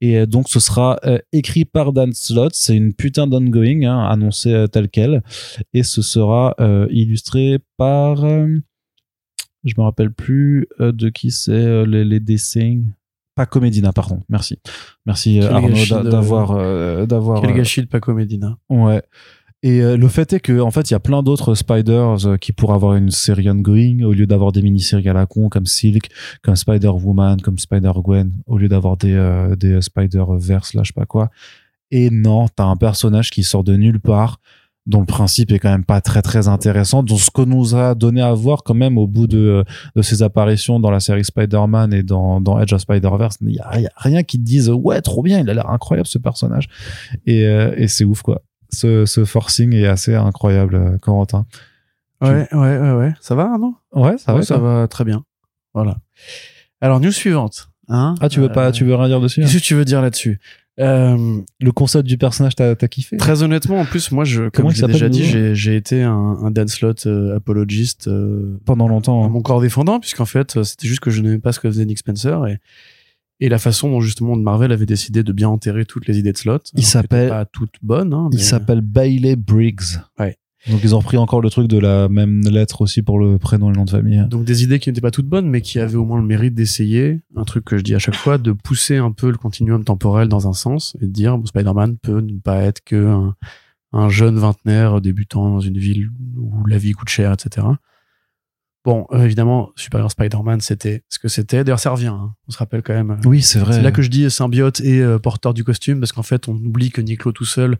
Et 0.00 0.24
donc 0.26 0.48
ce 0.48 0.60
sera 0.60 0.98
écrit 1.32 1.64
par 1.64 1.92
Dan 1.92 2.12
Slott, 2.12 2.52
c'est 2.54 2.76
une 2.76 2.92
putain 2.94 3.26
d'ongoing, 3.26 3.84
hein, 3.84 4.04
annoncé 4.08 4.52
euh, 4.52 4.66
tel 4.68 4.88
quel. 4.88 5.22
Et 5.74 5.82
ce 5.82 6.00
sera 6.02 6.54
illustré 6.90 7.58
par... 7.76 8.24
je 9.64 9.74
me 9.76 9.82
rappelle 9.82 10.12
plus 10.12 10.66
euh, 10.80 10.92
de 10.92 11.08
qui 11.08 11.30
c'est 11.30 11.52
euh, 11.52 11.86
les, 11.86 12.04
les 12.04 12.20
dessins. 12.20 12.82
Paco 13.34 13.60
Medina, 13.60 13.92
pardon. 13.92 14.20
Merci. 14.28 14.58
Merci 15.06 15.40
euh, 15.40 15.46
Quel 15.46 15.92
Arnaud 15.92 16.10
d'avoir... 16.10 16.50
euh, 16.52 17.06
d'avoir 17.06 17.40
Quel 17.40 17.54
gâchis 17.54 17.82
de 17.82 17.86
Paco 17.86 18.12
Medina. 18.12 18.58
Ouais. 18.68 19.02
Et 19.62 19.80
euh, 19.82 19.96
le 19.96 20.08
fait 20.08 20.32
est 20.32 20.40
que 20.40 20.60
en 20.60 20.70
fait, 20.70 20.90
il 20.90 20.94
y 20.94 20.96
a 20.96 21.00
plein 21.00 21.22
d'autres 21.22 21.54
Spiders 21.54 22.26
euh, 22.26 22.36
qui 22.36 22.52
pourraient 22.52 22.74
avoir 22.74 22.94
une 22.94 23.10
série 23.10 23.48
ongoing 23.50 24.02
au 24.02 24.12
lieu 24.12 24.26
d'avoir 24.26 24.52
des 24.52 24.62
mini-séries 24.62 25.08
à 25.08 25.12
la 25.12 25.26
con 25.26 25.48
comme 25.48 25.66
Silk, 25.66 26.08
comme 26.42 26.56
Spider-Woman, 26.56 27.40
comme 27.40 27.58
Spider-Gwen, 27.58 28.32
au 28.46 28.58
lieu 28.58 28.68
d'avoir 28.68 28.96
des 28.96 29.54
des 29.56 29.80
Spider-Verse 29.82 30.74
là, 30.74 30.82
je 30.84 30.88
sais 30.88 30.92
pas 30.92 31.06
quoi. 31.06 31.30
Et 31.90 32.10
non, 32.10 32.48
t'as 32.48 32.66
un 32.66 32.76
personnage 32.76 33.30
qui 33.30 33.42
sort 33.42 33.64
de 33.64 33.74
nulle 33.74 33.98
part 33.98 34.40
dont 34.88 35.00
le 35.00 35.06
principe 35.06 35.52
est 35.52 35.58
quand 35.58 35.70
même 35.70 35.84
pas 35.84 36.00
très 36.00 36.22
très 36.22 36.48
intéressant, 36.48 37.02
dont 37.02 37.18
ce 37.18 37.30
qu'on 37.30 37.46
nous 37.46 37.76
a 37.76 37.94
donné 37.94 38.22
à 38.22 38.32
voir 38.32 38.62
quand 38.64 38.74
même 38.74 38.98
au 38.98 39.06
bout 39.06 39.26
de, 39.26 39.64
de 39.94 40.02
ses 40.02 40.22
apparitions 40.22 40.80
dans 40.80 40.90
la 40.90 40.98
série 40.98 41.24
Spider-Man 41.24 41.92
et 41.92 42.02
dans, 42.02 42.40
dans 42.40 42.58
Edge 42.58 42.72
of 42.72 42.80
Spider-Verse, 42.80 43.36
il 43.42 43.54
y 43.54 43.60
a, 43.60 43.70
rien 43.96 44.22
qui 44.22 44.38
te 44.38 44.44
dise 44.44 44.70
ouais 44.70 45.00
trop 45.02 45.22
bien, 45.22 45.38
il 45.40 45.48
a 45.50 45.54
l'air 45.54 45.68
incroyable 45.70 46.08
ce 46.08 46.18
personnage 46.18 46.68
et, 47.26 47.46
euh, 47.46 47.74
et 47.76 47.86
c'est 47.86 48.04
ouf 48.04 48.22
quoi. 48.22 48.42
Ce, 48.70 49.06
ce 49.06 49.24
forcing 49.24 49.74
est 49.74 49.86
assez 49.86 50.14
incroyable, 50.14 50.74
euh, 50.74 50.98
Corentin. 50.98 51.46
Ouais, 52.20 52.48
ouais, 52.52 52.78
ouais, 52.78 52.92
ouais. 52.92 53.14
Ça 53.20 53.34
va, 53.34 53.56
non 53.58 53.74
Ouais, 53.92 54.18
ça 54.18 54.32
Ouais, 54.32 54.40
va, 54.40 54.44
ça 54.44 54.58
va 54.58 54.88
très 54.88 55.04
bien. 55.04 55.24
Voilà. 55.72 55.98
Alors, 56.80 57.00
news 57.00 57.12
suivante. 57.12 57.68
Hein 57.88 58.14
Ah, 58.20 58.28
tu 58.28 58.40
veux 58.40 58.50
pas, 58.50 58.66
Euh, 58.68 58.70
tu 58.70 58.84
veux 58.84 58.94
rien 58.94 59.08
dire 59.08 59.20
dessus 59.20 59.40
hein? 59.40 59.46
Qu'est-ce 59.46 59.58
que 59.58 59.62
tu 59.62 59.74
veux 59.74 59.84
dire 59.84 60.02
là-dessus? 60.02 60.40
Euh, 60.80 61.40
Le 61.60 61.72
concept 61.72 62.06
du 62.06 62.18
personnage, 62.18 62.54
t'as 62.56 62.74
kiffé? 62.76 63.16
Très 63.16 63.42
honnêtement, 63.42 63.80
en 63.80 63.84
plus, 63.84 64.10
moi, 64.12 64.24
je, 64.24 64.48
Comment 64.48 64.68
comme 64.68 64.70
il 64.70 64.76
je 64.80 64.86
l'ai 64.86 64.92
déjà 64.92 65.08
dit, 65.08 65.24
j'ai, 65.54 65.76
été 65.76 66.02
un, 66.02 66.12
un 66.12 66.50
Dan 66.50 66.68
Slott 66.68 67.06
euh, 67.06 67.36
apologiste 67.36 68.08
euh, 68.08 68.58
Pendant 68.64 68.88
longtemps. 68.88 69.24
hein. 69.24 69.28
mon 69.28 69.42
corps 69.42 69.60
défendant, 69.60 70.00
puisqu'en 70.00 70.24
fait, 70.26 70.56
euh, 70.56 70.64
c'était 70.64 70.86
juste 70.88 71.00
que 71.00 71.10
je 71.10 71.20
n'aimais 71.22 71.38
pas 71.38 71.52
ce 71.52 71.60
que 71.60 71.68
faisait 71.68 71.84
Nick 71.84 71.98
Spencer 71.98 72.46
et, 72.46 72.58
et 73.40 73.48
la 73.48 73.58
façon 73.58 73.88
dont 73.90 74.00
justement 74.00 74.34
Marvel 74.36 74.72
avait 74.72 74.86
décidé 74.86 75.22
de 75.22 75.32
bien 75.32 75.48
enterrer 75.48 75.84
toutes 75.84 76.06
les 76.08 76.18
idées 76.18 76.32
de 76.32 76.38
Slott. 76.38 76.70
Il 76.74 76.84
s'appelle- 76.84 77.28
Pas 77.28 77.44
toutes 77.44 77.76
bonnes. 77.82 78.12
Hein, 78.14 78.30
Il 78.32 78.40
s'appelle 78.42 78.80
Bailey 78.80 79.36
Briggs. 79.36 80.00
Ouais. 80.18 80.36
Donc 80.70 80.80
ils 80.84 80.94
ont 80.94 80.98
repris 80.98 81.16
encore 81.16 81.40
le 81.40 81.50
truc 81.50 81.66
de 81.68 81.78
la 81.78 82.08
même 82.08 82.40
lettre 82.42 82.82
aussi 82.82 83.02
pour 83.02 83.18
le 83.18 83.38
prénom 83.38 83.68
et 83.68 83.72
le 83.72 83.78
nom 83.78 83.84
de 83.84 83.90
famille. 83.90 84.24
Donc 84.28 84.44
des 84.44 84.62
idées 84.62 84.78
qui 84.78 84.88
n'étaient 84.90 85.00
pas 85.00 85.10
toutes 85.10 85.26
bonnes, 85.28 85.48
mais 85.48 85.60
qui 85.62 85.78
avaient 85.78 85.96
au 85.96 86.04
moins 86.04 86.20
le 86.20 86.26
mérite 86.26 86.54
d'essayer, 86.54 87.20
un 87.36 87.44
truc 87.44 87.64
que 87.64 87.78
je 87.78 87.82
dis 87.82 87.94
à 87.94 87.98
chaque 87.98 88.16
fois, 88.16 88.36
de 88.38 88.52
pousser 88.52 88.96
un 88.96 89.12
peu 89.12 89.30
le 89.30 89.36
continuum 89.38 89.84
temporel 89.84 90.28
dans 90.28 90.46
un 90.48 90.52
sens 90.52 90.96
et 91.00 91.06
de 91.06 91.12
dire 91.12 91.36
bon, 91.38 91.46
Spider-Man 91.46 91.96
peut 91.98 92.20
ne 92.20 92.38
pas 92.38 92.62
être 92.62 92.82
que 92.84 93.06
un, 93.06 93.34
un 93.92 94.08
jeune 94.10 94.36
vingtenaire 94.38 95.00
débutant 95.00 95.48
dans 95.50 95.60
une 95.60 95.78
ville 95.78 96.08
où 96.36 96.66
la 96.66 96.76
vie 96.78 96.92
coûte 96.92 97.08
cher, 97.08 97.32
etc. 97.32 97.66
Bon, 98.84 99.06
euh, 99.12 99.24
évidemment, 99.24 99.70
Superior 99.76 100.10
Spider-Man, 100.10 100.60
c'était 100.60 101.02
ce 101.08 101.18
que 101.18 101.28
c'était. 101.28 101.64
D'ailleurs, 101.64 101.80
ça 101.80 101.90
revient. 101.90 102.06
hein. 102.06 102.34
On 102.46 102.52
se 102.52 102.58
rappelle 102.58 102.82
quand 102.82 102.94
même. 102.94 103.10
euh, 103.10 103.16
Oui, 103.28 103.42
c'est 103.42 103.58
vrai. 103.58 103.74
C'est 103.74 103.82
là 103.82 103.90
que 103.92 104.02
je 104.02 104.08
dis 104.08 104.30
symbiote 104.30 104.80
et 104.80 105.00
euh, 105.00 105.18
porteur 105.18 105.52
du 105.52 105.64
costume, 105.64 106.00
parce 106.00 106.12
qu'en 106.12 106.22
fait, 106.22 106.48
on 106.48 106.54
oublie 106.54 106.90
que 106.90 107.00
Niclo 107.00 107.32
tout 107.32 107.44
seul, 107.44 107.76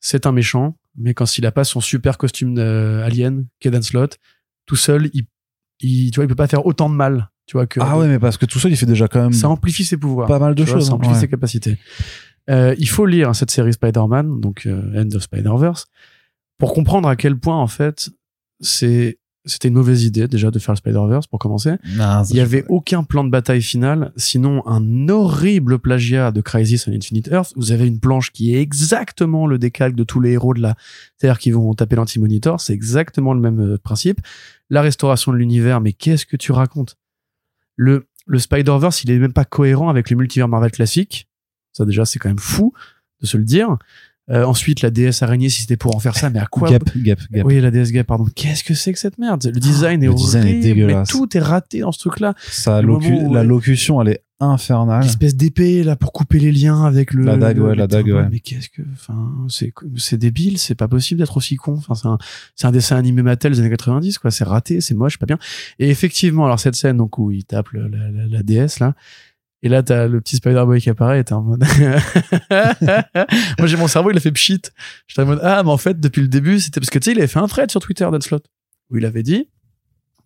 c'est 0.00 0.26
un 0.26 0.32
méchant, 0.32 0.76
mais 0.96 1.14
quand 1.14 1.38
il 1.38 1.46
a 1.46 1.52
pas 1.52 1.64
son 1.64 1.80
super 1.80 2.18
costume 2.18 2.56
euh, 2.58 3.04
alien, 3.04 3.46
qu'est 3.60 3.70
Dan 3.70 3.82
Slott, 3.82 4.18
tout 4.66 4.76
seul, 4.76 5.10
il, 5.12 5.24
il, 5.80 6.10
tu 6.10 6.16
vois, 6.16 6.24
il 6.24 6.28
peut 6.28 6.34
pas 6.34 6.46
faire 6.46 6.64
autant 6.66 6.88
de 6.88 6.94
mal, 6.94 7.30
tu 7.46 7.56
vois, 7.56 7.66
que 7.66 7.80
Ah 7.82 7.98
ouais, 7.98 8.06
mais 8.08 8.18
parce 8.18 8.36
que 8.36 8.46
tout 8.46 8.58
seul, 8.58 8.70
il 8.72 8.76
fait 8.76 8.86
déjà 8.86 9.08
quand 9.08 9.20
même 9.22 9.32
ça 9.32 9.48
amplifie 9.48 9.84
ses 9.84 9.96
pouvoirs. 9.96 10.28
pas 10.28 10.38
mal 10.38 10.54
de 10.54 10.62
vois, 10.64 10.74
choses. 10.74 10.86
ça 10.86 10.92
hein. 10.92 10.96
amplifie 10.96 11.14
Ouais. 11.14 11.20
ses 11.20 11.28
capacités. 11.28 11.78
Euh, 12.50 12.74
il 12.78 12.88
faut 12.88 13.06
lire 13.06 13.34
cette 13.34 13.50
série 13.50 13.72
Spider-Man, 13.72 14.40
donc 14.40 14.66
euh, 14.66 15.02
End 15.02 15.08
of 15.16 15.22
Spider-Verse, 15.22 15.86
pour 16.58 16.74
comprendre 16.74 17.08
à 17.08 17.16
quel 17.16 17.38
point, 17.38 17.56
en 17.56 17.66
fait, 17.66 18.10
c'est 18.60 19.18
c'était 19.46 19.68
une 19.68 19.74
mauvaise 19.74 20.04
idée 20.04 20.26
déjà 20.26 20.50
de 20.50 20.58
faire 20.58 20.72
le 20.72 20.78
Spider-Verse 20.78 21.26
pour 21.26 21.38
commencer. 21.38 21.72
Non, 21.96 22.24
ça, 22.24 22.26
Il 22.30 22.36
y 22.36 22.40
avait 22.40 22.64
aucun 22.68 23.04
plan 23.04 23.24
de 23.24 23.30
bataille 23.30 23.60
final, 23.60 24.12
sinon 24.16 24.66
un 24.66 25.08
horrible 25.08 25.78
plagiat 25.78 26.32
de 26.32 26.40
Crisis 26.40 26.88
on 26.88 26.92
Infinite 26.92 27.28
Earth. 27.28 27.52
Vous 27.56 27.72
avez 27.72 27.86
une 27.86 28.00
planche 28.00 28.30
qui 28.30 28.54
est 28.54 28.60
exactement 28.60 29.46
le 29.46 29.58
décalque 29.58 29.96
de 29.96 30.04
tous 30.04 30.20
les 30.20 30.32
héros 30.32 30.54
de 30.54 30.62
la 30.62 30.76
Terre 31.18 31.38
qui 31.38 31.50
vont 31.50 31.74
taper 31.74 31.96
l'anti-monitor. 31.96 32.60
C'est 32.60 32.72
exactement 32.72 33.34
le 33.34 33.40
même 33.40 33.60
euh, 33.60 33.78
principe. 33.78 34.20
La 34.70 34.80
restauration 34.80 35.30
de 35.32 35.36
l'univers, 35.36 35.80
mais 35.80 35.92
qu'est-ce 35.92 36.24
que 36.24 36.36
tu 36.36 36.52
racontes? 36.52 36.96
Le, 37.76 38.06
le 38.26 38.38
Spider-Verse, 38.38 39.04
il 39.04 39.10
est 39.10 39.18
même 39.18 39.32
pas 39.34 39.44
cohérent 39.44 39.90
avec 39.90 40.08
le 40.08 40.16
multivers 40.16 40.48
Marvel 40.48 40.70
classique. 40.70 41.28
Ça 41.72 41.84
déjà, 41.84 42.04
c'est 42.06 42.18
quand 42.18 42.30
même 42.30 42.38
fou 42.38 42.72
de 43.20 43.26
se 43.26 43.36
le 43.36 43.44
dire. 43.44 43.76
Euh, 44.30 44.44
ensuite, 44.44 44.80
la 44.80 44.90
déesse 44.90 45.22
araignée, 45.22 45.50
si 45.50 45.60
c'était 45.62 45.76
pour 45.76 45.94
en 45.94 45.98
faire 45.98 46.16
ça, 46.16 46.30
mais 46.30 46.38
à 46.38 46.46
quoi 46.46 46.70
Gap, 46.70 46.82
gap, 46.96 47.18
gap. 47.30 47.44
Oui, 47.44 47.60
la 47.60 47.70
déesse 47.70 47.92
Gap, 47.92 48.06
pardon. 48.06 48.24
Qu'est-ce 48.34 48.64
que 48.64 48.72
c'est 48.72 48.92
que 48.92 48.98
cette 48.98 49.18
merde? 49.18 49.44
Le 49.44 49.60
design 49.60 50.02
est 50.02 50.06
le 50.06 50.14
design 50.14 50.44
est 50.46 50.50
horrible, 50.50 50.62
dégueulasse. 50.62 51.12
mais 51.14 51.18
tout 51.18 51.36
est 51.36 51.40
raté 51.40 51.80
dans 51.80 51.92
ce 51.92 51.98
truc-là. 51.98 52.34
Ça, 52.50 52.80
locu- 52.80 53.12
où- 53.26 53.34
la 53.34 53.44
locution, 53.44 54.00
elle 54.00 54.08
est 54.08 54.22
infernale. 54.40 55.02
L'espèce 55.02 55.36
d'épée 55.36 55.82
là 55.84 55.94
pour 55.96 56.12
couper 56.12 56.38
les 56.38 56.52
liens 56.52 56.84
avec 56.84 57.12
le 57.12 57.22
La 57.24 57.36
dague, 57.36 57.58
le- 57.58 57.62
ouais, 57.64 57.70
le 57.70 57.74
la 57.76 57.86
dague, 57.86 58.06
ouais. 58.06 58.26
Mais 58.30 58.40
qu'est-ce 58.40 58.68
que, 58.70 58.82
enfin, 58.94 59.30
c'est 59.48 59.72
c'est 59.96 60.16
débile, 60.18 60.56
c'est 60.58 60.74
pas 60.74 60.88
possible 60.88 61.18
d'être 61.20 61.36
aussi 61.36 61.56
con. 61.56 61.74
Enfin, 61.76 61.94
c'est 61.94 62.08
un, 62.08 62.18
c'est 62.56 62.66
un 62.66 62.72
dessin 62.72 62.96
animé 62.96 63.22
Mattel 63.22 63.52
des 63.52 63.60
années 63.60 63.70
90, 63.70 64.18
quoi. 64.18 64.30
C'est 64.30 64.44
raté, 64.44 64.80
c'est 64.80 64.94
moche, 64.94 65.18
pas 65.18 65.26
bien. 65.26 65.38
Et 65.78 65.90
effectivement, 65.90 66.46
alors 66.46 66.58
cette 66.60 66.74
scène 66.76 66.96
donc 66.96 67.18
où 67.18 67.30
il 67.30 67.44
tape 67.44 67.68
le- 67.70 67.88
la, 67.88 68.10
la, 68.10 68.26
la 68.26 68.42
déesse 68.42 68.80
là. 68.80 68.94
Et 69.64 69.70
là, 69.70 69.82
t'as 69.82 70.06
le 70.06 70.20
petit 70.20 70.36
Spider-Boy 70.36 70.78
qui 70.82 70.90
apparaît 70.90 71.20
et 71.20 71.24
t'es 71.24 71.32
en 71.32 71.40
mode... 71.40 71.64
Moi, 73.58 73.66
j'ai 73.66 73.78
mon 73.78 73.88
cerveau, 73.88 74.10
il 74.10 74.16
a 74.18 74.20
fait 74.20 74.30
pchit. 74.30 74.60
J'étais 75.08 75.22
en 75.22 75.26
mode, 75.26 75.40
ah, 75.42 75.62
mais 75.62 75.70
en 75.70 75.78
fait, 75.78 75.98
depuis 75.98 76.20
le 76.20 76.28
début, 76.28 76.60
c'était 76.60 76.80
parce 76.80 76.90
que, 76.90 76.98
tu 76.98 77.06
sais, 77.06 77.12
il 77.12 77.18
avait 77.18 77.26
fait 77.26 77.38
un 77.38 77.48
thread 77.48 77.70
sur 77.70 77.80
Twitter, 77.80 78.06
Dan 78.12 78.20
Slott, 78.20 78.44
où 78.90 78.98
il 78.98 79.06
avait 79.06 79.22
dit, 79.22 79.48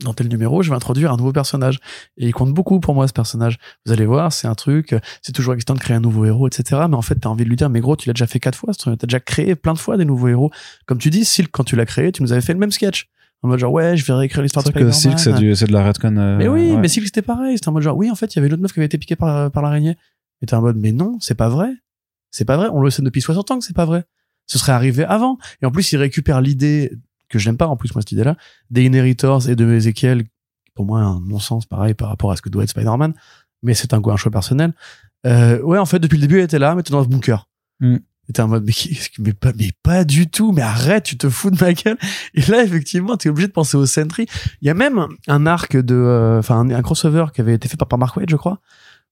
dans 0.03 0.13
tel 0.13 0.27
numéro, 0.27 0.65
je 0.65 0.71
vais 0.71 0.75
introduire 0.75 1.13
un 1.13 1.17
nouveau 1.17 1.33
personnage. 1.33 1.79
Et 2.17 2.27
il 2.27 2.33
compte 2.33 2.53
beaucoup 2.53 2.81
pour 2.81 2.95
moi, 2.95 3.07
ce 3.07 3.13
personnage. 3.13 3.59
Vous 3.87 3.93
allez 3.93 4.07
voir, 4.07 4.33
c'est 4.33 4.49
un 4.49 4.57
truc, 4.57 4.97
c'est 5.23 5.33
toujours 5.33 5.55
excitant 5.55 5.75
de 5.75 5.79
créer 5.79 5.97
un 5.97 6.01
nouveau 6.01 6.25
héros, 6.25 6.49
etc. 6.49 6.83
Mais 6.89 6.97
en 6.97 7.03
fait, 7.03 7.15
t'as 7.15 7.29
envie 7.29 7.45
de 7.45 7.49
lui 7.49 7.57
dire, 7.57 7.71
mais 7.71 7.79
gros, 7.79 7.95
tu 7.95 8.09
l'as 8.09 8.15
déjà 8.15 8.27
fait 8.27 8.41
quatre 8.41 8.59
fois, 8.59 8.73
t'as 8.75 8.97
déjà 8.97 9.21
créé 9.21 9.55
plein 9.55 9.73
de 9.73 9.79
fois 9.79 9.97
des 9.97 10.05
nouveaux 10.05 10.29
héros. 10.29 10.51
Comme 10.87 10.99
tu 10.99 11.11
dis, 11.11 11.25
Silk, 11.25 11.51
quand 11.53 11.63
tu 11.63 11.77
l'as 11.77 11.87
créé, 11.87 12.11
tu 12.11 12.25
nous 12.25 12.33
avais 12.33 12.41
fait 12.41 12.55
le 12.55 12.59
même 12.59 12.73
sketch. 12.73 13.09
En 13.43 13.49
mode 13.49 13.59
genre, 13.61 13.73
ouais, 13.73 13.97
je 13.97 14.05
vais 14.05 14.13
réécrire 14.15 14.43
l'histoire 14.43 14.65
de 14.65 14.71
que 14.71 14.79
Spider-Man. 14.91 14.93
Silk, 14.93 15.19
c'est 15.19 15.33
du- 15.35 15.55
c'est 15.55 15.67
de 15.67 15.73
la 15.73 15.85
redcon. 15.85 16.17
euh, 16.17 16.37
Mais 16.37 16.49
oui, 16.49 16.73
ouais. 16.73 16.77
mais 16.77 16.89
Silk 16.89 17.07
c'était 17.07 17.23
pareil. 17.23 17.57
C'était 17.57 17.69
en 17.69 17.73
mode 17.73 17.83
genre, 17.85 17.97
oui, 17.97 18.11
en 18.11 18.15
fait, 18.17 18.35
il 18.35 18.37
y 18.37 18.39
avait 18.41 18.49
une 18.49 18.55
autre 18.55 18.63
meuf 18.63 18.73
qui 18.73 18.81
avait 18.81 18.87
été 18.87 18.99
piquée 18.99 19.17
par, 19.17 19.51
par 19.51 19.63
l'araignée. 19.63 19.97
Et 20.43 20.47
t'es 20.47 20.55
en 20.55 20.61
mode, 20.61 20.77
mais 20.77 20.93
non, 20.93 21.19
c'est 21.21 21.35
pas 21.37 21.49
vrai. 21.49 21.71
C'est 22.31 22.45
pas 22.45 22.57
vrai. 22.57 22.69
On 22.73 22.81
le 22.81 22.91
sait 22.91 23.03
depuis 23.03 23.21
60 23.23 23.51
ans 23.51 23.59
que 23.59 23.65
c'est 23.65 23.77
pas 23.77 23.85
vrai. 23.85 24.05
Ce 24.47 24.59
serait 24.59 24.73
arrivé 24.73 25.05
avant. 25.05 25.39
Et 25.63 25.67
en 25.67 25.71
plus, 25.71 25.91
il 25.93 25.97
récupère 25.99 26.41
l'idée, 26.41 26.93
que 27.29 27.39
je 27.39 27.49
n'aime 27.49 27.57
pas 27.57 27.67
en 27.67 27.77
plus, 27.77 27.95
moi, 27.95 28.03
cette 28.03 28.13
idée-là, 28.13 28.37
des 28.71 28.85
Inheritors 28.85 29.49
et 29.49 29.55
de 29.57 29.71
Ezekiel. 29.73 30.25
Pour 30.75 30.85
moi, 30.87 31.01
un 31.01 31.21
non-sens 31.21 31.67
pareil 31.67 31.95
par 31.95 32.09
rapport 32.09 32.31
à 32.33 32.37
ce 32.37 32.43
que 32.43 32.49
doit 32.49 32.63
être 32.65 32.71
Spider-Man. 32.71 33.13
Mais 33.63 33.75
c'est 33.75 33.93
un, 33.95 34.01
un 34.05 34.17
choix 34.17 34.31
personnel. 34.33 34.73
Euh, 35.27 35.61
ouais, 35.63 35.79
en 35.79 35.87
fait, 35.87 35.99
depuis 35.99 36.17
le 36.17 36.23
début, 36.23 36.39
elle 36.39 36.45
était 36.45 36.59
là, 36.59 36.75
mais 36.75 36.83
t'es 36.83 36.93
dans 36.93 37.03
ce 37.03 37.09
bunker. 37.09 37.49
Mm. 37.81 37.97
T'es 38.35 38.43
en 38.43 38.49
mode, 38.49 38.65
mais, 38.67 38.75
mais 39.19 39.33
pas, 39.33 39.53
mais 39.59 39.71
pas 39.83 40.05
du 40.05 40.29
tout, 40.29 40.53
mais 40.53 40.61
arrête, 40.61 41.05
tu 41.05 41.17
te 41.17 41.31
fous 41.31 41.51
de 41.51 41.57
ma 41.65 41.73
gueule. 41.73 41.97
Et 42.35 42.43
là, 42.43 42.63
effectivement, 42.63 43.17
t'es 43.17 43.31
obligé 43.31 43.49
de 43.49 43.53
penser 43.53 43.79
au 43.79 43.87
Sentry. 43.87 44.27
Il 44.61 44.67
y 44.67 44.71
a 44.71 44.75
même 44.75 45.07
un 45.29 45.47
arc 45.47 45.77
de, 45.77 45.95
euh, 45.95 46.39
enfin, 46.41 46.61
un, 46.61 46.71
un 46.71 46.83
crossover 46.83 47.27
qui 47.33 47.41
avait 47.41 47.55
été 47.55 47.69
fait 47.69 47.79
par, 47.79 47.89
par 47.89 47.99
Mark 47.99 48.15
Waid, 48.17 48.29
je 48.29 48.37
crois, 48.37 48.61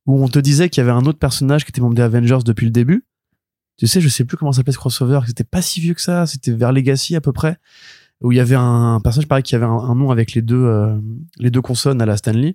où 0.04 0.22
on 0.22 0.28
te 0.28 0.38
disait 0.38 0.68
qu'il 0.68 0.82
y 0.82 0.86
avait 0.86 0.96
un 0.96 1.06
autre 1.06 1.18
personnage 1.18 1.64
qui 1.64 1.70
était 1.70 1.80
membre 1.80 1.94
des 1.94 2.02
Avengers 2.02 2.40
depuis 2.44 2.66
le 2.66 2.72
début. 2.72 3.06
Tu 3.78 3.86
sais, 3.86 4.02
je 4.02 4.08
sais 4.08 4.24
plus 4.24 4.36
comment 4.36 4.52
s'appelait 4.52 4.72
ce 4.72 4.78
crossover, 4.78 5.20
c'était 5.26 5.44
pas 5.44 5.62
si 5.62 5.80
vieux 5.80 5.94
que 5.94 6.02
ça, 6.02 6.26
c'était 6.26 6.52
vers 6.52 6.72
Legacy 6.72 7.16
à 7.16 7.20
peu 7.22 7.32
près, 7.32 7.58
où 8.20 8.32
il 8.32 8.36
y 8.36 8.40
avait 8.40 8.54
un 8.54 9.00
personnage 9.02 9.28
pareil 9.28 9.42
qui 9.42 9.54
avait 9.54 9.66
un, 9.66 9.70
un 9.70 9.94
nom 9.94 10.10
avec 10.10 10.32
les 10.32 10.42
deux, 10.42 10.62
euh, 10.62 10.98
les 11.38 11.50
deux 11.50 11.62
consonnes 11.62 12.02
à 12.02 12.06
la 12.06 12.16
Stanley. 12.16 12.54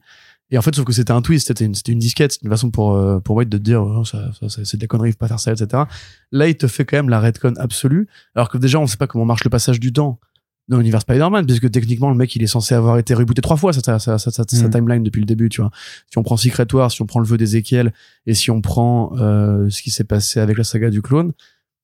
Et 0.52 0.58
en 0.58 0.62
fait, 0.62 0.76
sauf 0.76 0.86
que 0.86 0.92
c'était 0.94 1.12
un 1.12 1.22
twist, 1.22 1.48
c'était 1.48 1.66
une, 1.66 1.74
c'était 1.76 1.94
une 1.94 2.00
disquette, 2.00 2.34
c'était 2.34 2.46
une 2.46 2.52
façon 2.52 2.72
pour, 2.72 2.94
euh, 2.94 3.20
pour 3.20 3.38
White 3.38 3.50
de 3.50 3.58
te 3.58 3.64
dire, 3.64 3.82
oh, 3.82 4.04
ça, 4.04 4.32
ça, 4.34 4.64
c'est 4.66 4.76
de 4.78 4.82
la 4.82 4.88
connerie, 4.88 5.12
faut 5.12 5.18
pas 5.18 5.28
faire 5.30 5.40
ça, 5.40 5.54
etc. 5.54 5.84
Là, 6.32 6.48
il 6.50 6.58
te 6.58 6.68
fait 6.68 6.84
quand 6.86 6.98
même 6.98 7.10
la 7.10 7.20
redcon 7.22 7.54
absolue, 7.58 8.08
alors 8.36 8.50
que 8.50 8.58
déjà, 8.58 8.78
on 8.80 8.86
sait 8.88 8.98
pas 8.98 9.08
comment 9.08 9.26
marche 9.26 9.44
le 9.46 9.50
passage 9.50 9.80
du 9.80 9.94
temps 9.94 10.20
dans 10.68 10.78
l'univers 10.78 11.02
Spider-Man, 11.02 11.46
puisque 11.46 11.70
techniquement, 11.72 12.10
le 12.10 12.16
mec, 12.16 12.36
il 12.36 12.44
est 12.44 12.48
censé 12.48 12.76
avoir 12.76 12.98
été 12.98 13.14
rebooté 13.14 13.42
trois 13.42 13.58
fois, 13.58 13.74
sa, 13.74 14.00
sa, 14.00 14.18
sa, 14.18 14.30
Mm. 14.30 14.70
timeline 14.70 15.04
depuis 15.04 15.20
le 15.20 15.26
début, 15.26 15.50
tu 15.50 15.62
vois. 15.62 15.72
Si 16.10 16.18
on 16.18 16.24
prend 16.24 16.38
Secret 16.38 16.68
War, 16.74 16.92
si 16.92 17.02
on 17.02 17.06
prend 17.06 17.20
le 17.20 17.26
vœu 17.26 17.38
d'Ézéchiel, 17.38 17.94
et 18.26 18.34
si 18.34 18.52
on 18.52 18.62
prend 18.62 19.14
euh, 19.18 19.70
ce 19.70 19.82
qui 19.82 19.92
s'est 19.92 20.04
passé 20.04 20.40
avec 20.40 20.58
la 20.58 20.64
saga 20.64 20.90
du 20.90 21.02
clone, 21.02 21.34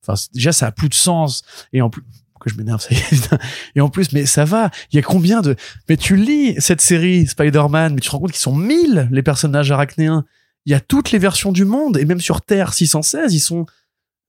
enfin, 0.04 0.22
déjà, 0.34 0.52
ça 0.52 0.68
a 0.68 0.72
plus 0.72 0.90
de 0.90 0.94
sens. 0.94 1.44
Et 1.74 1.82
en 1.82 1.90
plus, 1.90 2.04
que 2.40 2.50
je 2.50 2.56
m'énerve, 2.56 2.82
ça 2.82 2.90
y 2.92 2.98
est. 2.98 3.30
Et 3.76 3.82
en 3.82 3.90
plus, 3.90 4.12
mais 4.14 4.26
ça 4.26 4.46
va. 4.46 4.72
Il 4.92 4.96
y 4.96 5.00
a 5.00 5.02
combien 5.02 5.42
de, 5.42 5.56
mais 5.90 5.98
tu 5.98 6.16
lis 6.16 6.56
cette 6.60 6.82
série 6.82 7.28
Spider-Man, 7.28 7.96
mais 7.96 8.02
tu 8.02 8.08
te 8.08 8.12
rends 8.12 8.20
compte 8.20 8.32
qu'ils 8.32 8.40
sont 8.42 8.56
1000, 8.56 9.10
les 9.12 9.24
personnages 9.24 9.72
arachnéens. 9.72 10.26
Il 10.66 10.72
y 10.72 10.76
a 10.76 10.80
toutes 10.80 11.12
les 11.12 11.20
versions 11.20 11.52
du 11.52 11.66
monde, 11.66 11.98
et 11.98 12.06
même 12.06 12.20
sur 12.20 12.42
Terre 12.42 12.74
616, 12.74 13.34
ils 13.34 13.40
sont 13.40 13.66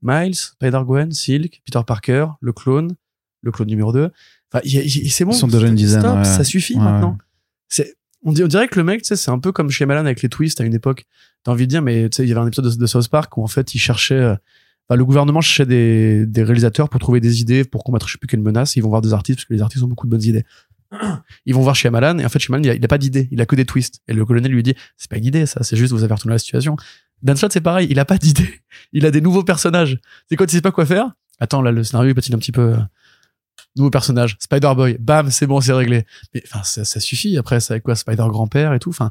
Miles, 0.02 0.36
Spider-Gwen, 0.36 1.12
Silk, 1.12 1.62
Peter 1.64 1.80
Parker, 1.86 2.26
le 2.40 2.52
clone, 2.52 2.94
le 3.42 3.50
clone 3.50 3.68
numéro 3.68 3.92
2. 3.92 4.10
Enfin, 4.52 4.62
c'est 4.64 5.24
bon. 5.24 5.32
Ils 5.32 5.34
sont 5.34 5.48
déjà 5.48 5.66
une 5.66 5.74
dizaine, 5.74 6.00
Stop, 6.00 6.18
ouais. 6.18 6.24
ça 6.24 6.44
suffit 6.44 6.74
Ouais, 6.76 6.82
maintenant. 6.84 7.10
ouais. 7.12 7.16
C'est, 7.68 7.96
on, 8.24 8.32
dirait 8.32 8.68
que 8.68 8.78
le 8.78 8.84
mec, 8.84 9.02
tu 9.02 9.08
sais, 9.08 9.16
c'est 9.16 9.30
un 9.30 9.38
peu 9.38 9.52
comme 9.52 9.70
chez 9.70 9.86
Malan 9.86 10.00
avec 10.00 10.22
les 10.22 10.28
twists 10.28 10.60
à 10.60 10.64
une 10.64 10.74
époque. 10.74 11.04
T'as 11.44 11.52
envie 11.52 11.66
de 11.66 11.70
dire, 11.70 11.82
mais 11.82 12.08
tu 12.08 12.16
sais, 12.16 12.22
il 12.24 12.28
y 12.28 12.32
avait 12.32 12.40
un 12.40 12.46
épisode 12.46 12.72
de, 12.72 12.76
de 12.76 12.86
South 12.86 13.08
Park 13.08 13.36
où 13.36 13.42
en 13.42 13.46
fait, 13.46 13.74
il 13.74 13.78
cherchait, 13.78 14.14
euh, 14.14 14.34
le 14.96 15.04
gouvernement 15.04 15.40
cherchait 15.40 15.66
des, 15.66 16.26
des 16.26 16.42
réalisateurs 16.42 16.88
pour 16.88 16.98
trouver 17.00 17.20
des 17.20 17.40
idées 17.40 17.64
pour 17.64 17.84
combattre 17.84 18.06
je 18.08 18.12
sais 18.12 18.18
plus 18.18 18.26
quelle 18.26 18.40
menace. 18.40 18.76
Ils 18.76 18.82
vont 18.82 18.88
voir 18.88 19.02
des 19.02 19.12
artistes 19.12 19.38
parce 19.38 19.44
que 19.46 19.54
les 19.54 19.62
artistes 19.62 19.82
ont 19.84 19.88
beaucoup 19.88 20.06
de 20.06 20.10
bonnes 20.10 20.22
idées. 20.22 20.44
Ils 21.46 21.54
vont 21.54 21.60
voir 21.60 21.76
chez 21.76 21.90
Malan 21.90 22.18
et 22.18 22.24
en 22.24 22.28
fait, 22.30 22.38
chez 22.38 22.50
Malan, 22.50 22.62
il 22.64 22.74
il 22.76 22.84
a 22.84 22.88
pas 22.88 22.96
d'idée. 22.96 23.28
Il 23.30 23.40
a 23.42 23.46
que 23.46 23.54
des 23.56 23.66
twists. 23.66 24.00
Et 24.08 24.14
le 24.14 24.24
colonel 24.24 24.50
lui 24.50 24.62
dit, 24.62 24.74
c'est 24.96 25.10
pas 25.10 25.18
une 25.18 25.26
idée, 25.26 25.44
ça. 25.44 25.62
C'est 25.62 25.76
juste 25.76 25.92
vous 25.92 26.02
avez 26.04 26.14
retourné 26.14 26.34
la 26.34 26.38
situation. 26.38 26.76
Dan 27.22 27.36
c'est 27.36 27.60
pareil. 27.60 27.88
Il 27.90 27.98
a 27.98 28.06
pas 28.06 28.16
d'idée. 28.16 28.60
Il 28.92 29.04
a 29.04 29.10
des 29.10 29.20
nouveaux 29.20 29.44
personnages. 29.44 29.98
C'est 30.28 30.36
quand 30.36 30.44
il 30.44 30.50
sait 30.50 30.60
pas 30.62 30.70
quoi 30.72 30.86
faire? 30.86 31.10
Attends, 31.40 31.60
là, 31.60 31.70
le 31.72 31.84
scénario, 31.84 32.10
il 32.10 32.14
patine 32.14 32.34
un 32.34 32.38
petit 32.38 32.52
peu. 32.52 32.72
euh, 32.74 32.78
Nouveau 33.76 33.90
personnage, 33.90 34.36
Spider-Boy, 34.40 34.96
bam, 34.98 35.30
c'est 35.30 35.46
bon, 35.46 35.60
c'est 35.60 35.72
réglé. 35.72 36.04
Mais 36.34 36.42
enfin, 36.46 36.64
ça, 36.64 36.84
ça 36.84 37.00
suffit. 37.00 37.36
Après, 37.36 37.60
c'est 37.60 37.74
avec 37.74 37.82
quoi? 37.84 37.94
Spider-Grand-père 37.94 38.72
et 38.72 38.78
tout. 38.78 38.90
Enfin, 38.90 39.10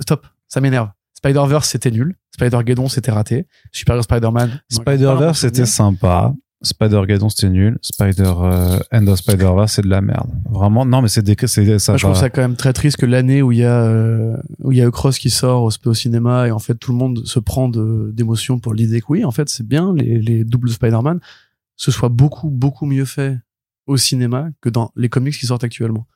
stop, 0.00 0.26
ça 0.48 0.60
m'énerve. 0.60 0.90
Spider-Verse, 1.18 1.68
c'était 1.68 1.90
nul. 1.90 2.14
Spider-Geddon, 2.32 2.88
c'était 2.88 3.10
raté. 3.10 3.46
Superior 3.72 4.04
Spider-Man. 4.04 4.60
Spider-Verse, 4.70 5.40
c'était 5.40 5.66
sympa. 5.66 6.32
Spider-Geddon, 6.62 7.28
c'était 7.28 7.50
nul. 7.50 7.76
Spider, 7.82 8.32
euh, 8.40 8.78
End 8.92 9.06
of 9.08 9.18
Spider-Verse, 9.18 9.72
c'est 9.72 9.82
de 9.82 9.88
la 9.88 10.00
merde. 10.00 10.30
Vraiment, 10.48 10.84
non, 10.86 11.02
mais 11.02 11.08
c'est 11.08 11.22
des, 11.22 11.34
c'est, 11.46 11.78
ça 11.80 11.92
Moi, 11.92 11.98
je 11.98 12.06
trouve 12.06 12.16
ça 12.16 12.30
quand 12.30 12.40
même 12.40 12.54
très 12.54 12.72
triste 12.72 12.98
que 12.98 13.06
l'année 13.06 13.42
où 13.42 13.50
il 13.50 13.58
y 13.58 13.64
a 13.64 13.82
euh, 13.82 14.36
où 14.60 14.70
il 14.70 14.78
y 14.78 14.82
a 14.82 14.88
Cross 14.92 15.18
qui 15.18 15.30
sort 15.30 15.64
au, 15.64 15.70
au 15.86 15.94
cinéma 15.94 16.46
et 16.46 16.52
en 16.52 16.60
fait 16.60 16.76
tout 16.76 16.92
le 16.92 16.98
monde 16.98 17.26
se 17.26 17.40
prend 17.40 17.68
d'émotion 17.68 18.60
pour 18.60 18.74
l'idée 18.74 19.00
que 19.00 19.06
oui 19.08 19.24
en 19.24 19.30
fait 19.30 19.48
c'est 19.48 19.66
bien 19.66 19.94
les, 19.94 20.20
les 20.20 20.44
doubles 20.44 20.70
Spider-Man 20.70 21.20
ce 21.76 21.90
soit 21.90 22.08
beaucoup 22.08 22.50
beaucoup 22.50 22.86
mieux 22.86 23.04
fait 23.04 23.38
au 23.86 23.96
cinéma 23.96 24.48
que 24.60 24.68
dans 24.68 24.92
les 24.96 25.08
comics 25.08 25.36
qui 25.36 25.46
sortent 25.46 25.64
actuellement. 25.64 26.06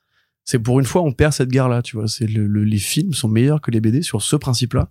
C'est 0.45 0.59
pour 0.59 0.81
une 0.81 0.87
fois 0.87 1.03
on 1.03 1.13
perd 1.13 1.33
cette 1.33 1.51
guerre 1.51 1.69
là 1.69 1.83
tu 1.83 1.97
vois 1.97 2.09
c'est 2.09 2.27
le, 2.27 2.47
le- 2.47 2.65
les 2.65 2.79
films 2.79 3.13
sont 3.15 3.29
meilleurs 3.29 3.61
que 3.61 3.71
les 3.71 3.81
BD 3.81 4.03
sur 4.03 4.23
ce 4.23 4.35
principe 4.37 4.75
là 4.75 4.89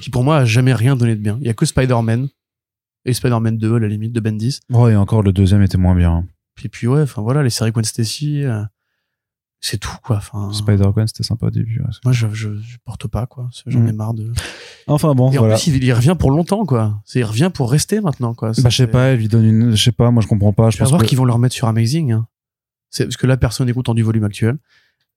qui 0.00 0.10
pour 0.10 0.24
moi 0.24 0.38
a 0.38 0.44
jamais 0.44 0.74
rien 0.74 0.96
donné 0.96 1.14
de 1.14 1.20
bien. 1.20 1.38
Il 1.40 1.46
y 1.46 1.50
a 1.50 1.54
que 1.54 1.64
Spider-Man 1.66 2.28
et 3.04 3.12
Spider-Man 3.12 3.56
2 3.58 3.76
à 3.76 3.78
la 3.78 3.86
limite 3.88 4.12
de 4.12 4.20
Bendis. 4.20 4.58
Ouais, 4.70 4.92
et 4.92 4.96
encore 4.96 5.22
le 5.22 5.32
deuxième 5.32 5.62
était 5.62 5.78
moins 5.78 5.94
bien. 5.94 6.26
Puis 6.56 6.68
puis 6.68 6.86
ouais 6.88 7.02
enfin 7.02 7.22
voilà 7.22 7.42
les 7.42 7.50
séries 7.50 7.70
Gwen 7.70 7.84
Stacy 7.84 8.42
euh, 8.44 8.62
c'est 9.62 9.78
tout 9.78 9.94
quoi 10.02 10.16
enfin 10.16 10.50
Spider-Gwen, 10.52 11.06
c'était 11.06 11.22
sympa 11.22 11.46
au 11.46 11.50
début. 11.50 11.80
ouais. 11.80 11.86
moi, 12.04 12.12
je, 12.14 12.26
je, 12.32 12.54
je 12.58 12.78
porte 12.84 13.06
pas, 13.08 13.26
quoi. 13.26 13.50
J'en 13.66 13.86
ai 13.86 13.92
Mm. 13.92 13.96
marre 13.96 14.14
de. 14.14 14.32
Enfin 14.86 15.14
bon, 15.14 15.30
Et 15.32 15.36
voilà. 15.36 15.54
en 15.54 15.58
plus, 15.58 15.66
il, 15.66 15.84
il 15.84 15.92
revient 15.92 16.16
pour 16.18 16.30
longtemps, 16.30 16.64
quoi. 16.64 16.98
C'est, 17.04 17.18
il 17.18 17.24
revient 17.24 17.50
pour 17.52 17.70
rester 17.70 18.00
maintenant, 18.00 18.32
quoi. 18.32 18.52
bah, 18.56 18.70
je 18.70 18.76
sais 18.76 18.86
pas, 18.86 19.12
il 19.12 19.18
lui 19.18 19.28
donne 19.28 19.44
une, 19.44 19.76
je 19.76 19.84
sais 19.84 19.92
pas, 19.92 20.10
moi 20.10 20.22
je 20.22 20.28
comprends 20.28 20.54
pas. 20.54 20.70
Je 20.70 20.78
pense 20.78 20.88
voir 20.88 21.02
qu'ils 21.02 21.18
vont 21.18 21.26
le 21.26 21.32
remettre 21.34 21.54
sur 21.54 21.68
Amazing. 21.68 22.12
Hein. 22.12 22.26
C'est 22.90 23.04
parce 23.04 23.16
que 23.16 23.26
là, 23.26 23.36
personne 23.36 23.66
n'écoute 23.66 23.88
en 23.88 23.94
du 23.94 24.02
volume 24.02 24.24
actuel. 24.24 24.58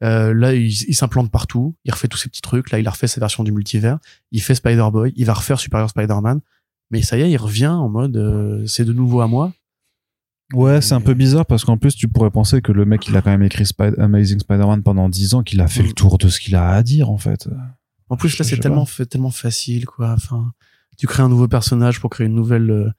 Euh, 0.04 0.34
là, 0.34 0.54
il, 0.54 0.68
il 0.68 0.94
s'implante 0.96 1.32
partout. 1.32 1.76
Il 1.86 1.92
refait 1.92 2.08
tous 2.08 2.18
ses 2.18 2.30
petits 2.30 2.42
trucs. 2.42 2.72
Là, 2.72 2.80
il 2.80 2.88
a 2.88 2.92
refait 2.92 3.08
sa 3.08 3.20
version 3.20 3.44
du 3.44 3.52
multivers. 3.52 4.00
Il 4.32 4.42
fait 4.42 4.56
Spider-Boy. 4.56 5.14
Il 5.16 5.26
va 5.26 5.34
refaire 5.34 5.60
Superior 5.60 5.90
Spider-Man. 5.90 6.42
Mais 6.92 7.02
ça 7.02 7.18
y 7.18 7.22
est, 7.22 7.32
il 7.32 7.38
revient 7.38 7.68
en 7.68 7.90
mode, 7.90 8.18
euh, 8.18 8.66
c'est 8.68 8.86
de 8.86 8.94
nouveau 8.94 9.22
à 9.22 9.28
moi. 9.28 9.52
Ouais, 10.54 10.82
c'est 10.82 10.94
un 10.94 11.02
peu 11.02 11.16
bizarre 11.16 11.46
parce 11.48 11.66
qu'en 11.66 11.78
plus, 11.78 11.96
tu 11.96 12.08
pourrais 12.08 12.30
penser 12.30 12.62
que 12.62 12.72
le 12.72 12.86
mec, 12.86 13.08
il 13.08 13.18
a 13.18 13.22
quand 13.24 13.32
même 13.32 13.42
écrit 13.42 13.66
Amazing 13.98 14.40
Spider-Man 14.40 14.84
pendant 14.84 15.10
10 15.10 15.34
ans, 15.34 15.42
qu'il 15.42 15.62
a 15.62 15.68
fait 15.68 15.82
Mm. 15.82 15.88
le 15.88 15.94
tour 15.94 16.18
de 16.20 16.28
ce 16.28 16.40
qu'il 16.40 16.56
a 16.56 16.70
à 16.70 16.84
dire, 16.84 17.10
en 17.10 17.18
fait. 17.18 17.50
En 18.10 18.18
plus, 18.18 18.38
là, 18.38 18.46
c'est 18.46 18.58
tellement, 18.58 18.86
tellement 19.10 19.32
facile, 19.32 19.86
quoi. 19.86 20.12
Enfin, 20.12 20.52
tu 20.98 21.08
crées 21.08 21.24
un 21.24 21.30
nouveau 21.30 21.48
personnage 21.48 22.00
pour 22.00 22.12
créer 22.12 22.28
une 22.28 22.36
nouvelle, 22.36 22.70
euh, 22.70 22.90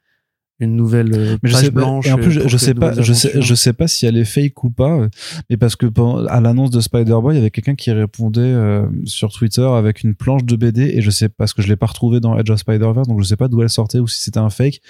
une 0.61 0.77
nouvelle 0.77 1.13
euh, 1.15 1.37
Mais 1.43 1.51
je 1.51 1.57
sais 1.57 1.71
pas, 1.71 1.81
blanche. 1.81 2.07
et 2.07 2.13
en 2.13 2.17
plus, 2.17 2.47
je, 2.47 2.57
sais 2.57 2.75
pas, 2.75 3.01
je 3.01 3.13
sais, 3.13 3.33
je 3.41 3.55
sais 3.55 3.73
pas 3.73 3.89
si 3.89 4.07
elle 4.07 4.17
est 4.17 4.25
fake 4.25 4.63
ou 4.65 4.71
pas, 4.71 4.93
euh, 4.93 5.09
mais 5.51 5.57
parce 5.57 5.75
que 5.77 5.87
pendant- 5.87 6.25
à 6.27 6.41
l'annonce 6.41 6.71
de 6.71 6.81
Spider-Boy, 6.81 7.35
il 7.35 7.39
y 7.39 7.41
avait 7.41 7.51
quelqu'un 7.51 7.75
qui 7.75 7.91
répondait 7.91 8.41
euh, 8.41 8.87
sur 9.05 9.33
Twitter 9.33 9.67
avec 9.67 10.03
une 10.05 10.15
planche 10.15 10.45
de 10.45 10.57
BD 10.57 10.83
et 10.95 11.03
je 11.03 11.11
sais 11.11 11.29
pas, 11.29 11.35
parce 11.39 11.55
que 11.55 11.63
je 11.63 11.69
l'ai 11.69 11.77
pas 11.77 11.87
retrouvé 11.87 12.21
dans 12.21 12.39
Edge 12.39 12.51
of 12.51 12.59
Spider-Verse, 12.61 13.09
donc 13.09 13.21
je 13.21 13.25
sais 13.27 13.37
pas 13.37 13.49
d'où 13.49 13.63
elle 13.63 13.71
sortait 13.71 13.99
ou 13.99 14.07
si 14.07 14.23
c'était 14.23 14.39
un 14.39 14.51
fake. 14.51 14.81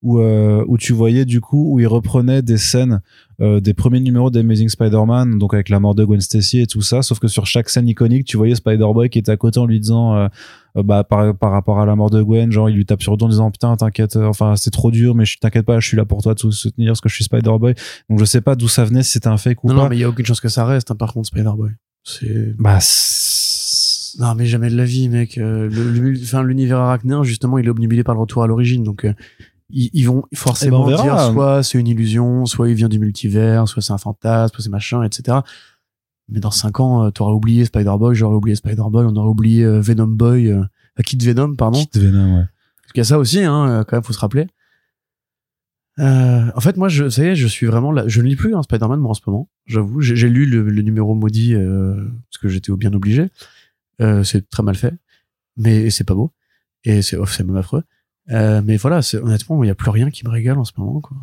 Où, 0.00 0.20
euh, 0.20 0.64
où 0.68 0.78
tu 0.78 0.92
voyais 0.92 1.24
du 1.24 1.40
coup 1.40 1.72
où 1.72 1.80
il 1.80 1.88
reprenait 1.88 2.40
des 2.40 2.56
scènes 2.56 3.00
euh, 3.40 3.58
des 3.58 3.74
premiers 3.74 3.98
numéros 3.98 4.30
d'Amazing 4.30 4.68
Spider-Man 4.68 5.38
donc 5.38 5.54
avec 5.54 5.68
la 5.70 5.80
mort 5.80 5.96
de 5.96 6.04
Gwen 6.04 6.20
Stacy 6.20 6.60
et 6.60 6.66
tout 6.68 6.82
ça 6.82 7.02
sauf 7.02 7.18
que 7.18 7.26
sur 7.26 7.46
chaque 7.46 7.68
scène 7.68 7.88
iconique 7.88 8.24
tu 8.24 8.36
voyais 8.36 8.54
Spider-Boy 8.54 9.10
qui 9.10 9.18
était 9.18 9.32
à 9.32 9.36
côté 9.36 9.58
en 9.58 9.66
lui 9.66 9.80
disant 9.80 10.14
euh, 10.14 10.28
bah 10.76 11.02
par, 11.02 11.36
par 11.36 11.50
rapport 11.50 11.80
à 11.80 11.84
la 11.84 11.96
mort 11.96 12.10
de 12.10 12.22
Gwen 12.22 12.52
genre 12.52 12.70
il 12.70 12.76
lui 12.76 12.86
tape 12.86 13.02
sur 13.02 13.10
le 13.10 13.18
dos 13.18 13.26
en 13.26 13.28
disant 13.28 13.50
putain 13.50 13.74
t'inquiète 13.74 14.14
enfin 14.14 14.54
c'est 14.54 14.70
trop 14.70 14.92
dur 14.92 15.16
mais 15.16 15.24
je 15.24 15.36
t'inquiète 15.38 15.66
pas 15.66 15.80
je 15.80 15.88
suis 15.88 15.96
là 15.96 16.04
pour 16.04 16.22
toi 16.22 16.34
de 16.34 16.38
te 16.38 16.48
soutenir 16.48 16.90
parce 16.92 17.00
que 17.00 17.08
je 17.08 17.14
suis 17.14 17.24
Spider-Boy 17.24 17.74
donc 18.08 18.20
je 18.20 18.24
sais 18.24 18.40
pas 18.40 18.54
d'où 18.54 18.68
ça 18.68 18.84
venait 18.84 19.02
si 19.02 19.10
c'était 19.10 19.26
un 19.26 19.36
fake 19.36 19.64
ou 19.64 19.68
Non, 19.68 19.74
pas 19.74 19.82
non, 19.82 19.88
mais 19.88 19.96
il 19.96 20.00
y 20.00 20.04
a 20.04 20.08
aucune 20.08 20.26
chance 20.26 20.40
que 20.40 20.48
ça 20.48 20.64
reste, 20.64 20.92
hein, 20.92 20.94
par 20.96 21.12
contre, 21.12 21.26
Spider-Boy. 21.28 21.70
C'est. 22.04 22.54
bah 22.58 22.78
Non, 24.18 24.34
mais 24.34 24.46
jamais 24.46 24.70
de 24.70 24.76
la 24.76 24.84
vie, 24.84 25.08
mec. 25.08 25.36
L'univers 25.36 26.78
arachnien, 26.78 27.22
justement, 27.22 27.58
il 27.58 27.66
est 27.66 27.70
obnubilé 27.70 28.04
par 28.04 28.14
le 28.14 28.20
retour 28.20 28.42
à 28.42 28.46
l'origine. 28.46 28.82
Donc, 28.82 29.06
ils, 29.70 29.90
ils 29.92 30.04
vont 30.04 30.22
forcément 30.34 30.86
Eh 30.88 30.90
ben, 30.90 31.02
verra. 31.02 31.24
dire 31.26 31.32
soit 31.32 31.62
c'est 31.62 31.78
une 31.78 31.86
illusion, 31.88 32.46
soit 32.46 32.68
il 32.68 32.74
vient 32.74 32.88
du 32.88 32.98
multivers, 32.98 33.68
soit 33.68 33.82
c'est 33.82 33.92
un 33.92 33.98
fantasme, 33.98 34.54
soit 34.54 34.62
c'est 34.64 34.70
machin, 34.70 35.02
etc. 35.02 35.38
Mais 36.28 36.40
dans 36.40 36.50
cinq 36.50 36.80
ans, 36.80 37.04
euh, 37.04 37.10
t'auras 37.10 37.32
oublié 37.32 37.64
Spider-Boy, 37.64 38.14
j'aurais 38.14 38.36
oublié 38.36 38.54
Spider-Boy, 38.56 39.06
on 39.06 39.16
aurait 39.16 39.28
oublié 39.28 39.64
euh, 39.64 39.80
Venom 39.80 40.06
Boy, 40.08 40.48
euh, 40.50 40.60
euh, 40.98 41.02
Kid 41.02 41.22
Venom, 41.22 41.54
pardon. 41.56 41.82
Kid 41.84 42.02
Venom, 42.02 42.38
ouais. 42.38 42.44
Parce 42.82 42.92
qu'il 42.92 43.00
y 43.00 43.02
a 43.02 43.04
ça 43.04 43.18
aussi, 43.18 43.40
hein, 43.44 43.84
quand 43.88 43.96
même, 43.96 44.02
faut 44.02 44.12
se 44.12 44.18
rappeler. 44.18 44.46
Euh, 45.98 46.50
en 46.54 46.60
fait, 46.60 46.76
moi, 46.76 46.88
je, 46.88 47.08
ça 47.08 47.24
y 47.24 47.26
est, 47.28 47.34
je 47.36 47.46
suis 47.46 47.66
vraiment 47.66 47.90
là. 47.92 48.04
Je 48.06 48.20
ne 48.22 48.28
lis 48.28 48.36
plus 48.36 48.54
un 48.54 48.62
Spider-Man, 48.62 49.00
moi, 49.00 49.10
en 49.10 49.14
ce 49.14 49.20
moment. 49.26 49.48
J'avoue, 49.66 50.00
j'ai 50.00 50.28
lu 50.28 50.46
le, 50.46 50.62
le 50.62 50.82
numéro 50.82 51.14
maudit 51.14 51.54
euh, 51.54 51.94
parce 52.30 52.38
que 52.40 52.48
j'étais 52.48 52.72
bien 52.76 52.92
obligé. 52.94 53.28
Euh, 54.00 54.22
c'est 54.22 54.48
très 54.48 54.62
mal 54.62 54.76
fait, 54.76 54.94
mais 55.56 55.90
c'est 55.90 56.04
pas 56.04 56.14
beau 56.14 56.30
et 56.84 57.02
c'est 57.02 57.16
oh, 57.16 57.26
c'est 57.26 57.42
même 57.42 57.56
affreux. 57.56 57.82
Euh, 58.30 58.60
mais 58.64 58.76
voilà, 58.76 59.00
honnêtement, 59.22 59.62
il 59.62 59.66
n'y 59.66 59.70
a 59.70 59.74
plus 59.74 59.90
rien 59.90 60.10
qui 60.10 60.24
me 60.24 60.30
régale 60.30 60.58
en 60.58 60.64
ce 60.64 60.72
moment, 60.76 61.00
quoi. 61.00 61.16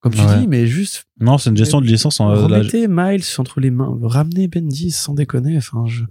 Comme 0.00 0.12
tu 0.12 0.20
Ouais. 0.20 0.40
dis, 0.40 0.46
mais 0.48 0.66
juste 0.66 1.06
non 1.18 1.38
c'est 1.38 1.48
une 1.48 1.56
gestion 1.56 1.80
de 1.80 1.86
licence 1.86 2.20
en, 2.20 2.30
euh, 2.30 2.46
la- 2.46 2.58
remettez 2.58 2.88
Miles 2.88 3.22
entre 3.38 3.58
les 3.60 3.70
mains, 3.70 3.98
ramenez 4.02 4.48
Bendis 4.48 4.90
sans 4.90 5.14
déconner. 5.14 5.56
Enfin, 5.56 5.84
je... 5.86 6.04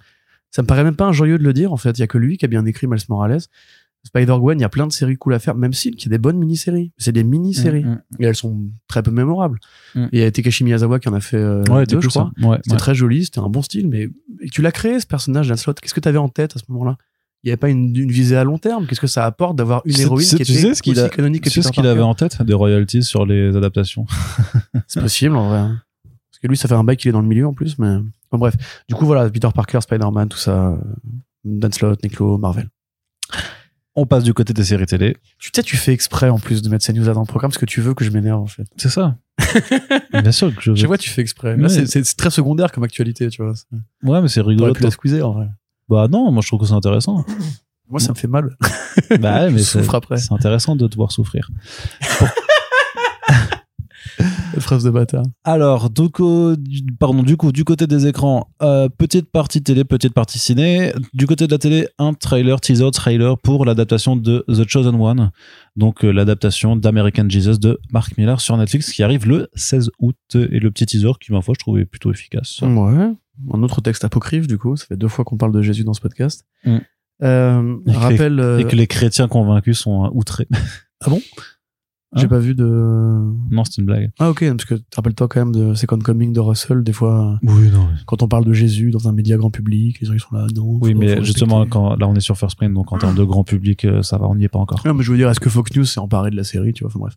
ça 0.50 0.64
me 0.64 0.68
paraît 0.68 0.84
même 0.84 0.96
pas 0.96 1.06
injurieux 1.06 1.38
de 1.38 1.44
le 1.44 1.54
dire. 1.54 1.72
En 1.72 1.78
fait, 1.78 1.92
il 1.92 2.00
y 2.00 2.04
a 2.04 2.08
que 2.08 2.18
lui 2.18 2.38
qui 2.38 2.46
a 2.46 2.48
bien 2.48 2.66
écrit 2.66 2.88
Miles 2.88 3.00
Morales. 3.10 3.42
Spider-Gwen, 4.06 4.60
il 4.60 4.62
y 4.62 4.66
a 4.66 4.70
plein 4.70 4.86
de 4.88 4.92
séries 4.92 5.16
cool 5.16 5.34
à 5.34 5.40
faire, 5.40 5.56
même 5.56 5.72
s'il 5.72 5.94
y 5.98 6.06
a 6.08 6.10
des 6.10 6.18
bonnes 6.18 6.38
mini-séries. 6.38 6.92
C'est 6.98 7.14
des 7.14 7.24
mini-séries. 7.24 7.86
Mm, 7.86 7.92
mm. 7.92 8.16
Et 8.20 8.26
elles 8.26 8.36
sont 8.36 8.66
très 8.88 9.02
peu 9.02 9.12
mémorables. 9.12 9.60
Mm. 9.96 10.04
Et 10.06 10.10
il 10.12 10.20
y 10.20 10.24
a 10.24 10.32
Takashi 10.32 10.64
Miyazawa 10.66 11.00
qui 11.00 11.08
en 11.08 11.14
a 11.14 11.22
fait 11.22 11.38
euh, 11.38 11.64
ouais 11.70 11.86
deux, 11.86 12.02
je 12.02 12.10
crois. 12.10 12.32
ouais, 12.42 12.58
C'était 12.64 12.72
ouais. 12.72 12.78
très 12.78 12.96
joli, 12.96 13.24
c'était 13.26 13.40
un 13.40 13.48
bon 13.48 13.62
style, 13.62 13.88
mais 13.88 14.10
et 14.42 14.50
tu 14.52 14.62
l'as 14.62 14.72
créé 14.74 15.00
ce 15.00 15.06
personnage 15.08 15.48
Lancelot? 15.50 15.76
Qu'est-ce 15.82 15.94
que 15.94 16.02
tu 16.02 16.10
avais 16.10 16.18
en 16.18 16.28
tête 16.30 16.56
à 16.56 16.60
ce 16.60 16.66
moment-là? 16.70 16.98
Il 17.44 17.48
n'y 17.48 17.52
avait 17.52 17.58
pas 17.58 17.70
une, 17.70 17.96
une 17.96 18.12
visée 18.12 18.38
à 18.38 18.44
long 18.46 18.58
terme. 18.58 18.88
Qu'est-ce 18.88 19.02
que 19.02 19.08
ça 19.08 19.26
apporte 19.26 19.58
d'avoir 19.58 19.82
une 19.86 20.00
héroïne 20.00 20.26
qui 20.26 20.36
tu 20.38 20.42
était 20.44 20.54
sais 20.54 20.74
ce 20.76 20.82
qu'il 20.82 20.94
aussi 20.94 21.02
a- 21.02 21.10
canonique 21.10 21.44
que 21.44 21.50
tu 21.50 21.62
sais 21.62 21.68
ce 21.68 21.74
qu'il 21.74 21.86
avait 21.86 22.02
en 22.02 22.16
tête 22.16 22.42
des 22.42 22.54
royalties 22.54 23.04
sur 23.04 23.26
les 23.26 23.56
adaptations? 23.56 24.06
C'est 24.88 25.02
possible 25.02 25.36
en 25.36 25.50
vrai. 25.50 25.58
hein. 25.58 25.82
Parce 26.32 26.40
que 26.42 26.48
lui, 26.48 26.56
ça 26.58 26.68
fait 26.70 26.76
un 26.76 26.84
bail 26.86 26.96
qu'il 26.98 27.10
est 27.10 27.12
dans 27.12 27.22
le 27.22 27.28
milieu 27.28 27.46
en 27.48 27.54
plus, 27.54 27.78
mais 27.80 27.98
bon, 28.32 28.38
bref. 28.38 28.56
Du 28.88 28.96
coup, 28.96 29.06
voilà, 29.06 29.30
Peter 29.30 29.50
Parker, 29.54 29.82
Spider-Man, 29.82 30.30
tout 30.30 30.38
ça, 30.38 30.70
euh, 30.72 30.78
Dan 31.44 31.72
Slott, 31.74 32.02
Niclo, 32.04 32.38
Marvel. 32.38 32.70
on 33.96 34.06
passe 34.06 34.24
du 34.24 34.34
côté 34.34 34.54
des 34.54 34.64
séries 34.64 34.86
télé 34.86 35.16
Tu 35.38 35.52
sais, 35.54 35.64
tu 35.64 35.76
fais 35.78 35.92
exprès 35.94 36.30
en 36.30 36.40
plus 36.40 36.62
de 36.62 36.70
mettre 36.70 36.84
ces 36.86 36.94
news 36.94 37.04
dans 37.06 37.20
le 37.20 37.26
programme 37.26 37.52
parce 37.52 37.60
que 37.60 37.66
tu 37.66 37.82
veux 37.82 37.94
que 37.94 38.04
je 38.06 38.10
m'énerve 38.12 38.42
en 38.42 38.48
fait. 38.48 38.66
c'est 38.78 38.90
ça 38.90 39.18
bien 40.14 40.32
sûr 40.32 40.56
que 40.56 40.62
je 40.62 40.76
Je 40.76 40.88
vois, 40.88 40.98
tu 40.98 41.10
fais 41.10 41.22
exprès. 41.22 41.58
Là, 41.58 41.68
c'est 41.70 42.16
très 42.16 42.30
secondaire 42.30 42.72
comme 42.72 42.84
actualité, 42.84 43.28
tu 43.30 43.44
vois. 43.44 43.54
ouais 44.04 44.22
mais 44.22 44.28
c'est 44.30 44.42
rigolo 44.42 44.58
T'aurais 44.68 44.74
pu 44.74 44.84
la 44.84 44.92
squeezer 44.92 45.28
en 45.28 45.34
vrai. 45.34 45.48
Bah 45.90 46.08
non 46.10 46.32
moi 46.32 46.42
je 46.42 46.48
trouve 46.48 46.60
que 46.62 46.66
c'est 46.66 46.74
intéressant 46.74 47.26
Moi, 47.90 48.00
ça 48.00 48.14
me 48.14 48.18
fait 48.18 48.30
mal. 48.30 48.56
bah 49.20 49.44
ouais, 49.44 49.50
mais 49.52 49.62
c'est 49.62 49.88
après. 49.94 50.18
c'est 50.18 50.32
intéressant 50.34 50.76
de 50.76 50.88
te 50.88 50.96
voir 50.96 51.12
souffrir 51.12 51.50
phrase 54.60 54.84
de 54.84 54.90
bâtard. 54.90 55.26
Alors, 55.44 55.90
du- 55.90 56.84
pardon, 57.00 57.22
du 57.22 57.38
coup, 57.38 57.52
du 57.52 57.64
côté 57.64 57.86
des 57.88 58.08
écrans, 58.08 58.50
euh, 58.62 58.90
petite 58.90 59.30
partie 59.30 59.62
télé, 59.62 59.84
petite 59.84 60.14
partie 60.14 60.40
ciné. 60.40 60.94
Du 61.14 61.28
côté 61.28 61.46
de 61.48 61.52
la 61.52 61.58
télé, 61.58 61.88
un 62.00 62.14
trailer, 62.14 62.60
teaser, 62.60 62.90
trailer 62.92 63.38
pour 63.38 63.66
l'adaptation 63.66 64.16
de 64.16 64.44
The 64.48 64.68
Chosen 64.68 64.96
One, 64.96 65.32
donc 65.76 66.04
euh, 66.04 66.12
l'adaptation 66.12 66.76
d'American 66.76 67.26
Jesus 67.30 67.58
de 67.60 67.80
Mark 67.92 68.18
Miller 68.18 68.40
sur 68.42 68.58
Netflix 68.58 68.92
qui 68.92 69.04
arrive 69.04 69.28
le 69.28 69.50
16 69.54 69.92
août. 70.00 70.16
Et 70.36 70.60
le 70.60 70.72
petit 70.72 70.86
teaser 70.86 71.12
qui, 71.20 71.32
ma 71.32 71.42
foi, 71.42 71.54
je 71.58 71.60
trouvais 71.60 71.86
plutôt 71.86 72.12
efficace. 72.12 72.62
Ouais. 72.62 73.12
Un 73.54 73.64
autre 73.64 73.82
texte 73.82 74.04
apocryphe, 74.06 74.48
du 74.48 74.58
coup. 74.58 74.76
Ça 74.76 74.86
fait 74.86 74.98
deux 74.98 75.08
fois 75.08 75.26
qu'on 75.26 75.38
parle 75.38 75.52
de 75.52 75.62
Jésus 75.62 75.84
dans 75.84 75.94
ce 75.94 76.02
podcast. 76.02 76.46
Mm. 76.66 76.78
Euh, 77.24 77.78
Et 77.88 77.92
que 77.92 77.98
rappel. 77.98 78.40
euh, 78.40 78.60
Et 78.60 78.66
que 78.66 78.76
les 78.76 78.88
chrétiens 78.88 79.28
convaincus 79.28 79.78
sont 79.80 80.06
euh, 80.06 80.10
outrés. 80.14 80.48
J'ai 82.16 82.28
pas 82.28 82.38
vu 82.38 82.54
de. 82.54 82.64
Non, 83.50 83.64
c'est 83.66 83.78
une 83.80 83.86
blague. 83.88 84.12
Ah 84.20 84.30
ok, 84.30 84.46
parce 84.52 84.66
que 84.66 84.76
rappelle-toi 84.96 85.28
quand 85.28 85.40
même 85.40 85.52
de 85.52 85.74
Second 85.74 85.98
Coming 85.98 86.32
de 86.32 86.40
Russell, 86.40 86.84
des 86.84 86.94
fois, 86.94 87.40
Oui, 87.42 87.72
non. 87.72 87.88
quand 88.06 88.22
on 88.22 88.28
parle 88.28 88.46
de 88.46 88.54
Jésus 88.54 88.92
dans 88.92 89.08
un 89.08 89.12
média 89.14 89.36
grand 89.36 89.50
public, 89.50 90.00
les 90.00 90.06
gens 90.06 90.14
ils 90.14 90.20
sont 90.20 90.36
là, 90.36 90.46
non. 90.56 90.78
Oui, 90.80 90.94
mais 90.94 91.24
justement, 91.24 91.66
quand, 91.66 91.96
là, 91.96 92.08
on 92.08 92.14
est 92.14 92.20
sur 92.20 92.38
First 92.38 92.56
Print, 92.58 92.72
donc 92.72 92.92
en 92.94 93.00
termes 93.00 93.16
de 93.16 93.24
grand 93.24 93.44
public, 93.44 93.86
euh, 93.86 94.04
ça 94.04 94.20
va, 94.20 94.28
on 94.28 94.36
n'y 94.36 94.44
est 94.44 94.48
pas 94.50 94.60
encore. 94.60 94.80
Non, 94.86 94.94
mais 94.94 95.02
je 95.04 95.10
veux 95.12 95.18
dire, 95.18 95.28
est-ce 95.32 95.40
que 95.40 95.50
Fox 95.50 95.76
News 95.76 95.86
s'est 95.86 96.00
emparé 96.00 96.30
de 96.30 96.36
la 96.36 96.44
série, 96.44 96.72
tu 96.72 96.84
vois, 96.84 96.92
enfin 96.92 97.00
bref. 97.00 97.16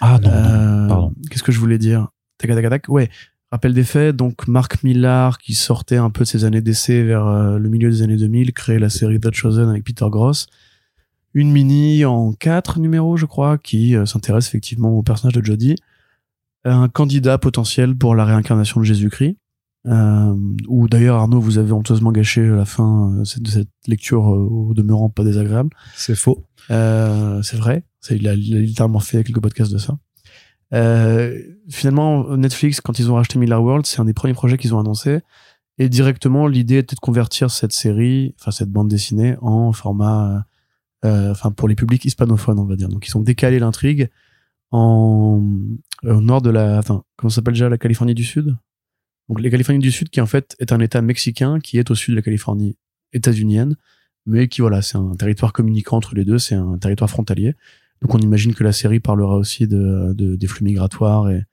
Ah 0.00 0.18
non, 0.22 0.30
non. 0.30 0.34
Euh, 0.34 0.88
pardon. 0.88 1.14
Qu'est-ce 1.30 1.42
que 1.42 1.52
je 1.52 1.58
voulais 1.60 1.76
dire? 1.78 2.08
Tac, 2.38 2.48
tac, 2.50 2.62
tac, 2.62 2.70
tac. 2.70 2.88
Ouais. 2.88 3.10
Rappel 3.50 3.72
des 3.72 3.84
faits, 3.84 4.14
donc 4.14 4.46
Marc 4.46 4.82
Millar, 4.82 5.38
qui 5.38 5.54
sortait 5.54 5.96
un 5.96 6.10
peu 6.10 6.24
de 6.24 6.28
ses 6.28 6.44
années 6.44 6.60
d'essai 6.60 7.02
vers 7.02 7.26
euh, 7.26 7.58
le 7.58 7.68
milieu 7.68 7.90
des 7.90 8.02
années 8.02 8.16
2000, 8.16 8.52
crée 8.52 8.78
la 8.78 8.90
série 8.90 9.18
The 9.18 9.32
Chosen 9.32 9.68
avec 9.68 9.84
Peter 9.84 10.06
Gross. 10.10 10.48
Une 11.32 11.50
mini 11.50 12.04
en 12.04 12.32
quatre 12.32 12.78
numéros, 12.78 13.16
je 13.16 13.26
crois, 13.26 13.56
qui 13.56 13.96
euh, 13.96 14.04
s'intéresse 14.04 14.48
effectivement 14.48 14.90
au 14.90 15.02
personnage 15.02 15.34
de 15.34 15.44
Jodie. 15.44 15.76
Un 16.64 16.88
candidat 16.88 17.38
potentiel 17.38 17.96
pour 17.96 18.14
la 18.14 18.24
réincarnation 18.24 18.80
de 18.80 18.84
Jésus-Christ. 18.84 19.36
Euh, 19.86 20.34
où 20.66 20.88
d'ailleurs, 20.88 21.16
Arnaud, 21.16 21.40
vous 21.40 21.58
avez 21.58 21.72
honteusement 21.72 22.12
gâché 22.12 22.46
la 22.46 22.64
fin 22.64 23.12
euh, 23.12 23.40
de 23.40 23.48
cette 23.48 23.68
lecture 23.86 24.24
au 24.24 24.74
demeurant 24.74 25.08
pas 25.08 25.24
désagréable. 25.24 25.70
C'est 25.94 26.16
faux. 26.16 26.44
Euh, 26.70 27.42
c'est 27.42 27.56
vrai. 27.56 27.84
Il 28.10 28.28
a 28.28 28.34
littéralement 28.34 29.00
fait 29.00 29.24
quelques 29.24 29.40
podcasts 29.40 29.72
de 29.72 29.78
ça. 29.78 29.98
Euh, 30.74 31.40
finalement, 31.70 32.36
Netflix, 32.36 32.80
quand 32.80 32.98
ils 32.98 33.10
ont 33.10 33.14
racheté 33.14 33.38
Miller 33.38 33.62
World, 33.62 33.86
c'est 33.86 34.00
un 34.00 34.04
des 34.04 34.12
premiers 34.12 34.34
projets 34.34 34.58
qu'ils 34.58 34.74
ont 34.74 34.80
annoncé. 34.80 35.20
Et 35.78 35.88
directement, 35.88 36.46
l'idée 36.46 36.78
était 36.78 36.96
de 36.96 37.00
convertir 37.00 37.50
cette 37.50 37.72
série, 37.72 38.34
enfin 38.40 38.50
cette 38.50 38.70
bande 38.70 38.88
dessinée, 38.88 39.36
en 39.40 39.72
format, 39.72 40.44
euh, 41.04 41.34
pour 41.56 41.68
les 41.68 41.76
publics 41.76 42.04
hispanophones, 42.04 42.58
on 42.58 42.64
va 42.64 42.76
dire. 42.76 42.88
Donc 42.88 43.06
ils 43.06 43.16
ont 43.16 43.22
décalé 43.22 43.58
l'intrigue 43.58 44.10
en 44.70 45.42
au 46.04 46.20
nord 46.20 46.42
de 46.42 46.50
la, 46.50 46.78
enfin 46.78 47.02
comment 47.16 47.30
s'appelle 47.30 47.54
déjà 47.54 47.68
la 47.68 47.78
Californie 47.78 48.14
du 48.14 48.24
Sud? 48.24 48.56
Donc 49.28 49.40
la 49.40 49.50
Californie 49.50 49.80
du 49.80 49.92
Sud, 49.92 50.10
qui 50.10 50.20
en 50.20 50.26
fait 50.26 50.56
est 50.58 50.72
un 50.72 50.80
État 50.80 51.00
mexicain 51.02 51.60
qui 51.60 51.78
est 51.78 51.90
au 51.90 51.94
sud 51.94 52.14
de 52.14 52.16
la 52.16 52.22
Californie 52.22 52.76
états-unienne, 53.12 53.76
mais 54.26 54.48
qui 54.48 54.60
voilà, 54.60 54.82
c'est 54.82 54.98
un 54.98 55.14
territoire 55.14 55.52
communiquant 55.52 55.96
entre 55.96 56.14
les 56.14 56.24
deux, 56.24 56.38
c'est 56.38 56.54
un 56.54 56.78
territoire 56.78 57.10
frontalier. 57.10 57.54
Donc 58.02 58.14
on 58.14 58.18
imagine 58.18 58.54
que 58.54 58.64
la 58.64 58.72
série 58.72 59.00
parlera 59.00 59.36
aussi 59.36 59.66
de, 59.66 60.12
de- 60.14 60.36
des 60.36 60.46
flux 60.46 60.64
migratoires 60.64 61.30
et, 61.30 61.44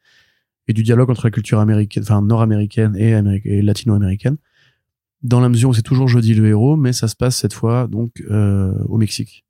et 0.67 0.73
du 0.73 0.83
dialogue 0.83 1.09
entre 1.09 1.25
la 1.25 1.31
culture 1.31 1.59
américaine, 1.59 2.03
enfin 2.03 2.21
nord-américaine 2.21 2.95
et, 2.97 3.11
et 3.45 3.61
latino-américaine. 3.61 4.37
Dans 5.23 5.39
la 5.39 5.49
mesure 5.49 5.69
où 5.69 5.73
c'est 5.73 5.81
toujours 5.81 6.07
Jodie 6.07 6.35
le 6.35 6.47
héros, 6.47 6.75
mais 6.75 6.93
ça 6.93 7.07
se 7.07 7.15
passe 7.15 7.37
cette 7.37 7.53
fois 7.53 7.87
donc 7.87 8.21
euh, 8.29 8.73
au 8.85 8.97
Mexique. 8.97 9.43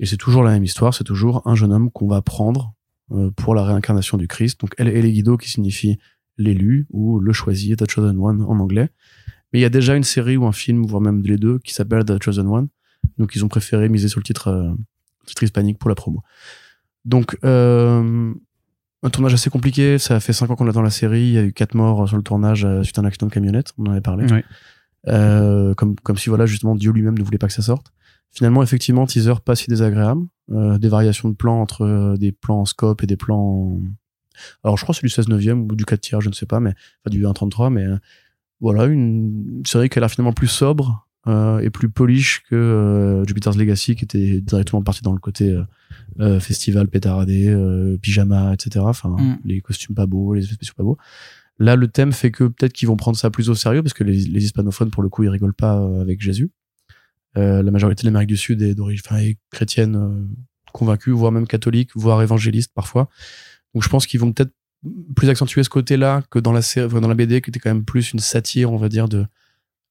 Et 0.00 0.06
c'est 0.06 0.16
toujours 0.16 0.42
la 0.42 0.50
même 0.50 0.64
histoire, 0.64 0.92
c'est 0.92 1.04
toujours 1.04 1.42
un 1.46 1.54
jeune 1.54 1.72
homme 1.72 1.90
qu'on 1.90 2.08
va 2.08 2.20
prendre 2.20 2.74
euh, 3.12 3.30
pour 3.30 3.54
la 3.54 3.64
réincarnation 3.64 4.18
du 4.18 4.26
Christ. 4.26 4.60
Donc 4.60 4.74
El 4.76 4.88
Elegido 4.88 5.36
qui 5.36 5.48
signifie 5.48 5.98
l'élu 6.36 6.86
ou 6.90 7.20
le 7.20 7.32
choisi, 7.32 7.76
The 7.76 7.88
Chosen 7.88 8.18
One 8.18 8.42
en 8.42 8.58
anglais. 8.58 8.88
Mais 9.52 9.60
il 9.60 9.62
y 9.62 9.66
a 9.66 9.70
déjà 9.70 9.94
une 9.94 10.02
série 10.02 10.36
ou 10.36 10.46
un 10.46 10.52
film, 10.52 10.84
voire 10.84 11.00
même 11.00 11.22
les 11.22 11.36
deux, 11.36 11.60
qui 11.60 11.72
s'appelle 11.74 12.04
The 12.04 12.20
Chosen 12.20 12.48
One. 12.48 12.66
Donc 13.18 13.36
ils 13.36 13.44
ont 13.44 13.48
préféré 13.48 13.88
miser 13.88 14.08
sur 14.08 14.18
le 14.18 14.24
titre, 14.24 14.48
euh, 14.48 14.72
titre 15.26 15.42
hispanique 15.42 15.78
pour 15.78 15.88
la 15.88 15.94
promo. 15.94 16.22
Donc 17.04 17.36
euh, 17.44 18.32
un 19.02 19.10
tournage 19.10 19.34
assez 19.34 19.50
compliqué. 19.50 19.98
Ça 19.98 20.20
fait 20.20 20.32
cinq 20.32 20.50
ans 20.50 20.56
qu'on 20.56 20.68
attend 20.68 20.82
la 20.82 20.90
série. 20.90 21.22
Il 21.22 21.32
y 21.32 21.38
a 21.38 21.42
eu 21.42 21.52
quatre 21.52 21.74
morts 21.74 22.08
sur 22.08 22.16
le 22.16 22.22
tournage 22.22 22.64
euh, 22.64 22.82
suite 22.82 22.98
à 22.98 23.02
un 23.02 23.04
accident 23.04 23.26
de 23.26 23.32
camionnette. 23.32 23.72
On 23.78 23.86
en 23.86 23.90
avait 23.92 24.00
parlé. 24.00 24.26
Oui. 24.32 24.40
Euh, 25.08 25.74
comme 25.74 25.96
comme 25.96 26.16
si 26.16 26.30
voilà 26.30 26.46
justement 26.46 26.74
Dieu 26.74 26.90
lui-même 26.90 27.18
ne 27.18 27.22
voulait 27.22 27.38
pas 27.38 27.46
que 27.48 27.52
ça 27.52 27.62
sorte. 27.62 27.92
Finalement, 28.30 28.62
effectivement, 28.62 29.06
teaser 29.06 29.34
pas 29.44 29.54
si 29.54 29.68
désagréable. 29.68 30.22
Euh, 30.50 30.78
des 30.78 30.88
variations 30.88 31.28
de 31.28 31.34
plans 31.34 31.60
entre 31.60 31.82
euh, 31.82 32.16
des 32.16 32.32
plans 32.32 32.60
en 32.62 32.64
scope 32.64 33.02
et 33.02 33.06
des 33.06 33.16
plans. 33.16 33.38
en- 33.38 33.80
Alors, 34.64 34.76
je 34.76 34.82
crois 34.82 34.92
que 34.94 35.00
c'est 35.00 35.06
du 35.06 35.10
16 35.12 35.28
neuvième 35.28 35.62
ou 35.70 35.76
du 35.76 35.84
4 35.84 36.00
tiers, 36.00 36.20
je 36.20 36.28
ne 36.30 36.34
sais 36.34 36.46
pas, 36.46 36.58
mais 36.58 36.70
enfin 36.70 37.10
du 37.10 37.24
1.33, 37.24 37.70
mais 37.70 37.84
euh, 37.84 37.96
voilà 38.60 38.86
une 38.86 39.62
série 39.66 39.88
qui 39.88 39.98
a 39.98 40.00
l'air 40.00 40.10
finalement 40.10 40.32
plus 40.32 40.48
sobre 40.48 41.06
euh, 41.26 41.58
et 41.60 41.70
plus 41.70 41.88
polish 41.88 42.42
que 42.48 42.54
euh, 42.54 43.24
Jupiter's 43.24 43.56
Legacy, 43.56 43.96
qui 43.96 44.04
était 44.04 44.40
directement 44.40 44.82
parti 44.82 45.02
dans 45.02 45.12
le 45.12 45.18
côté 45.18 45.50
euh, 45.50 45.62
euh, 46.20 46.40
festival, 46.40 46.88
pétaradé, 46.88 47.48
euh, 47.48 47.96
pyjama, 47.98 48.52
etc. 48.54 48.84
Enfin, 48.86 49.10
Mm. 49.10 49.38
les 49.44 49.60
costumes 49.60 49.94
pas 49.94 50.06
beaux, 50.06 50.34
les 50.34 50.44
effets 50.44 50.54
spéciaux 50.54 50.74
pas 50.76 50.82
beaux. 50.82 50.98
Là, 51.58 51.76
le 51.76 51.88
thème 51.88 52.12
fait 52.12 52.30
que 52.30 52.44
peut-être 52.44 52.72
qu'ils 52.72 52.88
vont 52.88 52.96
prendre 52.96 53.16
ça 53.16 53.30
plus 53.30 53.48
au 53.48 53.54
sérieux, 53.54 53.82
parce 53.82 53.94
que 53.94 54.04
les, 54.04 54.16
les 54.18 54.44
hispanophones, 54.44 54.90
pour 54.90 55.02
le 55.02 55.08
coup, 55.08 55.22
ils 55.22 55.28
rigolent 55.28 55.54
pas 55.54 55.78
euh, 55.78 56.00
avec 56.00 56.20
Jésus. 56.20 56.50
Euh, 57.36 57.62
la 57.62 57.70
majorité 57.70 58.02
de 58.02 58.08
l'Amérique 58.08 58.28
du 58.28 58.36
Sud 58.36 58.60
est 58.62 58.74
d'origine 58.74 59.02
chrétienne 59.50 60.28
convaincue, 60.72 61.10
voire 61.10 61.32
même 61.32 61.46
catholique, 61.46 61.90
voire 61.94 62.22
évangéliste 62.22 62.72
parfois. 62.74 63.08
Donc 63.74 63.82
je 63.82 63.88
pense 63.88 64.06
qu'ils 64.06 64.20
vont 64.20 64.32
peut-être 64.32 64.52
plus 65.16 65.28
accentuer 65.28 65.62
ce 65.62 65.68
côté-là 65.70 66.22
que 66.30 66.38
dans 66.38 66.52
la 66.52 66.62
série, 66.62 66.88
dans 67.00 67.08
la 67.08 67.14
BD, 67.14 67.40
qui 67.40 67.50
était 67.50 67.58
quand 67.60 67.70
même 67.70 67.84
plus 67.84 68.12
une 68.12 68.18
satire, 68.18 68.72
on 68.72 68.76
va 68.76 68.88
dire, 68.88 69.08
de 69.08 69.26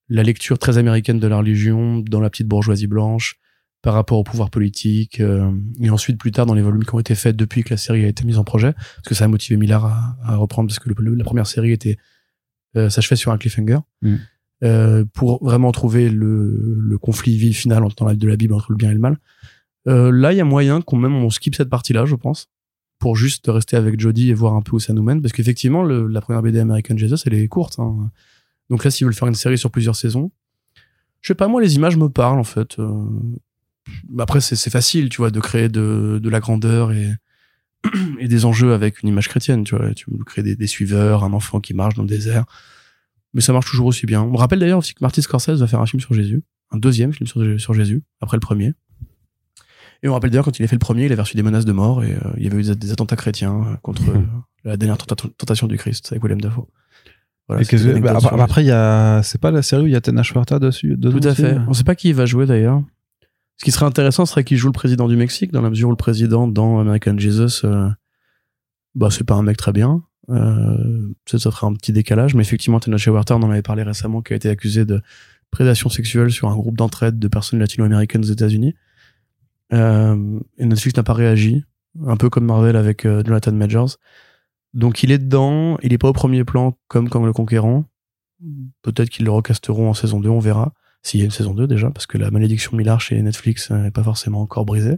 la 0.10 0.24
lecture 0.24 0.60
très 0.60 0.78
américaine 0.78 1.20
de 1.20 1.28
la 1.28 1.38
religion 1.38 2.00
dans 2.00 2.20
la 2.20 2.30
petite 2.30 2.48
bourgeoisie 2.48 2.88
blanche 2.88 3.36
par 3.82 3.94
rapport 3.94 4.18
au 4.18 4.24
pouvoir 4.24 4.50
politique 4.50 5.20
euh, 5.20 5.52
et 5.82 5.90
ensuite 5.90 6.18
plus 6.18 6.32
tard 6.32 6.46
dans 6.46 6.54
les 6.54 6.62
volumes 6.62 6.84
qui 6.86 6.94
ont 6.96 7.00
été 7.00 7.16
faits 7.16 7.36
depuis 7.36 7.64
que 7.64 7.72
la 7.72 7.78
série 7.78 8.06
a 8.06 8.08
été 8.08 8.24
mise 8.26 8.38
en 8.38 8.44
projet 8.44 8.74
parce 8.74 9.08
que 9.08 9.16
ça 9.16 9.26
a 9.26 9.28
motivé 9.28 9.58
Millard 9.58 9.86
à, 9.86 10.18
à 10.24 10.36
reprendre 10.38 10.68
parce 10.70 10.80
que 10.80 10.90
le- 10.90 10.96
le- 11.00 11.16
la 11.16 11.24
première 11.24 11.48
série 11.48 11.72
était 11.72 11.98
euh, 12.78 12.90
s'achevait 12.90 13.16
sur 13.18 13.32
un 13.32 13.38
cliffhanger 13.38 13.80
Mm. 14.02 14.16
euh, 14.64 15.06
pour 15.14 15.44
vraiment 15.44 15.72
trouver 15.72 16.10
le, 16.10 16.76
le 16.78 16.98
conflit 16.98 17.54
final 17.54 17.84
dans 17.98 18.06
la 18.06 18.16
de 18.16 18.28
la 18.28 18.36
Bible 18.38 18.54
entre 18.54 18.72
le 18.72 18.78
bien 18.78 18.90
et 18.90 18.94
le 18.94 19.00
mal 19.00 19.18
euh, 19.88 20.12
là 20.12 20.32
il 20.32 20.38
y 20.38 20.42
a 20.42 20.46
moyen 20.46 20.82
qu'on 20.82 20.96
même 20.98 21.16
on 21.16 21.30
skip 21.30 21.56
cette 21.56 21.70
partie 21.70 21.92
là 21.94 22.06
je 22.06 22.16
pense 22.16 22.48
pour 23.00 23.16
juste 23.18 23.46
rester 23.48 23.76
avec 23.76 24.00
Jodie 24.00 24.30
et 24.30 24.34
voir 24.34 24.54
un 24.56 24.62
peu 24.62 24.76
où 24.78 24.80
ça 24.80 24.94
nous 24.94 25.04
mène 25.04 25.22
parce 25.22 25.34
qu'effectivement 25.34 25.84
la 25.84 26.22
première 26.22 26.42
BD 26.42 26.60
American 26.60 26.96
Jesus 26.98 27.18
elle 27.26 27.34
est 27.34 27.48
courte 27.50 27.80
hein. 27.80 28.12
Donc 28.74 28.84
là 28.84 28.90
s'ils 28.90 29.06
veulent 29.06 29.14
faire 29.14 29.28
une 29.28 29.36
série 29.36 29.60
sur 29.60 29.70
plusieurs 29.70 29.96
saisons 29.96 30.32
je 31.22 31.28
sais 31.28 31.36
pas 31.36 31.48
moi 31.48 31.62
les 31.62 31.76
images 31.76 31.96
me 31.96 32.10
parlent 32.10 32.40
en 32.40 32.44
fait 32.44 32.80
euh, 32.80 33.06
après 34.18 34.42
c'est 34.42 34.70
facile 34.72 35.10
tu 35.10 35.18
vois 35.18 35.30
de 35.30 35.40
créer 35.40 35.70
de, 35.70 36.20
de 36.22 36.30
la 36.30 36.40
grandeur 36.40 36.92
et 36.92 37.14
et 38.20 38.28
des 38.28 38.46
enjeux 38.46 38.74
avec 38.74 39.04
une 39.04 39.10
image 39.10 39.28
chrétienne 39.28 39.64
tu 39.64 39.76
vois. 39.76 39.94
Tu 39.94 40.06
crées 40.26 40.44
des, 40.44 40.56
des 40.56 40.68
suiveurs 40.68 41.24
un 41.24 41.34
enfant 41.34 41.60
qui 41.60 41.74
marche 41.74 41.96
dans 41.96 42.04
le 42.04 42.08
désert. 42.08 42.46
Mais 43.34 43.42
ça 43.42 43.52
marche 43.52 43.70
toujours 43.70 43.88
aussi 43.88 44.06
bien. 44.06 44.22
On 44.22 44.32
me 44.32 44.38
rappelle 44.38 44.60
d'ailleurs 44.60 44.80
aussi 44.80 44.94
que 44.94 45.04
Martin 45.04 45.22
Scorsese 45.22 45.60
va 45.60 45.68
faire 45.68 45.82
un 45.82 45.86
film 45.86 46.00
sur 46.00 46.14
Jésus 46.14 46.44
un 46.72 46.78
deuxième 46.78 47.14
film 47.14 47.28
sur, 47.28 47.60
sur 47.60 47.74
Jésus 47.74 48.02
après 48.22 48.38
le 48.38 48.42
premier. 48.42 48.74
Et 50.02 50.08
on 50.10 50.14
rappelle 50.14 50.32
d'ailleurs 50.32 50.46
quand 50.46 50.58
il 50.60 50.64
a 50.64 50.68
fait 50.68 50.76
le 50.76 50.80
premier 50.80 51.06
il 51.06 51.12
avait 51.12 51.22
reçu 51.22 51.36
des 51.36 51.44
menaces 51.44 51.66
de 51.66 51.72
mort 51.72 52.04
et 52.04 52.14
euh, 52.14 52.20
il 52.38 52.44
y 52.44 52.48
avait 52.48 52.58
eu 52.58 52.64
des, 52.64 52.76
des 52.76 52.92
attentats 52.92 53.16
chrétiens 53.16 53.66
euh, 53.68 53.76
contre 53.82 54.10
euh, 54.16 54.24
la 54.64 54.78
dernière 54.78 54.98
tenta- 54.98 55.30
tentation 55.38 55.68
du 55.68 55.78
Christ 55.78 56.12
avec 56.12 56.24
William 56.24 56.42
Dafoe 56.42 56.68
voilà, 57.48 57.64
que- 57.66 58.00
bah, 58.00 58.12
après, 58.12 58.30
Jésus. 58.30 58.42
après, 58.42 58.64
il 58.64 58.68
y 58.68 58.72
a, 58.72 59.22
c'est 59.24 59.40
pas 59.42 59.52
la 59.52 59.62
série 59.62 59.84
où 59.84 59.88
il 59.88 59.94
y 59.94 59.96
a 59.96 60.02
Tena 60.02 60.22
Huerta 60.24 60.60
dessus, 60.60 60.98
Tout 61.00 61.20
à 61.24 61.36
fait. 61.36 61.58
On 61.68 61.74
sait 61.74 61.84
pas 61.84 61.96
qui 61.96 62.10
il 62.10 62.16
va 62.16 62.26
jouer 62.26 62.46
d'ailleurs. 62.46 62.82
Ce 63.58 63.66
qui 63.66 63.72
serait 63.72 63.86
intéressant 63.86 64.26
serait 64.26 64.44
qu'il 64.44 64.58
joue 64.58 64.68
le 64.68 64.74
président 64.74 65.08
du 65.08 65.16
Mexique, 65.16 65.52
dans 65.52 65.62
la 65.62 65.70
mesure 65.70 65.88
où 65.90 65.92
le 65.92 65.98
président 65.98 66.48
dans 66.48 66.80
American 66.80 67.18
Jesus, 67.18 67.66
euh, 67.66 67.90
bah 68.96 69.10
c'est 69.12 69.24
pas 69.24 69.36
un 69.36 69.44
mec 69.44 69.58
très 69.58 69.72
bien. 69.72 70.04
Euh, 70.30 71.10
ça, 71.26 71.38
ça 71.38 71.52
ferait 71.52 71.68
un 71.68 71.74
petit 71.74 71.92
décalage, 71.92 72.34
mais 72.34 72.42
effectivement, 72.42 72.80
Tenoch 72.80 73.02
Huerta, 73.02 73.36
on 73.36 73.44
en 73.44 73.52
avait 73.52 73.62
parlé 73.62 73.84
récemment, 73.84 74.22
qui 74.22 74.34
a 74.34 74.36
été 74.36 74.50
accusé 74.50 74.86
de 74.86 75.02
prédation 75.52 75.90
sexuelle 75.90 76.32
sur 76.32 76.50
un 76.50 76.56
groupe 76.56 76.78
d'entraide 76.78 77.20
de 77.20 77.28
personnes 77.28 77.60
latino-américaines 77.60 78.22
aux 78.22 78.32
États-Unis. 78.32 78.74
Euh, 79.74 80.40
et 80.58 80.66
Netflix 80.66 80.96
n'a 80.98 81.04
pas 81.04 81.14
réagi, 81.14 81.64
un 82.06 82.18
peu 82.18 82.30
comme 82.30 82.46
Marvel 82.46 82.76
avec 82.76 83.06
euh, 83.06 83.22
Jonathan 83.26 83.52
Majors. 83.52 83.98
Donc 84.74 85.04
il 85.04 85.12
est 85.12 85.18
dedans, 85.20 85.78
il 85.84 85.94
est 85.94 85.98
pas 85.98 86.10
au 86.10 86.14
premier 86.14 86.44
plan 86.44 86.74
comme 86.88 87.10
comme 87.10 87.26
le 87.26 87.34
Conquérant. 87.34 87.86
Peut-être 88.82 89.10
qu'ils 89.10 89.26
le 89.26 89.32
recasteront 89.32 89.90
en 89.90 89.94
saison 89.94 90.20
2, 90.20 90.30
on 90.30 90.40
verra. 90.40 90.74
S'il 91.02 91.20
y 91.20 91.24
a 91.24 91.26
une 91.26 91.32
saison 91.32 91.54
2 91.54 91.68
déjà, 91.68 91.90
parce 91.92 92.06
que 92.08 92.18
la 92.18 92.32
malédiction 92.32 92.76
Millard 92.76 93.00
chez 93.02 93.22
Netflix 93.22 93.72
euh, 93.72 93.78
n'est 93.84 93.92
pas 93.92 94.04
forcément 94.04 94.42
encore 94.42 94.66
brisée. 94.66 94.98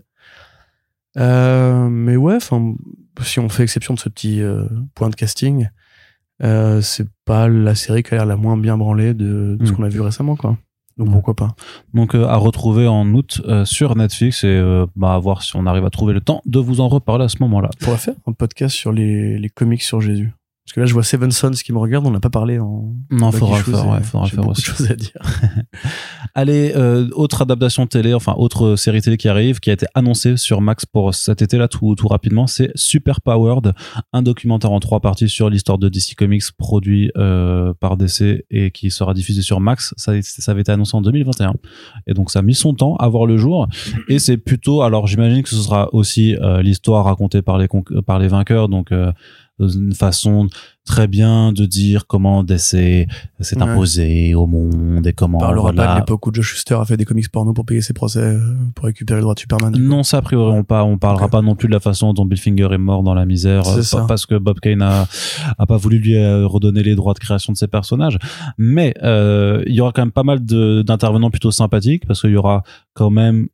Euh, 1.17 1.87
mais 1.89 2.15
ouais, 2.15 2.35
enfin, 2.35 2.75
si 3.21 3.39
on 3.39 3.49
fait 3.49 3.63
exception 3.63 3.93
de 3.93 3.99
ce 3.99 4.09
petit 4.09 4.41
euh, 4.41 4.65
point 4.95 5.09
de 5.09 5.15
casting, 5.15 5.69
euh, 6.43 6.81
c'est 6.81 7.07
pas 7.23 7.47
la 7.47 7.75
série 7.75 8.03
qui 8.03 8.13
a 8.13 8.17
l'air 8.17 8.25
la 8.25 8.35
moins 8.35 8.57
bien 8.57 8.77
branlée 8.77 9.13
de, 9.13 9.55
de 9.59 9.65
ce 9.65 9.71
Mm. 9.71 9.75
qu'on 9.75 9.83
a 9.83 9.89
vu 9.89 10.01
récemment, 10.01 10.35
quoi. 10.35 10.57
Donc 10.97 11.11
pourquoi 11.11 11.33
pas. 11.33 11.55
Donc 11.93 12.15
euh, 12.15 12.25
à 12.25 12.37
retrouver 12.37 12.87
en 12.87 13.05
août 13.13 13.41
euh, 13.45 13.65
sur 13.65 13.95
Netflix 13.95 14.43
et 14.43 14.47
euh, 14.47 14.85
bah, 14.95 15.13
à 15.13 15.19
voir 15.19 15.43
si 15.43 15.55
on 15.55 15.65
arrive 15.65 15.85
à 15.85 15.89
trouver 15.89 16.13
le 16.13 16.21
temps 16.21 16.41
de 16.45 16.59
vous 16.59 16.79
en 16.79 16.87
reparler 16.87 17.25
à 17.25 17.29
ce 17.29 17.37
moment-là. 17.41 17.69
On 17.81 17.85
pourrait 17.85 17.97
faire 17.97 18.15
un 18.25 18.31
podcast 18.31 18.75
sur 18.75 18.93
les, 18.93 19.37
les 19.37 19.49
comics 19.49 19.81
sur 19.81 19.99
Jésus. 19.99 20.33
Parce 20.65 20.73
que 20.73 20.79
là, 20.79 20.87
je 20.87 20.93
vois 20.93 21.03
Seven 21.03 21.29
Sons 21.29 21.51
qui 21.51 21.71
me 21.73 21.77
regarde, 21.77 22.07
on 22.07 22.11
n'a 22.11 22.19
pas 22.19 22.31
parlé 22.31 22.57
en. 22.57 22.91
Non, 23.11 23.31
faudra 23.31 23.59
faire, 23.59 23.87
ouais, 23.87 24.01
faudra 24.01 24.27
faire 24.27 24.47
aussi. 24.47 24.63
de 24.63 24.65
choses 24.65 24.89
à 24.89 24.95
dire. 24.95 25.11
Allez, 26.33 26.73
euh, 26.75 27.07
autre 27.13 27.43
adaptation 27.43 27.85
télé, 27.85 28.15
enfin 28.15 28.33
autre 28.35 28.75
série 28.75 28.99
télé 28.99 29.17
qui 29.17 29.27
arrive, 29.27 29.59
qui 29.59 29.69
a 29.69 29.73
été 29.73 29.85
annoncée 29.93 30.37
sur 30.37 30.61
Max 30.61 30.87
pour 30.87 31.13
cet 31.13 31.43
été 31.43 31.59
là 31.59 31.67
tout, 31.67 31.93
tout 31.93 32.07
rapidement, 32.07 32.47
c'est 32.47 32.71
Super 32.73 33.21
Powered, 33.21 33.73
un 34.11 34.23
documentaire 34.23 34.71
en 34.71 34.79
trois 34.79 35.01
parties 35.01 35.29
sur 35.29 35.51
l'histoire 35.51 35.77
de 35.77 35.87
DC 35.87 36.15
Comics 36.17 36.51
produit 36.57 37.11
euh, 37.15 37.75
par 37.79 37.95
DC 37.95 38.43
et 38.49 38.71
qui 38.71 38.89
sera 38.89 39.13
diffusé 39.13 39.43
sur 39.43 39.59
Max. 39.59 39.93
Ça, 39.97 40.13
ça 40.23 40.51
avait 40.51 40.61
été 40.61 40.71
annoncé 40.71 40.97
en 40.97 41.01
2021 41.01 41.53
et 42.07 42.15
donc 42.15 42.31
ça 42.31 42.39
a 42.39 42.41
mis 42.41 42.55
son 42.55 42.73
temps 42.73 42.95
à 42.95 43.07
voir 43.07 43.27
le 43.27 43.37
jour 43.37 43.67
et 44.09 44.17
c'est 44.17 44.37
plutôt, 44.37 44.81
alors 44.81 45.05
j'imagine 45.05 45.43
que 45.43 45.49
ce 45.49 45.57
sera 45.57 45.93
aussi 45.93 46.35
euh, 46.37 46.63
l'histoire 46.63 47.05
racontée 47.05 47.43
par 47.43 47.59
les 47.59 47.67
par 48.05 48.17
les 48.17 48.27
vainqueurs, 48.27 48.67
donc 48.67 48.91
euh, 48.91 49.11
une 49.59 49.93
façon 49.93 50.47
très 50.85 51.07
bien 51.07 51.51
de 51.51 51.65
dire 51.65 52.05
comment 52.07 52.43
DC 52.43 52.57
s'est 52.59 53.07
Ouais. 53.55 53.61
imposé 53.63 54.35
au 54.35 54.45
monde 54.45 55.07
et 55.07 55.13
comment 55.13 55.37
On 55.39 55.41
parlera 55.41 55.71
voilà. 55.71 55.85
pas 55.87 55.93
de 55.95 55.99
l'époque 56.01 56.27
où 56.27 56.31
Joe 56.33 56.45
Schuster 56.45 56.75
a 56.75 56.85
fait 56.85 56.97
des 56.97 57.05
comics 57.05 57.31
porno 57.31 57.53
pour 57.53 57.65
payer 57.65 57.81
ses 57.81 57.93
procès, 57.93 58.19
euh, 58.19 58.39
pour 58.75 58.85
récupérer 58.85 59.17
le 59.19 59.21
droit 59.23 59.33
de 59.33 59.39
Superman. 59.39 59.73
Non, 59.79 60.03
ça 60.03 60.17
a 60.17 60.21
priori 60.21 60.51
on 60.55 60.63
pas, 60.63 60.83
on 60.83 60.97
parlera 60.99 61.27
pas 61.29 61.41
non 61.41 61.55
plus 61.55 61.67
de 61.69 61.73
la 61.73 61.79
façon 61.79 62.13
dont 62.13 62.25
Bill 62.25 62.37
Finger 62.39 62.67
est 62.71 62.77
mort 62.77 63.01
dans 63.01 63.13
la 63.15 63.25
misère, 63.25 63.67
euh, 63.67 63.81
ça. 63.81 64.01
pas- 64.01 64.07
parce 64.07 64.25
que 64.25 64.35
Bob 64.35 64.59
Kane 64.59 64.81
a, 64.83 65.07
a 65.57 65.65
pas 65.65 65.77
voulu 65.77 65.97
lui 65.99 66.15
euh, 66.17 66.45
redonner 66.45 66.83
les 66.83 66.95
droits 66.95 67.13
de 67.13 67.19
création 67.19 67.51
de 67.53 67.57
ses 67.57 67.67
personnages. 67.67 68.19
Mais 68.57 68.93
euh, 69.03 69.63
il 69.65 69.73
y 69.73 69.81
aura 69.81 69.91
quand 69.91 70.01
même 70.03 70.11
pas 70.11 70.23
mal 70.23 70.39
d'intervenants 70.45 71.31
plutôt 71.31 71.51
sympathiques 71.51 72.05
parce 72.05 72.21
qu'il 72.21 72.31
y 72.31 72.37
aura 72.37 72.61
quand 72.93 73.09
même 73.09 73.47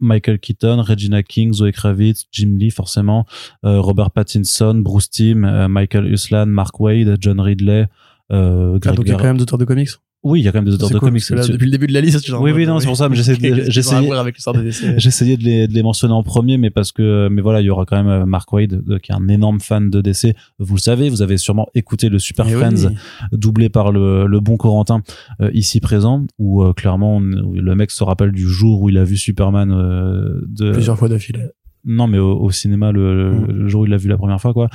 Michael 0.00 0.38
Keaton, 0.38 0.80
Regina 0.82 1.22
King, 1.22 1.52
Zoe 1.52 1.72
Kravitz, 1.72 2.26
Jim 2.32 2.56
Lee 2.58 2.70
forcément, 2.70 3.26
euh, 3.64 3.80
Robert 3.80 4.10
Pattinson, 4.10 4.74
Bruce 4.76 5.10
Timm, 5.10 5.44
euh, 5.44 5.68
Michael 5.68 6.06
Uslan, 6.06 6.46
Mark 6.46 6.78
Wade, 6.80 7.16
John 7.20 7.40
Ridley. 7.40 7.86
Euh, 8.32 8.78
Ah, 8.84 8.92
donc 8.92 9.06
il 9.06 9.08
y 9.08 9.12
a 9.12 9.16
quand 9.16 9.24
même 9.24 9.38
d'auteurs 9.38 9.58
de 9.58 9.64
comics? 9.64 9.90
Oui, 10.28 10.40
il 10.40 10.44
y 10.44 10.48
a 10.48 10.52
quand 10.52 10.58
même 10.58 10.64
des 10.64 10.74
auteurs 10.74 10.90
de 10.90 10.98
cool, 10.98 11.10
comics. 11.10 11.30
là, 11.30 11.46
depuis 11.46 11.66
le 11.66 11.70
début 11.70 11.86
de 11.86 11.92
la 11.92 12.00
liste, 12.00 12.26
genre 12.26 12.42
Oui, 12.42 12.50
oui, 12.50 12.66
non, 12.66 12.80
c'est 12.80 12.86
pour 12.86 12.96
ça, 12.96 13.08
mais 13.08 13.14
j'essayais-. 13.14 13.70
J'essayais 14.98 15.36
de 15.36 15.44
les, 15.44 15.68
de 15.68 15.72
les 15.72 15.82
mentionner 15.82 16.14
en 16.14 16.22
premier, 16.22 16.58
mais 16.58 16.70
parce 16.70 16.90
que, 16.90 17.28
mais 17.30 17.42
voilà, 17.42 17.60
il 17.60 17.64
y 17.64 17.70
aura 17.70 17.84
quand 17.86 17.96
même 17.96 18.08
euh, 18.22 18.26
Mark 18.26 18.52
Wade, 18.52 18.82
euh, 18.88 18.98
qui 18.98 19.12
est 19.12 19.14
un 19.14 19.28
énorme 19.28 19.60
fan 19.60 19.88
de 19.88 20.00
DC. 20.00 20.34
Vous 20.58 20.74
le 20.74 20.80
savez, 20.80 21.08
vous 21.10 21.22
avez 21.22 21.36
sûrement 21.38 21.68
écouté 21.74 22.08
le 22.08 22.18
Super 22.18 22.46
oui. 22.46 22.52
Friends, 22.54 22.90
doublé 23.32 23.68
par 23.68 23.92
le, 23.92 24.26
le 24.26 24.40
bon 24.40 24.56
Corentin, 24.56 25.02
euh, 25.40 25.50
ici 25.54 25.80
présent, 25.80 26.26
où 26.38 26.62
euh, 26.64 26.72
clairement, 26.72 27.16
on- 27.18 27.20
le 27.20 27.74
mec 27.76 27.90
se 27.92 28.02
rappelle 28.02 28.32
du 28.32 28.48
jour 28.48 28.82
où 28.82 28.88
il 28.88 28.98
a 28.98 29.04
vu 29.04 29.16
Superman 29.16 29.70
euh, 29.72 30.40
de, 30.48 30.72
Plusieurs 30.72 30.98
fois 30.98 31.08
d'affilée. 31.08 31.44
Non, 31.86 32.06
mais 32.08 32.18
au, 32.18 32.38
au 32.38 32.50
cinéma 32.50 32.92
le, 32.92 33.30
Mm. 33.30 33.46
le 33.52 33.68
jour 33.68 33.82
où 33.82 33.84
il 33.86 33.90
l'a 33.90 33.96
vu 33.96 34.08
la 34.08 34.16
première 34.18 34.40
fois, 34.40 34.52
quoi. 34.52 34.68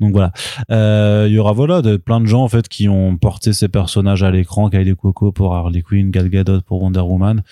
Donc 0.00 0.12
voilà, 0.12 0.32
Euh, 0.70 1.26
il 1.28 1.34
y 1.34 1.38
aura 1.38 1.52
voilà 1.52 1.82
de, 1.82 1.96
plein 1.96 2.20
de 2.20 2.26
gens 2.26 2.42
en 2.42 2.48
fait 2.48 2.68
qui 2.68 2.88
ont 2.88 3.16
porté 3.16 3.52
ces 3.52 3.68
personnages 3.68 4.22
à 4.22 4.30
l'écran, 4.30 4.68
Kylie 4.70 4.94
Cuoco 4.96 5.32
pour 5.32 5.54
Harley 5.54 5.82
Quinn, 5.82 6.10
Gal 6.10 6.28
Gadot 6.28 6.60
pour 6.62 6.82
Wonder 6.82 7.00
Woman, 7.00 7.42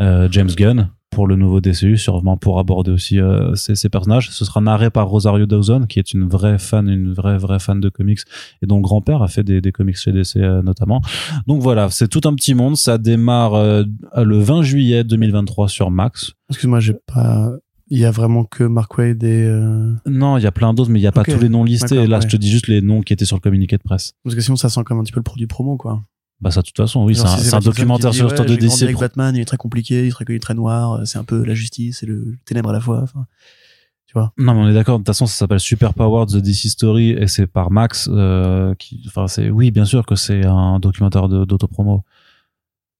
euh, 0.00 0.28
James 0.30 0.50
Gunn 0.56 0.90
pour 1.10 1.26
le 1.26 1.36
nouveau 1.36 1.60
DCU, 1.60 1.98
sûrement 1.98 2.38
pour 2.38 2.58
aborder 2.58 2.90
aussi 2.90 3.20
euh, 3.20 3.54
ces, 3.54 3.74
ces 3.74 3.90
personnages. 3.90 4.30
Ce 4.30 4.46
sera 4.46 4.62
narré 4.62 4.88
par 4.88 5.08
Rosario 5.08 5.44
Dawson, 5.44 5.84
qui 5.86 5.98
est 5.98 6.14
une 6.14 6.26
vraie 6.26 6.58
fan, 6.58 6.88
une 6.88 7.12
vraie 7.12 7.36
vraie 7.36 7.58
fan 7.58 7.80
de 7.80 7.90
comics 7.90 8.20
et 8.62 8.66
dont 8.66 8.80
grand-père 8.80 9.20
a 9.20 9.28
fait 9.28 9.42
des, 9.42 9.60
des 9.60 9.72
comics 9.72 9.96
chez 9.98 10.10
DC 10.12 10.36
euh, 10.36 10.62
notamment. 10.62 11.02
Donc 11.46 11.60
voilà, 11.60 11.90
c'est 11.90 12.08
tout 12.08 12.26
un 12.26 12.34
petit 12.34 12.54
monde. 12.54 12.76
Ça 12.78 12.96
démarre 12.96 13.52
euh, 13.54 13.84
le 14.16 14.38
20 14.38 14.62
juillet 14.62 15.04
2023 15.04 15.68
sur 15.68 15.90
Max. 15.90 16.32
Excuse-moi, 16.48 16.80
j'ai 16.80 16.94
pas. 17.06 17.50
Il 17.94 17.98
y 17.98 18.06
a 18.06 18.10
vraiment 18.10 18.44
que 18.44 18.64
Mark 18.64 18.96
Wade 18.96 19.22
et. 19.22 19.44
euh, 19.44 19.92
Non, 20.06 20.38
il 20.38 20.42
y 20.42 20.46
a 20.46 20.50
plein 20.50 20.72
d'autres, 20.72 20.90
mais 20.90 20.98
il 20.98 21.02
n'y 21.02 21.06
a 21.08 21.12
pas 21.12 21.24
tous 21.24 21.38
les 21.38 21.50
noms 21.50 21.62
listés. 21.62 22.06
Là, 22.06 22.16
ouais. 22.16 22.22
je 22.22 22.28
te 22.28 22.36
dis 22.38 22.50
juste 22.50 22.66
les 22.68 22.80
noms 22.80 23.02
qui 23.02 23.12
étaient 23.12 23.26
sur 23.26 23.36
le 23.36 23.40
communiqué 23.42 23.76
de 23.76 23.82
presse. 23.82 24.14
Parce 24.24 24.34
que 24.34 24.40
sinon, 24.40 24.56
ça 24.56 24.70
sent 24.70 24.82
comme 24.84 24.98
un 24.98 25.02
petit 25.02 25.12
peu 25.12 25.18
le 25.20 25.24
produit 25.24 25.46
promo, 25.46 25.76
quoi. 25.76 26.00
Bah 26.40 26.50
ça, 26.50 26.62
de 26.62 26.66
toute 26.66 26.76
façon, 26.78 27.04
oui, 27.04 27.14
c'est 27.14 27.22
un, 27.26 27.36
si 27.36 27.50
documentaire 27.64 28.10
dit, 28.10 28.16
sur 28.16 28.24
ouais, 28.26 28.30
l'histoire 28.32 28.48
de 28.48 28.52
j'ai 28.54 28.58
grandi 28.66 28.74
DC. 28.80 28.82
avec 28.84 28.98
Batman, 28.98 29.36
il 29.36 29.42
est 29.42 29.44
très 29.44 29.58
compliqué, 29.58 30.04
il 30.04 30.08
est 30.08 30.10
très, 30.10 30.24
il 30.28 30.34
est 30.34 30.38
très 30.40 30.54
noir, 30.54 31.06
c'est 31.06 31.18
un 31.18 31.24
peu 31.24 31.44
la 31.44 31.52
justice 31.54 32.02
et 32.02 32.06
le 32.06 32.34
ténèbre 32.46 32.70
à 32.70 32.72
la 32.72 32.80
fois. 32.80 33.00
Enfin, 33.02 33.26
tu 34.06 34.14
vois. 34.14 34.32
Non, 34.38 34.54
mais 34.54 34.60
on 34.60 34.68
est 34.68 34.74
d'accord. 34.74 34.98
De 34.98 35.02
toute 35.02 35.08
façon, 35.08 35.26
ça 35.26 35.34
s'appelle 35.36 35.60
Super 35.60 35.92
Powered 35.94 36.30
The 36.30 36.36
DC 36.38 36.68
Story 36.70 37.10
et 37.10 37.26
c'est 37.28 37.46
par 37.46 37.70
Max. 37.70 38.08
euh, 38.10 38.74
qui, 38.76 39.02
enfin, 39.06 39.28
c'est 39.28 39.50
oui, 39.50 39.70
bien 39.70 39.84
sûr 39.84 40.04
que 40.06 40.16
c'est 40.16 40.44
un 40.46 40.80
documentaire 40.80 41.28
de- 41.28 41.44
d'autopromo. 41.44 42.02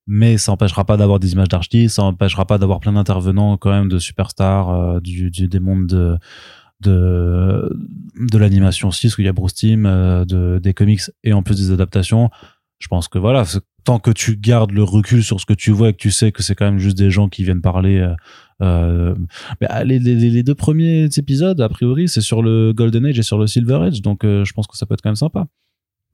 Mais 0.07 0.37
ça 0.37 0.53
empêchera 0.53 0.85
pas 0.85 0.97
d'avoir 0.97 1.21
des 1.21 1.33
images 1.33 1.49
d'artistes, 1.49 1.97
ça 1.97 2.03
empêchera 2.03 2.45
pas 2.45 2.59
d'avoir 2.59 2.81
plein 2.81 2.93
d'intervenants 2.93 3.57
quand 3.57 3.71
même 3.71 3.89
de 3.89 3.99
superstars 3.99 4.71
euh, 4.71 5.01
du, 5.01 5.31
du 5.31 5.49
des 5.49 5.61
mondes 5.61 5.87
de 5.87 6.17
de 6.81 7.71
de 8.31 8.39
l'animation 8.39 8.89
aussi, 8.89 9.07
parce 9.07 9.17
qu'il 9.17 9.25
y 9.25 9.29
a 9.29 9.33
Bruce 9.33 9.55
Timm, 9.55 9.87
euh, 9.87 10.25
de 10.25 10.59
des 10.63 10.75
comics 10.75 11.03
et 11.23 11.33
en 11.33 11.43
plus 11.43 11.57
des 11.57 11.71
adaptations. 11.71 12.31
Je 12.81 12.89
pense 12.89 13.07
que 13.07 13.19
voilà, 13.19 13.45
tant 13.85 14.01
que 14.01 14.11
tu 14.11 14.37
gardes 14.37 14.73
le 14.73 14.83
recul 14.83 15.23
sur 15.23 15.41
ce 15.41 15.47
que 15.47 15.55
tu 15.55 15.71
vois 15.71 15.91
et 15.91 15.93
que 15.93 15.99
tu 15.99 16.11
sais 16.11 16.33
que 16.33 16.43
c'est 16.43 16.57
quand 16.57 16.65
même 16.65 16.79
juste 16.79 16.99
des 16.99 17.11
gens 17.13 17.29
qui 17.29 17.45
viennent 17.45 17.61
parler. 17.61 17.99
euh, 17.99 18.15
euh, 18.61 19.15
mais 19.61 19.67
ah, 19.71 19.85
les, 19.85 19.99
les, 20.01 20.15
les 20.17 20.43
deux 20.43 20.55
premiers 20.55 21.09
épisodes, 21.17 21.61
a 21.61 21.69
priori, 21.69 22.09
c'est 22.09 22.21
sur 22.21 22.43
le 22.43 22.73
Golden 22.73 23.07
Age 23.07 23.19
et 23.19 23.23
sur 23.23 23.39
le 23.39 23.47
Silver 23.47 23.77
Age, 23.87 24.03
donc 24.03 24.25
euh, 24.25 24.45
je 24.45 24.53
pense 24.53 24.67
que 24.67 24.77
ça 24.77 24.87
peut 24.87 24.95
être 24.95 25.03
quand 25.03 25.11
même 25.11 25.17
sympa. 25.17 25.47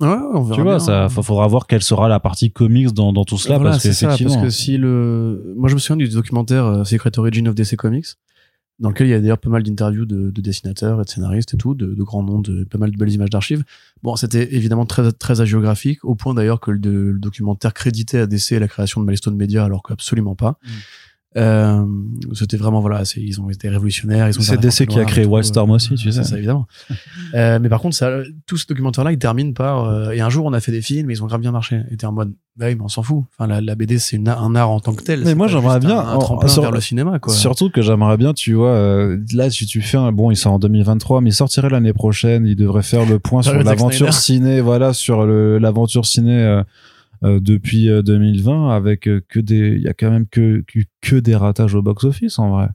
Ouais, 0.00 0.06
on 0.08 0.42
verra. 0.42 0.54
tu 0.54 0.62
vois, 0.62 0.72
bien. 0.76 0.78
ça 0.78 1.08
fa- 1.08 1.22
faudra 1.22 1.46
voir 1.48 1.66
quelle 1.66 1.82
sera 1.82 2.08
la 2.08 2.20
partie 2.20 2.50
comics 2.52 2.92
dans, 2.92 3.12
dans 3.12 3.24
tout 3.24 3.36
cela, 3.38 3.56
Voilà, 3.56 3.72
parce 3.72 3.82
c'est 3.82 3.92
ça, 3.92 4.08
parce 4.08 4.36
que 4.36 4.48
si 4.50 4.76
le, 4.76 5.54
moi 5.56 5.68
je 5.68 5.74
me 5.74 5.80
souviens 5.80 5.96
du 5.96 6.08
documentaire 6.08 6.64
euh, 6.66 6.84
Secret 6.84 7.18
Origin 7.18 7.48
of 7.48 7.54
DC 7.56 7.74
Comics, 7.76 8.06
dans 8.78 8.90
lequel 8.90 9.08
il 9.08 9.10
y 9.10 9.14
a 9.14 9.18
d'ailleurs 9.20 9.38
pas 9.38 9.50
mal 9.50 9.64
d'interviews 9.64 10.04
de, 10.06 10.30
de 10.30 10.40
dessinateurs 10.40 11.00
et 11.00 11.04
de 11.04 11.08
scénaristes 11.10 11.52
et 11.54 11.56
tout, 11.56 11.74
de, 11.74 11.94
de 11.96 12.02
grands 12.04 12.22
noms, 12.22 12.38
de 12.40 12.62
pas 12.62 12.78
mal 12.78 12.92
de 12.92 12.96
belles 12.96 13.10
images 13.12 13.30
d'archives. 13.30 13.64
Bon, 14.04 14.14
c'était 14.14 14.54
évidemment 14.54 14.86
très 14.86 15.10
très 15.10 15.40
agiographique, 15.40 16.04
au 16.04 16.14
point 16.14 16.32
d'ailleurs 16.32 16.60
que 16.60 16.70
le 16.70 17.18
documentaire 17.18 17.74
créditait 17.74 18.20
à 18.20 18.26
DC 18.28 18.52
la 18.60 18.68
création 18.68 19.00
de 19.00 19.06
Milestone 19.06 19.34
Media, 19.34 19.64
alors 19.64 19.82
qu'absolument 19.82 20.36
pas. 20.36 20.58
Mm. 20.62 20.68
Euh, 21.36 21.84
c'était 22.32 22.56
vraiment 22.56 22.80
voilà, 22.80 23.02
ils 23.16 23.38
ont 23.40 23.50
été 23.50 23.68
révolutionnaires. 23.68 24.28
ils 24.28 24.38
ont 24.38 24.42
c'est 24.42 24.56
DC 24.56 24.86
qui 24.86 24.98
a 24.98 25.04
créé 25.04 25.24
tout, 25.24 25.30
Wildstorm 25.30 25.70
euh, 25.70 25.74
aussi, 25.74 25.94
tu 25.94 26.10
sais. 26.10 26.22
c'est 26.22 26.30
ça 26.30 26.38
évidemment. 26.38 26.66
euh, 27.34 27.58
mais 27.60 27.68
par 27.68 27.80
contre, 27.80 27.94
ça, 27.96 28.10
tout 28.46 28.56
ce 28.56 28.66
documentaire-là, 28.66 29.12
il 29.12 29.18
termine 29.18 29.52
par 29.52 29.84
euh, 29.84 30.10
et 30.12 30.20
un 30.22 30.30
jour 30.30 30.46
on 30.46 30.54
a 30.54 30.60
fait 30.60 30.72
des 30.72 30.80
films, 30.80 31.10
et 31.10 31.12
ils 31.12 31.22
ont 31.22 31.26
grave 31.26 31.40
bien 31.42 31.52
marché. 31.52 31.82
Et 31.90 31.98
t'es 31.98 32.06
en 32.06 32.12
mode, 32.12 32.32
bah 32.56 32.66
oui, 32.68 32.76
mais 32.76 32.82
on 32.82 32.88
s'en 32.88 33.02
fout. 33.02 33.24
Enfin, 33.38 33.46
la, 33.46 33.60
la 33.60 33.74
BD 33.74 33.98
c'est 33.98 34.16
un 34.26 34.54
art 34.56 34.70
en 34.70 34.80
tant 34.80 34.94
que 34.94 35.02
tel. 35.04 35.22
Mais 35.22 35.34
moi, 35.34 35.48
j'aimerais 35.48 35.80
bien, 35.80 35.98
un, 35.98 36.14
un 36.14 36.18
tremplin 36.18 36.48
sur- 36.48 36.62
vers 36.62 36.72
le 36.72 36.80
cinéma, 36.80 37.18
quoi. 37.18 37.32
Surtout 37.34 37.68
que 37.68 37.82
j'aimerais 37.82 38.16
bien, 38.16 38.32
tu 38.32 38.54
vois, 38.54 38.70
euh, 38.70 39.18
là, 39.34 39.50
si 39.50 39.66
tu 39.66 39.82
fais 39.82 39.98
un, 39.98 40.12
bon, 40.12 40.30
il 40.30 40.36
sort 40.36 40.54
en 40.54 40.58
2023, 40.58 41.20
mais 41.20 41.28
il 41.30 41.34
sortirait 41.34 41.68
l'année 41.68 41.92
prochaine, 41.92 42.46
il 42.46 42.56
devrait 42.56 42.82
faire 42.82 43.04
le 43.04 43.18
point 43.18 43.42
sur 43.42 43.52
l'aventure 43.62 44.14
ciné, 44.14 44.62
voilà, 44.62 44.94
sur 44.94 45.26
l'aventure 45.26 46.06
ciné, 46.06 46.62
euh, 47.24 47.36
euh, 47.36 47.40
depuis 47.40 47.88
euh, 47.88 48.02
2020 48.02 48.70
avec 48.70 49.08
euh, 49.08 49.20
que 49.28 49.40
des 49.40 49.74
il 49.76 49.82
y 49.82 49.88
a 49.88 49.94
quand 49.94 50.10
même 50.10 50.26
que, 50.26 50.64
que 51.00 51.16
des 51.16 51.36
ratages 51.36 51.74
au 51.74 51.82
box 51.82 52.04
office 52.04 52.38
en 52.38 52.50
vrai. 52.50 52.68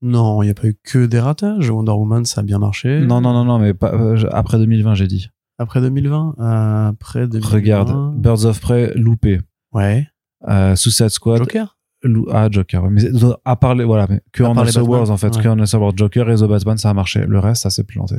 Non, 0.00 0.42
il 0.42 0.46
n'y 0.46 0.50
a 0.50 0.54
pas 0.54 0.66
eu 0.66 0.76
que 0.82 1.06
des 1.06 1.20
ratages. 1.20 1.70
Wonder 1.70 1.92
Woman, 1.92 2.24
ça 2.24 2.40
a 2.40 2.44
bien 2.44 2.58
marché. 2.58 3.00
Non 3.00 3.20
non 3.20 3.32
non 3.32 3.44
non 3.44 3.58
mais 3.58 3.72
pas 3.74 3.92
euh, 3.94 4.24
après 4.32 4.58
2020 4.58 4.94
j'ai 4.94 5.06
dit. 5.06 5.28
Après 5.58 5.80
2020, 5.80 6.34
euh, 6.38 6.88
après 6.88 7.28
2020. 7.28 7.48
Regarde 7.54 8.16
Birds 8.20 8.44
of 8.46 8.60
Prey 8.60 8.92
loupé. 8.96 9.40
Ouais. 9.72 10.06
Euh, 10.48 10.74
Suicide 10.74 11.10
Squad 11.10 11.38
Joker? 11.38 11.78
lou- 12.02 12.26
ah 12.32 12.48
Joker 12.50 12.82
ouais. 12.82 12.90
mais 12.90 13.02
à 13.44 13.54
part 13.54 13.76
les 13.76 13.84
voilà 13.84 14.08
mais 14.10 14.20
que 14.32 14.42
À 14.42 14.48
en 14.48 14.54
Batman, 14.56 15.10
en 15.10 15.16
fait 15.16 15.36
ouais. 15.36 15.42
que 15.42 15.48
en 15.48 15.56
Elseworlds 15.58 15.96
Joker 15.96 16.28
et 16.30 16.34
The 16.34 16.44
Batman 16.48 16.76
ça 16.78 16.90
a 16.90 16.94
marché 16.94 17.24
le 17.24 17.38
reste 17.38 17.62
ça 17.62 17.70
s'est 17.70 17.84
planté. 17.84 18.16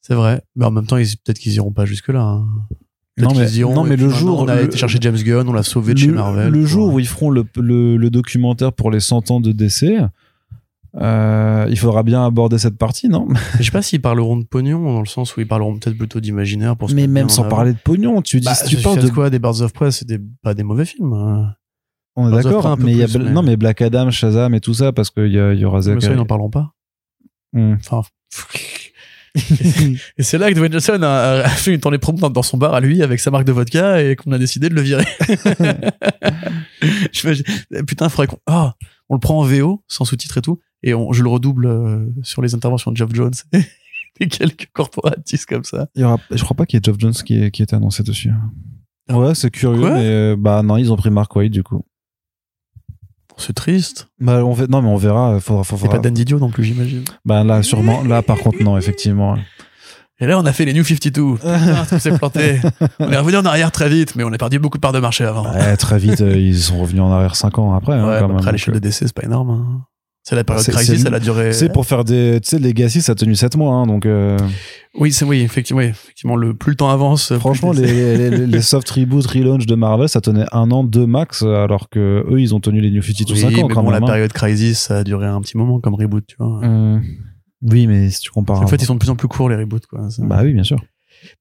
C'est 0.00 0.14
vrai. 0.14 0.42
Mais 0.54 0.66
en 0.66 0.70
même 0.70 0.86
temps, 0.86 0.96
peut-être 0.96 1.38
qu'ils 1.38 1.54
iront 1.54 1.72
pas 1.72 1.86
jusque 1.86 2.08
là. 2.10 2.20
Hein. 2.22 2.46
Non 3.16 3.32
mais 3.32 3.46
non 3.62 3.84
le 3.84 4.08
jour 4.08 4.40
on 4.40 4.48
a 4.48 4.56
le- 4.56 4.64
été 4.64 4.76
chercher 4.76 4.98
James 5.00 5.16
Gunn, 5.16 5.48
on 5.48 5.52
l'a 5.52 5.62
sauvé 5.62 5.94
de 5.94 5.98
chez 5.98 6.08
Marvel. 6.08 6.52
le 6.52 6.64
jour 6.66 6.92
où 6.92 6.98
ils 6.98 7.06
feront 7.06 7.30
le, 7.30 7.44
documentaire 8.10 8.72
pour 8.72 8.90
les 8.90 8.98
100 9.00 9.30
ans 9.30 9.40
de 9.40 9.52
DC, 9.52 10.00
euh, 10.96 11.66
il 11.70 11.78
faudra 11.78 12.02
bien 12.02 12.24
aborder 12.24 12.58
cette 12.58 12.76
partie, 12.76 13.08
non? 13.08 13.28
Je 13.58 13.64
sais 13.64 13.70
pas 13.70 13.82
s'ils 13.82 14.00
parleront 14.00 14.36
de 14.36 14.44
pognon, 14.44 14.82
dans 14.92 15.00
le 15.00 15.06
sens 15.06 15.36
où 15.36 15.40
ils 15.40 15.46
parleront 15.46 15.78
peut-être 15.78 15.96
plutôt 15.98 16.20
d'imaginaire 16.20 16.76
pour 16.76 16.90
se 16.90 16.94
Mais 16.94 17.06
même 17.06 17.28
sans 17.28 17.48
parler 17.48 17.72
de 17.72 17.78
pognon, 17.78 18.22
tu 18.22 18.40
dis, 18.40 18.46
Bah, 18.46 18.54
tu 18.54 18.66
Suicide 18.68 18.84
parles 18.84 19.00
de. 19.00 19.06
Squad 19.06 19.34
et 19.34 19.38
Birds 19.38 19.60
of 19.62 19.72
Prey, 19.72 19.90
c'est 19.90 20.06
des- 20.06 20.20
pas 20.42 20.54
des 20.54 20.62
mauvais 20.62 20.84
films. 20.84 21.12
hein. 21.12 21.54
On 22.16 22.32
est 22.32 22.42
d'accord, 22.42 22.76
mais 22.78 22.94
y 22.94 23.02
a 23.02 23.18
non 23.18 23.42
mais 23.42 23.56
Black 23.56 23.82
Adam, 23.82 24.08
Shazam 24.10 24.54
et 24.54 24.60
tout 24.60 24.74
ça 24.74 24.92
parce 24.92 25.10
qu'il 25.10 25.26
y, 25.26 25.36
y 25.36 25.64
aura 25.64 25.80
Mais 25.86 26.00
ça, 26.00 26.10
ils 26.12 26.16
n'en 26.16 26.26
parleront 26.26 26.50
pas. 26.50 26.72
Hmm. 27.52 27.74
Enfin. 27.74 28.02
et 30.16 30.22
c'est 30.22 30.38
là 30.38 30.48
que 30.50 30.54
Dwayne 30.56 30.72
Johnson 30.72 31.00
a, 31.02 31.42
a 31.44 31.48
fait 31.48 31.74
une 31.74 31.80
tournée 31.80 31.98
promo 31.98 32.18
dans, 32.18 32.30
dans 32.30 32.42
son 32.42 32.56
bar 32.56 32.72
à 32.74 32.80
lui 32.80 33.02
avec 33.02 33.18
sa 33.18 33.32
marque 33.32 33.44
de 33.44 33.52
vodka 33.52 34.00
et 34.00 34.14
qu'on 34.14 34.30
a 34.32 34.38
décidé 34.38 34.68
de 34.68 34.74
le 34.74 34.80
virer. 34.80 35.04
je 37.12 37.82
putain, 37.82 38.08
faudrait 38.08 38.28
qu'on, 38.28 38.38
ah, 38.46 38.74
on 39.08 39.14
le 39.14 39.20
prend 39.20 39.40
en 39.40 39.44
VO, 39.44 39.82
sans 39.88 40.04
sous-titres 40.04 40.38
et 40.38 40.42
tout, 40.42 40.60
et 40.82 40.94
on, 40.94 41.12
je 41.12 41.22
le 41.22 41.28
redouble 41.28 41.66
euh, 41.66 42.06
sur 42.22 42.42
les 42.42 42.54
interventions 42.54 42.92
de 42.92 42.96
Jeff 42.96 43.12
Jones 43.12 43.34
et 44.20 44.28
quelques 44.28 44.68
corporatistes 44.72 45.46
comme 45.46 45.64
ça. 45.64 45.88
Il 45.96 46.02
y 46.02 46.04
aura, 46.04 46.20
je 46.30 46.42
crois 46.44 46.56
pas 46.56 46.66
qu'il 46.66 46.76
y 46.76 46.78
ait 46.78 46.84
Geoff 46.84 47.00
Jones 47.00 47.12
qui 47.12 47.42
est, 47.42 47.50
qui 47.50 47.64
annoncé 47.72 48.02
dessus. 48.04 48.30
Ouais, 49.10 49.34
c'est 49.34 49.50
curieux, 49.50 49.80
Quoi? 49.80 49.94
mais 49.94 50.06
euh, 50.06 50.36
bah 50.38 50.62
non, 50.62 50.76
ils 50.76 50.92
ont 50.92 50.96
pris 50.96 51.10
Mark 51.10 51.34
Waid 51.34 51.52
du 51.52 51.62
coup. 51.62 51.84
C'est 53.36 53.52
triste. 53.54 54.08
Bah 54.20 54.44
on 54.44 54.54
fait, 54.54 54.68
non 54.68 54.80
mais 54.82 54.88
on 54.88 54.96
verra. 54.96 55.38
Faudra, 55.40 55.64
C'est 55.64 55.76
faudra, 55.76 55.96
pas 55.96 55.98
Dan 55.98 56.14
Didio 56.14 56.38
non 56.38 56.50
plus, 56.50 56.64
j'imagine. 56.64 57.02
Bah 57.24 57.42
là 57.44 57.62
sûrement, 57.62 58.02
là 58.04 58.22
par 58.22 58.38
contre 58.38 58.62
non 58.62 58.76
effectivement. 58.78 59.36
Et 60.20 60.26
là, 60.26 60.38
on 60.38 60.46
a 60.46 60.52
fait 60.52 60.64
les 60.64 60.72
New 60.72 60.84
52. 60.84 61.34
Putain, 61.34 61.84
tout 61.88 61.98
s'est 61.98 62.16
planté. 62.16 62.60
On 63.00 63.10
est 63.10 63.16
revenu 63.18 63.36
en 63.38 63.44
arrière 63.44 63.72
très 63.72 63.88
vite, 63.88 64.14
mais 64.14 64.22
on 64.22 64.32
a 64.32 64.38
perdu 64.38 64.60
beaucoup 64.60 64.78
de 64.78 64.80
parts 64.80 64.92
de 64.92 65.00
marché 65.00 65.24
avant. 65.24 65.52
Ouais, 65.52 65.76
très 65.76 65.98
vite, 65.98 66.20
euh, 66.20 66.36
ils 66.38 66.56
sont 66.56 66.78
revenus 66.80 67.02
en 67.02 67.10
arrière 67.10 67.34
5 67.34 67.58
ans 67.58 67.74
après. 67.74 67.94
hein, 67.94 68.08
Ouais, 68.08 68.16
quand 68.20 68.28
bah, 68.28 68.28
même. 68.28 68.36
après, 68.36 68.50
à 68.50 68.52
l'échelle 68.52 68.74
de 68.74 68.78
DC, 68.78 68.92
c'est 68.94 69.12
pas 69.12 69.24
énorme. 69.24 69.50
hein. 69.50 69.84
C'est 70.26 70.36
la 70.36 70.42
période 70.44 70.64
crisis, 70.66 71.04
elle 71.06 71.14
a 71.14 71.20
duré. 71.20 71.48
euh, 71.48 71.52
C'est 71.52 71.68
pour 71.70 71.84
faire 71.84 72.02
des, 72.02 72.40
tu 72.42 72.48
sais, 72.48 72.58
Legacy, 72.58 73.02
ça 73.02 73.12
a 73.12 73.14
tenu 73.14 73.34
7 73.34 73.56
mois, 73.58 73.74
hein, 73.74 73.86
donc, 73.86 74.06
euh, 74.06 74.38
Oui, 74.98 75.12
c'est 75.12 75.26
oui, 75.26 75.42
effectivement, 75.42 75.80
oui, 75.82 75.88
effectivement, 75.88 76.34
le 76.36 76.54
plus 76.54 76.70
le 76.70 76.76
temps 76.76 76.88
avance. 76.88 77.36
franchement, 77.36 77.72
les, 77.72 78.16
les, 78.30 78.46
les 78.46 78.62
soft 78.62 78.88
reboot, 78.88 79.26
relaunch 79.26 79.66
de 79.66 79.74
Marvel, 79.74 80.08
ça 80.08 80.22
tenait 80.22 80.46
un 80.52 80.70
an, 80.70 80.82
deux 80.82 81.04
max, 81.06 81.42
alors 81.42 81.90
que 81.90 82.24
eux, 82.30 82.40
ils 82.40 82.54
ont 82.54 82.60
tenu 82.60 82.80
les 82.80 82.90
New 82.90 83.02
52 83.02 83.34
Oui, 83.34 83.38
5 83.40 83.46
ans 83.48 83.50
mais 83.68 83.74
quand 83.74 83.82
bon, 83.82 83.90
même. 83.90 84.00
la 84.00 84.06
hein. 84.06 84.10
période 84.10 84.32
crisis, 84.32 84.78
ça 84.80 84.98
a 85.00 85.04
duré 85.04 85.26
un 85.26 85.42
petit 85.42 85.58
moment 85.58 85.78
comme 85.78 85.94
reboot, 85.94 86.24
tu 86.26 86.36
vois. 86.38 86.46
Hum, 86.64 87.02
Oui, 87.60 87.86
mais 87.86 88.08
si 88.08 88.20
tu 88.22 88.30
compares. 88.30 88.62
En 88.62 88.66
fait, 88.66 88.76
ils 88.76 88.86
sont 88.86 88.94
de 88.94 89.00
plus 89.00 89.10
en 89.10 89.16
plus 89.16 89.28
courts 89.28 89.50
les 89.50 89.56
reboots, 89.56 89.84
quoi. 89.86 90.08
Bah 90.20 90.40
oui, 90.42 90.54
bien 90.54 90.64
sûr. 90.64 90.82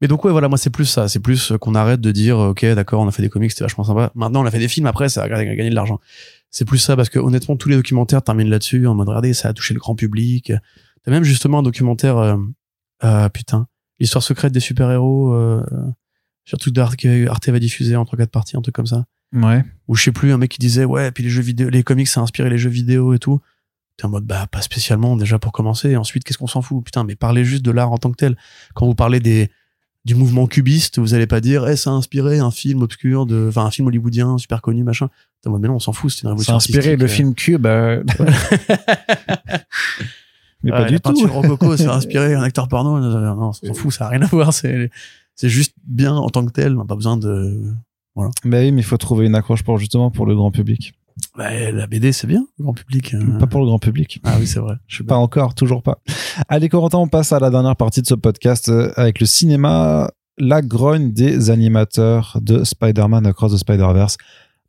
Mais 0.01 0.09
donc 0.09 0.23
ouais, 0.25 0.31
voilà, 0.31 0.47
moi 0.49 0.57
c'est 0.57 0.69
plus 0.69 0.85
ça, 0.85 1.07
c'est 1.09 1.19
plus 1.19 1.51
euh, 1.51 1.57
qu'on 1.57 1.75
arrête 1.75 1.99
de 1.99 2.11
dire 2.11 2.37
ok, 2.37 2.65
d'accord, 2.73 3.01
on 3.01 3.07
a 3.07 3.11
fait 3.11 3.21
des 3.23 3.27
comics, 3.29 3.51
c'était 3.51 3.63
vachement 3.65 3.83
sympa. 3.83 4.11
Maintenant, 4.15 4.41
on 4.41 4.45
a 4.45 4.51
fait 4.51 4.59
des 4.59 4.67
films, 4.69 4.85
après, 4.87 5.09
ça 5.09 5.23
a 5.23 5.27
gagné 5.29 5.69
de 5.69 5.75
l'argent. 5.75 5.99
C'est 6.53 6.65
plus 6.65 6.77
ça 6.77 6.95
parce 6.95 7.09
que 7.09 7.17
honnêtement, 7.17 7.57
tous 7.57 7.67
les 7.67 7.75
documentaires 7.75 8.21
terminent 8.21 8.49
là-dessus 8.49 8.85
en 8.85 8.93
mode 8.93 9.09
regardez, 9.09 9.33
ça 9.33 9.49
a 9.49 9.53
touché 9.53 9.73
le 9.73 9.79
grand 9.79 9.95
public. 9.95 10.53
T'as 11.03 11.11
même 11.11 11.23
justement 11.23 11.59
un 11.59 11.63
documentaire, 11.63 12.17
euh, 12.17 12.37
euh, 13.03 13.27
putain, 13.29 13.67
l'histoire 13.99 14.23
secrète 14.23 14.53
des 14.53 14.59
super 14.59 14.91
héros, 14.91 15.33
euh, 15.33 15.65
surtout 16.45 16.69
d'Arte 16.69 16.95
que 16.95 17.27
Arte 17.27 17.49
va 17.49 17.57
diffuser 17.57 17.95
en 17.95 18.05
trois 18.05 18.17
quatre 18.17 18.29
parties, 18.29 18.55
un 18.55 18.61
truc 18.61 18.75
comme 18.75 18.85
ça. 18.85 19.05
Ouais. 19.33 19.65
Ou 19.87 19.95
je 19.95 20.03
sais 20.03 20.11
plus, 20.11 20.31
un 20.31 20.37
mec 20.37 20.51
qui 20.51 20.59
disait 20.59 20.85
ouais, 20.85 21.11
puis 21.11 21.23
les 21.23 21.31
jeux 21.31 21.41
vidéo, 21.41 21.69
les 21.69 21.81
comics, 21.81 22.07
ça 22.07 22.19
a 22.19 22.23
inspiré 22.23 22.51
les 22.51 22.59
jeux 22.59 22.69
vidéo 22.69 23.15
et 23.15 23.19
tout. 23.19 23.41
T'es 23.97 24.05
en 24.05 24.09
mode 24.09 24.25
bah 24.25 24.45
pas 24.45 24.61
spécialement 24.61 25.17
déjà 25.17 25.39
pour 25.39 25.53
commencer. 25.53 25.89
Et 25.89 25.97
ensuite, 25.97 26.23
qu'est-ce 26.23 26.37
qu'on 26.37 26.45
s'en 26.45 26.61
fout? 26.61 26.85
Putain, 26.85 27.03
mais 27.03 27.15
parlez 27.15 27.45
juste 27.45 27.65
de 27.65 27.71
l'art 27.71 27.91
en 27.91 27.97
tant 27.97 28.11
que 28.11 28.17
tel. 28.17 28.37
Quand 28.75 28.85
vous 28.85 28.95
parlez 28.95 29.19
des 29.19 29.49
du 30.05 30.15
mouvement 30.15 30.47
cubiste, 30.47 30.99
vous 30.99 31.13
allez 31.13 31.27
pas 31.27 31.39
dire 31.39 31.67
eh 31.67 31.77
ça 31.77 31.89
a 31.89 31.93
inspiré 31.93 32.39
un 32.39 32.51
film 32.51 32.81
obscur 32.81 33.25
de, 33.25 33.45
enfin 33.49 33.65
un 33.65 33.71
film 33.71 33.87
hollywoodien 33.87 34.37
super 34.37 34.61
connu 34.61 34.83
machin. 34.83 35.09
Mode 35.45 35.61
mais 35.61 35.67
non, 35.67 35.75
on 35.75 35.79
s'en 35.79 35.91
fout, 35.93 36.11
c'est 36.11 36.19
une 36.23 36.23
Ça 36.23 36.29
révolution. 36.29 36.53
a 36.53 36.57
inspiré 36.57 36.95
le 36.95 37.03
artistique, 37.03 37.15
film 37.15 37.35
Cube. 37.35 37.65
euh. 37.65 38.03
mais 40.63 40.71
euh, 40.71 40.75
pas 40.75 40.81
ouais, 40.83 40.87
du 40.87 40.93
la 40.93 40.99
tout. 40.99 41.27
rococo, 41.27 41.77
ça 41.77 41.93
a 41.93 41.95
inspiré 41.97 42.33
un 42.33 42.41
acteur 42.41 42.67
porno. 42.67 42.99
Non, 42.99 43.49
on 43.49 43.53
s'en 43.53 43.73
fout, 43.73 43.91
ça 43.93 44.05
a 44.05 44.09
rien 44.09 44.21
à 44.21 44.27
voir. 44.27 44.53
C'est 44.53 44.89
c'est 45.35 45.49
juste 45.49 45.73
bien 45.85 46.13
en 46.15 46.29
tant 46.29 46.45
que 46.45 46.51
tel. 46.51 46.75
On 46.75 46.79
n'a 46.79 46.85
pas 46.85 46.95
besoin 46.95 47.17
de. 47.17 47.61
Mais 48.45 48.61
oui, 48.65 48.71
mais 48.71 48.81
il 48.81 48.85
faut 48.85 48.97
trouver 48.97 49.25
une 49.25 49.35
accroche 49.35 49.63
pour 49.63 49.77
justement 49.79 50.11
pour 50.11 50.25
le 50.25 50.35
grand 50.35 50.51
public. 50.51 50.93
Bah, 51.37 51.71
la 51.71 51.87
BD, 51.87 52.11
c'est 52.11 52.27
bien, 52.27 52.45
le 52.57 52.63
grand 52.63 52.73
public. 52.73 53.13
euh. 53.13 53.37
Pas 53.39 53.47
pour 53.47 53.59
le 53.61 53.65
grand 53.67 53.79
public. 53.79 54.19
Ah 54.23 54.35
oui, 54.39 54.47
c'est 54.47 54.59
vrai. 54.59 54.75
Je 54.87 54.95
suis 54.95 55.03
Pas 55.03 55.17
encore, 55.17 55.55
toujours 55.55 55.81
pas. 55.83 55.99
Allez, 56.47 56.69
Corentin, 56.69 56.97
on 56.99 57.07
passe 57.07 57.31
à 57.33 57.39
la 57.39 57.49
dernière 57.49 57.75
partie 57.75 58.01
de 58.01 58.07
ce 58.07 58.15
podcast 58.15 58.69
euh, 58.69 58.91
avec 58.95 59.19
le 59.19 59.25
cinéma, 59.25 60.11
la 60.37 60.61
grogne 60.61 61.11
des 61.13 61.49
animateurs 61.49 62.37
de 62.41 62.63
Spider-Man 62.63 63.25
Across 63.25 63.53
the 63.53 63.57
Spider-Verse. 63.57 64.17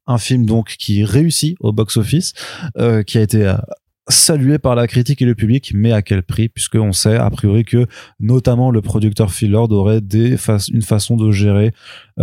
Un 0.06 0.18
film 0.18 0.44
donc 0.44 0.76
qui 0.78 1.02
réussit 1.04 1.56
au 1.60 1.72
box-office, 1.72 2.34
euh, 2.78 3.02
qui 3.02 3.16
a 3.16 3.22
été 3.22 3.46
euh, 3.46 3.54
salué 4.08 4.58
par 4.58 4.74
la 4.74 4.86
critique 4.86 5.22
et 5.22 5.24
le 5.24 5.34
public, 5.34 5.72
mais 5.74 5.92
à 5.92 6.02
quel 6.02 6.22
prix? 6.22 6.50
Puisqu'on 6.50 6.92
sait 6.92 7.16
a 7.16 7.30
priori 7.30 7.64
que 7.64 7.86
notamment 8.20 8.70
le 8.70 8.82
producteur 8.82 9.32
Phil 9.32 9.50
Lord 9.52 9.72
aurait 9.72 10.02
des 10.02 10.36
fa- 10.36 10.58
une 10.70 10.82
façon 10.82 11.16
de 11.16 11.30
gérer 11.32 11.72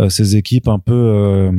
ses 0.08 0.36
équipes 0.36 0.68
un 0.68 0.78
peu 0.78 1.50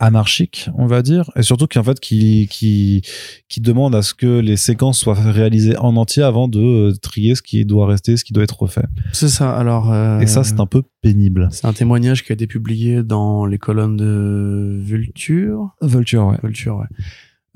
anarchique, 0.00 0.68
on 0.76 0.86
va 0.86 1.02
dire, 1.02 1.30
et 1.36 1.42
surtout 1.42 1.66
qu'en 1.68 1.84
fait 1.84 2.00
qui 2.00 2.48
qui 2.50 3.02
qui 3.48 3.60
demande 3.60 3.94
à 3.94 4.02
ce 4.02 4.14
que 4.14 4.40
les 4.40 4.56
séquences 4.56 4.98
soient 4.98 5.14
réalisées 5.14 5.76
en 5.76 5.94
entier 5.96 6.22
avant 6.22 6.48
de 6.48 6.58
euh, 6.60 6.92
trier 7.00 7.34
ce 7.34 7.42
qui 7.42 7.64
doit 7.64 7.86
rester, 7.86 8.16
ce 8.16 8.24
qui 8.24 8.32
doit 8.32 8.42
être 8.42 8.60
refait. 8.60 8.86
C'est 9.12 9.28
ça. 9.28 9.56
Alors. 9.56 9.92
euh, 9.92 10.18
Et 10.20 10.26
ça, 10.26 10.42
c'est 10.42 10.58
un 10.58 10.66
peu 10.66 10.82
pénible. 11.02 11.48
C'est 11.52 11.66
un 11.66 11.72
témoignage 11.72 12.24
qui 12.24 12.32
a 12.32 12.34
été 12.34 12.46
publié 12.46 13.02
dans 13.02 13.46
les 13.46 13.58
colonnes 13.58 13.96
de 13.96 14.80
Vulture. 14.82 15.68
Vulture, 15.82 16.26
ouais. 16.26 16.38
Vulture, 16.42 16.78
ouais. 16.78 16.86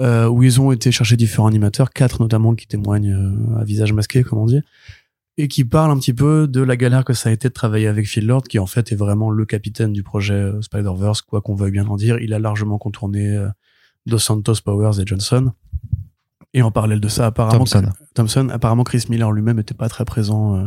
Euh, 0.01 0.29
où 0.29 0.43
ils 0.43 0.61
ont 0.61 0.73
été 0.73 0.91
chercher 0.93 1.17
différents 1.17 1.47
animateurs, 1.49 1.91
quatre 1.93 2.21
notamment 2.21 2.55
qui 2.55 2.67
témoignent 2.67 3.17
à 3.59 3.65
visage 3.65 3.93
masqué, 3.93 4.23
comme 4.23 4.41
on 4.41 4.47
dit, 4.47 4.61
et 5.37 5.49
qui 5.49 5.65
parlent 5.65 5.91
un 5.91 5.99
petit 5.99 6.15
peu 6.15 6.47
de 6.47 6.61
la 6.61 6.77
galère 6.77 7.05
que 7.05 7.13
ça 7.13 7.29
a 7.29 7.33
été 7.33 7.49
de 7.49 7.55
travailler 7.55 7.89
avec 7.89 8.07
Phil 8.07 8.27
Lord, 8.27 8.45
qui 8.45 8.59
en 8.59 8.67
fait 8.67 8.93
est 8.93 8.97
vraiment 8.97 9.31
le 9.31 9.45
capitaine 9.45 9.93
du 9.93 10.03
projet 10.03 10.35
euh, 10.35 10.63
Spider-Verse, 10.63 11.23
quoi 11.23 11.41
qu'on 11.41 11.55
veuille 11.55 11.73
bien 11.73 11.87
en 11.87 11.97
dire. 11.97 12.19
Il 12.19 12.33
a 12.35 12.39
largement 12.39 12.79
contourné 12.79 13.37
euh, 13.37 13.49
Dos 14.07 14.19
Santos, 14.19 14.57
Powers 14.65 15.01
et 15.01 15.07
Johnson. 15.07 15.53
Et 16.53 16.63
en 16.63 16.71
parallèle 16.71 17.01
de 17.01 17.09
ça, 17.09 17.27
apparemment, 17.27 17.59
Thompson. 17.59 17.91
Thompson, 18.15 18.49
apparemment 18.49 18.85
Chris 18.85 19.07
Miller 19.09 19.33
lui-même 19.33 19.57
n'était 19.57 19.75
pas 19.75 19.89
très 19.89 20.05
présent 20.05 20.57
euh, 20.57 20.67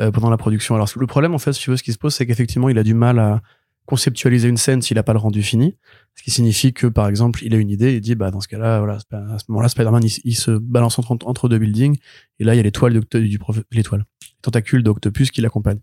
euh, 0.00 0.10
pendant 0.10 0.28
la 0.28 0.36
production. 0.36 0.74
Alors 0.74 0.90
le 0.96 1.06
problème 1.06 1.34
en 1.34 1.38
fait, 1.38 1.52
si 1.52 1.60
tu 1.60 1.70
veux, 1.70 1.76
ce 1.76 1.84
qui 1.84 1.92
se 1.92 1.98
pose, 1.98 2.14
c'est 2.14 2.26
qu'effectivement, 2.26 2.68
il 2.68 2.78
a 2.78 2.82
du 2.82 2.94
mal 2.94 3.20
à 3.20 3.40
conceptualiser 3.86 4.48
une 4.48 4.56
scène 4.56 4.82
s'il 4.82 4.96
n'a 4.96 5.02
pas 5.02 5.12
le 5.12 5.18
rendu 5.18 5.42
fini, 5.42 5.76
ce 6.14 6.22
qui 6.22 6.30
signifie 6.30 6.72
que 6.72 6.86
par 6.86 7.08
exemple, 7.08 7.44
il 7.44 7.54
a 7.54 7.58
une 7.58 7.70
idée, 7.70 7.94
il 7.94 8.00
dit 8.00 8.14
bah 8.14 8.30
dans 8.30 8.40
ce 8.40 8.48
cas-là, 8.48 8.78
voilà, 8.78 8.98
à 9.10 9.38
ce 9.38 9.44
moment-là, 9.48 9.68
Spider-Man 9.68 10.02
il, 10.24 10.36
se 10.36 10.52
balance 10.52 10.98
entre, 10.98 11.26
entre 11.26 11.48
deux 11.48 11.58
buildings 11.58 11.98
et 12.38 12.44
là 12.44 12.54
il 12.54 12.56
y 12.56 12.60
a 12.60 12.62
l'étoile 12.62 12.98
du 12.98 13.38
prof- 13.38 13.62
l'étoile, 13.72 14.04
les 14.22 14.42
tentacules 14.42 14.82
d'Octopus 14.82 15.30
qui 15.30 15.40
l'accompagnent. 15.40 15.80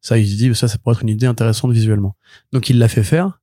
Ça, 0.00 0.18
il 0.18 0.28
se 0.28 0.36
dit 0.36 0.54
ça, 0.54 0.68
ça 0.68 0.78
pourrait 0.78 0.94
être 0.94 1.02
une 1.02 1.08
idée 1.08 1.26
intéressante 1.26 1.72
visuellement. 1.72 2.14
Donc 2.52 2.68
il 2.68 2.78
l'a 2.78 2.88
fait 2.88 3.02
faire. 3.02 3.40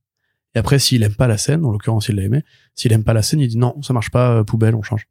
Et 0.53 0.59
après, 0.59 0.79
s'il 0.79 1.01
aime 1.03 1.15
pas 1.15 1.27
la 1.27 1.37
scène, 1.37 1.65
en 1.65 1.71
l'occurrence, 1.71 2.09
il 2.09 2.15
l'a 2.15 2.23
aimé. 2.23 2.43
S'il 2.75 2.91
aime 2.93 3.03
pas 3.03 3.13
la 3.13 3.21
scène, 3.21 3.39
il 3.39 3.47
dit 3.47 3.57
non, 3.57 3.81
ça 3.81 3.93
marche 3.93 4.11
pas, 4.11 4.37
euh, 4.37 4.43
poubelle, 4.43 4.75
on 4.75 4.83
change. 4.83 5.07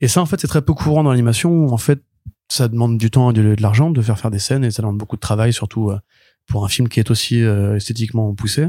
Et 0.00 0.08
ça, 0.08 0.20
en 0.20 0.26
fait, 0.26 0.40
c'est 0.40 0.48
très 0.48 0.62
peu 0.62 0.74
courant 0.74 1.02
dans 1.02 1.10
l'animation 1.10 1.50
où, 1.50 1.70
en 1.70 1.78
fait, 1.78 2.02
ça 2.48 2.68
demande 2.68 2.98
du 2.98 3.10
temps 3.10 3.30
et 3.30 3.32
de, 3.32 3.54
de 3.54 3.62
l'argent 3.62 3.90
de 3.90 4.02
faire 4.02 4.18
faire 4.18 4.30
des 4.30 4.38
scènes 4.38 4.64
et 4.64 4.70
ça 4.70 4.82
demande 4.82 4.98
beaucoup 4.98 5.16
de 5.16 5.20
travail, 5.20 5.52
surtout 5.52 5.90
euh, 5.90 5.98
pour 6.46 6.64
un 6.64 6.68
film 6.68 6.88
qui 6.88 7.00
est 7.00 7.10
aussi 7.10 7.42
euh, 7.42 7.76
esthétiquement 7.76 8.34
poussé. 8.34 8.68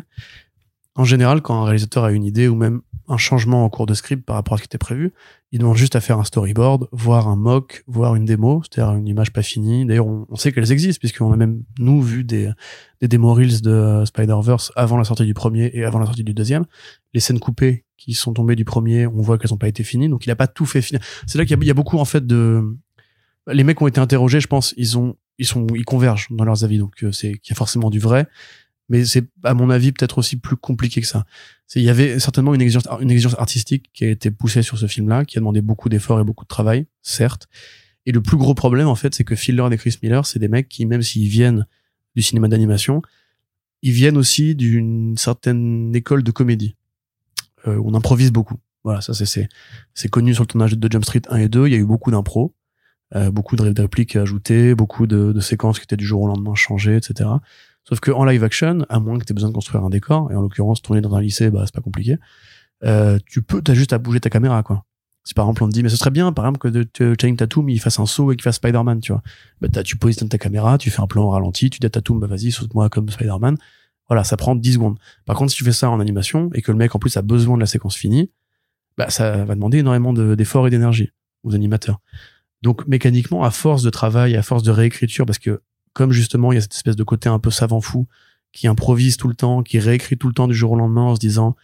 En 0.95 1.03
général, 1.03 1.41
quand 1.41 1.61
un 1.61 1.65
réalisateur 1.65 2.03
a 2.05 2.11
une 2.11 2.23
idée 2.23 2.47
ou 2.47 2.55
même 2.55 2.81
un 3.07 3.17
changement 3.17 3.63
en 3.63 3.69
cours 3.69 3.85
de 3.85 3.93
script 3.93 4.25
par 4.25 4.35
rapport 4.35 4.55
à 4.55 4.57
ce 4.57 4.63
qui 4.63 4.67
était 4.67 4.79
prévu, 4.79 5.13
il 5.51 5.59
demande 5.59 5.77
juste 5.77 5.95
à 5.95 6.01
faire 6.01 6.19
un 6.19 6.23
storyboard, 6.23 6.89
voir 6.91 7.27
un 7.27 7.35
mock, 7.35 7.83
voir 7.87 8.15
une 8.15 8.25
démo, 8.25 8.63
c'est-à-dire 8.63 8.95
une 8.95 9.07
image 9.07 9.31
pas 9.31 9.43
finie. 9.43 9.85
D'ailleurs, 9.85 10.07
on, 10.07 10.35
sait 10.35 10.51
qu'elles 10.51 10.71
existent 10.71 10.99
puisqu'on 10.99 11.31
a 11.31 11.37
même, 11.37 11.63
nous, 11.79 12.01
vu 12.01 12.23
des, 12.23 12.51
des 12.99 13.07
démo 13.07 13.33
reels 13.33 13.61
de 13.61 13.71
euh, 13.71 14.05
Spider-Verse 14.05 14.71
avant 14.75 14.97
la 14.97 15.05
sortie 15.05 15.25
du 15.25 15.33
premier 15.33 15.69
et 15.73 15.85
avant 15.85 15.99
la 15.99 16.05
sortie 16.05 16.23
du 16.23 16.33
deuxième. 16.33 16.65
Les 17.13 17.19
scènes 17.19 17.39
coupées 17.39 17.85
qui 17.95 18.13
sont 18.13 18.33
tombées 18.33 18.55
du 18.55 18.65
premier, 18.65 19.07
on 19.07 19.21
voit 19.21 19.37
qu'elles 19.37 19.51
n'ont 19.51 19.57
pas 19.57 19.69
été 19.69 19.83
finies, 19.83 20.09
donc 20.09 20.25
il 20.25 20.31
a 20.31 20.35
pas 20.35 20.47
tout 20.47 20.65
fait 20.65 20.81
finir. 20.81 21.01
C'est 21.27 21.37
là 21.37 21.45
qu'il 21.45 21.61
y, 21.63 21.65
y 21.67 21.71
a 21.71 21.73
beaucoup, 21.73 21.97
en 21.97 22.05
fait, 22.05 22.25
de... 22.25 22.75
Les 23.47 23.63
mecs 23.63 23.81
ont 23.81 23.87
été 23.87 24.01
interrogés, 24.01 24.41
je 24.41 24.47
pense, 24.47 24.73
ils 24.75 24.97
ont, 24.97 25.15
ils 25.37 25.45
sont, 25.45 25.67
ils 25.75 25.85
convergent 25.85 26.27
dans 26.31 26.45
leurs 26.45 26.63
avis, 26.63 26.77
donc 26.77 27.03
euh, 27.03 27.11
c'est 27.11 27.37
qu'il 27.37 27.51
y 27.51 27.53
a 27.53 27.55
forcément 27.55 27.89
du 27.89 27.99
vrai, 27.99 28.27
mais 28.89 29.05
c'est, 29.05 29.25
à 29.43 29.53
mon 29.53 29.69
avis, 29.69 29.91
peut-être 29.91 30.17
aussi 30.17 30.37
plus 30.37 30.55
compliqué 30.55 31.01
que 31.01 31.07
ça. 31.07 31.25
Il 31.75 31.81
y 31.81 31.89
avait 31.89 32.19
certainement 32.19 32.53
une 32.53 32.61
exigence, 32.61 32.87
une 33.01 33.11
exigence 33.11 33.35
artistique 33.37 33.89
qui 33.93 34.05
a 34.05 34.09
été 34.09 34.31
poussée 34.31 34.61
sur 34.61 34.77
ce 34.77 34.87
film-là, 34.87 35.25
qui 35.25 35.37
a 35.37 35.41
demandé 35.41 35.61
beaucoup 35.61 35.89
d'efforts 35.89 36.19
et 36.19 36.23
beaucoup 36.23 36.45
de 36.45 36.49
travail, 36.49 36.87
certes. 37.01 37.47
Et 38.05 38.13
le 38.13 38.21
plus 38.21 38.37
gros 38.37 38.53
problème, 38.53 38.87
en 38.87 38.95
fait, 38.95 39.13
c'est 39.13 39.25
que 39.25 39.35
Lord 39.51 39.73
et 39.73 39.77
Chris 39.77 39.97
Miller, 40.01 40.25
c'est 40.25 40.39
des 40.39 40.47
mecs 40.47 40.69
qui, 40.69 40.85
même 40.85 41.01
s'ils 41.01 41.27
viennent 41.27 41.67
du 42.15 42.21
cinéma 42.21 42.47
d'animation, 42.47 43.01
ils 43.81 43.91
viennent 43.91 44.17
aussi 44.17 44.55
d'une 44.55 45.17
certaine 45.17 45.93
école 45.93 46.23
de 46.23 46.31
comédie. 46.31 46.75
Euh, 47.67 47.81
on 47.83 47.93
improvise 47.93 48.31
beaucoup. 48.31 48.55
Voilà, 48.83 49.01
ça 49.01 49.13
c'est 49.13 49.25
c'est 49.25 49.49
c'est 49.93 50.07
connu 50.07 50.33
sur 50.33 50.43
le 50.43 50.47
tournage 50.47 50.77
de 50.77 50.91
Jump 50.91 51.03
Street 51.03 51.21
1 51.29 51.37
et 51.37 51.49
2. 51.49 51.67
Il 51.67 51.73
y 51.73 51.75
a 51.75 51.79
eu 51.79 51.85
beaucoup 51.85 52.09
d'impro, 52.09 52.55
euh, 53.15 53.31
beaucoup 53.31 53.55
de 53.55 53.61
ré- 53.63 53.73
de 53.73 53.81
répliques 53.81 54.15
ajoutées, 54.15 54.75
beaucoup 54.75 55.07
de, 55.07 55.31
de 55.31 55.39
séquences 55.39 55.79
qui 55.79 55.83
étaient 55.83 55.95
du 55.97 56.05
jour 56.05 56.21
au 56.21 56.27
lendemain 56.27 56.55
changées, 56.55 56.95
etc. 56.97 57.29
Sauf 57.87 57.99
que 58.01 58.11
en 58.11 58.25
live 58.25 58.43
action, 58.43 58.79
à 58.89 58.99
moins 58.99 59.17
que 59.17 59.23
tu 59.25 59.31
aies 59.31 59.35
besoin 59.35 59.49
de 59.49 59.53
construire 59.53 59.83
un 59.83 59.89
décor, 59.89 60.31
et 60.31 60.35
en 60.35 60.41
l'occurrence 60.41 60.81
tourner 60.81 61.01
dans 61.01 61.13
un 61.15 61.21
lycée, 61.21 61.49
bah 61.49 61.63
c'est 61.65 61.73
pas 61.73 61.81
compliqué. 61.81 62.17
Euh, 62.83 63.17
tu 63.25 63.41
peux, 63.41 63.61
t'as 63.61 63.73
juste 63.73 63.93
à 63.93 63.97
bouger 63.97 64.19
ta 64.19 64.29
caméra, 64.29 64.61
quoi. 64.63 64.83
Si 65.23 65.33
par 65.33 65.45
exemple 65.45 65.63
on 65.63 65.67
te 65.67 65.73
dit, 65.73 65.83
mais 65.83 65.89
ce 65.89 65.97
serait 65.97 66.11
bien, 66.11 66.31
par 66.31 66.45
exemple, 66.45 66.59
que 66.93 67.15
Channing 67.19 67.35
Tatum 67.37 67.67
il 67.69 67.79
fasse 67.79 67.99
un 67.99 68.05
saut 68.05 68.31
et 68.31 68.35
qu'il 68.35 68.43
fasse 68.43 68.55
Spider-Man, 68.57 68.99
tu 69.01 69.11
vois. 69.11 69.21
Bah, 69.61 69.67
t'as- 69.71 69.83
tu 69.83 69.97
positionnes 69.97 70.29
ta 70.29 70.37
caméra, 70.37 70.77
tu 70.77 70.89
fais 70.89 71.01
un 71.01 71.07
plan 71.07 71.23
au 71.23 71.29
ralenti, 71.29 71.69
tu 71.69 71.79
dis 71.79 71.85
à 71.87 71.89
Tatum, 71.89 72.19
bah 72.19 72.27
vas-y, 72.27 72.51
saute-moi 72.51 72.89
comme 72.89 73.09
Spider-Man. 73.09 73.57
Voilà, 74.09 74.23
ça 74.23 74.37
prend 74.37 74.55
10 74.55 74.73
secondes. 74.73 74.97
Par 75.25 75.35
contre, 75.35 75.51
si 75.51 75.57
tu 75.57 75.65
fais 75.65 75.73
ça 75.73 75.89
en 75.89 75.99
animation 75.99 76.49
et 76.53 76.61
que 76.61 76.71
le 76.71 76.77
mec 76.77 76.95
en 76.95 76.99
plus 76.99 77.17
a 77.17 77.21
besoin 77.21 77.55
de 77.55 77.59
la 77.61 77.65
séquence 77.65 77.95
finie, 77.97 78.31
bah 78.97 79.09
ça 79.09 79.43
va 79.43 79.55
demander 79.55 79.79
énormément 79.79 80.13
de- 80.13 80.35
d'efforts 80.35 80.65
et 80.67 80.69
d'énergie 80.69 81.11
aux 81.43 81.55
animateurs. 81.55 81.99
Donc 82.63 82.87
mécaniquement, 82.87 83.43
à 83.43 83.51
force 83.51 83.83
de 83.83 83.89
travail, 83.89 84.35
à 84.35 84.41
force 84.41 84.63
de 84.63 84.71
réécriture, 84.71 85.25
parce 85.25 85.39
que 85.39 85.61
comme 85.93 86.11
justement 86.11 86.51
il 86.51 86.55
y 86.55 86.57
a 86.57 86.61
cette 86.61 86.73
espèce 86.75 86.95
de 86.95 87.03
côté 87.03 87.29
un 87.29 87.39
peu 87.39 87.51
savant 87.51 87.81
fou 87.81 88.07
qui 88.51 88.67
improvise 88.67 89.17
tout 89.17 89.27
le 89.27 89.35
temps, 89.35 89.61
qui 89.63 89.79
réécrit 89.79 90.17
tout 90.17 90.27
le 90.27 90.33
temps 90.33 90.47
du 90.47 90.55
jour 90.55 90.71
au 90.71 90.75
lendemain 90.75 91.03
en 91.03 91.15
se 91.15 91.19
disant 91.19 91.55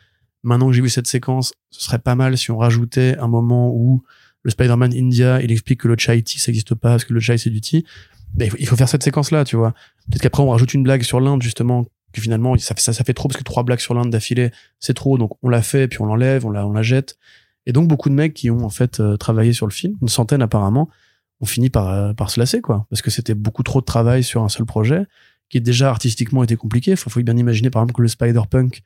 maintenant 0.43 0.67
que 0.67 0.73
j'ai 0.73 0.81
vu 0.81 0.89
cette 0.89 1.07
séquence, 1.07 1.53
ce 1.71 1.83
serait 1.83 1.99
pas 1.99 2.15
mal 2.15 2.37
si 2.37 2.51
on 2.51 2.57
rajoutait 2.57 3.17
un 3.19 3.27
moment 3.27 3.71
où 3.73 4.03
le 4.43 4.51
Spider-Man 4.51 4.93
India, 4.93 5.41
il 5.41 5.51
explique 5.51 5.79
que 5.81 5.87
le 5.87 5.95
chai 5.97 6.21
tea 6.21 6.37
ça 6.39 6.51
n'existe 6.51 6.75
pas 6.75 6.89
parce 6.89 7.05
que 7.05 7.13
le 7.13 7.19
chai 7.19 7.37
c'est 7.37 7.49
du 7.49 7.61
tea. 7.61 7.85
Ben, 8.33 8.49
il 8.59 8.67
faut- 8.67 8.75
faire 8.75 8.89
cette 8.89 9.03
séquence 9.03 9.31
là, 9.31 9.45
tu 9.45 9.55
vois. 9.55 9.73
Peut-être 10.09 10.21
qu'après 10.21 10.43
on 10.43 10.49
rajoute 10.49 10.73
une 10.73 10.83
blague 10.83 11.03
sur 11.03 11.19
l'Inde 11.19 11.41
justement 11.41 11.85
que 12.11 12.21
finalement 12.21 12.55
ça, 12.57 12.75
ça 12.75 13.03
fait 13.03 13.13
trop 13.13 13.27
parce 13.29 13.37
que 13.37 13.43
trois 13.43 13.63
blagues 13.63 13.79
sur 13.79 13.93
l'Inde 13.93 14.09
d'affilée 14.11 14.51
c'est 14.79 14.93
trop 14.93 15.17
donc 15.17 15.31
on 15.41 15.49
l'a 15.49 15.61
fait 15.63 15.87
puis 15.87 15.99
on 16.01 16.05
l'enlève 16.05 16.45
on 16.45 16.51
la 16.51 16.67
on 16.67 16.71
la 16.73 16.83
jette 16.83 17.17
et 17.65 17.73
donc 17.73 17.87
beaucoup 17.87 18.09
de 18.09 18.15
mecs 18.15 18.33
qui 18.33 18.49
ont 18.49 18.65
en 18.65 18.69
fait 18.69 18.99
euh, 18.99 19.17
travaillé 19.17 19.53
sur 19.53 19.65
le 19.65 19.71
film 19.71 19.95
une 20.01 20.09
centaine 20.09 20.41
apparemment 20.41 20.89
on 21.43 21.45
finit 21.45 21.69
par, 21.69 21.89
euh, 21.89 22.13
par 22.13 22.29
se 22.31 22.39
lasser, 22.39 22.61
quoi. 22.61 22.87
Parce 22.89 23.01
que 23.01 23.11
c'était 23.11 23.33
beaucoup 23.33 23.63
trop 23.63 23.81
de 23.81 23.85
travail 23.85 24.23
sur 24.23 24.43
un 24.43 24.49
seul 24.49 24.65
projet, 24.65 25.05
qui 25.49 25.59
déjà 25.59 25.89
artistiquement 25.89 26.41
était 26.41 26.55
compliqué. 26.55 26.91
Il 26.91 26.97
faut 26.97 27.21
bien 27.21 27.35
imaginer, 27.35 27.69
par 27.69 27.81
exemple, 27.81 27.97
que 27.97 28.01
le 28.01 28.07
Spider-Punk, 28.07 28.81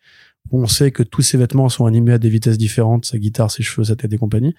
où 0.50 0.62
on 0.64 0.68
sait 0.68 0.90
que 0.90 1.04
tous 1.04 1.22
ses 1.22 1.38
vêtements 1.38 1.70
sont 1.70 1.86
animés 1.86 2.14
à 2.14 2.18
des 2.18 2.30
vitesses 2.30 2.58
différentes, 2.58 3.06
sa 3.06 3.20
guitare, 3.20 3.52
ses 3.52 3.62
cheveux, 3.62 3.84
sa 3.84 3.96
tête 3.96 4.12
et 4.12 4.18
compagnie. 4.18 4.56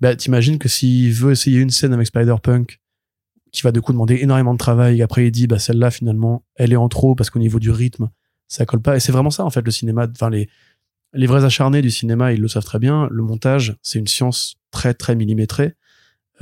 Bah, 0.00 0.16
t'imagines 0.16 0.58
que 0.58 0.68
s'il 0.68 1.12
veut 1.12 1.30
essayer 1.30 1.60
une 1.60 1.70
scène 1.70 1.92
avec 1.92 2.08
Spider-Punk, 2.08 2.80
qui 3.52 3.62
va 3.62 3.70
de 3.70 3.78
coup 3.78 3.92
demander 3.92 4.16
énormément 4.16 4.52
de 4.52 4.58
travail, 4.58 4.98
et 4.98 5.02
après 5.02 5.24
il 5.24 5.30
dit, 5.30 5.46
bah, 5.46 5.60
celle-là, 5.60 5.92
finalement, 5.92 6.44
elle 6.56 6.72
est 6.72 6.76
en 6.76 6.88
trop 6.88 7.14
parce 7.14 7.30
qu'au 7.30 7.38
niveau 7.38 7.60
du 7.60 7.70
rythme, 7.70 8.10
ça 8.48 8.66
colle 8.66 8.82
pas. 8.82 8.96
Et 8.96 9.00
c'est 9.00 9.12
vraiment 9.12 9.30
ça, 9.30 9.44
en 9.44 9.50
fait, 9.50 9.62
le 9.62 9.70
cinéma, 9.70 10.08
enfin, 10.10 10.30
les, 10.30 10.48
les 11.14 11.26
vrais 11.26 11.44
acharnés 11.44 11.82
du 11.82 11.90
cinéma, 11.90 12.32
ils 12.32 12.40
le 12.40 12.48
savent 12.48 12.64
très 12.64 12.78
bien. 12.78 13.08
Le 13.10 13.22
montage, 13.22 13.76
c'est 13.82 13.98
une 13.98 14.06
science 14.06 14.56
très, 14.70 14.94
très 14.94 15.14
millimétrée. 15.14 15.74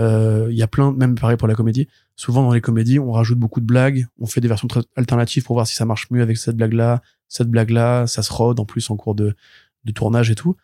Euh, 0.01 0.49
il 0.51 0.57
y 0.57 0.63
a 0.63 0.67
plein, 0.67 0.93
même 0.93 1.15
pareil 1.15 1.37
pour 1.37 1.49
la 1.49 1.55
comédie. 1.55 1.89
Souvent 2.17 2.43
dans 2.43 2.53
les 2.53 2.61
comédies, 2.61 2.99
on 2.99 3.13
rajoute 3.13 3.39
beaucoup 3.39 3.61
de 3.61 3.67
blagues, 3.67 4.07
on 4.19 4.27
fait 4.27 4.41
des 4.41 4.49
versions 4.49 4.69
alternatives 4.97 5.45
pour 5.45 5.57
voir 5.57 5.67
si 5.67 5.75
ça 5.75 5.85
marche 5.85 6.11
mieux 6.11 6.23
avec 6.23 6.37
cette 6.39 6.57
blague-là, 6.57 7.03
cette 7.29 7.49
blague-là, 7.49 8.07
ça 8.07 8.23
se 8.23 8.33
rôde 8.33 8.61
en 8.61 8.65
plus 8.65 8.91
en 8.91 8.97
cours 8.97 9.15
de, 9.15 9.35
de 9.85 9.93
tournage 9.93 10.31
et 10.31 10.35
tout. 10.35 10.57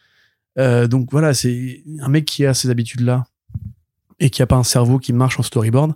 Euh, 0.59 0.87
donc 0.87 1.09
voilà, 1.11 1.35
c'est 1.35 1.83
un 2.01 2.09
mec 2.09 2.25
qui 2.25 2.47
a 2.47 2.55
ces 2.55 2.71
habitudes-là 2.71 3.27
et 4.19 4.31
qui 4.31 4.43
a 4.43 4.47
pas 4.47 4.57
un 4.57 4.65
cerveau 4.65 4.99
qui 4.99 5.13
marche 5.13 5.39
en 5.39 5.43
storyboard. 5.43 5.95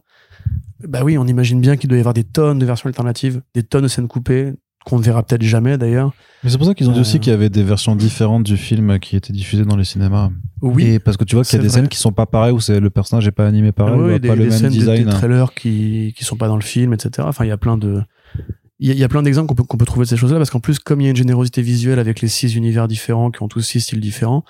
Bah 0.81 1.03
oui, 1.05 1.17
on 1.17 1.27
imagine 1.27 1.61
bien 1.61 1.77
qu'il 1.77 1.89
doit 1.89 1.97
y 1.97 2.01
avoir 2.01 2.15
des 2.15 2.25
tonnes 2.25 2.59
de 2.59 2.67
versions 2.67 2.89
alternatives, 2.89 3.43
des 3.55 3.63
tonnes 3.63 3.83
de 3.83 3.89
scènes 3.89 4.09
coupées, 4.09 4.53
qu'on 4.85 4.99
ne 4.99 5.03
verra 5.03 5.23
peut-être 5.23 5.43
jamais 5.43 5.79
d'ailleurs. 5.79 6.13
Mais 6.45 6.51
c'est 6.51 6.59
pour 6.59 6.67
ça 6.67 6.75
qu'ils 6.75 6.89
ont 6.89 6.93
dit 6.93 7.01
aussi 7.01 7.17
Euh. 7.17 7.21
qu'il 7.21 7.31
y 7.33 7.35
avait 7.35 7.51
des 7.51 7.63
versions 7.63 7.95
différentes 7.97 8.43
du 8.43 8.57
film 8.57 8.99
qui 8.99 9.17
étaient 9.17 9.33
diffusées 9.33 9.65
dans 9.65 9.77
les 9.77 9.85
cinémas. 9.85 10.31
Oui, 10.61 10.85
Et 10.85 10.99
parce 10.99 11.17
que 11.17 11.25
tu 11.25 11.37
vois 11.37 11.45
qu'il 11.45 11.57
y 11.57 11.59
a 11.59 11.63
des 11.63 11.69
vrai. 11.69 11.77
scènes 11.79 11.89
qui 11.89 11.99
sont 11.99 12.13
pas 12.13 12.27
pareilles 12.27 12.53
où 12.53 12.61
c'est 12.61 12.81
le 12.81 12.91
personnage 12.91 13.27
est 13.27 13.33
pas 13.33 13.47
animé 13.47 13.71
pareil, 13.73 13.95
ou 13.95 14.07
oui, 14.07 14.15
a 14.15 14.19
des, 14.19 14.29
pas 14.29 14.35
le 14.35 14.45
des 14.45 14.51
même 14.51 14.59
scènes, 14.59 14.71
des- 14.73 14.79
design. 14.79 15.05
des, 15.05 15.11
trailers 15.11 15.55
qui 15.55 16.15
qui 16.17 16.25
sont 16.25 16.37
pas 16.37 16.49
dans 16.49 16.57
le 16.57 16.63
film, 16.63 16.93
etc. 16.93 17.27
Enfin, 17.29 17.45
il 17.45 17.49
y 17.49 17.53
a 17.53 17.57
plein 17.57 17.77
de 17.79 18.03
il 18.81 18.89
y, 18.89 18.91
a- 18.91 18.95
il 18.95 18.99
y 18.99 19.05
a 19.05 19.09
plein 19.09 19.23
d'exemples 19.23 19.47
qu'on 19.49 19.55
peut, 19.55 19.63
qu'on 19.63 19.77
peut 19.77 19.85
trouver 19.85 20.05
de 20.05 20.09
ces 20.11 20.17
choses-là 20.17 20.39
parce 20.39 20.51
qu'en 20.51 20.59
plus, 20.61 20.81
comme 20.81 21.01
il 21.01 21.05
y 21.05 21.07
a 21.07 21.11
une 21.11 21.17
générosité 21.17 21.63
visuelle 21.63 22.01
avec 22.01 22.21
les 22.21 22.27
six 22.29 22.57
univers 22.57 22.89
différents 22.89 23.31
qui 23.31 23.41
ont 23.43 23.49
tous 23.49 23.61
six 23.61 23.81
styles 23.81 24.01
différents, 24.01 24.45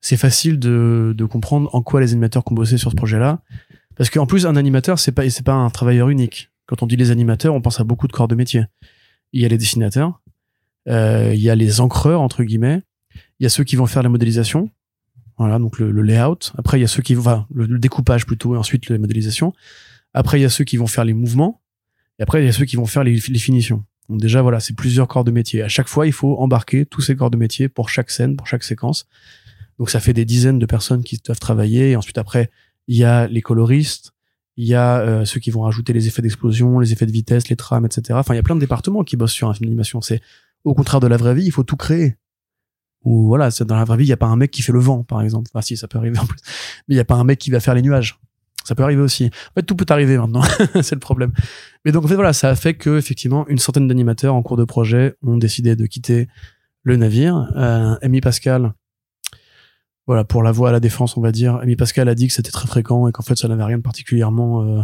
c'est 0.00 0.16
facile 0.16 0.60
de, 0.60 1.12
de 1.16 1.24
comprendre 1.24 1.68
en 1.74 1.82
quoi 1.82 2.00
les 2.00 2.12
animateurs 2.12 2.44
ont 2.48 2.54
bossé 2.54 2.78
sur 2.78 2.90
ce 2.92 2.96
projet-là. 2.96 3.40
Parce 3.96 4.08
qu'en 4.10 4.26
plus, 4.26 4.46
un 4.46 4.54
animateur, 4.56 4.98
c'est 5.00 5.10
pas 5.12 5.28
c'est 5.28 5.44
pas 5.44 5.52
un 5.54 5.68
travailleur 5.70 6.08
unique. 6.08 6.50
Quand 6.66 6.82
on 6.82 6.86
dit 6.86 6.96
les 6.96 7.10
animateurs, 7.10 7.54
on 7.54 7.60
pense 7.60 7.80
à 7.80 7.84
beaucoup 7.84 8.06
de 8.06 8.12
corps 8.12 8.28
de 8.28 8.34
métier. 8.36 8.64
Il 9.32 9.42
y 9.42 9.44
a 9.44 9.48
les 9.48 9.58
dessinateurs, 9.58 10.20
euh, 10.88 11.32
il 11.34 11.40
y 11.40 11.50
a 11.50 11.54
les 11.54 11.80
encreurs 11.80 12.20
entre 12.20 12.42
guillemets, 12.44 12.82
il 13.38 13.44
y 13.44 13.46
a 13.46 13.48
ceux 13.48 13.64
qui 13.64 13.76
vont 13.76 13.86
faire 13.86 14.02
la 14.02 14.08
modélisation, 14.08 14.70
voilà, 15.38 15.58
donc 15.58 15.78
le, 15.78 16.02
layout. 16.02 16.52
Après, 16.56 16.78
il 16.78 16.82
y 16.82 16.84
a 16.84 16.88
ceux 16.88 17.02
qui 17.02 17.14
vont, 17.14 17.46
le 17.52 17.78
découpage 17.78 18.26
plutôt, 18.26 18.54
et 18.54 18.58
ensuite 18.58 18.88
la 18.88 18.98
modélisation. 18.98 19.52
Après, 20.14 20.38
il 20.38 20.42
y 20.42 20.44
a 20.44 20.50
ceux 20.50 20.64
qui 20.64 20.76
vont 20.76 20.86
faire 20.86 21.04
les 21.04 21.14
mouvements. 21.14 21.60
Et 22.18 22.22
après, 22.22 22.42
il 22.42 22.46
y 22.46 22.48
a 22.48 22.52
ceux 22.52 22.64
qui 22.64 22.76
vont 22.76 22.86
faire 22.86 23.02
les, 23.02 23.14
les 23.16 23.38
finitions. 23.38 23.84
Donc 24.08 24.20
déjà, 24.20 24.42
voilà, 24.42 24.60
c'est 24.60 24.76
plusieurs 24.76 25.08
corps 25.08 25.24
de 25.24 25.30
métier. 25.30 25.62
À 25.62 25.68
chaque 25.68 25.88
fois, 25.88 26.06
il 26.06 26.12
faut 26.12 26.38
embarquer 26.38 26.86
tous 26.86 27.00
ces 27.00 27.16
corps 27.16 27.30
de 27.30 27.36
métier 27.36 27.68
pour 27.68 27.88
chaque 27.88 28.10
scène, 28.10 28.36
pour 28.36 28.46
chaque 28.46 28.62
séquence. 28.62 29.06
Donc 29.78 29.90
ça 29.90 30.00
fait 30.00 30.12
des 30.12 30.24
dizaines 30.24 30.58
de 30.58 30.66
personnes 30.66 31.02
qui 31.02 31.18
doivent 31.24 31.40
travailler. 31.40 31.90
Et 31.90 31.96
ensuite, 31.96 32.18
après, 32.18 32.50
il 32.88 32.96
y 32.96 33.04
a 33.04 33.26
les 33.26 33.40
coloristes, 33.42 34.12
il 34.62 34.68
y 34.68 34.76
a 34.76 35.00
euh, 35.00 35.24
ceux 35.24 35.40
qui 35.40 35.50
vont 35.50 35.62
rajouter 35.62 35.92
les 35.92 36.06
effets 36.06 36.22
d'explosion, 36.22 36.78
les 36.78 36.92
effets 36.92 37.06
de 37.06 37.10
vitesse, 37.10 37.48
les 37.48 37.56
trames, 37.56 37.84
etc. 37.84 38.16
Enfin, 38.16 38.32
il 38.34 38.36
y 38.36 38.40
a 38.40 38.44
plein 38.44 38.54
de 38.54 38.60
départements 38.60 39.02
qui 39.02 39.16
bossent 39.16 39.32
sur 39.32 39.48
un 39.48 39.54
film 39.54 39.66
d'animation. 39.66 40.00
C'est 40.00 40.20
au 40.62 40.72
contraire 40.72 41.00
de 41.00 41.08
la 41.08 41.16
vraie 41.16 41.34
vie, 41.34 41.44
il 41.44 41.50
faut 41.50 41.64
tout 41.64 41.76
créer. 41.76 42.16
Ou 43.04 43.26
voilà, 43.26 43.48
dans 43.66 43.74
la 43.74 43.82
vraie 43.82 43.96
vie, 43.96 44.04
il 44.04 44.08
n'y 44.08 44.12
a 44.12 44.16
pas 44.16 44.28
un 44.28 44.36
mec 44.36 44.52
qui 44.52 44.62
fait 44.62 44.70
le 44.70 44.78
vent, 44.78 45.02
par 45.02 45.20
exemple. 45.20 45.50
Enfin, 45.52 45.62
si, 45.62 45.76
ça 45.76 45.88
peut 45.88 45.98
arriver 45.98 46.16
en 46.16 46.26
plus. 46.26 46.38
Mais 46.86 46.94
il 46.94 46.96
n'y 46.96 47.00
a 47.00 47.04
pas 47.04 47.16
un 47.16 47.24
mec 47.24 47.40
qui 47.40 47.50
va 47.50 47.58
faire 47.58 47.74
les 47.74 47.82
nuages. 47.82 48.20
Ça 48.62 48.76
peut 48.76 48.84
arriver 48.84 49.02
aussi. 49.02 49.24
En 49.26 49.54
fait, 49.56 49.62
tout 49.64 49.74
peut 49.74 49.86
arriver 49.88 50.16
maintenant. 50.16 50.42
c'est 50.82 50.94
le 50.94 51.00
problème. 51.00 51.32
Mais 51.84 51.90
donc, 51.90 52.04
voilà, 52.04 52.32
ça 52.32 52.48
a 52.48 52.54
fait 52.54 52.74
que, 52.74 52.96
effectivement, 52.96 53.48
une 53.48 53.58
centaine 53.58 53.88
d'animateurs 53.88 54.36
en 54.36 54.42
cours 54.42 54.56
de 54.56 54.64
projet 54.64 55.16
ont 55.22 55.38
décidé 55.38 55.74
de 55.74 55.86
quitter 55.86 56.28
le 56.84 56.94
navire. 56.94 57.50
Euh, 57.56 57.96
Amy 58.00 58.20
Pascal, 58.20 58.74
voilà, 60.06 60.24
pour 60.24 60.42
la 60.42 60.52
voix 60.52 60.70
à 60.70 60.72
la 60.72 60.80
défense, 60.80 61.16
on 61.16 61.20
va 61.20 61.32
dire, 61.32 61.56
Amy 61.56 61.76
Pascal 61.76 62.08
a 62.08 62.14
dit 62.14 62.26
que 62.26 62.32
c'était 62.32 62.50
très 62.50 62.66
fréquent 62.66 63.06
et 63.08 63.12
qu'en 63.12 63.22
fait, 63.22 63.36
ça 63.36 63.48
n'avait 63.48 63.64
rien 63.64 63.78
de 63.78 63.82
particulièrement 63.82 64.62
euh, 64.62 64.82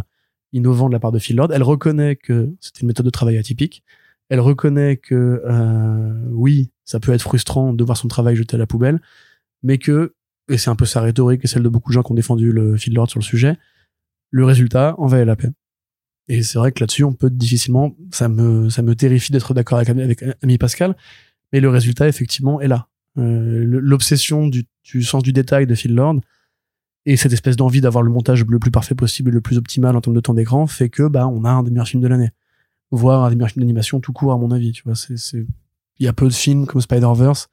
innovant 0.53 0.87
de 0.87 0.93
la 0.93 0.99
part 0.99 1.11
de 1.11 1.19
Phil 1.19 1.35
Lord. 1.35 1.51
Elle 1.53 1.63
reconnaît 1.63 2.15
que 2.15 2.53
c'était 2.61 2.81
une 2.81 2.87
méthode 2.87 3.05
de 3.05 3.11
travail 3.11 3.37
atypique. 3.37 3.83
Elle 4.29 4.39
reconnaît 4.39 4.97
que, 4.97 5.41
euh, 5.45 6.23
oui, 6.31 6.71
ça 6.85 6.99
peut 6.99 7.11
être 7.11 7.21
frustrant 7.21 7.73
de 7.73 7.83
voir 7.83 7.97
son 7.97 8.07
travail 8.07 8.35
jeté 8.35 8.55
à 8.55 8.59
la 8.59 8.67
poubelle, 8.67 9.01
mais 9.63 9.77
que, 9.77 10.15
et 10.49 10.57
c'est 10.57 10.69
un 10.69 10.75
peu 10.75 10.85
sa 10.85 11.01
rhétorique 11.01 11.43
et 11.43 11.47
celle 11.47 11.63
de 11.63 11.69
beaucoup 11.69 11.89
de 11.89 11.95
gens 11.95 12.03
qui 12.03 12.11
ont 12.11 12.15
défendu 12.15 12.51
le 12.51 12.77
Phil 12.77 12.93
Lord 12.93 13.09
sur 13.09 13.19
le 13.19 13.25
sujet, 13.25 13.57
le 14.31 14.45
résultat 14.45 14.95
en 14.99 15.07
valait 15.07 15.25
la 15.25 15.35
peine. 15.35 15.53
Et 16.27 16.43
c'est 16.43 16.59
vrai 16.59 16.71
que 16.71 16.81
là-dessus, 16.81 17.03
on 17.03 17.13
peut 17.13 17.31
difficilement, 17.31 17.95
ça 18.11 18.29
me, 18.29 18.69
ça 18.69 18.83
me 18.83 18.95
terrifie 18.95 19.31
d'être 19.31 19.53
d'accord 19.55 19.79
avec, 19.79 19.89
avec 19.89 20.23
Amy 20.43 20.59
Pascal, 20.59 20.95
mais 21.51 21.59
le 21.59 21.69
résultat, 21.69 22.07
effectivement, 22.07 22.61
est 22.61 22.67
là. 22.67 22.87
Euh, 23.19 23.63
L'obsession 23.65 24.47
du, 24.47 24.65
sens 25.03 25.23
du 25.23 25.33
détail 25.33 25.67
de 25.67 25.75
Phil 25.75 25.93
Lord 25.93 26.21
et 27.05 27.17
cette 27.17 27.33
espèce 27.33 27.55
d'envie 27.55 27.81
d'avoir 27.81 28.03
le 28.03 28.11
montage 28.11 28.45
le 28.45 28.59
plus 28.59 28.71
parfait 28.71 28.95
possible 28.95 29.29
et 29.29 29.33
le 29.33 29.41
plus 29.41 29.57
optimal 29.57 29.95
en 29.95 30.01
termes 30.01 30.15
de 30.15 30.21
temps 30.21 30.33
d'écran 30.33 30.67
fait 30.67 30.89
que, 30.89 31.07
bah, 31.07 31.27
on 31.27 31.43
a 31.43 31.49
un 31.49 31.63
des 31.63 31.71
meilleurs 31.71 31.87
films 31.87 32.03
de 32.03 32.07
l'année. 32.07 32.31
Voire 32.91 33.23
un 33.23 33.29
des 33.29 33.35
meilleurs 33.35 33.51
films 33.51 33.63
d'animation 33.63 33.99
tout 33.99 34.13
court, 34.13 34.33
à 34.33 34.37
mon 34.37 34.51
avis, 34.51 34.71
tu 34.71 34.83
vois. 34.83 34.95
C'est, 34.95 35.15
il 35.99 36.05
y 36.05 36.07
a 36.07 36.13
peu 36.13 36.27
de 36.27 36.33
films 36.33 36.65
comme 36.65 36.81
Spider-Verse 36.81 37.49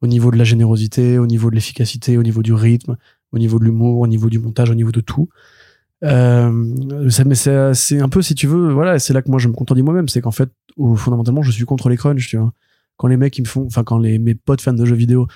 au 0.00 0.06
niveau 0.06 0.30
de 0.30 0.36
la 0.36 0.44
générosité, 0.44 1.18
au 1.18 1.26
niveau 1.26 1.50
de 1.50 1.54
l'efficacité, 1.54 2.16
au 2.16 2.22
niveau 2.22 2.42
du 2.42 2.52
rythme, 2.52 2.96
au 3.32 3.38
niveau 3.38 3.58
de 3.58 3.64
l'humour, 3.64 4.00
au 4.00 4.06
niveau 4.06 4.30
du 4.30 4.38
montage, 4.38 4.70
au 4.70 4.74
niveau 4.74 4.92
de 4.92 5.00
tout. 5.00 5.28
Euh, 6.04 7.10
ça, 7.10 7.24
mais 7.24 7.34
c'est, 7.34 8.00
un 8.00 8.08
peu, 8.08 8.22
si 8.22 8.34
tu 8.34 8.46
veux, 8.46 8.72
voilà, 8.72 8.98
c'est 8.98 9.12
là 9.12 9.22
que 9.22 9.30
moi 9.30 9.40
je 9.40 9.48
me 9.48 9.54
contredis 9.54 9.82
moi-même, 9.82 10.08
c'est 10.08 10.20
qu'en 10.20 10.30
fait, 10.30 10.50
fondamentalement, 10.96 11.42
je 11.42 11.50
suis 11.50 11.64
contre 11.64 11.88
les 11.88 11.96
crunchs, 11.96 12.28
tu 12.28 12.36
vois. 12.36 12.52
Quand 12.98 13.06
les 13.06 13.16
mecs, 13.16 13.38
ils 13.38 13.42
me 13.42 13.46
font, 13.46 13.64
enfin, 13.64 13.82
quand 13.84 13.96
les, 13.98 14.18
mes 14.18 14.34
potes 14.34 14.60
fans 14.60 14.74
de 14.74 14.84
jeux 14.84 14.94
vidéo 14.94 15.26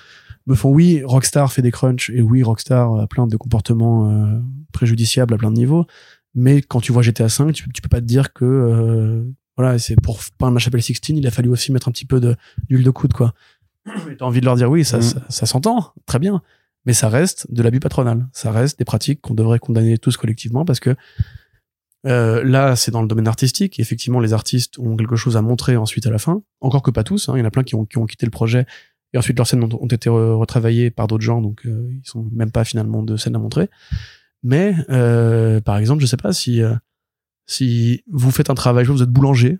me 0.45 0.53
font, 0.53 0.69
oui, 0.69 1.01
Rockstar 1.03 1.51
fait 1.51 1.61
des 1.63 1.71
crunchs, 1.71 2.11
et 2.11 2.21
oui, 2.21 2.43
Rockstar 2.43 2.93
a 2.99 3.07
plein 3.07 3.25
de 3.25 3.35
comportements 3.37 4.11
euh, 4.11 4.39
préjudiciables 4.71 5.33
à 5.33 5.37
plein 5.37 5.49
de 5.49 5.55
niveaux, 5.55 5.87
mais 6.35 6.61
quand 6.61 6.81
tu 6.81 6.91
vois 6.91 7.01
GTA 7.01 7.29
5, 7.29 7.51
tu, 7.53 7.71
tu 7.73 7.81
peux 7.81 7.89
pas 7.89 8.01
te 8.01 8.05
dire 8.05 8.33
que, 8.33 8.45
euh, 8.45 9.23
voilà, 9.57 9.79
c'est 9.79 9.95
pour 9.99 10.19
peindre 10.37 10.53
la 10.53 10.59
chapelle 10.59 10.83
16, 10.83 10.99
il 11.09 11.25
a 11.25 11.31
fallu 11.31 11.49
aussi 11.49 11.71
mettre 11.71 11.87
un 11.87 11.91
petit 11.91 12.05
peu 12.05 12.19
de, 12.19 12.35
d'huile 12.69 12.83
de 12.83 12.91
coude, 12.91 13.13
quoi. 13.13 13.33
T'as 14.17 14.25
envie 14.25 14.39
de 14.39 14.45
leur 14.45 14.55
dire, 14.55 14.69
oui, 14.69 14.83
ça, 14.85 14.97
Mm. 14.99 15.01
ça, 15.01 15.21
ça 15.29 15.45
s'entend, 15.45 15.93
très 16.05 16.19
bien, 16.19 16.41
mais 16.85 16.93
ça 16.93 17.07
reste 17.07 17.51
de 17.53 17.63
l'abus 17.63 17.79
patronal. 17.79 18.27
Ça 18.33 18.51
reste 18.51 18.77
des 18.79 18.85
pratiques 18.85 19.21
qu'on 19.21 19.33
devrait 19.33 19.59
condamner 19.59 19.97
tous 19.97 20.17
collectivement 20.17 20.65
parce 20.65 20.79
que 20.81 20.95
euh, 22.05 22.43
là, 22.43 22.75
c'est 22.75 22.91
dans 22.91 23.01
le 23.01 23.07
domaine 23.07 23.27
artistique. 23.27 23.79
Effectivement, 23.79 24.19
les 24.19 24.33
artistes 24.33 24.77
ont 24.79 24.95
quelque 24.97 25.15
chose 25.15 25.37
à 25.37 25.41
montrer 25.41 25.77
ensuite 25.77 26.05
à 26.05 26.09
la 26.11 26.17
fin. 26.17 26.41
Encore 26.61 26.81
que 26.83 26.91
pas 26.91 27.03
tous. 27.03 27.29
hein. 27.29 27.33
Il 27.35 27.39
y 27.39 27.41
en 27.41 27.45
a 27.45 27.51
plein 27.51 27.63
qui 27.63 27.75
ont, 27.75 27.85
qui 27.85 27.97
ont 27.97 28.05
quitté 28.05 28.25
le 28.25 28.31
projet 28.31 28.65
et 29.13 29.17
ensuite 29.17 29.37
leurs 29.37 29.47
scènes 29.47 29.63
ont, 29.63 29.69
ont 29.79 29.87
été 29.87 30.09
re- 30.09 30.33
retravaillées 30.37 30.89
par 30.91 31.07
d'autres 31.07 31.23
gens, 31.23 31.39
donc 31.41 31.65
euh, 31.65 31.87
ils 31.91 32.07
sont 32.07 32.27
même 32.33 32.51
pas 32.51 32.63
finalement 32.63 33.03
de 33.03 33.15
scènes 33.15 33.35
à 33.35 33.39
montrer. 33.39 33.69
Mais 34.41 34.75
euh, 34.89 35.61
par 35.61 35.77
exemple, 35.77 36.01
je 36.01 36.07
sais 36.07 36.17
pas 36.17 36.33
si 36.33 36.61
euh, 36.61 36.73
si 37.45 38.03
vous 38.11 38.31
faites 38.31 38.49
un 38.49 38.55
travail, 38.55 38.85
vous 38.85 39.03
êtes 39.03 39.09
boulanger, 39.09 39.59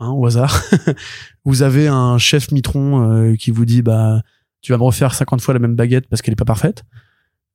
hein, 0.00 0.10
au 0.10 0.26
hasard, 0.26 0.62
vous 1.44 1.62
avez 1.62 1.88
un 1.88 2.18
chef 2.18 2.50
mitron 2.52 3.10
euh, 3.10 3.36
qui 3.36 3.50
vous 3.50 3.64
dit 3.64 3.82
bah 3.82 4.22
tu 4.62 4.72
vas 4.72 4.78
me 4.78 4.84
refaire 4.84 5.14
50 5.14 5.40
fois 5.42 5.52
la 5.54 5.60
même 5.60 5.76
baguette 5.76 6.08
parce 6.08 6.22
qu'elle 6.22 6.32
est 6.32 6.36
pas 6.36 6.44
parfaite. 6.46 6.84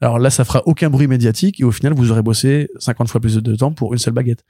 Alors 0.01 0.19
là, 0.19 0.30
ça 0.30 0.45
fera 0.45 0.61
aucun 0.65 0.89
bruit 0.89 1.07
médiatique 1.07 1.59
et 1.59 1.63
au 1.63 1.71
final, 1.71 1.93
vous 1.93 2.11
aurez 2.11 2.21
bossé 2.21 2.69
50 2.80 3.09
fois 3.09 3.19
plus 3.19 3.35
de 3.38 3.55
temps 3.55 3.73
pour 3.73 3.93
une 3.93 3.99
seule 3.99 4.13
baguette. 4.13 4.45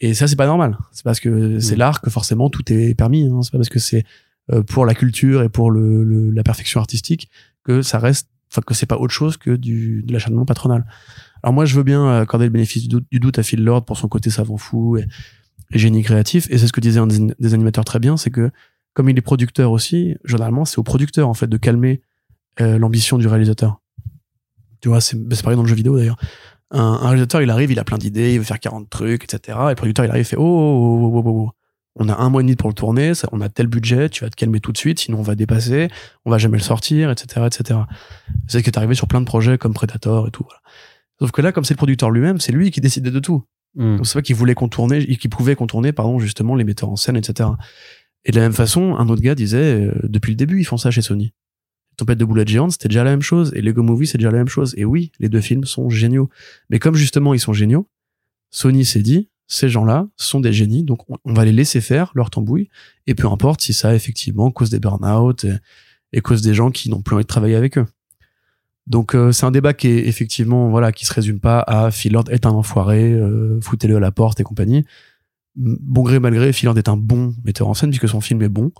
Et 0.00 0.14
ça, 0.14 0.28
c'est 0.28 0.36
pas 0.36 0.46
normal. 0.46 0.78
C'est 0.92 1.02
parce 1.04 1.18
que 1.20 1.58
c'est 1.58 1.74
Mm. 1.74 1.78
l'art 1.78 2.00
que 2.00 2.10
forcément 2.10 2.48
tout 2.50 2.72
est 2.72 2.94
permis. 2.94 3.26
Hein. 3.26 3.42
C'est 3.42 3.50
pas 3.50 3.58
parce 3.58 3.68
que 3.68 3.80
c'est 3.80 4.04
euh, 4.52 4.62
pour 4.62 4.86
la 4.86 4.94
culture 4.94 5.42
et 5.42 5.48
pour 5.48 5.70
le, 5.70 6.04
le- 6.04 6.30
la 6.30 6.42
perfection 6.44 6.78
artistique 6.80 7.28
que 7.64 7.82
ça 7.82 7.98
reste, 7.98 8.28
enfin 8.50 8.62
que 8.64 8.72
c'est 8.72 8.86
pas 8.86 8.96
autre 8.96 9.12
chose 9.12 9.36
que 9.36 9.50
du 9.56 10.02
de 10.06 10.12
l'acharnement 10.12 10.46
patronal. 10.46 10.86
Alors 11.42 11.52
moi, 11.52 11.64
je 11.64 11.74
veux 11.76 11.82
bien 11.82 12.20
accorder 12.20 12.46
le 12.46 12.50
bénéfice 12.52 12.82
du 12.82 12.88
doute, 12.88 13.04
du 13.10 13.18
doute 13.20 13.38
à 13.38 13.42
Phil 13.42 13.62
Lord 13.64 13.84
pour 13.84 13.98
son 13.98 14.08
côté 14.08 14.30
savant 14.30 14.56
fou 14.56 14.96
et, 14.96 15.06
et 15.72 15.78
génie 15.78 16.02
créatif. 16.02 16.46
Et 16.50 16.56
c'est 16.58 16.66
ce 16.68 16.72
que 16.72 16.80
disait 16.80 17.00
un 17.00 17.06
des, 17.08 17.34
des 17.38 17.54
animateurs 17.54 17.84
très 17.84 17.98
bien, 17.98 18.16
c'est 18.16 18.30
que 18.30 18.50
comme 18.94 19.08
il 19.10 19.18
est 19.18 19.22
producteur 19.22 19.70
aussi, 19.72 20.16
généralement, 20.24 20.64
c'est 20.64 20.78
au 20.78 20.82
producteur 20.84 21.28
en 21.28 21.34
fait 21.34 21.46
de 21.48 21.56
calmer 21.56 22.00
euh, 22.60 22.78
l'ambition 22.78 23.18
du 23.18 23.26
réalisateur. 23.26 23.80
Tu 24.80 24.88
vois, 24.88 25.00
c'est 25.00 25.16
pareil 25.42 25.56
dans 25.56 25.62
le 25.62 25.68
jeu 25.68 25.74
vidéo 25.74 25.96
d'ailleurs. 25.96 26.18
Un, 26.70 26.80
un 26.80 27.06
réalisateur, 27.06 27.40
il 27.40 27.50
arrive, 27.50 27.70
il 27.70 27.78
a 27.78 27.84
plein 27.84 27.98
d'idées, 27.98 28.34
il 28.34 28.38
veut 28.38 28.44
faire 28.44 28.60
40 28.60 28.90
trucs, 28.90 29.24
etc. 29.24 29.58
Et 29.66 29.68
le 29.70 29.74
producteur, 29.74 30.04
il 30.04 30.10
arrive, 30.10 30.22
il 30.22 30.28
fait 30.28 30.36
oh, 30.36 30.42
oh, 30.42 31.00
oh, 31.02 31.10
oh, 31.14 31.22
oh, 31.24 31.46
oh. 31.46 31.50
on 31.96 32.08
a 32.08 32.16
un 32.16 32.28
mois 32.28 32.42
et 32.42 32.44
demi 32.44 32.56
pour 32.56 32.68
le 32.68 32.74
tourner, 32.74 33.14
ça, 33.14 33.28
on 33.32 33.40
a 33.40 33.48
tel 33.48 33.66
budget, 33.68 34.10
tu 34.10 34.24
vas 34.24 34.30
te 34.30 34.36
calmer 34.36 34.60
tout 34.60 34.72
de 34.72 34.78
suite, 34.78 35.00
sinon 35.00 35.18
on 35.18 35.22
va 35.22 35.34
dépasser, 35.34 35.88
on 36.26 36.30
va 36.30 36.38
jamais 36.38 36.58
le 36.58 36.62
sortir, 36.62 37.10
etc., 37.10 37.46
etc. 37.46 37.80
C'est 38.46 38.58
ce 38.58 38.62
qui 38.62 38.70
est 38.70 38.76
arrivé 38.76 38.94
sur 38.94 39.08
plein 39.08 39.20
de 39.20 39.26
projets 39.26 39.56
comme 39.56 39.72
Predator 39.72 40.28
et 40.28 40.30
tout. 40.30 40.44
Voilà. 40.44 40.60
Sauf 41.20 41.32
que 41.32 41.40
là, 41.40 41.52
comme 41.52 41.64
c'est 41.64 41.74
le 41.74 41.78
producteur 41.78 42.10
lui-même, 42.10 42.38
c'est 42.38 42.52
lui 42.52 42.70
qui 42.70 42.80
décidait 42.80 43.10
de 43.10 43.20
tout. 43.20 43.44
Mm. 43.74 43.96
Donc 43.96 44.06
c'est 44.06 44.12
vrai 44.14 44.22
qu'il 44.22 44.36
voulait 44.36 44.54
contourner, 44.54 45.04
qu'il 45.16 45.30
pouvait 45.30 45.56
contourner, 45.56 45.92
pardon, 45.92 46.18
justement, 46.18 46.54
les 46.54 46.64
metteurs 46.64 46.90
en 46.90 46.96
scène, 46.96 47.16
etc. 47.16 47.48
Et 48.24 48.30
de 48.30 48.36
la 48.36 48.42
même 48.42 48.52
façon, 48.52 48.96
un 48.96 49.08
autre 49.08 49.22
gars 49.22 49.34
disait, 49.34 49.86
euh, 49.86 49.94
depuis 50.04 50.30
le 50.30 50.36
début, 50.36 50.60
ils 50.60 50.64
font 50.64 50.76
ça 50.76 50.90
chez 50.90 51.02
Sony. 51.02 51.32
Tempête 51.98 52.16
de 52.16 52.24
boulettes 52.24 52.48
géantes, 52.48 52.72
c'était 52.72 52.88
déjà 52.88 53.02
la 53.02 53.10
même 53.10 53.22
chose. 53.22 53.52
Et 53.56 53.60
Lego 53.60 53.82
Movie, 53.82 54.06
c'est 54.06 54.18
déjà 54.18 54.30
la 54.30 54.38
même 54.38 54.48
chose. 54.48 54.72
Et 54.76 54.84
oui, 54.84 55.10
les 55.18 55.28
deux 55.28 55.40
films 55.40 55.64
sont 55.64 55.90
géniaux. 55.90 56.30
Mais 56.70 56.78
comme 56.78 56.94
justement, 56.94 57.34
ils 57.34 57.40
sont 57.40 57.52
géniaux, 57.52 57.88
Sony 58.50 58.84
s'est 58.84 59.02
dit, 59.02 59.28
ces 59.48 59.68
gens-là 59.68 60.06
sont 60.16 60.40
des 60.40 60.52
génies, 60.52 60.84
donc 60.84 61.00
on, 61.08 61.32
va 61.32 61.44
les 61.44 61.52
laisser 61.52 61.80
faire 61.80 62.12
leur 62.14 62.30
tambouille. 62.30 62.68
Et 63.08 63.14
peu 63.14 63.26
importe 63.26 63.62
si 63.62 63.72
ça, 63.72 63.96
effectivement, 63.96 64.50
cause 64.52 64.70
des 64.70 64.78
burn-out 64.78 65.44
et, 66.12 66.20
cause 66.20 66.40
des 66.40 66.54
gens 66.54 66.70
qui 66.70 66.88
n'ont 66.88 67.02
plus 67.02 67.14
envie 67.16 67.24
de 67.24 67.28
travailler 67.28 67.56
avec 67.56 67.78
eux. 67.78 67.86
Donc 68.86 69.14
euh, 69.14 69.32
c'est 69.32 69.44
un 69.44 69.50
débat 69.50 69.74
qui 69.74 69.88
est 69.88 70.06
effectivement 70.06 70.70
voilà 70.70 70.92
qui 70.92 71.04
se 71.04 71.12
résume 71.12 71.40
pas 71.40 71.60
à 71.60 71.90
Phil 71.90 72.12
Lord 72.12 72.30
est 72.30 72.46
un 72.46 72.50
enfoiré, 72.50 73.12
euh, 73.12 73.60
foutez-le 73.60 73.96
à 73.96 74.00
la 74.00 74.12
porte 74.12 74.40
et 74.40 74.44
compagnie. 74.44 74.86
Bon 75.56 76.02
gré 76.02 76.20
mal 76.20 76.32
gré, 76.32 76.54
Phil 76.54 76.66
Lord 76.66 76.78
est 76.78 76.88
un 76.88 76.96
bon 76.96 77.34
metteur 77.44 77.68
en 77.68 77.74
scène 77.74 77.90
puisque 77.90 78.08
son 78.08 78.22
film 78.22 78.40
est 78.40 78.48
bon. 78.48 78.72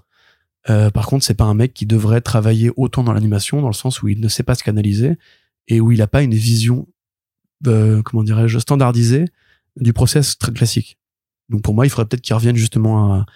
Euh, 0.69 0.91
par 0.91 1.07
contre, 1.07 1.25
c'est 1.25 1.35
pas 1.35 1.45
un 1.45 1.55
mec 1.55 1.73
qui 1.73 1.87
devrait 1.87 2.21
travailler 2.21 2.71
autant 2.77 3.05
dans 3.05 3.13
l'animation 3.13 3.61
dans 3.61 3.69
le 3.69 3.75
sens 3.75 4.03
où 4.03 4.09
il 4.09 4.21
ne 4.21 4.29
sait 4.29 4.43
pas 4.43 4.55
se 4.55 4.65
canaliser 4.65 5.17
et 5.69 5.81
où 5.81 5.93
il 5.93 6.03
a 6.03 6.07
pas 6.07 6.23
une 6.23 6.35
vision 6.35 6.87
comment 7.63 8.23
dirais-je 8.23 8.59
standardisée 8.59 9.25
du 9.77 9.93
process 9.93 10.39
très 10.39 10.53
classique. 10.53 10.99
Donc 11.49 11.63
pour 11.63 11.75
moi, 11.75 11.87
il 11.87 11.91
faudrait 11.91 12.07
peut-être 12.07 12.21
qu'il 12.21 12.35
revienne 12.35 12.57
justement 12.57 13.13
à, 13.13 13.27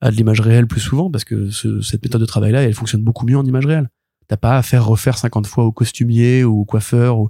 à 0.00 0.10
de 0.10 0.16
l'image 0.16 0.40
réelle 0.40 0.66
plus 0.66 0.80
souvent 0.80 1.10
parce 1.10 1.24
que 1.24 1.50
ce, 1.50 1.80
cette 1.80 2.02
méthode 2.02 2.20
de 2.20 2.26
travail 2.26 2.52
là, 2.52 2.62
elle 2.62 2.74
fonctionne 2.74 3.02
beaucoup 3.02 3.26
mieux 3.26 3.36
en 3.36 3.44
image 3.44 3.66
réelle. 3.66 3.90
T'as 4.26 4.36
pas 4.36 4.56
à 4.56 4.62
faire 4.62 4.86
refaire 4.86 5.18
50 5.18 5.46
fois 5.46 5.64
au 5.64 5.72
costumier 5.72 6.44
ou 6.44 6.60
au 6.60 6.64
coiffeur 6.64 7.18
ou, 7.18 7.28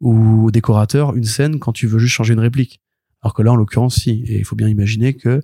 ou 0.00 0.46
au 0.46 0.50
décorateur 0.50 1.14
une 1.14 1.24
scène 1.24 1.58
quand 1.58 1.72
tu 1.72 1.86
veux 1.86 1.98
juste 1.98 2.14
changer 2.14 2.34
une 2.34 2.40
réplique. 2.40 2.80
Alors 3.22 3.34
que 3.34 3.42
là, 3.42 3.52
en 3.52 3.56
l'occurrence, 3.56 3.96
si. 3.96 4.24
Et 4.26 4.38
il 4.38 4.44
faut 4.44 4.56
bien 4.56 4.68
imaginer 4.68 5.14
que 5.14 5.40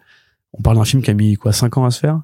on 0.53 0.63
parle 0.63 0.77
d'un 0.77 0.85
film 0.85 1.03
qui 1.03 1.11
a 1.11 1.15
mis 1.15 1.37
quoi 1.37 1.53
5 1.53 1.79
ans 1.79 1.85
à 1.85 1.91
se 1.91 2.01
faire, 2.01 2.21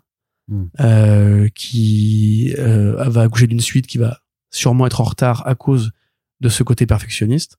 euh, 0.81 1.49
qui 1.55 2.55
euh, 2.59 3.03
va 3.09 3.23
accoucher 3.23 3.47
d'une 3.47 3.61
suite 3.61 3.87
qui 3.87 3.99
va 3.99 4.21
sûrement 4.51 4.87
être 4.87 5.01
en 5.01 5.05
retard 5.05 5.47
à 5.47 5.55
cause 5.55 5.93
de 6.41 6.49
ce 6.49 6.63
côté 6.63 6.87
perfectionniste. 6.87 7.59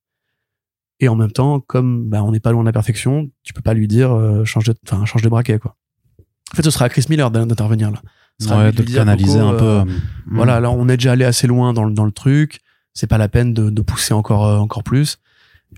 Et 0.99 1.09
en 1.09 1.15
même 1.15 1.31
temps, 1.31 1.59
comme 1.59 2.09
bah, 2.09 2.23
on 2.23 2.31
n'est 2.31 2.39
pas 2.39 2.51
loin 2.51 2.63
de 2.63 2.67
la 2.67 2.73
perfection, 2.73 3.29
tu 3.43 3.53
peux 3.53 3.61
pas 3.61 3.73
lui 3.73 3.87
dire 3.87 4.11
euh, 4.11 4.45
change 4.45 4.65
de, 4.65 4.75
enfin 4.87 5.05
change 5.05 5.21
de 5.21 5.29
braquet 5.29 5.59
quoi. 5.59 5.75
En 6.53 6.55
fait, 6.55 6.63
ce 6.63 6.71
sera 6.71 6.85
à 6.85 6.89
Chris 6.89 7.05
Miller 7.09 7.29
d'intervenir 7.29 7.91
là 7.91 8.01
ouais, 8.45 8.71
de, 8.71 8.83
canaliser 8.83 9.39
un 9.39 9.53
peu. 9.53 9.65
Euh, 9.65 9.83
hmm. 9.83 10.01
Voilà, 10.31 10.59
là 10.59 10.71
on 10.71 10.87
est 10.89 10.97
déjà 10.97 11.11
allé 11.11 11.25
assez 11.25 11.47
loin 11.47 11.73
dans 11.73 11.83
le, 11.83 11.93
dans 11.93 12.05
le 12.05 12.11
truc. 12.11 12.61
C'est 12.93 13.07
pas 13.07 13.17
la 13.17 13.29
peine 13.29 13.53
de, 13.53 13.69
de 13.69 13.81
pousser 13.81 14.13
encore 14.13 14.45
euh, 14.45 14.57
encore 14.57 14.83
plus 14.83 15.19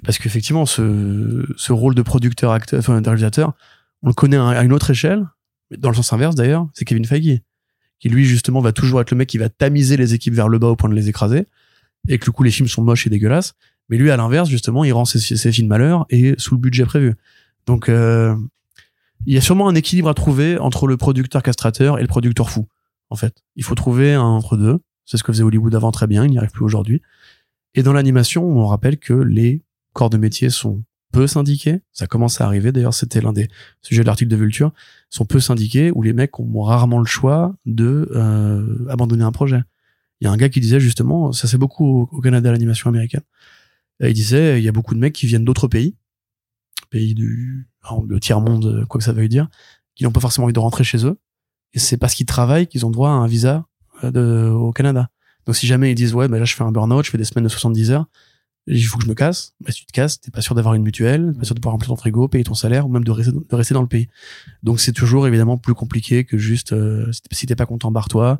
parce 0.04 0.20
qu'effectivement 0.20 0.66
ce, 0.66 1.46
ce 1.58 1.74
rôle 1.74 1.96
de 1.96 2.02
producteur 2.02 2.52
acteur 2.52 2.80
enfin 2.80 3.02
de 3.02 3.08
réalisateur 3.08 3.54
on 4.04 4.08
le 4.10 4.14
connaît 4.14 4.38
à 4.38 4.64
une 4.64 4.72
autre 4.72 4.92
échelle 4.92 5.26
dans 5.78 5.90
le 5.90 5.96
sens 5.96 6.14
inverse 6.14 6.36
d'ailleurs 6.36 6.68
c'est 6.74 6.86
Kevin 6.86 7.06
Feige 7.06 7.42
qui 8.00 8.10
lui 8.10 8.26
justement 8.26 8.62
va 8.62 8.72
toujours 8.72 9.02
être 9.02 9.12
le 9.12 9.18
mec 9.18 9.28
qui 9.28 9.38
va 9.38 9.50
tamiser 9.50 9.98
les 9.98 10.14
équipes 10.14 10.34
vers 10.34 10.48
le 10.48 10.58
bas 10.60 10.68
au 10.68 10.76
point 10.76 10.90
de 10.90 10.96
les 10.96 11.10
écraser 11.10 11.46
et 12.08 12.18
que 12.18 12.26
du 12.26 12.32
coup 12.32 12.44
les 12.44 12.52
films 12.52 12.68
sont 12.68 12.82
moches 12.82 13.06
et 13.08 13.10
dégueulasses 13.10 13.54
mais 13.90 13.98
lui 13.98 14.12
à 14.12 14.18
l'inverse 14.18 14.50
justement 14.50 14.84
il 14.84 14.94
rend 14.94 15.06
ses, 15.06 15.52
films 15.52 15.68
malheurs 15.68 16.06
et 16.10 16.36
sous 16.38 16.56
le 16.56 16.62
budget 16.62 16.86
prévu 16.86 17.16
donc 17.66 17.90
euh, 17.90 18.36
il 19.26 19.34
y 19.34 19.38
a 19.38 19.42
sûrement 19.42 19.68
un 19.68 19.76
équilibre 19.76 20.10
à 20.10 20.14
trouver 20.14 20.58
entre 20.58 20.88
le 20.88 20.98
producteur 20.98 21.44
castrateur 21.44 22.00
et 22.00 22.02
le 22.02 22.08
producteur 22.08 22.50
fou. 22.50 22.68
En 23.10 23.16
fait, 23.16 23.44
il 23.56 23.64
faut 23.64 23.76
trouver 23.76 24.14
un 24.14 24.22
entre 24.22 24.56
deux. 24.56 24.80
C'est 25.06 25.18
ce 25.18 25.24
que 25.24 25.32
faisait 25.32 25.44
Hollywood 25.44 25.74
avant 25.76 25.92
très 25.92 26.08
bien. 26.08 26.24
Il 26.26 26.32
n'y 26.32 26.38
arrive 26.38 26.52
plus 26.52 26.64
aujourd'hui. 26.64 27.02
Et 27.76 27.84
dans 27.84 27.94
l'animation, 27.94 28.46
on 28.46 28.66
rappelle 28.66 28.98
que 28.98 29.14
les 29.14 29.64
corps 29.94 30.10
de 30.10 30.18
métier 30.18 30.50
sont 30.50 30.84
peu 31.12 31.28
syndiqués. 31.28 31.82
Ça 31.92 32.08
commence 32.08 32.42
à 32.42 32.46
arriver. 32.46 32.72
D'ailleurs, 32.72 32.94
c'était 32.94 33.22
l'un 33.22 33.34
des 33.34 33.48
sujets 33.82 34.02
de 34.02 34.08
l'article 34.08 34.30
de 34.30 34.36
Vulture. 34.36 34.72
sont 35.10 35.26
peu 35.26 35.40
syndiqués 35.40 35.92
où 35.92 36.02
les 36.02 36.14
mecs 36.14 36.40
ont 36.40 36.62
rarement 36.62 37.00
le 37.00 37.06
choix 37.06 37.56
de 37.66 38.10
euh, 38.16 38.88
abandonner 38.90 39.24
un 39.24 39.32
projet. 39.32 39.62
Il 40.22 40.26
y 40.26 40.28
a 40.28 40.32
un 40.32 40.38
gars 40.38 40.50
qui 40.50 40.60
disait 40.60 40.80
justement, 40.80 41.32
ça 41.32 41.48
c'est 41.48 41.58
beaucoup 41.58 42.10
au, 42.12 42.22
Canada 42.22 42.52
l'animation 42.52 42.90
américaine. 42.90 43.24
il 44.02 44.14
disait, 44.14 44.60
il 44.60 44.64
y 44.64 44.68
a 44.68 44.72
beaucoup 44.72 44.94
de 44.94 45.00
mecs 45.00 45.14
qui 45.14 45.28
viennent 45.28 45.46
d'autres 45.46 45.68
pays 45.68 45.96
pays 46.90 47.16
du 47.16 47.70
tiers 48.20 48.42
monde, 48.42 48.86
quoi 48.88 49.00
que 49.00 49.06
ça 49.06 49.14
veuille 49.14 49.30
dire, 49.30 49.48
qui 49.96 50.04
n'ont 50.04 50.12
pas 50.12 50.20
forcément 50.20 50.46
envie 50.46 50.54
de 50.54 50.60
rentrer 50.60 50.84
chez 50.84 51.06
eux. 51.06 51.18
Et 51.74 51.80
c'est 51.80 51.98
parce 51.98 52.16
qu'ils 52.16 52.26
travaillent 52.26 52.68
qu'ils 52.68 52.86
ont 52.86 52.90
droit 52.90 53.10
à 53.10 53.14
un 53.14 53.28
visa 53.28 53.66
euh, 54.04 54.50
au 54.50 54.72
Canada. 54.72 55.10
Donc 55.46 55.56
si 55.56 55.68
jamais 55.68 55.92
ils 55.92 55.96
disent 55.96 56.14
ouais, 56.14 56.28
bah 56.28 56.40
là 56.40 56.46
je 56.46 56.56
fais 56.56 56.64
un 56.64 56.72
burn-out, 56.72 57.06
je 57.06 57.12
fais 57.12 57.18
des 57.18 57.24
semaines 57.24 57.44
de 57.44 57.50
70 57.50 57.92
heures, 57.92 58.06
il 58.68 58.82
faut 58.84 58.98
que 58.98 59.06
je 59.06 59.10
me 59.10 59.16
casse. 59.16 59.54
Bah, 59.62 59.72
si 59.72 59.80
tu 59.82 59.86
te 59.86 59.92
casses, 59.92 60.20
t'es 60.20 60.32
pas 60.32 60.42
sûr 60.42 60.56
d'avoir 60.56 60.74
une 60.76 60.84
mutuelle, 60.84 61.34
pas 61.38 61.46
sûr 61.46 61.56
de 61.56 61.60
pouvoir 61.60 61.74
remplir 61.74 61.90
ton 61.90 61.96
frigo, 61.96 62.28
payer 62.28 62.44
ton 62.44 62.54
salaire 62.54 62.86
ou 62.86 62.90
même 62.90 63.04
de 63.04 63.12
rester, 63.12 63.32
de 63.32 63.56
rester 63.56 63.74
dans 63.74 63.82
le 63.82 63.88
pays. 63.88 64.08
Donc 64.64 64.80
c'est 64.80 64.94
toujours 64.94 65.28
évidemment 65.28 65.58
plus 65.58 65.74
compliqué 65.74 66.24
que 66.24 66.38
juste 66.38 66.74
euh, 66.74 67.10
si 67.32 67.46
t'es 67.46 67.56
pas 67.56 67.66
content 67.66 67.92
barre-toi 67.92 68.38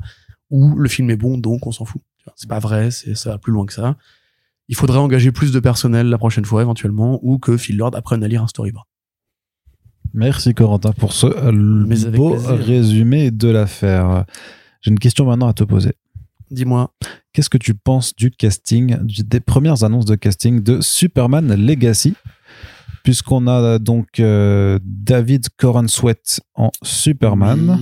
ou 0.50 0.76
le 0.76 0.88
film 0.88 1.10
est 1.10 1.16
bon 1.16 1.38
donc 1.38 1.66
on 1.66 1.72
s'en 1.72 1.84
fout. 1.84 2.02
C'est 2.36 2.48
pas 2.48 2.58
vrai, 2.58 2.90
c'est 2.90 3.14
ça 3.16 3.30
va 3.30 3.38
plus 3.38 3.52
loin 3.52 3.66
que 3.66 3.72
ça 3.72 3.96
il 4.70 4.76
faudrait 4.76 4.98
engager 4.98 5.32
plus 5.32 5.52
de 5.52 5.58
personnel 5.58 6.06
la 6.06 6.16
prochaine 6.16 6.44
fois 6.44 6.62
éventuellement 6.62 7.18
ou 7.22 7.38
que 7.38 7.56
Phil 7.56 7.76
Lord 7.76 7.96
apprenne 7.96 8.22
à 8.22 8.28
lire 8.28 8.42
un 8.42 8.46
storyboard. 8.46 8.86
Merci 10.14 10.54
Corentin 10.54 10.92
pour 10.92 11.12
ce 11.12 11.26
euh, 11.26 12.10
beau 12.12 12.36
résumé 12.36 13.32
de 13.32 13.48
l'affaire. 13.48 14.24
J'ai 14.80 14.92
une 14.92 14.98
question 15.00 15.26
maintenant 15.26 15.48
à 15.48 15.54
te 15.54 15.64
poser. 15.64 15.94
Dis-moi. 16.50 16.92
Qu'est-ce 17.32 17.50
que 17.50 17.58
tu 17.58 17.74
penses 17.74 18.14
du 18.14 18.30
casting, 18.30 18.96
des 19.04 19.40
premières 19.40 19.84
annonces 19.84 20.06
de 20.06 20.16
casting 20.16 20.62
de 20.62 20.80
Superman 20.80 21.54
Legacy? 21.54 22.14
Puisqu'on 23.04 23.46
a 23.46 23.78
donc 23.78 24.20
euh, 24.20 24.78
David 24.82 25.48
Coran 25.56 25.88
Sweat 25.88 26.40
en 26.54 26.70
Superman. 26.82 27.78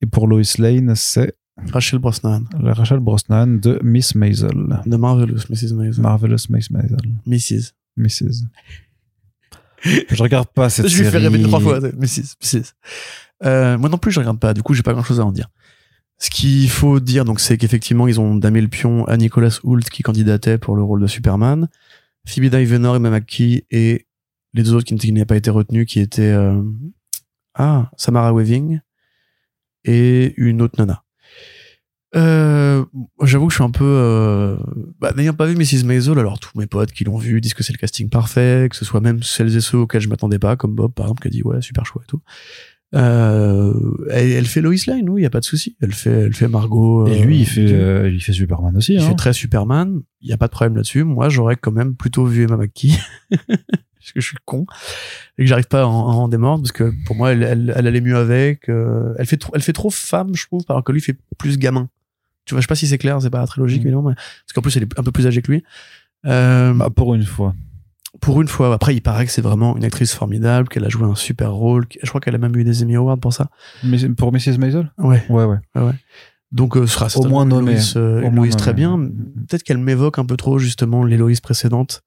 Et 0.00 0.06
pour 0.06 0.26
Lois 0.26 0.42
Lane, 0.58 0.94
c'est 0.96 1.34
Rachel 1.72 1.98
Brosnan. 1.98 2.44
Rachel 2.54 2.98
Brosnan 2.98 3.60
de 3.60 3.78
Miss 3.82 4.14
Maisel. 4.14 4.80
De 4.86 4.96
Marvelous 4.96 5.44
Mrs. 5.48 5.74
Maisel. 5.74 6.02
Marvelous 6.02 6.46
Miss 6.48 6.70
Maisel. 6.70 6.98
Mrs. 7.26 7.72
Mrs. 7.96 8.46
je 10.10 10.22
regarde 10.22 10.48
pas 10.48 10.70
cette 10.70 10.88
série. 10.88 10.96
Je 10.96 11.02
lui 11.02 11.10
fais 11.10 11.18
rêver 11.18 11.42
trois 11.42 11.60
fois. 11.60 11.80
Mrs. 11.80 12.36
Mrs. 12.42 12.72
Euh, 13.44 13.78
moi 13.78 13.88
non 13.88 13.98
plus, 13.98 14.12
je 14.12 14.20
regarde 14.20 14.38
pas. 14.38 14.54
Du 14.54 14.62
coup, 14.62 14.74
j'ai 14.74 14.82
pas 14.82 14.92
grand 14.92 15.02
chose 15.02 15.20
à 15.20 15.24
en 15.24 15.32
dire. 15.32 15.48
Ce 16.22 16.30
qu'il 16.30 16.70
faut 16.70 17.00
dire, 17.00 17.24
donc, 17.24 17.40
c'est 17.40 17.58
qu'effectivement, 17.58 18.06
ils 18.06 18.20
ont 18.20 18.36
damé 18.36 18.60
le 18.60 18.68
pion 18.68 19.04
à 19.06 19.16
Nicolas 19.16 19.58
Hoult 19.64 19.82
qui 19.90 20.04
candidatait 20.04 20.56
pour 20.56 20.76
le 20.76 20.82
rôle 20.84 21.00
de 21.00 21.08
Superman, 21.08 21.68
Phoebe 22.28 22.44
Dyvenor, 22.44 22.94
Emma 22.94 23.10
McKee 23.10 23.64
et 23.72 24.06
les 24.54 24.62
deux 24.62 24.72
autres 24.74 24.84
qui 24.84 25.12
n'avaient 25.12 25.24
pas 25.24 25.34
été 25.34 25.50
retenus, 25.50 25.84
qui 25.84 25.98
étaient 25.98 26.22
euh, 26.22 26.62
ah 27.54 27.90
Samara 27.96 28.32
Weaving 28.32 28.78
et 29.84 30.32
une 30.36 30.62
autre 30.62 30.76
nana. 30.78 31.02
Euh, 32.14 32.84
J'avoue 33.22 33.48
que 33.48 33.52
je 33.52 33.56
suis 33.56 33.64
un 33.64 33.70
peu... 33.72 33.84
Euh, 33.84 34.56
bah, 35.00 35.12
N'ayant 35.16 35.34
pas 35.34 35.46
vu 35.46 35.56
Mrs. 35.56 35.84
Maisel, 35.84 36.20
alors 36.20 36.38
tous 36.38 36.56
mes 36.56 36.68
potes 36.68 36.92
qui 36.92 37.02
l'ont 37.02 37.18
vu 37.18 37.40
disent 37.40 37.54
que 37.54 37.64
c'est 37.64 37.72
le 37.72 37.78
casting 37.78 38.08
parfait, 38.08 38.68
que 38.70 38.76
ce 38.76 38.84
soit 38.84 39.00
même 39.00 39.24
celles 39.24 39.56
et 39.56 39.60
ceux 39.60 39.78
auxquels 39.78 40.02
je 40.02 40.08
m'attendais 40.08 40.38
pas, 40.38 40.54
comme 40.54 40.76
Bob 40.76 40.92
par 40.92 41.06
exemple 41.06 41.22
qui 41.22 41.28
a 41.28 41.30
dit 41.32 41.42
ouais 41.42 41.60
super 41.62 41.84
choix 41.84 42.02
et 42.04 42.06
tout. 42.06 42.20
Euh, 42.94 43.72
elle, 44.10 44.46
fait 44.46 44.60
Lois 44.60 44.74
Lane, 44.86 45.08
oui, 45.08 45.22
il 45.22 45.24
y 45.24 45.26
a 45.26 45.30
pas 45.30 45.40
de 45.40 45.44
souci. 45.44 45.76
Elle 45.80 45.92
fait, 45.92 46.10
elle 46.10 46.34
fait 46.34 46.48
Margot. 46.48 47.06
Et 47.06 47.18
lui, 47.20 47.40
il 47.40 47.46
fait, 47.46 47.72
euh, 47.72 48.10
il 48.10 48.22
fait 48.22 48.32
Superman 48.32 48.76
aussi. 48.76 48.94
Il 48.94 49.00
hein. 49.00 49.08
fait 49.08 49.14
très 49.14 49.32
Superman. 49.32 50.00
Il 50.20 50.28
y 50.28 50.32
a 50.32 50.36
pas 50.36 50.46
de 50.46 50.52
problème 50.52 50.76
là-dessus. 50.76 51.04
Moi, 51.04 51.28
j'aurais 51.28 51.56
quand 51.56 51.72
même 51.72 51.94
plutôt 51.94 52.26
vu 52.26 52.44
Emma 52.44 52.56
McKee. 52.56 52.98
parce 53.30 54.12
que 54.12 54.20
je 54.20 54.26
suis 54.26 54.36
con 54.44 54.66
et 55.38 55.44
que 55.44 55.48
j'arrive 55.48 55.68
pas 55.68 55.82
à 55.82 55.86
en, 55.86 55.92
en, 55.92 56.26
démordre 56.26 56.62
parce 56.64 56.72
que 56.72 56.92
pour 57.06 57.14
moi 57.14 57.30
elle, 57.30 57.44
elle, 57.44 57.72
elle 57.76 57.86
allait 57.86 58.00
mieux 58.00 58.16
avec 58.16 58.68
euh, 58.68 59.14
elle 59.16 59.26
fait 59.26 59.36
trop, 59.36 59.52
elle 59.54 59.62
fait 59.62 59.72
trop 59.72 59.90
femme 59.90 60.34
je 60.34 60.44
trouve 60.44 60.62
alors 60.68 60.82
que 60.82 60.90
lui 60.90 61.00
fait 61.00 61.16
plus 61.38 61.56
gamin 61.56 61.88
tu 62.44 62.54
vois, 62.54 62.60
je 62.60 62.66
sais 62.66 62.68
pas 62.68 62.74
si 62.74 62.86
c'est 62.86 62.98
clair, 62.98 63.20
c'est 63.22 63.30
pas 63.30 63.46
très 63.46 63.60
logique, 63.60 63.82
mm. 63.82 63.86
mais 63.86 63.90
non, 63.92 64.02
mais, 64.02 64.14
parce 64.14 64.52
qu'en 64.54 64.62
plus, 64.62 64.76
elle 64.76 64.84
est 64.84 64.98
un 64.98 65.02
peu 65.02 65.12
plus 65.12 65.26
âgée 65.26 65.42
que 65.42 65.52
lui. 65.52 65.62
Euh, 66.26 66.72
bah, 66.74 66.90
pour 66.94 67.14
une 67.14 67.24
fois. 67.24 67.54
Pour 68.20 68.40
une 68.42 68.48
fois. 68.48 68.72
Après, 68.74 68.94
il 68.94 69.00
paraît 69.00 69.26
que 69.26 69.32
c'est 69.32 69.42
vraiment 69.42 69.76
une 69.76 69.84
actrice 69.84 70.14
formidable, 70.14 70.68
qu'elle 70.68 70.84
a 70.84 70.88
joué 70.88 71.04
un 71.06 71.14
super 71.14 71.52
rôle. 71.52 71.86
Je 72.02 72.08
crois 72.08 72.20
qu'elle 72.20 72.34
a 72.34 72.38
même 72.38 72.54
eu 72.56 72.64
des 72.64 72.82
Emmy 72.82 72.96
Awards 72.96 73.18
pour 73.18 73.32
ça. 73.32 73.48
Mais 73.82 73.98
pour 74.10 74.32
Mrs. 74.32 74.58
Maisel? 74.58 74.92
Ouais. 74.98 75.24
Ouais, 75.28 75.44
ouais. 75.44 75.58
ouais, 75.74 75.94
Donc, 76.52 76.76
euh, 76.76 76.86
ce 76.86 76.94
sera 76.94 77.20
au 77.20 77.28
moins 77.28 77.46
nommé. 77.46 77.72
Loïs, 77.72 77.94
euh, 77.96 78.50
très 78.58 78.74
bien. 78.74 78.98
Peut-être 78.98 79.62
qu'elle 79.62 79.78
m'évoque 79.78 80.18
un 80.18 80.26
peu 80.26 80.36
trop, 80.36 80.58
justement, 80.58 81.04
l'Héloïse 81.04 81.40
précédente. 81.40 82.02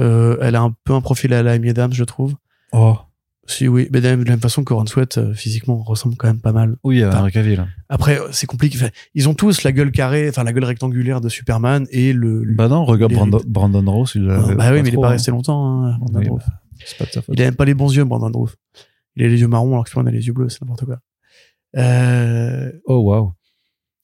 Euh, 0.00 0.36
elle 0.40 0.56
a 0.56 0.62
un 0.62 0.74
peu 0.84 0.92
un 0.92 1.00
profil 1.00 1.32
à 1.34 1.42
la 1.42 1.52
Amy 1.52 1.70
Adams, 1.70 1.92
je 1.92 2.04
trouve. 2.04 2.34
Oh. 2.72 2.98
Si, 3.46 3.66
oui. 3.66 3.88
Mais 3.92 4.00
de 4.00 4.08
la 4.08 4.16
même 4.16 4.40
façon 4.40 4.62
que 4.62 4.72
Ron 4.72 4.86
Sweat, 4.86 5.18
euh, 5.18 5.34
physiquement, 5.34 5.82
ressemble 5.82 6.16
quand 6.16 6.28
même 6.28 6.40
pas 6.40 6.52
mal. 6.52 6.76
Oui, 6.84 7.02
à 7.02 7.18
Henry 7.18 7.32
Cavill. 7.32 7.66
Après, 7.88 8.20
euh, 8.20 8.28
c'est 8.30 8.46
compliqué. 8.46 8.78
ils 9.14 9.28
ont 9.28 9.34
tous 9.34 9.64
la 9.64 9.72
gueule 9.72 9.90
carrée, 9.90 10.28
enfin, 10.28 10.44
la 10.44 10.52
gueule 10.52 10.64
rectangulaire 10.64 11.20
de 11.20 11.28
Superman 11.28 11.86
et 11.90 12.12
le. 12.12 12.44
Bah 12.54 12.68
non, 12.68 12.84
regarde 12.84 13.12
Brandon, 13.12 13.40
Brandon 13.46 13.90
Ross, 13.90 14.14
il 14.14 14.30
a. 14.30 14.54
bah 14.54 14.72
oui, 14.72 14.82
mais 14.82 14.88
il 14.88 14.94
est 14.94 15.00
pas 15.00 15.08
resté 15.08 15.30
hein. 15.30 15.34
longtemps, 15.34 15.84
hein, 15.84 15.98
Brandon 15.98 16.36
bah, 16.36 16.44
C'est 16.84 16.98
pas 16.98 17.04
de 17.04 17.10
sa 17.10 17.22
faute. 17.22 17.34
Il 17.36 17.42
a 17.42 17.46
même 17.46 17.56
pas 17.56 17.64
les 17.64 17.74
bons 17.74 17.92
yeux, 17.92 18.04
Brandon 18.04 18.30
Ross. 18.38 18.56
Il 19.16 19.24
a 19.24 19.28
les 19.28 19.40
yeux 19.40 19.48
marrons 19.48 19.72
alors 19.72 19.84
que 19.84 19.90
Superman 19.90 20.14
a 20.14 20.16
les 20.16 20.26
yeux 20.26 20.32
bleus, 20.32 20.48
c'est 20.48 20.62
n'importe 20.62 20.84
quoi. 20.84 20.98
Euh... 21.76 22.70
Oh, 22.86 22.98
waouh. 22.98 23.32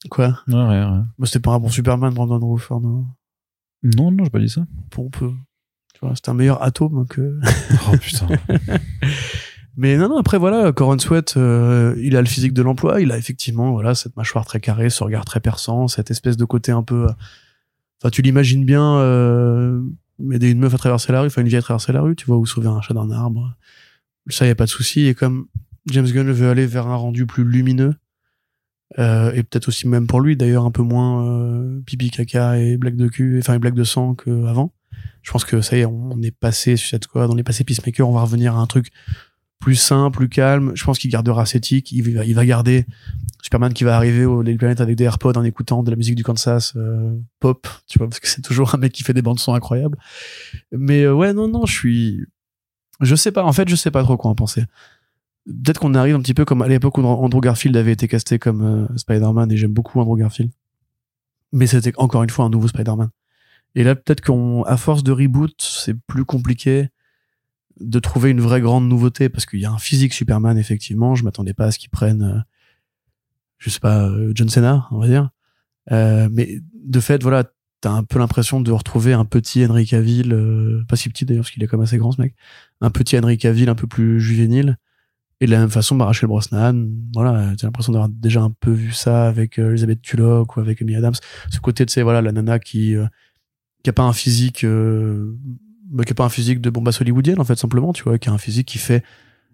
Quoi? 0.09 0.39
Non, 0.47 0.67
rien, 0.67 0.91
rien. 0.91 1.07
Bah, 1.17 1.25
c'était 1.25 1.39
pas 1.39 1.51
un 1.51 1.59
bon 1.59 1.69
Superman, 1.69 2.13
Brandon 2.13 2.39
Ross, 2.39 2.69
non? 2.71 3.05
Non, 3.83 4.11
non, 4.11 4.23
j'ai 4.25 4.29
pas 4.29 4.39
dit 4.39 4.49
ça. 4.49 4.65
Pour 4.89 5.09
peu. 5.09 5.31
Tu 5.99 6.05
vois, 6.05 6.15
c'était 6.15 6.29
un 6.29 6.33
meilleur 6.33 6.63
atome 6.63 7.05
que. 7.07 7.39
oh 7.91 7.97
putain. 7.97 8.27
Mais 9.77 9.97
non, 9.97 10.09
non, 10.09 10.17
après 10.17 10.37
voilà, 10.37 10.71
Coron 10.71 10.97
Sweat, 10.97 11.35
euh, 11.37 11.95
il 12.01 12.17
a 12.17 12.21
le 12.21 12.27
physique 12.27 12.53
de 12.53 12.61
l'emploi, 12.61 12.99
il 13.01 13.11
a 13.11 13.17
effectivement 13.17 13.71
voilà 13.71 13.95
cette 13.95 14.15
mâchoire 14.17 14.45
très 14.45 14.59
carrée, 14.59 14.89
ce 14.89 15.03
regard 15.03 15.23
très 15.23 15.39
perçant, 15.39 15.87
cette 15.87 16.11
espèce 16.11 16.35
de 16.35 16.43
côté 16.45 16.71
un 16.71 16.83
peu. 16.83 17.07
Enfin, 18.01 18.09
tu 18.09 18.21
l'imagines 18.21 18.65
bien, 18.65 18.97
euh, 18.97 19.81
aider 20.31 20.51
une 20.51 20.59
meuf 20.59 20.73
à 20.73 20.77
traverser 20.77 21.11
la 21.11 21.21
rue, 21.21 21.27
enfin 21.27 21.41
une 21.41 21.47
vieille 21.47 21.59
à 21.59 21.61
traverser 21.61 21.93
la 21.93 22.01
rue, 22.01 22.15
tu 22.15 22.25
vois, 22.25 22.37
ou 22.37 22.45
sauver 22.45 22.67
un 22.67 22.81
chat 22.81 22.93
d'un 22.93 23.11
arbre. 23.11 23.55
Ça, 24.27 24.45
y 24.45 24.49
a 24.49 24.55
pas 24.55 24.65
de 24.65 24.69
souci. 24.69 25.07
Et 25.07 25.15
comme 25.15 25.47
James 25.87 26.07
Gunn 26.07 26.31
veut 26.31 26.49
aller 26.49 26.65
vers 26.65 26.87
un 26.87 26.95
rendu 26.95 27.25
plus 27.25 27.43
lumineux, 27.43 27.95
euh, 28.97 29.31
et 29.33 29.43
peut-être 29.43 29.67
aussi 29.67 29.87
même 29.87 30.07
pour 30.07 30.19
lui, 30.19 30.35
d'ailleurs 30.35 30.65
un 30.65 30.71
peu 30.71 30.81
moins 30.81 31.25
euh, 31.27 31.81
pipi 31.85 32.09
caca 32.09 32.57
et 32.57 32.77
blague 32.77 32.95
de 32.95 33.07
cul, 33.07 33.39
enfin 33.39 33.55
et 33.55 33.59
blague 33.59 33.75
de 33.75 33.83
sang 33.83 34.15
qu'avant. 34.15 34.73
Je 35.29 35.31
pense 35.31 35.45
que 35.45 35.61
ça 35.61 35.77
y 35.77 35.81
est, 35.81 35.85
on 35.85 36.19
est 36.23 36.31
passé 36.31 36.73
on 37.13 37.37
est 37.37 37.43
passé 37.43 37.63
Peacemaker, 37.63 38.09
on 38.09 38.13
va 38.13 38.21
revenir 38.21 38.55
à 38.55 38.61
un 38.61 38.65
truc 38.65 38.87
plus 39.59 39.75
sain, 39.75 40.09
plus 40.09 40.27
calme. 40.27 40.71
Je 40.73 40.83
pense 40.83 40.97
qu'il 40.97 41.11
gardera 41.11 41.45
cette. 41.45 41.69
Il 41.69 42.15
va, 42.15 42.25
il 42.25 42.33
va 42.33 42.45
garder 42.47 42.87
Superman 43.43 43.71
qui 43.71 43.83
va 43.83 43.95
arriver 43.95 44.25
au 44.25 44.41
les 44.41 44.55
planètes 44.55 44.81
avec 44.81 44.95
des 44.95 45.03
AirPods 45.03 45.33
en 45.37 45.43
écoutant 45.43 45.83
de 45.83 45.91
la 45.91 45.97
musique 45.97 46.15
du 46.15 46.23
Kansas 46.23 46.73
euh, 46.77 47.15
pop, 47.39 47.67
tu 47.85 47.99
vois, 47.99 48.09
parce 48.09 48.19
que 48.19 48.27
c'est 48.27 48.41
toujours 48.41 48.73
un 48.73 48.79
mec 48.79 48.91
qui 48.91 49.03
fait 49.03 49.13
des 49.13 49.21
bandes 49.21 49.37
son 49.37 49.53
incroyables. 49.53 49.99
Mais 50.71 51.03
euh, 51.03 51.13
ouais, 51.13 51.31
non, 51.31 51.47
non, 51.47 51.67
je 51.67 51.73
suis, 51.73 52.25
je 52.99 53.13
sais 53.13 53.31
pas. 53.31 53.43
En 53.43 53.53
fait, 53.53 53.69
je 53.69 53.75
sais 53.75 53.91
pas 53.91 54.01
trop 54.01 54.17
quoi 54.17 54.31
en 54.31 54.35
penser. 54.35 54.63
Peut-être 55.45 55.79
qu'on 55.79 55.93
arrive 55.93 56.15
un 56.15 56.21
petit 56.21 56.33
peu 56.33 56.43
comme 56.43 56.63
à 56.63 56.67
l'époque 56.67 56.97
où 56.97 57.05
Andrew 57.05 57.39
Garfield 57.39 57.77
avait 57.77 57.91
été 57.91 58.07
casté 58.07 58.39
comme 58.39 58.63
euh, 58.63 58.97
Spider-Man 58.97 59.51
et 59.51 59.57
j'aime 59.57 59.73
beaucoup 59.73 59.99
Andrew 59.99 60.17
Garfield. 60.17 60.51
Mais 61.51 61.67
c'était 61.67 61.93
encore 61.97 62.23
une 62.23 62.31
fois 62.31 62.45
un 62.45 62.49
nouveau 62.49 62.67
Spider-Man. 62.67 63.09
Et 63.75 63.83
là, 63.83 63.95
peut-être 63.95 64.21
qu'on, 64.21 64.63
à 64.63 64.77
force 64.77 65.03
de 65.03 65.11
reboot, 65.11 65.55
c'est 65.59 65.93
plus 66.07 66.25
compliqué 66.25 66.89
de 67.79 67.99
trouver 67.99 68.31
une 68.31 68.41
vraie 68.41 68.61
grande 68.61 68.87
nouveauté 68.87 69.29
parce 69.29 69.45
qu'il 69.45 69.59
y 69.59 69.65
a 69.65 69.71
un 69.71 69.77
physique 69.77 70.13
Superman 70.13 70.57
effectivement. 70.57 71.15
Je 71.15 71.23
m'attendais 71.23 71.53
pas 71.53 71.65
à 71.65 71.71
ce 71.71 71.79
qu'ils 71.79 71.89
prennent, 71.89 72.23
euh, 72.23 72.39
je 73.57 73.69
sais 73.69 73.79
pas, 73.79 74.07
euh, 74.07 74.31
John 74.35 74.49
Cena, 74.49 74.87
on 74.91 74.99
va 74.99 75.07
dire. 75.07 75.29
Euh, 75.91 76.29
mais 76.31 76.59
de 76.73 76.99
fait, 76.99 77.21
voilà, 77.23 77.45
t'as 77.81 77.91
un 77.91 78.03
peu 78.03 78.19
l'impression 78.19 78.61
de 78.61 78.71
retrouver 78.71 79.13
un 79.13 79.25
petit 79.25 79.65
Henry 79.65 79.85
Cavill, 79.85 80.33
euh, 80.33 80.83
pas 80.87 80.95
si 80.95 81.09
petit 81.09 81.25
d'ailleurs 81.25 81.43
parce 81.43 81.51
qu'il 81.51 81.63
est 81.63 81.67
comme 81.67 81.81
assez 81.81 81.97
grand 81.97 82.11
ce 82.11 82.21
mec, 82.21 82.35
un 82.81 82.89
petit 82.89 83.17
Henry 83.17 83.37
Cavill 83.37 83.69
un 83.69 83.75
peu 83.75 83.87
plus 83.87 84.19
juvénile. 84.19 84.77
Et 85.41 85.45
de 85.45 85.51
la 85.51 85.59
même 85.59 85.69
façon, 85.69 85.97
Rachel 85.97 86.27
Brosnan, 86.27 86.85
voilà, 87.13 87.53
t'as 87.57 87.65
l'impression 87.65 87.93
d'avoir 87.93 88.09
déjà 88.09 88.41
un 88.41 88.51
peu 88.59 88.71
vu 88.71 88.91
ça 88.91 89.25
avec 89.25 89.57
Elizabeth 89.57 90.01
Tulloch 90.01 90.57
ou 90.57 90.59
avec 90.59 90.81
Amy 90.81 90.97
Adams. 90.97 91.13
Ce 91.49 91.61
côté, 91.61 91.85
de 91.85 91.89
sais, 91.89 92.01
voilà, 92.01 92.21
la 92.21 92.33
nana 92.33 92.59
qui, 92.59 92.97
qui 93.83 93.89
a 93.89 93.93
pas 93.93 94.03
un 94.03 94.13
physique 94.13 94.65
bah, 95.89 96.03
qui 96.03 96.11
a 96.11 96.15
pas 96.15 96.25
un 96.25 96.29
physique 96.29 96.61
de 96.61 96.69
bombasse 96.69 97.01
hollywoodienne 97.01 97.39
en 97.39 97.43
fait 97.43 97.57
simplement 97.57 97.93
tu 97.93 98.03
vois 98.03 98.17
qui 98.17 98.29
a 98.29 98.31
un 98.31 98.37
physique 98.37 98.67
qui 98.67 98.77
fait 98.77 99.03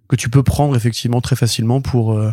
que 0.08 0.16
tu 0.16 0.30
peux 0.30 0.44
prendre 0.44 0.76
effectivement 0.76 1.22
très 1.22 1.36
facilement 1.36 1.82
pour 1.82 2.14
euh, 2.14 2.32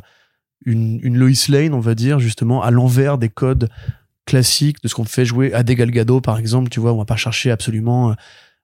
une, 0.64 1.00
une 1.02 1.16
Lois 1.16 1.30
Lane 1.48 1.74
on 1.74 1.80
va 1.80 1.94
dire 1.94 2.18
justement 2.18 2.62
à 2.62 2.70
l'envers 2.70 3.16
des 3.18 3.28
codes 3.28 3.68
classiques 4.26 4.82
de 4.82 4.88
ce 4.88 4.94
qu'on 4.94 5.04
fait 5.04 5.24
jouer 5.24 5.52
à 5.52 5.62
des 5.62 5.74
Galgado 5.74 6.20
par 6.20 6.38
exemple 6.38 6.68
tu 6.68 6.80
vois 6.80 6.92
on 6.92 6.98
va 6.98 7.04
pas 7.04 7.16
chercher 7.16 7.50
absolument 7.50 8.10
euh, 8.10 8.14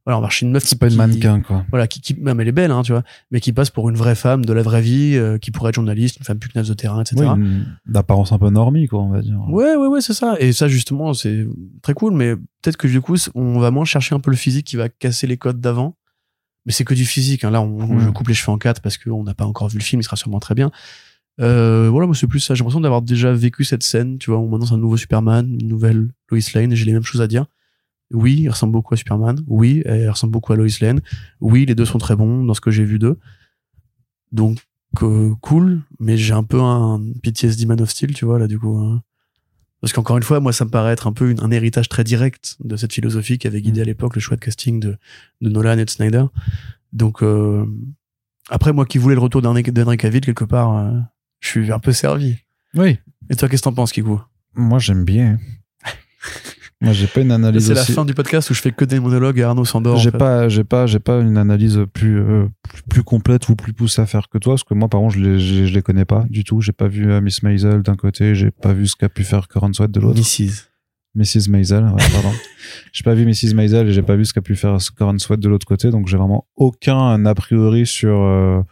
voilà, 0.08 0.20
on 0.20 0.22
va 0.22 0.28
chercher 0.28 0.46
une 0.46 0.52
meuf 0.52 0.64
c'est 0.64 0.78
pas 0.78 0.88
une 0.88 0.96
mannequin 0.96 1.42
quoi. 1.42 1.66
voilà 1.68 1.86
qui, 1.86 2.00
qui 2.00 2.14
même 2.14 2.40
elle 2.40 2.48
est 2.48 2.52
belle 2.52 2.70
hein, 2.70 2.80
tu 2.80 2.92
vois. 2.92 3.02
Mais 3.30 3.40
qui 3.40 3.52
passe 3.52 3.68
pour 3.68 3.90
une 3.90 3.96
vraie 3.96 4.14
femme 4.14 4.42
de 4.42 4.54
la 4.54 4.62
vraie 4.62 4.80
vie 4.80 5.16
euh, 5.16 5.36
qui 5.36 5.50
pourrait 5.50 5.68
être 5.68 5.74
journaliste 5.74 6.16
une 6.16 6.24
femme 6.24 6.38
pugnace 6.38 6.66
de 6.66 6.72
terrain 6.72 7.02
etc 7.02 7.26
d'apparence 7.84 8.32
un 8.32 8.38
peu 8.38 8.48
normie 8.48 8.86
quoi 8.86 9.02
on 9.02 9.10
va 9.10 9.20
dire. 9.20 9.38
Ouais 9.50 9.76
ouais 9.76 9.86
ouais 9.86 10.00
c'est 10.00 10.14
ça. 10.14 10.36
Et 10.40 10.54
ça 10.54 10.66
justement 10.66 11.12
c'est 11.12 11.46
très 11.82 11.92
cool 11.92 12.14
mais 12.14 12.36
peut-être 12.36 12.78
que 12.78 12.86
du 12.88 13.02
coup 13.02 13.16
on 13.34 13.58
va 13.58 13.70
moins 13.70 13.84
chercher 13.84 14.14
un 14.14 14.20
peu 14.20 14.30
le 14.30 14.38
physique 14.38 14.66
qui 14.66 14.76
va 14.76 14.88
casser 14.88 15.26
les 15.26 15.36
codes 15.36 15.60
d'avant. 15.60 15.94
Mais 16.64 16.72
c'est 16.72 16.84
que 16.84 16.94
du 16.94 17.04
physique 17.04 17.44
hein. 17.44 17.50
là 17.50 17.60
on, 17.60 18.00
je 18.00 18.08
coupe 18.08 18.28
les 18.28 18.34
cheveux 18.34 18.52
en 18.52 18.56
quatre 18.56 18.80
parce 18.80 18.96
qu'on 18.96 19.24
n'a 19.24 19.34
pas 19.34 19.44
encore 19.44 19.68
vu 19.68 19.76
le 19.76 19.84
film 19.84 20.00
il 20.00 20.04
sera 20.04 20.16
sûrement 20.16 20.40
très 20.40 20.54
bien. 20.54 20.70
Euh, 21.38 21.90
voilà 21.90 22.06
moi 22.06 22.16
c'est 22.16 22.26
plus 22.26 22.40
ça. 22.40 22.54
J'ai 22.54 22.60
l'impression 22.60 22.80
d'avoir 22.80 23.02
déjà 23.02 23.30
vécu 23.34 23.62
cette 23.62 23.82
scène 23.82 24.16
tu 24.16 24.30
vois 24.30 24.38
on 24.38 24.48
m'annonce 24.48 24.72
un 24.72 24.78
nouveau 24.78 24.96
Superman 24.96 25.58
une 25.60 25.68
nouvelle 25.68 26.08
Lois 26.30 26.40
Lane 26.54 26.72
et 26.72 26.76
j'ai 26.76 26.86
les 26.86 26.94
mêmes 26.94 27.02
choses 27.02 27.20
à 27.20 27.26
dire 27.26 27.44
oui, 28.12 28.36
il 28.40 28.48
ressemble 28.48 28.72
beaucoup 28.72 28.94
à 28.94 28.96
Superman. 28.96 29.38
Oui, 29.46 29.82
elle 29.84 30.08
ressemble 30.08 30.32
beaucoup 30.32 30.52
à 30.52 30.56
Lois 30.56 30.66
Lane. 30.80 31.00
Oui, 31.40 31.66
les 31.66 31.74
deux 31.74 31.84
sont 31.84 31.98
très 31.98 32.16
bons 32.16 32.44
dans 32.44 32.54
ce 32.54 32.60
que 32.60 32.70
j'ai 32.70 32.84
vu 32.84 32.98
d'eux. 32.98 33.18
Donc, 34.32 34.58
euh, 35.02 35.34
cool, 35.40 35.82
mais 36.00 36.16
j'ai 36.16 36.32
un 36.32 36.42
peu 36.42 36.60
un 36.60 37.00
PTSD 37.22 37.66
Man 37.66 37.80
of 37.80 37.90
Steel, 37.90 38.14
tu 38.14 38.24
vois, 38.24 38.38
là, 38.38 38.46
du 38.46 38.58
coup. 38.58 38.76
Hein. 38.78 39.02
Parce 39.80 39.92
qu'encore 39.92 40.16
une 40.16 40.22
fois, 40.22 40.40
moi, 40.40 40.52
ça 40.52 40.64
me 40.64 40.70
paraît 40.70 40.92
être 40.92 41.06
un 41.06 41.12
peu 41.12 41.34
un 41.40 41.50
héritage 41.50 41.88
très 41.88 42.02
direct 42.02 42.56
de 42.60 42.76
cette 42.76 42.92
philosophie 42.92 43.38
qui 43.38 43.46
avait 43.46 43.60
guidé 43.60 43.80
à 43.80 43.84
mm. 43.84 43.88
l'époque 43.88 44.14
le 44.14 44.20
choix 44.20 44.36
de 44.36 44.44
casting 44.44 44.80
de, 44.80 44.96
de 45.40 45.48
Nolan 45.48 45.78
et 45.78 45.84
de 45.84 45.90
Snyder. 45.90 46.24
Donc, 46.92 47.22
euh, 47.22 47.66
après, 48.48 48.72
moi 48.72 48.86
qui 48.86 48.98
voulais 48.98 49.14
le 49.14 49.20
retour 49.20 49.42
d'Henry 49.42 49.62
Cavill, 49.62 50.22
quelque 50.22 50.44
part, 50.44 50.76
euh, 50.76 50.98
je 51.40 51.48
suis 51.48 51.72
un 51.72 51.78
peu 51.78 51.92
servi. 51.92 52.38
Oui. 52.74 52.98
Et 53.30 53.36
toi, 53.36 53.48
qu'est-ce 53.48 53.62
que 53.62 53.68
t'en 53.68 53.74
penses, 53.74 53.92
Kikou? 53.92 54.20
Moi, 54.54 54.78
j'aime 54.78 55.04
bien. 55.04 55.38
Moi, 56.80 56.92
j'ai 56.92 57.08
pas 57.08 57.22
une 57.22 57.32
analyse. 57.32 57.66
C'est 57.66 57.74
la 57.74 57.84
fin 57.84 58.04
du 58.04 58.14
podcast 58.14 58.50
où 58.50 58.54
je 58.54 58.60
fais 58.60 58.70
que 58.70 58.84
des 58.84 59.00
monologues 59.00 59.38
et 59.38 59.42
Arnaud 59.42 59.64
s'endort. 59.64 59.96
J'ai 59.96 60.12
pas, 60.12 60.48
j'ai 60.48 60.62
pas, 60.62 60.86
j'ai 60.86 61.00
pas 61.00 61.18
une 61.20 61.36
analyse 61.36 61.80
plus, 61.92 62.20
euh, 62.20 62.46
plus, 62.88 63.02
complète 63.02 63.48
ou 63.48 63.56
plus 63.56 63.72
poussée 63.72 64.00
à 64.00 64.06
faire 64.06 64.28
que 64.28 64.38
toi, 64.38 64.52
parce 64.52 64.62
que 64.62 64.74
moi, 64.74 64.88
par 64.88 65.00
contre, 65.00 65.16
je 65.16 65.20
les, 65.20 65.38
je, 65.40 65.74
les 65.74 65.82
connais 65.82 66.04
pas 66.04 66.24
du 66.30 66.44
tout. 66.44 66.60
J'ai 66.60 66.72
pas 66.72 66.86
vu 66.86 67.10
euh, 67.10 67.20
Miss 67.20 67.42
Maisel 67.42 67.82
d'un 67.82 67.96
côté, 67.96 68.36
j'ai 68.36 68.52
pas 68.52 68.72
vu 68.72 68.86
ce 68.86 68.94
qu'a 68.94 69.08
pu 69.08 69.24
faire 69.24 69.48
Coran 69.48 69.72
Sweat 69.72 69.90
de 69.90 69.98
l'autre. 69.98 70.20
Mrs. 70.20 70.68
Mrs. 71.16 71.50
Maisel, 71.50 71.82
ouais, 71.82 72.04
pardon. 72.12 72.32
j'ai 72.92 73.02
pas 73.02 73.14
vu 73.14 73.26
Mrs. 73.26 73.54
Maisel 73.54 73.88
et 73.88 73.92
j'ai 73.92 74.02
pas 74.02 74.14
vu 74.14 74.24
ce 74.24 74.32
qu'a 74.32 74.42
pu 74.42 74.54
faire 74.54 74.76
Coran 74.96 75.18
Sweat 75.18 75.40
de 75.40 75.48
l'autre 75.48 75.66
côté, 75.66 75.90
donc 75.90 76.06
j'ai 76.06 76.16
vraiment 76.16 76.46
aucun 76.56 77.24
a 77.24 77.34
priori 77.34 77.86
sur. 77.86 78.20
Euh, 78.20 78.62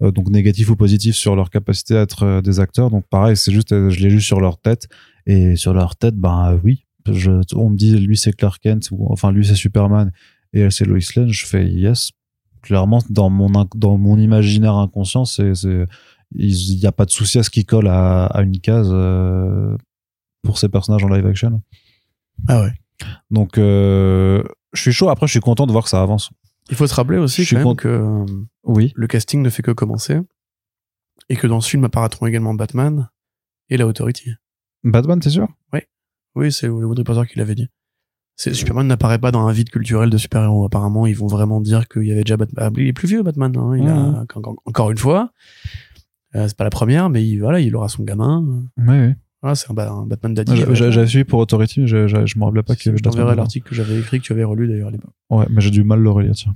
donc 0.00 0.30
négatif 0.30 0.70
ou 0.70 0.76
positif 0.76 1.14
sur 1.14 1.36
leur 1.36 1.50
capacité 1.50 1.94
à 1.94 2.00
être 2.00 2.40
des 2.40 2.58
acteurs 2.58 2.88
donc 2.88 3.04
pareil 3.10 3.36
c'est 3.36 3.52
juste 3.52 3.90
je 3.90 4.00
l'ai 4.00 4.08
juste 4.08 4.26
sur 4.26 4.40
leur 4.40 4.58
tête 4.58 4.88
et 5.26 5.56
sur 5.56 5.74
leur 5.74 5.94
tête 5.94 6.16
ben 6.16 6.58
oui 6.64 6.86
je, 7.10 7.32
on 7.54 7.70
me 7.70 7.76
dit 7.76 7.98
lui 7.98 8.16
c'est 8.16 8.32
Clark 8.32 8.60
Kent 8.62 8.90
ou 8.90 9.06
enfin 9.10 9.32
lui 9.32 9.46
c'est 9.46 9.54
Superman 9.54 10.12
et 10.52 10.60
elle 10.60 10.72
c'est 10.72 10.84
Lois 10.84 10.98
Lane 11.16 11.28
je 11.30 11.46
fais 11.46 11.66
yes. 11.66 12.10
Clairement 12.62 13.00
dans 13.08 13.30
mon 13.30 13.48
dans 13.74 13.96
mon 13.96 14.18
imaginaire 14.18 14.74
inconscient 14.74 15.24
c'est 15.24 15.52
il 16.32 16.78
n'y 16.78 16.86
a 16.86 16.92
pas 16.92 17.06
de 17.06 17.10
souci 17.10 17.38
à 17.38 17.42
ce 17.42 17.50
qui 17.50 17.64
colle 17.64 17.88
à, 17.88 18.26
à 18.26 18.42
une 18.42 18.60
case 18.60 18.90
euh, 18.92 19.76
pour 20.42 20.58
ces 20.58 20.68
personnages 20.68 21.02
en 21.04 21.08
live 21.08 21.26
action. 21.26 21.62
Ah 22.48 22.62
ouais. 22.62 22.72
Donc 23.30 23.58
euh, 23.58 24.42
je 24.72 24.82
suis 24.82 24.92
chaud. 24.92 25.08
Après 25.08 25.26
je 25.26 25.32
suis 25.32 25.40
content 25.40 25.66
de 25.66 25.72
voir 25.72 25.84
que 25.84 25.90
ça 25.90 26.02
avance. 26.02 26.30
Il 26.70 26.76
faut 26.76 26.86
se 26.86 26.94
rappeler 26.94 27.18
aussi 27.18 27.46
quand 27.46 27.64
même 27.64 27.76
que 27.76 28.24
oui. 28.64 28.92
le 28.94 29.06
casting 29.06 29.42
ne 29.42 29.50
fait 29.50 29.62
que 29.62 29.72
commencer 29.72 30.20
et 31.28 31.36
que 31.36 31.46
dans 31.46 31.60
ce 31.60 31.70
film 31.70 31.84
apparaîtront 31.84 32.26
également 32.26 32.54
Batman 32.54 33.08
et 33.68 33.76
la 33.76 33.86
Authority. 33.86 34.30
Batman 34.84 35.18
t'es 35.18 35.30
sûr? 35.30 35.48
Oui 35.72 35.80
oui, 36.34 36.52
c'est 36.52 36.66
le 36.66 36.86
Reporter 36.86 37.26
qui 37.26 37.38
l'avait 37.38 37.54
dit. 37.54 37.68
Superman 38.36 38.86
n'apparaît 38.86 39.18
pas 39.18 39.32
dans 39.32 39.46
un 39.46 39.52
vide 39.52 39.68
culturel 39.68 40.08
de 40.08 40.16
super-héros. 40.16 40.64
Apparemment, 40.64 41.06
ils 41.06 41.16
vont 41.16 41.26
vraiment 41.26 41.60
dire 41.60 41.88
qu'il 41.88 42.04
y 42.04 42.12
avait 42.12 42.22
déjà 42.22 42.38
Batman. 42.38 42.70
Ah, 42.74 42.80
il 42.80 42.88
est 42.88 42.92
plus 42.94 43.08
vieux, 43.08 43.22
Batman. 43.22 43.52
Hein. 43.56 43.76
Il 43.76 43.86
a, 43.86 44.24
encore 44.64 44.90
une 44.90 44.96
fois, 44.96 45.30
euh, 46.34 46.48
c'est 46.48 46.56
pas 46.56 46.64
la 46.64 46.70
première, 46.70 47.10
mais 47.10 47.26
il, 47.26 47.38
voilà, 47.38 47.60
il 47.60 47.76
aura 47.76 47.88
son 47.88 48.02
gamin. 48.02 48.64
Oui, 48.78 48.98
oui. 48.98 49.14
Voilà, 49.42 49.54
c'est 49.54 49.70
un, 49.70 50.06
Batman 50.06 50.34
daddy. 50.34 50.64
J'avais 50.72 51.06
suivi 51.06 51.24
pour 51.24 51.40
Authority, 51.40 51.80
mais 51.80 51.86
je, 51.86 52.06
je, 52.06 52.38
me 52.38 52.44
rappelais 52.44 52.62
pas 52.62 52.76
qu'il 52.76 52.86
y 52.86 52.88
avait 52.90 52.98
Je 52.98 53.02
t'enverrai 53.02 53.34
l'article 53.36 53.68
que 53.68 53.74
j'avais 53.74 53.98
écrit, 53.98 54.20
que 54.20 54.24
tu 54.24 54.32
avais 54.32 54.44
relu 54.44 54.68
d'ailleurs 54.68 54.88
à 54.88 54.90
l'époque. 54.90 55.12
Ouais, 55.30 55.46
mais 55.50 55.60
j'ai 55.60 55.70
du 55.70 55.82
mal 55.82 56.00
le 56.00 56.10
relire, 56.10 56.34
tiens. 56.34 56.54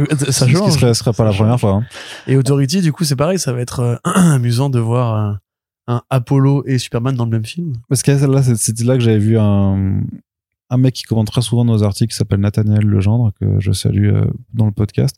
Euh, 0.00 0.06
ça 0.30 0.46
change. 0.48 0.70
Ce 0.70 0.74
qui 0.74 0.80
serait, 0.80 0.94
serait 0.94 1.12
pas 1.12 1.24
la 1.24 1.32
première 1.32 1.58
fois. 1.58 1.74
Hein. 1.74 1.84
Et 2.26 2.36
Authority, 2.36 2.80
du 2.80 2.92
coup, 2.92 3.04
c'est 3.04 3.16
pareil, 3.16 3.38
ça 3.38 3.52
va 3.52 3.60
être 3.60 3.80
euh, 3.80 3.96
amusant 4.04 4.70
de 4.70 4.78
voir 4.78 5.38
un 5.86 6.02
Apollo 6.10 6.64
et 6.66 6.78
Superman 6.78 7.14
dans 7.14 7.24
le 7.24 7.30
même 7.30 7.44
film? 7.44 7.74
Parce 7.88 8.02
que 8.02 8.12
là, 8.12 8.42
c'était 8.42 8.84
là 8.84 8.96
que 8.96 9.02
j'avais 9.02 9.18
vu 9.18 9.38
un, 9.38 10.02
un 10.70 10.76
mec 10.76 10.94
qui 10.94 11.02
commente 11.02 11.26
très 11.26 11.42
souvent 11.42 11.64
nos 11.64 11.82
articles 11.82 12.12
qui 12.12 12.16
s'appelle 12.16 12.40
Nathaniel 12.40 12.84
Legendre, 12.84 13.32
que 13.40 13.58
je 13.58 13.72
salue 13.72 14.14
euh, 14.14 14.24
dans 14.54 14.66
le 14.66 14.72
podcast, 14.72 15.16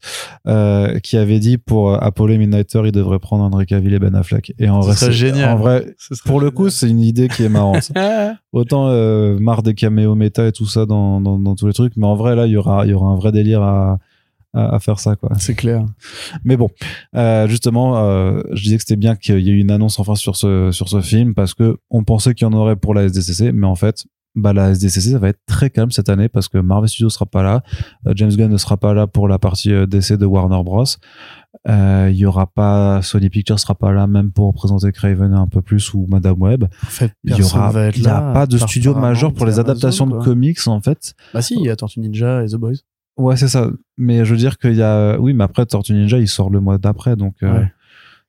euh, 0.49 0.99
qui 1.01 1.17
avait 1.19 1.39
dit 1.39 1.59
pour 1.59 1.93
euh, 1.93 1.99
Apollo 2.01 2.35
et 2.35 2.39
Midnighter, 2.39 2.83
il 2.87 2.93
devrait 2.93 3.19
prendre 3.19 3.45
Henry 3.45 3.67
Cavill 3.67 3.93
et 3.93 3.99
Ben 3.99 4.15
Affleck. 4.15 4.55
Et 4.59 4.71
en 4.71 4.81
vrai, 4.81 4.95
c'est 4.97 5.13
génial. 5.13 5.51
En 5.51 5.57
vrai, 5.57 5.95
pour 6.25 6.41
le 6.41 6.51
coup, 6.51 6.71
c'est 6.71 6.89
une 6.89 7.01
idée 7.01 7.29
qui 7.29 7.45
est 7.45 7.51
marrante. 7.51 7.93
Autant 8.53 8.89
marre 9.39 9.63
des 9.63 9.75
caméos 9.75 10.15
méta 10.15 10.47
et 10.47 10.53
tout 10.53 10.67
ça 10.67 10.87
dans, 10.87 11.21
dans, 11.21 11.39
dans, 11.39 11.55
tous 11.55 11.67
les 11.67 11.73
trucs, 11.73 11.97
mais 11.97 12.07
en 12.07 12.17
vrai, 12.17 12.35
là, 12.35 12.47
il 12.47 12.53
y 12.53 12.57
aura, 12.57 12.85
il 12.87 12.91
y 12.91 12.95
aura 12.95 13.11
un 13.11 13.17
vrai 13.17 13.33
délire 13.33 13.63
à, 14.55 14.75
à, 14.75 14.79
faire 14.79 15.01
ça 15.01 15.17
quoi. 15.17 15.31
C'est 15.39 15.55
clair. 15.55 15.85
Mais 16.45 16.57
bon 16.57 16.69
euh, 17.17 17.49
justement 17.49 17.99
euh, 17.99 18.43
je 18.53 18.63
disais 18.63 18.77
que 18.77 18.83
c'était 18.83 18.97
bien 18.97 19.17
qu'il 19.17 19.39
y 19.41 19.51
ait 19.51 19.53
eu 19.53 19.61
une 19.61 19.71
annonce 19.71 19.99
enfin 19.99 20.15
sur 20.15 20.37
ce 20.37 20.71
sur 20.73 20.89
ce 20.89 21.01
film 21.01 21.35
parce 21.35 21.55
que 21.55 21.79
on 21.91 22.05
pensait 22.05 22.35
qu'il 22.35 22.47
y 22.47 22.51
en 22.51 22.53
aurait 22.53 22.77
pour 22.77 22.95
la 22.95 23.05
SDCC 23.05 23.53
mais 23.53 23.67
en 23.67 23.75
fait 23.75 24.05
bah 24.35 24.55
la 24.55 24.71
SDCC 24.71 25.11
ça 25.11 25.19
va 25.19 25.29
être 25.29 25.41
très 25.47 25.69
calme 25.69 25.91
cette 25.91 26.09
année 26.09 26.29
parce 26.29 26.49
que 26.49 26.57
Marvel 26.57 26.89
Studios 26.89 27.11
sera 27.11 27.27
pas 27.27 27.43
là 27.43 27.63
euh, 28.07 28.13
James 28.17 28.31
Gunn 28.31 28.51
ne 28.51 28.57
sera 28.57 28.77
pas 28.77 28.95
là 28.95 29.07
pour 29.07 29.29
la 29.29 29.39
partie 29.39 29.71
DC 29.87 30.15
de 30.15 30.27
Warner 30.27 30.63
Bros. 30.65 30.85
Il 31.67 32.15
y 32.15 32.25
aura 32.25 32.47
pas 32.47 33.03
Sony 33.03 33.29
Pictures 33.29 33.61
sera 33.61 33.75
pas 33.75 33.93
là 33.93 34.07
même 34.07 34.33
pour 34.33 34.55
présenter 34.55 34.91
Craven 34.91 35.35
un 35.35 35.49
peu 35.49 35.61
plus 35.61 35.93
ou 35.93 36.07
Madame 36.09 36.41
Web. 36.41 36.65
En 36.65 36.87
fait 36.87 37.13
il 37.25 37.37
y 37.37 37.43
aura 37.43 37.91
y 37.95 38.07
a 38.07 38.33
pas 38.33 38.47
de 38.47 38.57
studio 38.57 38.95
majeur 38.95 39.35
pour 39.35 39.45
les 39.45 39.59
adaptations 39.59 40.07
de 40.07 40.17
comics 40.19 40.67
en 40.67 40.81
fait. 40.81 41.15
Bah 41.35 41.43
si 41.43 41.55
il 41.55 41.65
y 41.65 41.71
a 41.71 41.77
Tortue 41.77 42.01
Ninja 42.01 42.43
et 42.43 42.49
The 42.49 42.57
Boys 42.57 42.79
Ouais, 43.17 43.37
c'est 43.37 43.49
ça. 43.49 43.71
Mais 43.99 44.25
je 44.25 44.31
veux 44.33 44.39
dire 44.39 44.59
qu'il 44.59 44.75
y 44.75 44.83
a. 44.83 45.19
Oui, 45.21 45.35
mais 45.35 45.45
après, 45.45 45.67
Tortue 45.67 45.93
Ninja, 45.93 46.19
il 46.19 46.29
sort 46.29 46.51
le 46.51 46.61
mois 46.61 46.79
d'après, 46.79 47.17
donc. 47.17 47.35
euh, 47.43 47.61
Ouais. 47.61 47.73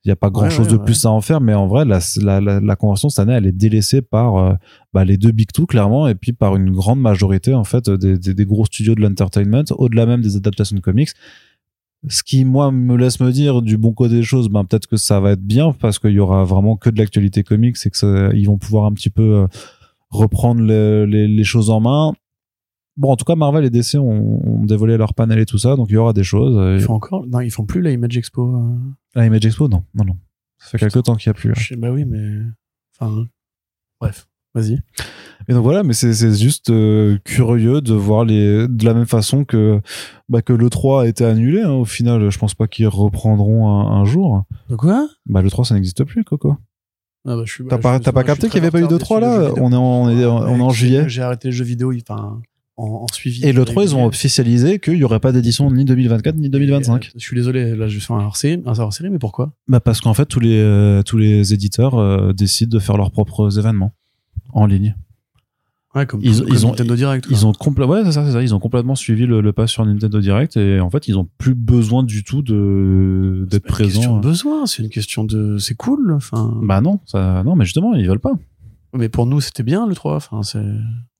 Il 0.06 0.10
n'y 0.10 0.12
a 0.12 0.18
pas 0.18 0.30
grand 0.30 0.50
chose 0.50 0.66
ouais, 0.66 0.74
de 0.74 0.78
ouais. 0.80 0.84
plus 0.84 1.06
à 1.06 1.12
en 1.12 1.22
faire, 1.22 1.40
mais 1.40 1.54
en 1.54 1.66
vrai, 1.66 1.86
la, 1.86 2.00
la, 2.22 2.42
la, 2.42 2.60
la 2.60 2.76
convention 2.76 3.08
cette 3.08 3.20
année, 3.20 3.32
elle 3.36 3.46
est 3.46 3.54
délaissée 3.54 4.02
par 4.02 4.36
euh, 4.36 4.54
bah, 4.92 5.06
les 5.06 5.16
deux 5.16 5.32
Big 5.32 5.50
Two, 5.54 5.66
clairement, 5.66 6.10
et 6.10 6.16
puis 6.16 6.34
par 6.34 6.58
une 6.58 6.72
grande 6.72 7.00
majorité, 7.00 7.54
en 7.54 7.64
fait, 7.64 7.90
des, 7.90 8.18
des, 8.18 8.34
des 8.34 8.46
gros 8.46 8.66
studios 8.66 8.96
de 8.96 9.02
l'entertainment, 9.02 9.64
au-delà 9.78 10.06
même 10.06 10.20
des 10.20 10.36
adaptations 10.36 10.76
de 10.76 10.82
comics. 10.82 11.12
Ce 12.10 12.22
qui, 12.22 12.44
moi, 12.44 12.70
me 12.70 12.98
laisse 12.98 13.22
me 13.22 13.32
dire 13.32 13.62
du 13.62 13.78
bon 13.78 13.94
côté 13.94 14.16
des 14.16 14.24
choses, 14.24 14.50
ben, 14.50 14.66
peut-être 14.66 14.88
que 14.88 14.98
ça 14.98 15.22
va 15.22 15.32
être 15.32 15.42
bien, 15.42 15.72
parce 15.72 16.00
qu'il 16.00 16.12
y 16.12 16.20
aura 16.20 16.44
vraiment 16.44 16.76
que 16.76 16.90
de 16.90 16.98
l'actualité 17.00 17.44
comics 17.44 17.78
et 17.86 17.90
que 17.90 17.98
ça, 17.98 18.30
ils 18.34 18.44
vont 18.48 18.58
pouvoir 18.58 18.84
un 18.88 18.92
petit 18.92 19.10
peu 19.10 19.24
euh, 19.24 19.48
reprendre 20.10 20.60
le- 20.60 21.06
les, 21.06 21.30
les 21.30 21.44
choses 21.46 21.70
en 21.70 21.80
main. 21.80 22.12
Bon, 22.96 23.12
en 23.12 23.16
tout 23.16 23.26
cas, 23.26 23.36
Marvel 23.36 23.66
et 23.66 23.70
DC 23.72 23.96
ont, 23.96 24.40
ont 24.46 24.66
dévoilé 24.66 24.98
leur 24.98 25.14
panel 25.16 25.40
et 25.40 25.46
tout 25.46 25.58
ça, 25.58 25.76
donc 25.76 25.88
il 25.90 25.94
y 25.94 25.98
aura 25.98 26.14
des 26.14 26.24
choses. 26.24 26.56
Ils 26.78 26.84
Et- 26.84 26.86
font 26.86 26.94
encore 26.94 27.26
Non, 27.28 27.40
ils 27.40 27.50
font 27.52 27.66
plus 27.66 27.82
la 27.82 27.92
Image 27.92 28.16
Expo. 28.18 28.56
euh. 28.56 28.76
La 29.16 29.26
Image 29.26 29.46
Expo, 29.46 29.68
non, 29.68 29.84
non, 29.96 30.06
non. 30.06 30.18
Ça 30.60 30.70
fait 30.70 30.78
quelques 30.78 31.04
temps 31.04 31.16
qu'il 31.16 31.30
n'y 31.30 31.32
a 31.32 31.34
plus. 31.34 31.50
hein. 31.52 31.56
Sais- 31.58 31.76
Bah 31.76 31.92
oui, 31.92 32.06
mais. 32.06 32.40
Enfin. 33.00 33.26
Bref, 34.00 34.28
vas-y. 34.54 34.80
Et 35.50 35.54
donc 35.54 35.64
voilà, 35.64 35.84
mais 35.84 35.94
c'est 35.94 36.14
juste 36.38 36.70
euh, 36.70 37.18
curieux 37.26 37.82
de 37.82 37.94
voir 37.94 38.24
les 38.26 38.68
de 38.68 38.86
la 38.86 38.94
même 38.94 39.06
façon 39.08 39.44
que 39.44 39.82
bah, 40.30 40.42
que 40.42 40.54
le 40.54 40.70
3 40.70 41.04
a 41.04 41.08
été 41.08 41.26
annulé. 41.26 41.62
hein. 41.62 41.72
Au 41.72 41.86
final, 41.86 42.30
je 42.30 42.38
pense 42.40 42.54
pas 42.54 42.68
qu'ils 42.68 42.88
reprendront 42.88 43.68
un, 43.70 43.92
un 44.02 44.06
jour. 44.06 44.44
De 44.70 44.76
quoi? 44.76 45.08
Bah 45.26 45.42
le 45.42 45.50
3 45.50 45.66
ça 45.66 45.74
n'existe 45.76 46.04
plus, 46.06 46.24
Coco. 46.24 46.56
ah 47.28 47.36
bah, 47.36 47.44
T'as 47.46 47.64
bah, 47.64 47.78
pas 47.78 48.00
t'as 48.00 48.12
pas 48.12 48.20
suis 48.22 48.28
capté 48.28 48.48
qu'il 48.50 48.56
y 48.56 48.62
avait 48.62 48.72
pas 48.72 48.80
eu 48.80 48.82
de 48.88 48.94
retard 48.94 49.00
3 49.00 49.20
dessus, 49.20 49.32
le 49.40 49.44
là? 49.48 49.54
On 49.58 49.72
est 49.72 49.76
en, 49.76 49.82
on 49.82 50.10
est, 50.10 50.26
on 50.26 50.58
est 50.58 50.62
en 50.62 50.70
juillet. 50.70 51.10
J'ai 51.10 51.22
arrêté 51.24 51.50
le 51.50 51.54
jeu 51.54 51.66
vidéo, 51.66 51.92
enfin, 52.08 52.40
en, 52.78 52.86
en 52.86 53.08
suivi. 53.08 53.46
Et 53.46 53.54
le 53.54 53.66
3 53.66 53.84
ils 53.84 53.96
ont 53.96 54.06
officialisé 54.06 54.80
qu'il 54.80 54.96
y 54.96 55.04
aurait 55.04 55.20
pas 55.20 55.32
d'édition 55.32 55.70
ni 55.72 55.86
2024 55.86 56.36
ni 56.38 56.50
2025. 56.50 57.04
Et, 57.06 57.08
euh, 57.08 57.12
Je 57.16 57.20
suis 57.24 57.36
désolé, 57.36 57.76
là 57.76 57.88
je 57.88 58.00
fais 58.00 58.14
un 58.14 58.18
hors-série, 58.18 58.62
un 58.66 58.80
hors-série, 58.80 59.10
mais 59.10 59.20
pourquoi? 59.20 59.54
Bah 59.68 59.80
parce 59.80 60.02
qu'en 60.02 60.14
fait 60.14 60.26
tous 60.26 60.40
les 60.40 60.58
euh, 60.60 61.02
tous 61.04 61.18
les 61.18 61.54
éditeurs 61.54 61.96
euh, 61.96 62.34
décident 62.34 62.76
de 62.76 62.80
faire 62.80 62.98
leurs 62.98 63.12
propres 63.12 63.60
événements 63.60 63.94
en 64.54 64.66
ligne. 64.66 64.96
Ouais, 65.96 66.08
comme, 66.08 66.22
Ils- 66.24 66.40
comme 66.40 66.48
ils 66.52 66.66
ont- 66.66 66.70
Nintendo 66.70 66.96
Direct. 66.96 67.28
quoi. 67.28 67.38
Ils 67.38 67.46
ont 67.46 67.52
complètement, 67.52 67.94
ouais, 67.94 68.02
c'est 68.04 68.14
ça, 68.14 68.26
c'est 68.26 68.32
ça. 68.32 68.42
Ils 68.42 68.56
ont 68.56 68.60
complètement 68.60 68.96
suivi 68.96 69.28
le, 69.28 69.42
le 69.42 69.54
pas 69.54 69.68
sur 69.68 69.86
Nintendo 69.86 70.20
Direct 70.22 70.58
et 70.58 70.80
en 70.80 70.90
fait, 70.90 71.08
ils 71.08 71.20
ont 71.20 71.30
plus 71.38 71.54
besoin 71.54 72.02
du 72.02 72.24
tout 72.24 72.42
de 72.42 73.46
d'être 73.48 73.64
C'est 73.68 73.78
pas 73.78 73.84
une 73.84 73.86
question 73.86 74.02
présents. 74.02 74.18
de 74.18 74.22
besoin, 74.28 74.66
c'est 74.66 74.82
une 74.82 74.90
question 74.90 75.24
de. 75.24 75.60
C'est 75.60 75.76
cool, 75.76 76.12
enfin. 76.14 76.58
Bah 76.64 76.82
non, 76.82 77.00
ça, 77.06 77.44
non, 77.46 77.56
mais 77.56 77.66
justement, 77.66 77.94
ils 77.94 78.08
veulent 78.08 78.20
pas. 78.20 78.34
Mais 78.94 79.10
pour 79.10 79.26
nous, 79.26 79.42
c'était 79.42 79.64
bien 79.64 79.88
le 79.88 79.96
3. 79.96 80.16
Enfin, 80.16 80.44
c'est. 80.44 80.64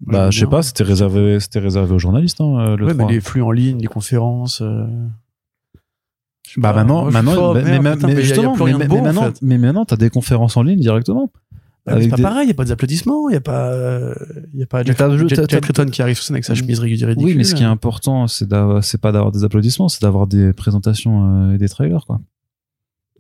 Bah, 0.02 0.30
je 0.30 0.40
sais 0.40 0.46
pas, 0.48 0.62
c'était 0.62 0.84
réservé, 0.84 1.40
c'était 1.40 1.60
réservé 1.60 1.94
aux 1.94 2.00
journalistes, 2.00 2.40
hein, 2.42 2.60
euh, 2.60 2.76
le 2.78 2.86
ouais, 2.86 2.94
3. 2.94 3.08
mais 3.08 3.14
les 3.14 3.20
flux 3.22 3.42
en 3.42 3.52
ligne, 3.52 3.80
les 3.80 3.88
conférences. 3.88 4.62
euh, 4.62 4.86
Bah 6.58 6.72
pas, 6.72 6.80
maintenant, 6.84 7.06
maintenant, 7.10 7.54
mais, 7.56 7.80
maintenant, 7.80 8.08
mais 9.42 9.58
maintenant, 9.58 9.86
t'as 9.86 9.96
des 9.96 10.10
conférences 10.10 10.56
en 10.58 10.62
ligne 10.64 10.80
directement. 10.80 11.32
Bah, 11.86 11.96
c'est 12.00 12.08
pas 12.10 12.16
des- 12.16 12.22
pareil, 12.24 12.44
il 12.44 12.46
n'y 12.46 12.52
a 12.52 12.54
pas 12.56 12.64
d'applaudissements, 12.64 13.28
il 13.28 13.32
n'y 13.34 13.38
a 13.38 13.42
pas, 13.42 13.68
euh, 13.74 14.14
y 14.54 14.64
a 14.64 14.66
pas 14.66 14.84
Jack, 14.84 14.96
t'as- 14.96 15.10
Jack, 15.50 15.92
qui 15.92 16.02
arrive 16.02 16.16
sur 16.16 16.24
scène 16.24 16.36
avec 16.36 16.46
sa 16.46 16.56
chemise 16.56 16.80
ridicule. 16.80 17.14
Oui, 17.18 17.34
mais 17.36 17.44
ce 17.44 17.56
qui 17.56 17.64
est 17.64 17.66
important, 17.66 18.28
c'est 18.28 18.48
c'est 18.82 19.02
pas 19.02 19.12
d'avoir 19.12 19.32
des 19.34 19.44
applaudissements, 19.44 19.90
c'est 19.90 20.02
d'avoir 20.02 20.28
des 20.28 20.54
présentations 20.54 21.50
euh, 21.50 21.56
et 21.56 21.58
des 21.58 21.68
trailers, 21.68 22.06
quoi. 22.06 22.22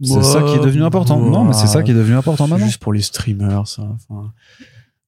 C'est 0.01 0.23
ça 0.23 0.41
qui 0.43 0.55
est 0.55 0.59
devenu 0.63 0.83
important. 0.83 1.19
Non, 1.19 1.43
mais 1.45 1.53
c'est 1.53 1.67
ça 1.67 1.83
qui 1.83 1.91
est 1.91 1.95
devenu 1.95 2.15
important 2.15 2.47
maintenant. 2.47 2.65
Juste 2.65 2.79
pour 2.81 2.93
les 2.93 3.01
streamers, 3.01 3.67
ça. 3.67 3.83
enfin. 3.83 4.31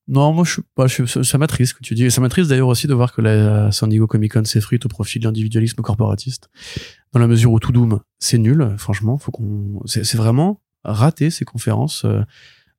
Non, 0.07 0.32
moi, 0.34 0.44
je, 0.45 0.62
pas- 0.76 0.86
je, 0.86 1.24
ça 1.24 1.38
m'attriste 1.40 1.74
que 1.74 1.80
tu 1.82 1.95
dis. 1.95 2.06
Et 2.06 2.10
ça 2.12 2.22
m'attriste 2.22 2.49
d'ailleurs 2.52 2.68
aussi 2.68 2.86
de 2.86 2.94
voir 2.94 3.12
que 3.12 3.22
la 3.22 3.72
San 3.72 3.90
Diego 3.90 4.06
Comic 4.06 4.34
Con 4.34 4.45
s'effrite 4.45 4.86
au 4.86 4.90
profit 4.90 5.18
de 5.18 5.24
l'individualisme 5.26 5.82
corporatiste. 5.82 6.49
Dans 7.12 7.20
la 7.20 7.26
mesure 7.28 7.52
où 7.52 7.60
tout 7.60 7.72
Doom, 7.72 7.99
c'est 8.20 8.38
nul, 8.38 8.76
franchement. 8.78 9.18
Faut 9.18 9.32
qu'on, 9.32 9.82
c'est 9.86 10.16
vraiment 10.16 10.62
raté 10.84 11.32
ces 11.32 11.44
conférences. 11.45 12.03
euh. 12.06 12.22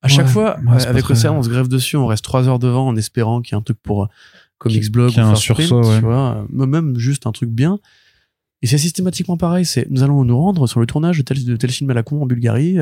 À 0.02 0.08
chaque 0.08 0.26
Ouais, 0.26 0.32
fois, 0.32 0.56
ouais, 0.64 0.86
avec 0.86 1.10
Océan, 1.10 1.36
on 1.36 1.42
se 1.42 1.48
grève 1.48 1.66
dessus, 1.66 1.96
on 1.96 2.06
reste 2.06 2.22
trois 2.22 2.46
heures 2.48 2.60
devant 2.60 2.86
en 2.86 2.94
espérant 2.94 3.40
qu'il 3.40 3.54
y 3.54 3.56
ait 3.56 3.58
un 3.58 3.62
truc 3.62 3.78
pour 3.82 4.04
euh, 4.04 4.08
Comics 4.58 4.92
Blog 4.92 5.10
ou 5.16 5.20
un 5.20 5.24
Print, 5.32 5.36
sursaut, 5.38 5.82
ouais. 5.82 5.98
tu 5.98 6.04
vois. 6.04 6.46
euh, 6.60 6.66
Même 6.66 6.96
juste 6.96 7.26
un 7.26 7.32
truc 7.32 7.50
bien. 7.50 7.80
Et 8.66 8.68
c'est 8.68 8.78
systématiquement 8.78 9.36
pareil. 9.36 9.64
C'est, 9.64 9.88
nous 9.90 10.02
allons 10.02 10.24
nous 10.24 10.36
rendre 10.36 10.66
sur 10.66 10.80
le 10.80 10.86
tournage 10.86 11.18
de 11.18 11.22
tel, 11.22 11.44
de 11.44 11.54
tel 11.54 11.70
film 11.70 11.88
à 11.90 11.94
la 11.94 12.02
con 12.02 12.20
en 12.20 12.26
Bulgarie. 12.26 12.80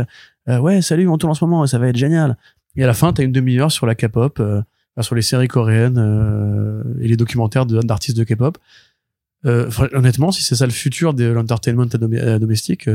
Euh, 0.48 0.58
ouais, 0.58 0.80
salut, 0.80 1.06
on 1.08 1.18
tourne 1.18 1.32
en 1.32 1.34
ce 1.34 1.44
moment, 1.44 1.66
ça 1.66 1.78
va 1.78 1.88
être 1.88 1.98
génial. 1.98 2.38
Et 2.74 2.84
à 2.84 2.86
la 2.86 2.94
fin, 2.94 3.12
t'as 3.12 3.22
une 3.22 3.32
demi-heure 3.32 3.70
sur 3.70 3.84
la 3.84 3.94
K-pop, 3.94 4.38
euh, 4.40 4.62
sur 5.02 5.14
les 5.14 5.20
séries 5.20 5.46
coréennes 5.46 5.98
euh, 5.98 6.82
et 7.02 7.06
les 7.06 7.18
documentaires 7.18 7.66
d'artistes 7.66 8.16
de, 8.16 8.24
K-pop. 8.24 8.56
Honnêtement, 9.44 10.32
si 10.32 10.42
c'est 10.42 10.54
ça 10.54 10.64
le 10.64 10.72
futur 10.72 11.12
de 11.12 11.24
l'entertainment 11.26 11.84
dom- 11.84 12.38
domestique, 12.38 12.88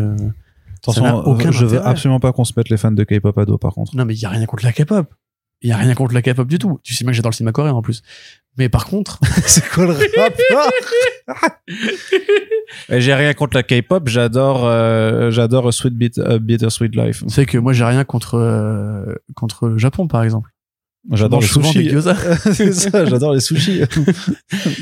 Attention, 0.79 1.17
aucun 1.27 1.51
je 1.51 1.65
veux 1.65 1.75
intérêt. 1.77 1.91
absolument 1.91 2.19
pas 2.19 2.31
qu'on 2.33 2.43
se 2.43 2.53
mette 2.57 2.69
les 2.69 2.77
fans 2.77 2.91
de 2.91 3.03
K-pop 3.03 3.37
à 3.37 3.45
dos, 3.45 3.59
par 3.59 3.73
contre. 3.75 3.95
non 3.95 4.03
mais 4.05 4.15
il 4.15 4.19
y 4.19 4.25
a 4.25 4.29
rien 4.29 4.47
contre 4.47 4.65
la 4.65 4.71
K-pop. 4.71 5.13
Il 5.61 5.69
y 5.69 5.73
a 5.73 5.77
rien 5.77 5.93
contre 5.93 6.13
la 6.15 6.23
K-pop 6.23 6.47
du 6.47 6.57
tout. 6.57 6.79
Tu 6.83 6.95
sais 6.95 7.03
bien 7.03 7.11
que 7.11 7.17
j'adore 7.17 7.29
le 7.31 7.35
cinéma 7.35 7.51
coréen 7.51 7.73
en 7.73 7.81
plus. 7.83 8.01
Mais 8.59 8.69
par 8.69 8.85
contre, 8.85 9.19
c'est 9.47 9.67
quoi 9.69 9.85
le 9.85 9.93
rapport 9.93 10.69
J'ai 12.89 13.13
rien 13.13 13.33
contre 13.33 13.55
la 13.55 13.63
K-pop, 13.63 14.07
j'adore, 14.07 14.65
euh, 14.65 15.31
j'adore 15.31 15.73
Sweet 15.73 15.93
Bit, 15.95 16.17
euh, 16.19 16.39
Bittersweet 16.39 16.95
Life. 16.95 17.23
c'est 17.27 17.45
que 17.45 17.57
moi 17.57 17.73
j'ai 17.73 17.85
rien 17.85 18.03
contre 18.03 18.35
euh, 18.35 19.15
contre 19.35 19.69
le 19.69 19.77
Japon 19.77 20.07
par 20.07 20.23
exemple. 20.23 20.51
J'adore 21.11 21.39
les 21.39 21.47
sushis. 21.47 21.87
des 21.87 22.01
c'est 22.53 22.73
ça, 22.73 23.05
j'adore 23.05 23.33
les 23.33 23.39
sushis. 23.39 23.81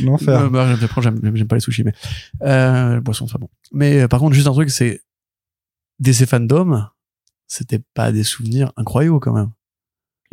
L'enfer. 0.03 0.41
Non, 0.41 0.47
bah, 0.49 0.67
j'aime- 0.75 0.89
j'aime 1.01 1.19
j'aime- 1.23 1.35
j'aime 1.35 1.47
pas 1.47 1.55
les 1.55 1.61
sushis, 1.61 1.83
mais 1.83 1.93
euh, 2.41 2.99
boisson, 3.01 3.27
c'est 3.27 3.33
pas 3.33 3.37
bon. 3.39 3.49
Mais 3.71 4.01
euh, 4.01 4.07
par 4.07 4.19
contre, 4.19 4.33
juste 4.33 4.47
un 4.47 4.51
truc, 4.53 4.71
c'est 4.71 5.01
DC 5.99 6.25
Fandom, 6.25 6.87
c'était 7.47 7.81
pas 7.93 8.11
des 8.11 8.23
souvenirs 8.23 8.71
incroyables 8.77 9.19
quand 9.19 9.33
même. 9.33 9.51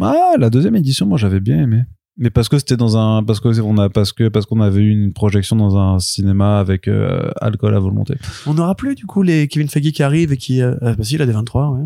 Ah, 0.00 0.32
la 0.38 0.48
deuxième 0.50 0.74
édition, 0.74 1.06
moi 1.06 1.18
j'avais 1.18 1.40
bien 1.40 1.62
aimé. 1.62 1.82
Mais 2.16 2.30
parce 2.30 2.48
que 2.48 2.58
c'était 2.58 2.76
dans 2.76 2.96
un, 2.96 3.24
parce 3.24 3.40
que 3.40 3.60
on 3.60 3.76
a, 3.76 3.88
parce 3.88 4.12
que 4.12 4.28
parce 4.28 4.46
qu'on 4.46 4.60
avait 4.60 4.80
eu 4.82 4.90
une 4.90 5.12
projection 5.12 5.56
dans 5.56 5.76
un 5.76 5.98
cinéma 5.98 6.60
avec 6.60 6.86
euh, 6.86 7.28
alcool 7.40 7.74
à 7.74 7.80
volonté. 7.80 8.14
On 8.46 8.54
n'aura 8.54 8.76
plus 8.76 8.94
du 8.94 9.04
coup 9.04 9.22
les 9.22 9.48
Kevin 9.48 9.68
Feige 9.68 9.90
qui 9.90 10.02
arrivent 10.04 10.32
et 10.32 10.36
qui, 10.36 10.62
euh, 10.62 10.76
ah, 10.80 10.94
bah 10.94 11.02
si, 11.02 11.16
il 11.16 11.22
a 11.22 11.26
des 11.26 11.32
23, 11.32 11.70
ouais. 11.70 11.84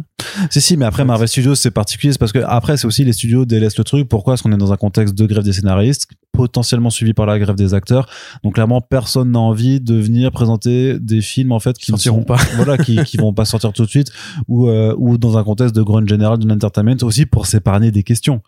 Si 0.51 0.61
si, 0.61 0.77
mais 0.77 0.85
après 0.85 1.05
Marvel 1.07 1.27
Studios 1.29 1.55
c'est 1.55 1.71
particulier, 1.71 2.13
c'est 2.13 2.19
parce 2.19 2.33
que 2.33 2.41
après 2.47 2.77
c'est 2.77 2.87
aussi 2.87 3.05
les 3.05 3.15
studios 3.15 3.47
délaissent 3.47 3.79
le 3.79 3.85
truc. 3.85 4.07
Pourquoi? 4.07 4.33
Parce 4.35 4.43
qu'on 4.43 4.53
est 4.53 4.59
dans 4.59 4.73
un 4.73 4.77
contexte 4.77 5.15
de 5.15 5.25
grève 5.25 5.43
des 5.45 5.55
scénaristes, 5.55 6.09
potentiellement 6.33 6.91
suivi 6.91 7.15
par 7.15 7.25
la 7.25 7.39
grève 7.39 7.57
des 7.57 7.73
acteurs. 7.73 8.07
Donc 8.45 8.55
clairement 8.55 8.83
personne 8.83 9.31
n'a 9.33 9.39
envie 9.41 9.81
de 9.81 9.95
venir 9.95 10.31
présenter 10.31 10.99
des 11.01 11.23
films 11.23 11.53
en 11.53 11.59
fait 11.59 11.79
qui 11.79 11.91
ne 11.91 11.97
Sortiront 11.97 12.19
sont- 12.21 12.25
pas. 12.27 12.37
voilà, 12.57 12.77
qui 12.77 13.03
qui 13.05 13.17
vont 13.17 13.33
pas 13.33 13.47
sortir 13.47 13.73
tout 13.73 13.85
de 13.87 13.91
suite 13.91 14.13
ou 14.47 14.69
euh, 14.69 14.95
ou 14.99 15.17
dans 15.17 15.39
un 15.39 15.43
contexte 15.45 15.75
de 15.75 15.83
grunge 15.83 16.09
général 16.09 16.39
de 16.39 16.47
l'entertainment 16.47 16.97
aussi 17.03 17.25
pour 17.25 17.47
s'épargner 17.47 17.91
des 17.91 18.03
questions. 18.03 18.43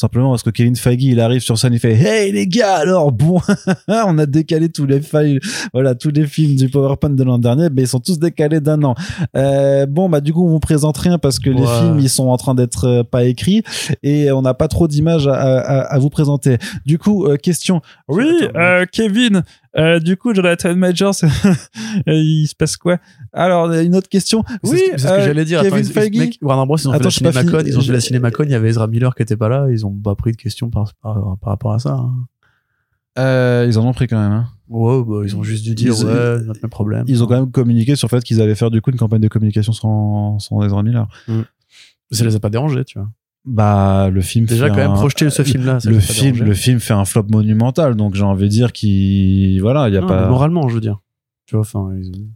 Simplement 0.00 0.30
parce 0.30 0.44
que 0.44 0.50
Kevin 0.50 0.76
Feige, 0.76 1.02
il 1.02 1.18
arrive 1.18 1.40
sur 1.40 1.58
scène, 1.58 1.72
il 1.72 1.80
fait 1.80 1.94
Hey 1.94 2.30
les 2.30 2.46
gars, 2.46 2.76
alors 2.76 3.10
bon, 3.10 3.40
on 3.88 4.16
a 4.18 4.26
décalé 4.26 4.68
tous 4.68 4.86
les 4.86 5.00
files, 5.00 5.40
voilà, 5.72 5.96
tous 5.96 6.10
les 6.10 6.24
films 6.24 6.54
du 6.54 6.68
PowerPoint 6.68 7.10
de 7.10 7.24
l'an 7.24 7.38
dernier, 7.38 7.66
mais 7.74 7.82
ils 7.82 7.88
sont 7.88 7.98
tous 7.98 8.16
décalés 8.20 8.60
d'un 8.60 8.80
an. 8.84 8.94
Euh, 9.36 9.86
bon, 9.86 10.08
bah 10.08 10.20
du 10.20 10.32
coup, 10.32 10.46
on 10.46 10.50
vous 10.50 10.60
présente 10.60 10.96
rien 10.98 11.18
parce 11.18 11.40
que 11.40 11.50
les 11.50 11.66
films, 11.66 11.98
ils 11.98 12.08
sont 12.08 12.28
en 12.28 12.36
train 12.36 12.54
d'être 12.54 12.84
euh, 12.84 13.02
pas 13.02 13.24
écrits 13.24 13.64
et 14.04 14.30
on 14.30 14.42
n'a 14.42 14.54
pas 14.54 14.68
trop 14.68 14.86
d'images 14.86 15.26
à, 15.26 15.34
à, 15.34 15.80
à 15.80 15.98
vous 15.98 16.10
présenter. 16.10 16.58
Du 16.86 16.98
coup, 16.98 17.26
euh, 17.26 17.36
question. 17.36 17.80
Oui, 18.06 18.30
euh, 18.54 18.86
Kevin. 18.92 19.42
Euh, 19.76 19.98
du 20.00 20.16
coup, 20.16 20.34
Jonathan 20.34 20.74
Majors, 20.76 21.14
il 22.06 22.46
se 22.46 22.54
passe 22.54 22.76
quoi? 22.76 22.98
Alors, 23.32 23.70
une 23.72 23.94
autre 23.96 24.08
question. 24.08 24.42
C'est 24.64 24.70
Oui, 24.70 24.78
ce 24.78 24.90
que- 24.92 24.98
c'est 24.98 24.98
ce 24.98 25.12
que 25.12 25.18
euh, 25.20 25.24
j'allais 25.26 25.44
dire. 25.44 25.60
Kevin 25.62 25.74
Attends, 25.78 25.86
ils- 25.88 25.92
Feige. 25.92 26.16
mec, 26.18 26.38
Warner 26.42 26.66
Bros, 26.66 26.76
ils 26.78 26.88
ont 26.88 26.92
Attends, 26.92 27.10
fait 27.10 27.24
la 27.24 27.32
pas 27.32 27.40
CinemaCon, 27.42 27.64
ils 27.66 27.78
ont 27.78 27.82
fait 27.82 27.92
la 27.92 28.00
CinemaCon, 28.00 28.44
il 28.44 28.50
y 28.50 28.54
avait 28.54 28.68
Ezra 28.70 28.86
Miller 28.86 29.14
qui 29.14 29.22
était 29.22 29.36
pas 29.36 29.48
là, 29.48 29.66
ils 29.70 29.84
ont 29.86 29.92
pas 29.94 30.14
pris 30.14 30.32
de 30.32 30.36
questions 30.36 30.70
par, 30.70 30.92
par, 31.02 31.36
par 31.38 31.50
rapport 31.50 31.72
à 31.72 31.78
ça. 31.78 31.92
hein. 31.94 32.14
Euh, 33.18 33.66
ils 33.68 33.78
en 33.78 33.84
ont 33.84 33.92
pris 33.92 34.06
quand 34.06 34.18
même. 34.20 34.30
Hein. 34.32 34.46
Ouais, 34.68 35.02
bah, 35.04 35.22
ils 35.24 35.34
ont 35.34 35.42
juste 35.42 35.64
dû 35.64 35.74
dire, 35.74 35.92
Ils- 35.98 36.04
ouais, 36.06 36.40
notre 36.44 36.60
même 36.62 36.70
problème. 36.70 37.04
Ils 37.08 37.22
ont 37.22 37.26
quand 37.26 37.34
même 37.40 37.50
communiqué 37.50 37.96
sur 37.96 38.06
le 38.06 38.10
fait 38.16 38.22
qu'ils 38.22 38.40
allaient 38.40 38.54
faire 38.54 38.70
du 38.70 38.80
coup 38.80 38.90
une 38.90 38.96
campagne 38.96 39.20
de 39.20 39.28
communication 39.28 39.72
sans, 39.72 40.38
sans 40.38 40.62
Ezra 40.62 40.82
Miller. 40.84 41.08
Ça 42.10 42.24
les 42.24 42.36
a 42.36 42.40
pas 42.40 42.48
dérangés, 42.48 42.84
tu 42.84 42.98
vois. 42.98 43.08
Bah, 43.50 44.10
le 44.12 44.20
film 44.20 44.44
Déjà, 44.44 44.66
fait 44.66 44.70
quand 44.70 44.76
même, 44.76 44.90
un- 44.90 44.94
projeter 44.94 45.30
ce 45.30 45.42
film-là, 45.42 45.80
ça 45.80 45.88
le 45.90 45.98
film, 46.00 46.44
le 46.44 46.52
film 46.54 46.80
fait 46.80 46.92
un 46.92 47.06
flop 47.06 47.24
monumental, 47.30 47.96
donc 47.96 48.14
j'ai 48.14 48.22
envie 48.22 48.44
de 48.44 48.48
dire 48.48 48.72
qu'il, 48.72 49.58
voilà, 49.62 49.88
il 49.88 49.94
y 49.94 49.96
a 49.96 50.02
Non, 50.02 50.06
pas. 50.06 50.28
Moralement, 50.28 50.68
je 50.68 50.74
veux 50.74 50.80
dire. 50.82 51.00
Tu 51.46 51.54
vois, 51.56 51.62
enfin, 51.62 51.88
ils- 51.98 52.28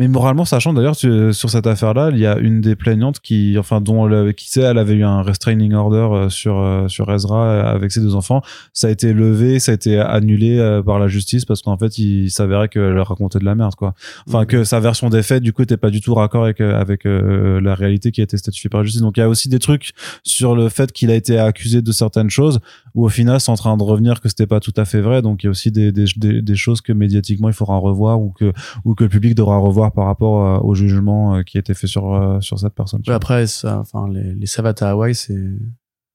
Mais 0.00 0.08
moralement, 0.08 0.46
sachant 0.46 0.72
d'ailleurs 0.72 0.96
tu- 0.96 1.34
sur 1.34 1.50
cette 1.50 1.66
affaire-là, 1.66 2.08
il 2.10 2.18
y 2.18 2.24
a 2.24 2.38
une 2.38 2.62
des 2.62 2.74
plaignantes 2.74 3.20
qui, 3.20 3.58
enfin, 3.58 3.82
dont 3.82 4.08
elle, 4.08 4.32
qui 4.32 4.48
sait, 4.48 4.62
elle 4.62 4.78
avait 4.78 4.94
eu 4.94 5.04
un 5.04 5.20
restraining 5.20 5.74
order 5.74 6.08
euh, 6.10 6.28
sur 6.30 6.58
euh, 6.58 6.88
sur 6.88 7.12
Ezra 7.12 7.44
euh, 7.44 7.74
avec 7.74 7.92
ses 7.92 8.00
deux 8.00 8.14
enfants. 8.14 8.40
Ça 8.72 8.86
a 8.86 8.90
été 8.90 9.12
levé, 9.12 9.58
ça 9.58 9.72
a 9.72 9.74
été 9.74 9.98
annulé 9.98 10.58
euh, 10.58 10.82
par 10.82 10.98
la 10.98 11.06
justice 11.06 11.44
parce 11.44 11.60
qu'en 11.60 11.76
fait, 11.76 11.98
il 11.98 12.30
s'avérait 12.30 12.68
qu'elle 12.70 12.98
racontait 13.00 13.40
de 13.40 13.44
la 13.44 13.54
merde, 13.54 13.74
quoi. 13.74 13.92
Enfin, 14.26 14.46
que 14.46 14.64
sa 14.64 14.80
version 14.80 15.10
des 15.10 15.22
faits, 15.22 15.42
du 15.42 15.52
coup, 15.52 15.60
était 15.60 15.76
pas 15.76 15.90
du 15.90 16.00
tout 16.00 16.14
raccord 16.14 16.44
avec 16.44 16.62
euh, 16.62 16.80
avec 16.80 17.04
euh, 17.04 17.60
la 17.60 17.74
réalité 17.74 18.10
qui 18.10 18.22
a 18.22 18.24
été 18.24 18.38
statifiée 18.38 18.70
par 18.70 18.80
la 18.80 18.84
justice. 18.84 19.02
Donc, 19.02 19.18
il 19.18 19.20
y 19.20 19.22
a 19.22 19.28
aussi 19.28 19.50
des 19.50 19.58
trucs 19.58 19.90
sur 20.24 20.56
le 20.56 20.70
fait 20.70 20.92
qu'il 20.92 21.10
a 21.10 21.14
été 21.14 21.38
accusé 21.38 21.82
de 21.82 21.92
certaines 21.92 22.30
choses 22.30 22.60
où 22.94 23.04
au 23.04 23.08
final 23.08 23.40
c'est 23.40 23.50
en 23.50 23.56
train 23.56 23.76
de 23.76 23.82
revenir 23.82 24.20
que 24.20 24.28
c'était 24.28 24.46
pas 24.46 24.60
tout 24.60 24.72
à 24.76 24.84
fait 24.84 25.00
vrai. 25.00 25.22
Donc 25.22 25.42
il 25.42 25.46
y 25.46 25.48
a 25.48 25.50
aussi 25.50 25.70
des, 25.70 25.92
des, 25.92 26.06
des, 26.16 26.42
des 26.42 26.56
choses 26.56 26.80
que 26.80 26.92
médiatiquement 26.92 27.48
il 27.48 27.54
faudra 27.54 27.76
revoir 27.78 28.20
ou 28.20 28.30
que 28.30 28.52
ou 28.84 28.94
que 28.94 29.04
le 29.04 29.10
public 29.10 29.34
devra 29.34 29.58
revoir 29.58 29.92
par 29.92 30.06
rapport 30.06 30.44
euh, 30.44 30.58
au 30.68 30.74
jugement 30.74 31.36
euh, 31.36 31.42
qui 31.42 31.56
a 31.56 31.60
été 31.60 31.74
fait 31.74 31.86
sur 31.86 32.14
euh, 32.14 32.40
sur 32.40 32.58
cette 32.58 32.74
personne. 32.74 33.02
Ouais, 33.06 33.14
après, 33.14 33.46
ça, 33.46 33.78
enfin, 33.80 34.08
les, 34.08 34.34
les 34.34 34.46
savates 34.46 34.82
à 34.82 34.90
Hawaï, 34.90 35.14
c'est, 35.14 35.38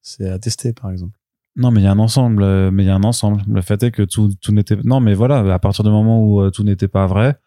c'est 0.02 0.30
à 0.30 0.40
tester, 0.40 0.74
par 0.74 0.92
exemple. 0.92 1.18
non 1.56 1.72
mais 1.72 1.82
il 1.82 1.84
y 1.86 1.88
a 1.88 1.92
un 1.92 2.00
ensemble 2.00 2.44
mais 2.72 2.84
il 2.84 2.88
y 2.88 2.90
a 2.90 2.96
un 2.96 3.04
ensemble. 3.04 3.42
Le 3.48 3.62
fait 3.62 3.82
est 3.84 3.92
que 3.92 4.04
tout 4.04 4.30
tout 4.42 4.52
n'était 4.52 4.78
non 4.84 5.00
mais 5.00 5.14
voilà 5.14 5.38
à 5.54 5.60
partir 5.60 5.84
du 5.84 5.90
moment 5.90 6.22
où 6.24 6.50
tout 6.52 6.64
n'était 6.64 6.90
pas 6.90 7.08
vrai 7.08 7.38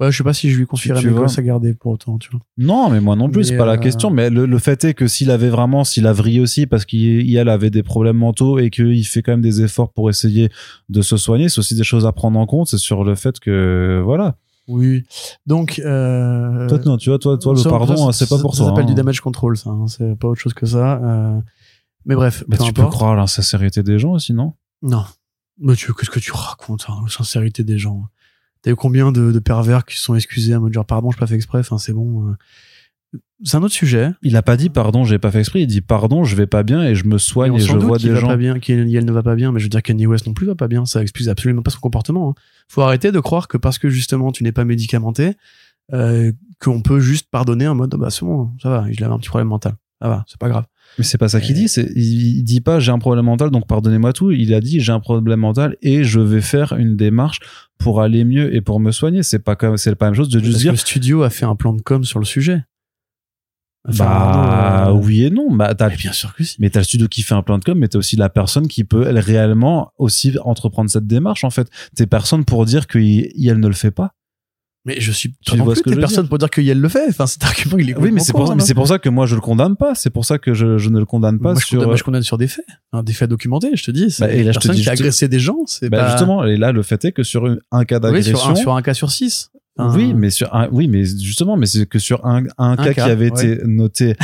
Ouais, 0.00 0.10
je 0.10 0.16
sais 0.16 0.24
pas 0.24 0.32
si 0.32 0.50
je 0.50 0.58
lui 0.58 0.66
confierais 0.66 1.00
mes 1.02 1.10
gosses 1.12 1.38
à 1.38 1.42
garder 1.42 1.74
pour 1.74 1.92
autant, 1.92 2.18
tu 2.18 2.28
vois. 2.30 2.40
Non, 2.58 2.90
mais 2.90 3.00
moi 3.00 3.14
non 3.14 3.30
plus, 3.30 3.44
c'est 3.44 3.56
pas 3.56 3.66
la 3.66 3.74
euh, 3.74 3.76
question. 3.76 4.10
Mais 4.10 4.30
le, 4.30 4.46
le 4.46 4.58
fait 4.58 4.82
est 4.84 4.94
que 4.94 5.06
s'il 5.06 5.30
avait 5.30 5.50
vraiment, 5.50 5.84
s'il 5.84 6.06
a 6.08 6.12
vrillé 6.12 6.40
aussi 6.40 6.66
parce 6.66 6.84
qu'elle 6.84 7.48
avait 7.48 7.70
des 7.70 7.82
problèmes 7.84 8.16
mentaux 8.16 8.58
et 8.58 8.70
qu'il 8.70 9.06
fait 9.06 9.22
quand 9.22 9.32
même 9.32 9.42
des 9.42 9.62
efforts 9.62 9.92
pour 9.92 10.10
essayer 10.10 10.50
de 10.88 11.02
se 11.02 11.16
soigner, 11.16 11.48
c'est 11.48 11.60
aussi 11.60 11.76
des 11.76 11.84
choses 11.84 12.04
à 12.06 12.12
prendre 12.12 12.38
en 12.38 12.46
compte. 12.46 12.66
C'est 12.68 12.78
sur 12.78 13.04
le 13.04 13.14
fait 13.14 13.38
que, 13.38 14.02
voilà. 14.04 14.36
Oui. 14.66 15.04
Donc, 15.46 15.80
euh, 15.84 16.68
Toi, 16.68 16.78
non, 16.86 16.96
tu 16.96 17.10
vois, 17.10 17.18
toi, 17.18 17.36
toi, 17.38 17.52
le 17.52 17.58
ça, 17.60 17.68
pardon, 17.70 18.10
ça, 18.10 18.12
c'est 18.12 18.28
pas 18.28 18.36
ça- 18.36 18.42
pour 18.42 18.54
ça 18.54 18.62
toi. 18.64 18.68
s'appelle 18.70 18.84
hein. 18.84 18.88
du 18.88 18.94
damage 18.94 19.20
control, 19.20 19.56
ça. 19.56 19.70
hein. 19.70 19.86
C'est 19.88 20.16
pas 20.18 20.28
autre 20.28 20.40
chose 20.40 20.54
que 20.54 20.66
ça. 20.66 21.00
euh, 21.02 21.40
Mais 22.06 22.14
bref, 22.16 22.42
Mais 22.48 22.56
peu 22.56 22.64
tu 22.64 22.72
peux 22.72 22.86
croire 22.86 23.12
à 23.12 23.16
l'insincérité 23.16 23.82
des 23.84 23.98
gens 23.98 24.12
aussi, 24.12 24.32
non? 24.32 24.54
Non. 24.82 25.04
Mais 25.60 25.74
tu, 25.76 25.92
qu'est-ce 25.94 26.10
que 26.10 26.18
tu 26.18 26.32
racontes, 26.32 26.86
hein, 26.88 26.94
la 27.04 27.08
sincérité 27.10 27.62
des 27.62 27.78
gens 27.78 28.04
T'as 28.62 28.70
eu 28.70 28.76
combien 28.76 29.10
de, 29.12 29.32
de 29.32 29.38
pervers 29.38 29.84
qui 29.84 29.96
se 29.96 30.02
sont 30.02 30.14
excusés 30.14 30.54
à 30.54 30.60
me 30.60 30.70
dire 30.70 30.84
pardon, 30.84 31.10
je 31.10 31.18
pas 31.18 31.26
fait 31.26 31.34
exprès, 31.34 31.58
enfin 31.58 31.78
c'est 31.78 31.92
bon. 31.92 32.28
euh. 32.28 32.32
C'est 33.44 33.56
un 33.56 33.62
autre 33.62 33.74
sujet. 33.74 34.10
Il 34.22 34.36
a 34.36 34.42
pas 34.42 34.56
dit 34.56 34.70
pardon, 34.70 35.04
j'ai 35.04 35.18
pas 35.18 35.30
fait 35.30 35.40
exprès. 35.40 35.62
Il 35.62 35.66
dit 35.66 35.80
pardon, 35.80 36.24
je 36.24 36.36
vais 36.36 36.46
pas 36.46 36.62
bien 36.62 36.82
et 36.82 36.94
je 36.94 37.04
me 37.04 37.18
soigne 37.18 37.56
et, 37.56 37.58
je 37.58 37.76
vois 37.76 37.98
des 37.98 38.10
va 38.10 38.20
gens. 38.20 38.28
pas 38.28 38.36
bien, 38.36 38.58
qu'il 38.58 38.94
elle 38.94 39.04
ne 39.04 39.12
va 39.12 39.22
pas 39.22 39.34
bien, 39.34 39.52
mais 39.52 39.58
je 39.58 39.64
veux 39.64 39.68
dire 39.68 39.82
Kanye 39.82 40.06
West 40.06 40.26
non 40.26 40.32
plus 40.32 40.46
va 40.46 40.54
pas 40.54 40.68
bien. 40.68 40.86
Ça 40.86 41.02
excuse 41.02 41.28
absolument 41.28 41.62
pas 41.62 41.70
son 41.70 41.80
comportement. 41.80 42.30
hein. 42.30 42.34
Faut 42.68 42.82
arrêter 42.82 43.12
de 43.12 43.20
croire 43.20 43.48
que 43.48 43.58
parce 43.58 43.78
que 43.78 43.90
justement 43.90 44.32
tu 44.32 44.44
n'es 44.44 44.52
pas 44.52 44.64
médicamenté, 44.64 45.34
euh, 45.92 46.32
qu'on 46.60 46.80
peut 46.80 47.00
juste 47.00 47.28
pardonner 47.30 47.66
en 47.66 47.74
mode 47.74 47.92
Ah 47.94 47.98
bah 47.98 48.10
c'est 48.10 48.24
bon, 48.24 48.52
ça 48.62 48.70
va, 48.70 48.86
il 48.90 49.02
avait 49.02 49.12
un 49.12 49.18
petit 49.18 49.28
problème 49.28 49.48
mental. 49.48 49.74
Ça 50.00 50.08
va, 50.08 50.24
c'est 50.28 50.38
pas 50.38 50.48
grave. 50.48 50.64
Mais 50.98 51.04
c'est 51.04 51.18
pas 51.18 51.28
ça 51.28 51.40
qu'il 51.40 51.54
dit. 51.54 51.68
C'est, 51.68 51.90
il, 51.96 52.42
dit 52.42 52.60
pas 52.60 52.78
j'ai 52.78 52.92
un 52.92 52.98
problème 52.98 53.24
mental, 53.24 53.50
donc 53.50 53.66
pardonnez-moi 53.66 54.12
tout. 54.12 54.30
Il 54.30 54.54
a 54.54 54.60
dit 54.60 54.80
j'ai 54.80 54.92
un 54.92 55.00
problème 55.00 55.40
mental 55.40 55.76
et 55.82 56.04
je 56.04 56.20
vais 56.20 56.40
faire 56.40 56.74
une 56.74 56.96
démarche 56.96 57.40
pour 57.78 58.00
aller 58.00 58.24
mieux 58.24 58.54
et 58.54 58.60
pour 58.60 58.80
me 58.80 58.92
soigner. 58.92 59.22
C'est 59.22 59.38
pas 59.38 59.56
comme, 59.56 59.76
c'est 59.76 59.94
pas 59.94 60.06
la 60.06 60.10
même 60.10 60.16
chose 60.16 60.28
de 60.28 60.38
juste 60.38 60.58
que 60.58 60.62
dire 60.62 60.72
le 60.72 60.78
studio 60.78 61.22
a 61.22 61.30
fait 61.30 61.46
un 61.46 61.56
plan 61.56 61.72
de 61.72 61.82
com 61.82 62.04
sur 62.04 62.18
le 62.18 62.24
sujet. 62.24 62.64
Enfin, 63.88 64.04
Bah 64.04 64.84
non, 64.86 64.96
euh, 64.96 65.00
oui 65.02 65.24
et 65.24 65.30
non. 65.30 65.52
Bah 65.52 65.74
t'as 65.74 65.88
mais 65.88 65.96
bien 65.96 66.12
sûr 66.12 66.34
que 66.34 66.44
si. 66.44 66.56
mais 66.60 66.70
t'as 66.70 66.80
le 66.80 66.84
studio 66.84 67.08
qui 67.08 67.22
fait 67.22 67.34
un 67.34 67.42
plan 67.42 67.58
de 67.58 67.64
com, 67.64 67.76
mais 67.76 67.88
t'as 67.88 67.98
aussi 67.98 68.16
la 68.16 68.28
personne 68.28 68.68
qui 68.68 68.84
peut 68.84 69.06
elle, 69.08 69.18
réellement 69.18 69.92
aussi 69.98 70.36
entreprendre 70.44 70.88
cette 70.88 71.06
démarche 71.06 71.42
en 71.42 71.50
fait. 71.50 71.68
T'es 71.96 72.06
personne 72.06 72.44
pour 72.44 72.64
dire 72.64 72.86
qu'elle 72.86 73.58
ne 73.58 73.66
le 73.66 73.74
fait 73.74 73.90
pas. 73.90 74.14
Mais 74.84 75.00
je 75.00 75.12
suis. 75.12 75.32
Tu 75.46 75.56
vois 75.58 75.74
plus, 75.74 75.82
que 75.82 75.92
je 75.92 75.98
personne 75.98 76.28
pour 76.28 76.38
dire 76.38 76.50
que 76.50 76.60
Yel 76.60 76.80
le 76.80 76.88
fait. 76.88 77.06
Enfin, 77.08 77.26
cet 77.28 77.44
argument, 77.44 77.78
il 77.78 77.90
est 77.90 77.96
Oui, 77.96 78.10
mais 78.10 78.20
c'est 78.20 78.32
pour, 78.32 78.52
pour 78.74 78.88
ça 78.88 78.98
que 78.98 79.08
moi 79.08 79.26
je 79.26 79.36
le 79.36 79.40
condamne 79.40 79.76
pas. 79.76 79.94
C'est 79.94 80.10
pour 80.10 80.24
ça 80.24 80.38
que 80.38 80.54
je, 80.54 80.76
je 80.78 80.88
ne 80.88 80.98
le 80.98 81.04
condamne 81.04 81.38
pas 81.38 81.52
Moi, 81.52 81.60
je 81.60 81.66
sur. 81.66 81.76
condamne, 81.76 81.88
moi, 81.88 81.96
je 81.96 82.02
condamne 82.02 82.22
sur 82.22 82.36
des 82.36 82.48
faits, 82.48 82.64
Hein, 82.92 83.04
des 83.04 83.12
faits 83.12 83.30
documentés. 83.30 83.70
Je 83.76 83.84
te 83.84 83.90
dis, 83.92 84.10
c'est 84.10 84.24
Bah, 84.26 84.32
et 84.32 84.40
une 84.40 84.46
là, 84.46 84.52
je 84.52 84.58
te 84.58 84.62
personne 84.64 84.76
dis 84.76 84.82
qui 84.82 84.88
a 84.88 84.92
agressé 84.92 85.28
des 85.28 85.38
gens. 85.38 85.58
C'est 85.66 85.88
Bah, 85.88 85.98
pas... 85.98 86.10
justement, 86.10 86.44
et 86.44 86.56
là 86.56 86.72
le 86.72 86.82
fait 86.82 87.04
est 87.04 87.12
que 87.12 87.22
sur 87.22 87.46
un 87.70 87.84
cas 87.84 87.96
oui, 87.96 88.00
d'agression. 88.02 88.36
sur 88.36 88.50
un, 88.50 88.54
sur 88.56 88.74
un 88.74 88.82
cas 88.82 88.94
sur 88.94 89.12
six. 89.12 89.50
Oui, 89.78 90.14
mais 90.14 90.30
sur 90.30 90.52
un, 90.54 90.68
oui, 90.72 90.88
mais 90.88 91.04
justement, 91.04 91.56
mais 91.56 91.66
c'est 91.66 91.86
que 91.86 91.98
sur 91.98 92.26
un, 92.26 92.44
un, 92.58 92.76
cas, 92.76 92.92
cas, 92.92 93.04
qui 93.04 93.10
avait 93.10 93.30
ouais. 93.30 93.52
été 93.52 93.64
noté. 93.64 94.16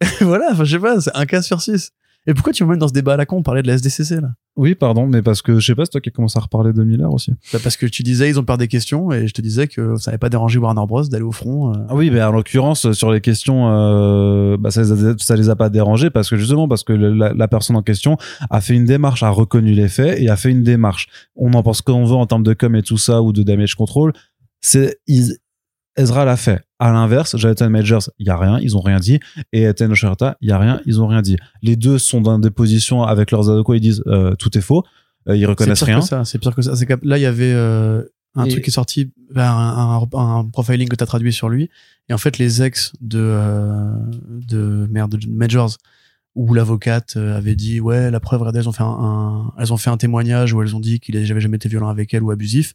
voilà. 0.22 0.48
Enfin, 0.52 0.64
je 0.64 0.76
sais 0.76 0.82
pas, 0.82 1.00
c'est 1.00 1.14
un 1.14 1.26
cas 1.26 1.42
sur 1.42 1.60
six. 1.60 1.92
Et 2.26 2.34
pourquoi 2.34 2.52
tu 2.52 2.64
me 2.64 2.70
mets 2.70 2.76
dans 2.76 2.88
ce 2.88 2.92
débat 2.92 3.14
à 3.14 3.16
la 3.16 3.26
con? 3.26 3.36
On 3.38 3.42
parlait 3.42 3.62
de 3.62 3.68
la 3.68 3.74
SDCC 3.74 4.20
là. 4.20 4.30
Oui, 4.56 4.74
pardon, 4.74 5.06
mais 5.06 5.20
parce 5.22 5.42
que 5.42 5.60
je 5.60 5.66
sais 5.66 5.74
pas, 5.74 5.84
c'est 5.84 5.90
toi 5.92 6.00
qui 6.00 6.08
as 6.08 6.12
commencé 6.12 6.38
à 6.38 6.40
reparler 6.42 6.72
de 6.72 6.82
Miller 6.82 7.12
aussi. 7.12 7.32
Bah, 7.52 7.58
parce 7.62 7.76
que 7.76 7.84
tu 7.86 8.02
disais 8.02 8.28
ils 8.30 8.38
ont 8.40 8.44
peur 8.44 8.56
des 8.58 8.68
questions 8.68 9.12
et 9.12 9.28
je 9.28 9.34
te 9.34 9.42
disais 9.42 9.68
que 9.68 9.96
ça 9.96 10.10
n'avait 10.10 10.18
pas 10.18 10.28
dérangé 10.30 10.58
Warner 10.58 10.80
Bros 10.88 11.04
d'aller 11.04 11.22
au 11.24 11.30
front. 11.32 11.74
euh. 11.74 11.78
Ah 11.88 11.94
oui, 11.94 12.10
mais 12.10 12.22
en 12.22 12.32
l'occurrence, 12.32 12.90
sur 12.92 13.12
les 13.12 13.20
questions, 13.20 13.68
euh, 13.70 14.56
bah, 14.58 14.70
ça, 14.70 14.82
les 14.82 14.92
a, 15.06 15.14
ça 15.18 15.36
les 15.36 15.50
a 15.50 15.56
pas 15.56 15.68
dérangés 15.68 16.10
parce 16.10 16.30
que 16.30 16.36
justement, 16.36 16.66
parce 16.68 16.84
que 16.84 16.92
le- 16.94 17.12
la, 17.12 17.32
la 17.34 17.48
personne 17.48 17.76
en 17.76 17.82
question 17.82 18.16
a 18.50 18.60
fait 18.60 18.74
une 18.74 18.86
démarche, 18.86 19.22
a 19.22 19.30
reconnu 19.30 19.72
les 19.72 19.88
faits 19.88 20.18
et 20.20 20.28
a 20.30 20.36
fait 20.36 20.50
une 20.50 20.62
démarche. 20.62 21.08
On 21.36 21.52
en 21.52 21.62
pense 21.62 21.82
qu'on 21.82 22.04
veut 22.06 22.14
en 22.16 22.26
termes 22.26 22.42
de 22.44 22.54
com 22.54 22.74
et 22.76 22.82
tout 22.82 22.98
ça 22.98 23.22
ou 23.22 23.32
de 23.32 23.42
damage 23.42 23.74
control. 23.74 24.12
C'est, 24.62 24.98
Ezra 25.96 26.24
l'a 26.24 26.36
fait. 26.36 26.62
À 26.78 26.92
l'inverse, 26.92 27.36
Jonathan 27.36 27.70
Majors, 27.70 28.10
il 28.18 28.26
y 28.26 28.30
a 28.30 28.36
rien, 28.36 28.58
ils 28.60 28.76
ont 28.76 28.80
rien 28.82 28.98
dit. 29.00 29.18
Et 29.52 29.72
Ten 29.72 29.94
Sherta, 29.94 30.36
il 30.42 30.48
y 30.48 30.52
a 30.52 30.58
rien, 30.58 30.80
ils 30.84 31.00
ont 31.00 31.06
rien 31.06 31.22
dit. 31.22 31.36
Les 31.62 31.74
deux 31.76 31.98
sont 31.98 32.20
dans 32.20 32.38
des 32.38 32.50
positions 32.50 33.02
avec 33.02 33.30
leurs 33.30 33.48
avocats, 33.48 33.74
ils 33.76 33.80
disent 33.80 34.02
euh, 34.06 34.34
tout 34.34 34.56
est 34.58 34.60
faux, 34.60 34.84
euh, 35.28 35.36
ils 35.36 35.40
C'est 35.40 35.46
reconnaissent 35.46 35.78
pire 35.78 35.86
rien. 35.88 36.00
que 36.00 36.04
ça. 36.06 36.24
C'est 36.26 36.38
pire 36.38 36.54
que 36.54 36.60
ça. 36.62 36.76
C'est 36.76 36.86
là 37.04 37.16
il 37.18 37.22
y 37.22 37.26
avait 37.26 37.52
euh, 37.54 38.02
un 38.34 38.44
Et- 38.44 38.50
truc 38.50 38.64
qui 38.64 38.68
est 38.70 38.72
sorti, 38.72 39.10
ben, 39.34 39.50
un, 39.50 40.02
un, 40.12 40.18
un 40.38 40.44
profiling 40.44 40.86
que 40.88 40.96
t'as 40.96 41.06
traduit 41.06 41.32
sur 41.32 41.48
lui. 41.48 41.70
Et 42.10 42.12
en 42.12 42.18
fait 42.18 42.36
les 42.36 42.62
ex 42.62 42.92
de 43.00 43.20
euh, 43.22 43.92
de 44.28 44.86
merde 44.90 45.16
de 45.16 45.28
Majors 45.30 45.76
où 46.34 46.52
l'avocate 46.52 47.16
avait 47.16 47.56
dit 47.56 47.80
ouais 47.80 48.10
la 48.10 48.20
preuve 48.20 48.40
regardez 48.40 48.58
elles 48.58 48.68
ont 48.68 48.72
fait 48.72 48.82
un, 48.82 48.86
un- 48.86 49.52
elles 49.58 49.72
ont 49.72 49.78
fait 49.78 49.88
un 49.88 49.96
témoignage 49.96 50.52
où 50.52 50.60
elles 50.62 50.76
ont 50.76 50.80
dit 50.80 51.00
qu'il 51.00 51.16
avait 51.16 51.24
jamais 51.40 51.56
été 51.56 51.70
violent 51.70 51.88
avec 51.88 52.12
elle 52.12 52.22
ou 52.22 52.30
abusif 52.30 52.74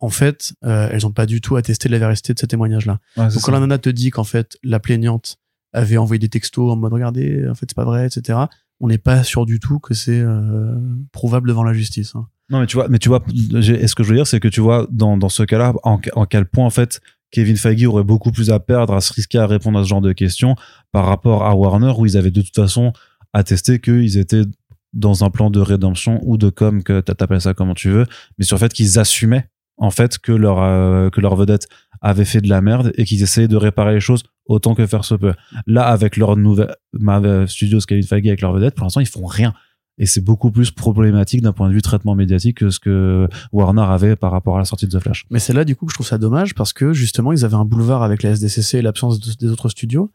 en 0.00 0.08
fait 0.10 0.52
euh, 0.64 0.88
elles 0.92 1.06
ont 1.06 1.12
pas 1.12 1.26
du 1.26 1.40
tout 1.40 1.56
attesté 1.56 1.88
la 1.88 1.98
véracité 1.98 2.34
de 2.34 2.38
ce 2.38 2.46
témoignage 2.46 2.86
là 2.86 2.98
Ouais, 3.16 3.28
c'est 3.30 3.36
donc 3.36 3.44
quand 3.44 3.52
la 3.52 3.60
nana 3.60 3.78
te 3.78 3.88
dit 3.88 4.10
qu'en 4.10 4.24
fait 4.24 4.56
la 4.62 4.78
plaignante 4.80 5.38
avait 5.72 5.96
envoyé 5.96 6.18
des 6.18 6.28
textos 6.28 6.70
en 6.72 6.76
mode 6.76 6.92
regardez 6.92 7.48
en 7.48 7.54
fait 7.54 7.66
c'est 7.68 7.74
pas 7.76 7.84
vrai 7.84 8.06
etc 8.06 8.38
on 8.80 8.88
n'est 8.88 8.98
pas 8.98 9.22
sûr 9.24 9.46
du 9.46 9.58
tout 9.60 9.78
que 9.78 9.94
c'est 9.94 10.20
euh, 10.20 10.74
prouvable 11.12 11.48
devant 11.48 11.64
la 11.64 11.72
justice 11.72 12.12
hein. 12.14 12.26
Non, 12.48 12.60
mais 12.60 12.66
tu 12.66 12.76
vois, 12.76 12.86
mais 12.88 13.00
tu 13.00 13.08
vois, 13.08 13.24
ce 13.28 13.94
que 13.96 14.04
je 14.04 14.08
veux 14.10 14.14
dire, 14.14 14.24
c'est 14.28 14.38
que 14.38 14.46
tu 14.46 14.60
vois, 14.60 14.86
dans, 14.92 15.16
dans 15.16 15.28
ce 15.28 15.42
cas-là, 15.42 15.72
en, 15.82 15.98
en 16.14 16.26
quel 16.26 16.46
point, 16.46 16.64
en 16.64 16.70
fait, 16.70 17.00
Kevin 17.32 17.56
Feige 17.56 17.84
aurait 17.86 18.04
beaucoup 18.04 18.30
plus 18.30 18.50
à 18.52 18.60
perdre 18.60 18.94
à 18.94 19.00
se 19.00 19.12
risquer 19.12 19.38
à 19.38 19.48
répondre 19.48 19.76
à 19.80 19.82
ce 19.82 19.88
genre 19.88 20.00
de 20.00 20.12
questions 20.12 20.54
par 20.92 21.06
rapport 21.06 21.44
à 21.44 21.56
Warner, 21.56 21.92
où 21.98 22.06
ils 22.06 22.16
avaient 22.16 22.30
de 22.30 22.42
toute 22.42 22.54
façon 22.54 22.92
attesté 23.32 23.80
qu'ils 23.80 24.16
étaient 24.16 24.44
dans 24.92 25.24
un 25.24 25.30
plan 25.30 25.50
de 25.50 25.58
rédemption 25.58 26.20
ou 26.22 26.36
de 26.38 26.48
com, 26.48 26.84
que 26.84 27.00
t'a- 27.00 27.16
t'appelles 27.16 27.40
ça 27.40 27.52
comment 27.52 27.74
tu 27.74 27.90
veux, 27.90 28.06
mais 28.38 28.44
sur 28.44 28.54
le 28.54 28.60
fait 28.60 28.72
qu'ils 28.72 29.00
assumaient, 29.00 29.48
en 29.78 29.90
fait, 29.90 30.18
que 30.18 30.32
leur, 30.32 30.62
euh, 30.62 31.10
que 31.10 31.20
leur 31.20 31.36
vedette 31.36 31.68
avait 32.00 32.24
fait 32.24 32.40
de 32.40 32.48
la 32.48 32.60
merde 32.60 32.92
et 32.96 33.04
qu'ils 33.04 33.22
essayaient 33.22 33.48
de 33.48 33.56
réparer 33.56 33.94
les 33.94 34.00
choses 34.00 34.22
autant 34.46 34.74
que 34.74 34.86
faire 34.86 35.04
se 35.04 35.14
peut. 35.14 35.32
Là, 35.66 35.86
avec 35.86 36.16
leur 36.16 36.36
nouvelle, 36.36 36.74
ma 36.92 37.46
studio 37.46 37.78
Feige 37.80 38.10
avec 38.12 38.40
leur 38.40 38.52
vedette, 38.52 38.74
pour 38.74 38.84
l'instant, 38.84 39.00
ils 39.00 39.06
font 39.06 39.26
rien. 39.26 39.54
Et 39.98 40.04
c'est 40.04 40.20
beaucoup 40.20 40.50
plus 40.50 40.70
problématique 40.70 41.40
d'un 41.40 41.52
point 41.54 41.68
de 41.68 41.74
vue 41.74 41.80
traitement 41.80 42.14
médiatique 42.14 42.58
que 42.58 42.68
ce 42.70 42.78
que 42.78 43.28
Warner 43.50 43.80
avait 43.88 44.14
par 44.14 44.30
rapport 44.30 44.56
à 44.56 44.58
la 44.58 44.66
sortie 44.66 44.86
de 44.86 44.96
The 44.98 45.02
Flash. 45.02 45.24
Mais 45.30 45.38
c'est 45.38 45.54
là, 45.54 45.64
du 45.64 45.74
coup, 45.74 45.86
que 45.86 45.92
je 45.92 45.96
trouve 45.96 46.06
ça 46.06 46.18
dommage 46.18 46.54
parce 46.54 46.74
que 46.74 46.92
justement, 46.92 47.32
ils 47.32 47.46
avaient 47.46 47.54
un 47.56 47.64
boulevard 47.64 48.02
avec 48.02 48.22
la 48.22 48.30
SDCC 48.30 48.74
et 48.78 48.82
l'absence 48.82 49.18
de- 49.20 49.32
des 49.46 49.50
autres 49.50 49.70
studios. 49.70 50.12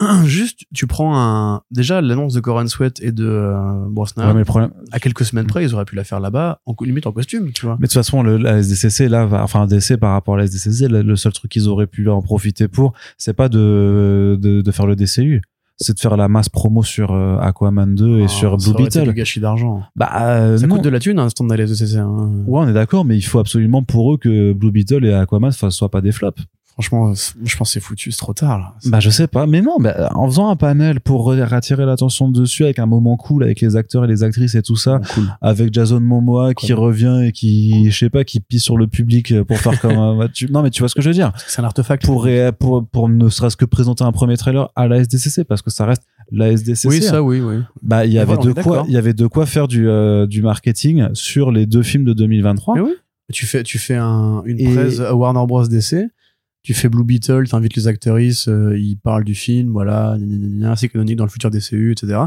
Juste, 0.24 0.60
tu 0.74 0.86
prends 0.86 1.16
un. 1.16 1.60
Déjà, 1.70 2.00
l'annonce 2.00 2.34
de 2.34 2.40
Coran 2.40 2.66
Sweat 2.66 3.00
et 3.02 3.12
de 3.12 3.24
euh, 3.26 3.84
Brosnan, 3.88 4.34
Ouais, 4.34 4.44
problème, 4.44 4.72
à 4.90 4.98
quelques 4.98 5.24
semaines 5.24 5.46
près, 5.46 5.64
ils 5.64 5.74
auraient 5.74 5.84
pu 5.84 5.94
la 5.96 6.04
faire 6.04 6.18
là-bas, 6.20 6.60
en 6.66 6.74
limite 6.82 7.06
en 7.06 7.12
costume, 7.12 7.52
tu 7.52 7.66
vois. 7.66 7.76
mais 7.78 7.86
de 7.86 7.92
toute 7.92 7.94
façon, 7.94 8.22
le, 8.22 8.36
la 8.36 8.58
SDCC, 8.58 9.08
là, 9.08 9.26
va- 9.26 9.42
enfin, 9.44 9.66
DC 9.66 9.96
par 9.98 10.12
rapport 10.12 10.34
à 10.34 10.38
la 10.38 10.44
SDCC, 10.44 10.88
le, 10.88 11.02
le 11.02 11.16
seul 11.16 11.32
truc 11.32 11.50
qu'ils 11.52 11.68
auraient 11.68 11.86
pu 11.86 12.08
en 12.08 12.20
profiter 12.22 12.66
pour, 12.68 12.92
c'est 13.16 13.34
pas 13.34 13.48
de, 13.48 14.36
de, 14.40 14.60
de 14.62 14.70
faire 14.72 14.86
le 14.86 14.96
DCU. 14.96 15.40
C'est 15.78 15.94
de 15.94 16.00
faire 16.00 16.16
la 16.16 16.28
masse 16.28 16.48
promo 16.48 16.82
sur 16.84 17.12
euh, 17.12 17.38
Aquaman 17.38 17.94
2 17.94 18.20
et 18.20 18.24
Ah, 18.24 18.28
sur 18.28 18.60
ça 18.60 18.66
Blue 18.70 18.74
aurait 18.74 18.84
été 18.84 18.98
du 19.00 19.04
Beetle. 19.06 19.16
gâchis 19.16 19.40
d'argent. 19.40 19.82
Bah, 19.96 20.10
euh, 20.36 20.56
Ça 20.58 20.66
non. 20.66 20.76
coûte 20.76 20.84
de 20.84 20.90
la 20.90 21.00
thune, 21.00 21.18
un 21.18 21.28
stand 21.28 21.48
d'aller 21.48 21.64
SDCC. 21.64 21.96
Hein. 21.98 22.30
Ouais, 22.46 22.60
on 22.60 22.68
est 22.68 22.72
d'accord, 22.72 23.04
mais 23.04 23.16
il 23.16 23.22
faut 23.22 23.38
absolument 23.40 23.82
pour 23.82 24.14
eux 24.14 24.18
que 24.18 24.52
Blue 24.52 24.70
Beetle 24.70 25.04
et 25.04 25.12
Aquaman 25.12 25.50
ne 25.62 25.70
soient 25.70 25.90
pas 25.90 26.00
des 26.00 26.12
flops. 26.12 26.40
Franchement, 26.72 27.14
c'est- 27.14 27.34
je 27.44 27.56
pense 27.56 27.68
que 27.68 27.72
c'est 27.74 27.80
foutu, 27.80 28.10
c'est 28.12 28.18
trop 28.18 28.32
tard, 28.32 28.58
là. 28.58 28.74
Bah 28.86 28.98
je 28.98 29.10
sais 29.10 29.26
pas, 29.26 29.46
mais 29.46 29.60
non, 29.60 29.76
bah, 29.78 30.10
en 30.14 30.26
faisant 30.26 30.48
un 30.48 30.56
panel 30.56 31.00
pour 31.00 31.32
attirer 31.32 31.84
l'attention 31.84 32.30
dessus 32.30 32.64
avec 32.64 32.78
un 32.78 32.86
moment 32.86 33.16
cool 33.16 33.44
avec 33.44 33.60
les 33.60 33.76
acteurs 33.76 34.04
et 34.04 34.08
les 34.08 34.22
actrices 34.22 34.54
et 34.54 34.62
tout 34.62 34.76
ça, 34.76 35.00
cool. 35.14 35.24
avec 35.42 35.72
Jason 35.74 36.00
Momoa 36.00 36.54
qui 36.54 36.68
Cool. 36.68 36.76
revient 36.76 37.20
et 37.26 37.32
qui, 37.32 37.90
je 37.90 37.98
sais 37.98 38.10
pas, 38.10 38.24
qui 38.24 38.40
pisse 38.40 38.62
sur 38.64 38.76
le 38.78 38.86
public 38.86 39.42
pour 39.42 39.58
faire 39.58 39.78
comme 39.80 39.98
un... 39.98 40.28
tu- 40.32 40.50
Non 40.50 40.62
mais 40.62 40.70
tu 40.70 40.80
vois 40.82 40.88
ce 40.88 40.94
que 40.94 41.02
je 41.02 41.08
veux 41.08 41.14
dire 41.14 41.32
C'est 41.46 41.60
un 41.60 41.64
artefact. 41.64 42.04
pour, 42.06 42.24
ré- 42.24 42.52
pour, 42.58 42.86
pour 42.86 43.08
ne 43.08 43.28
serait-ce 43.28 43.56
que 43.56 43.64
présenter 43.66 44.04
un 44.04 44.12
premier 44.12 44.36
trailer 44.36 44.70
à 44.74 44.88
la 44.88 44.96
SDCC 44.98 45.44
parce 45.44 45.60
que 45.62 45.70
ça 45.70 45.84
reste 45.84 46.02
la 46.30 46.50
SDCC. 46.52 46.88
Oui, 46.88 47.00
hein. 47.04 47.10
ça, 47.10 47.22
oui, 47.22 47.40
oui. 47.40 47.56
Bah 47.82 48.06
il 48.06 48.12
y 48.12 48.18
avait 48.18 48.34
voilà, 48.34 48.40
on 48.40 48.54
de 48.54 48.62
quoi, 48.62 48.84
il 48.88 48.94
y 48.94 48.96
avait 48.96 49.12
de 49.12 49.26
quoi 49.26 49.44
faire 49.44 49.68
du, 49.68 49.88
euh, 49.88 50.26
du 50.26 50.40
marketing 50.40 51.08
sur 51.12 51.50
les 51.52 51.66
deux 51.66 51.82
films 51.82 52.04
de 52.04 52.14
2023. 52.14 52.76
Mais 52.76 52.80
oui. 52.80 52.92
Tu 53.32 53.46
fais, 53.46 53.62
tu 53.62 53.78
fais 53.78 53.94
un, 53.96 54.42
une 54.46 54.58
Et- 54.60 54.72
presse 54.74 55.00
à 55.00 55.14
Warner 55.14 55.44
Bros. 55.46 55.66
DC. 55.66 56.08
Tu 56.62 56.74
fais 56.74 56.88
Blue 56.88 57.04
Beetle, 57.04 57.48
t'invites 57.48 57.74
les 57.74 57.88
actrices, 57.88 58.46
euh, 58.48 58.78
ils 58.78 58.96
parlent 58.96 59.24
du 59.24 59.34
film, 59.34 59.70
voilà, 59.72 60.16
c'est 60.76 60.88
canonique 60.88 61.16
dans 61.16 61.24
le 61.24 61.30
futur 61.30 61.50
DCU, 61.50 61.92
etc. 61.92 62.20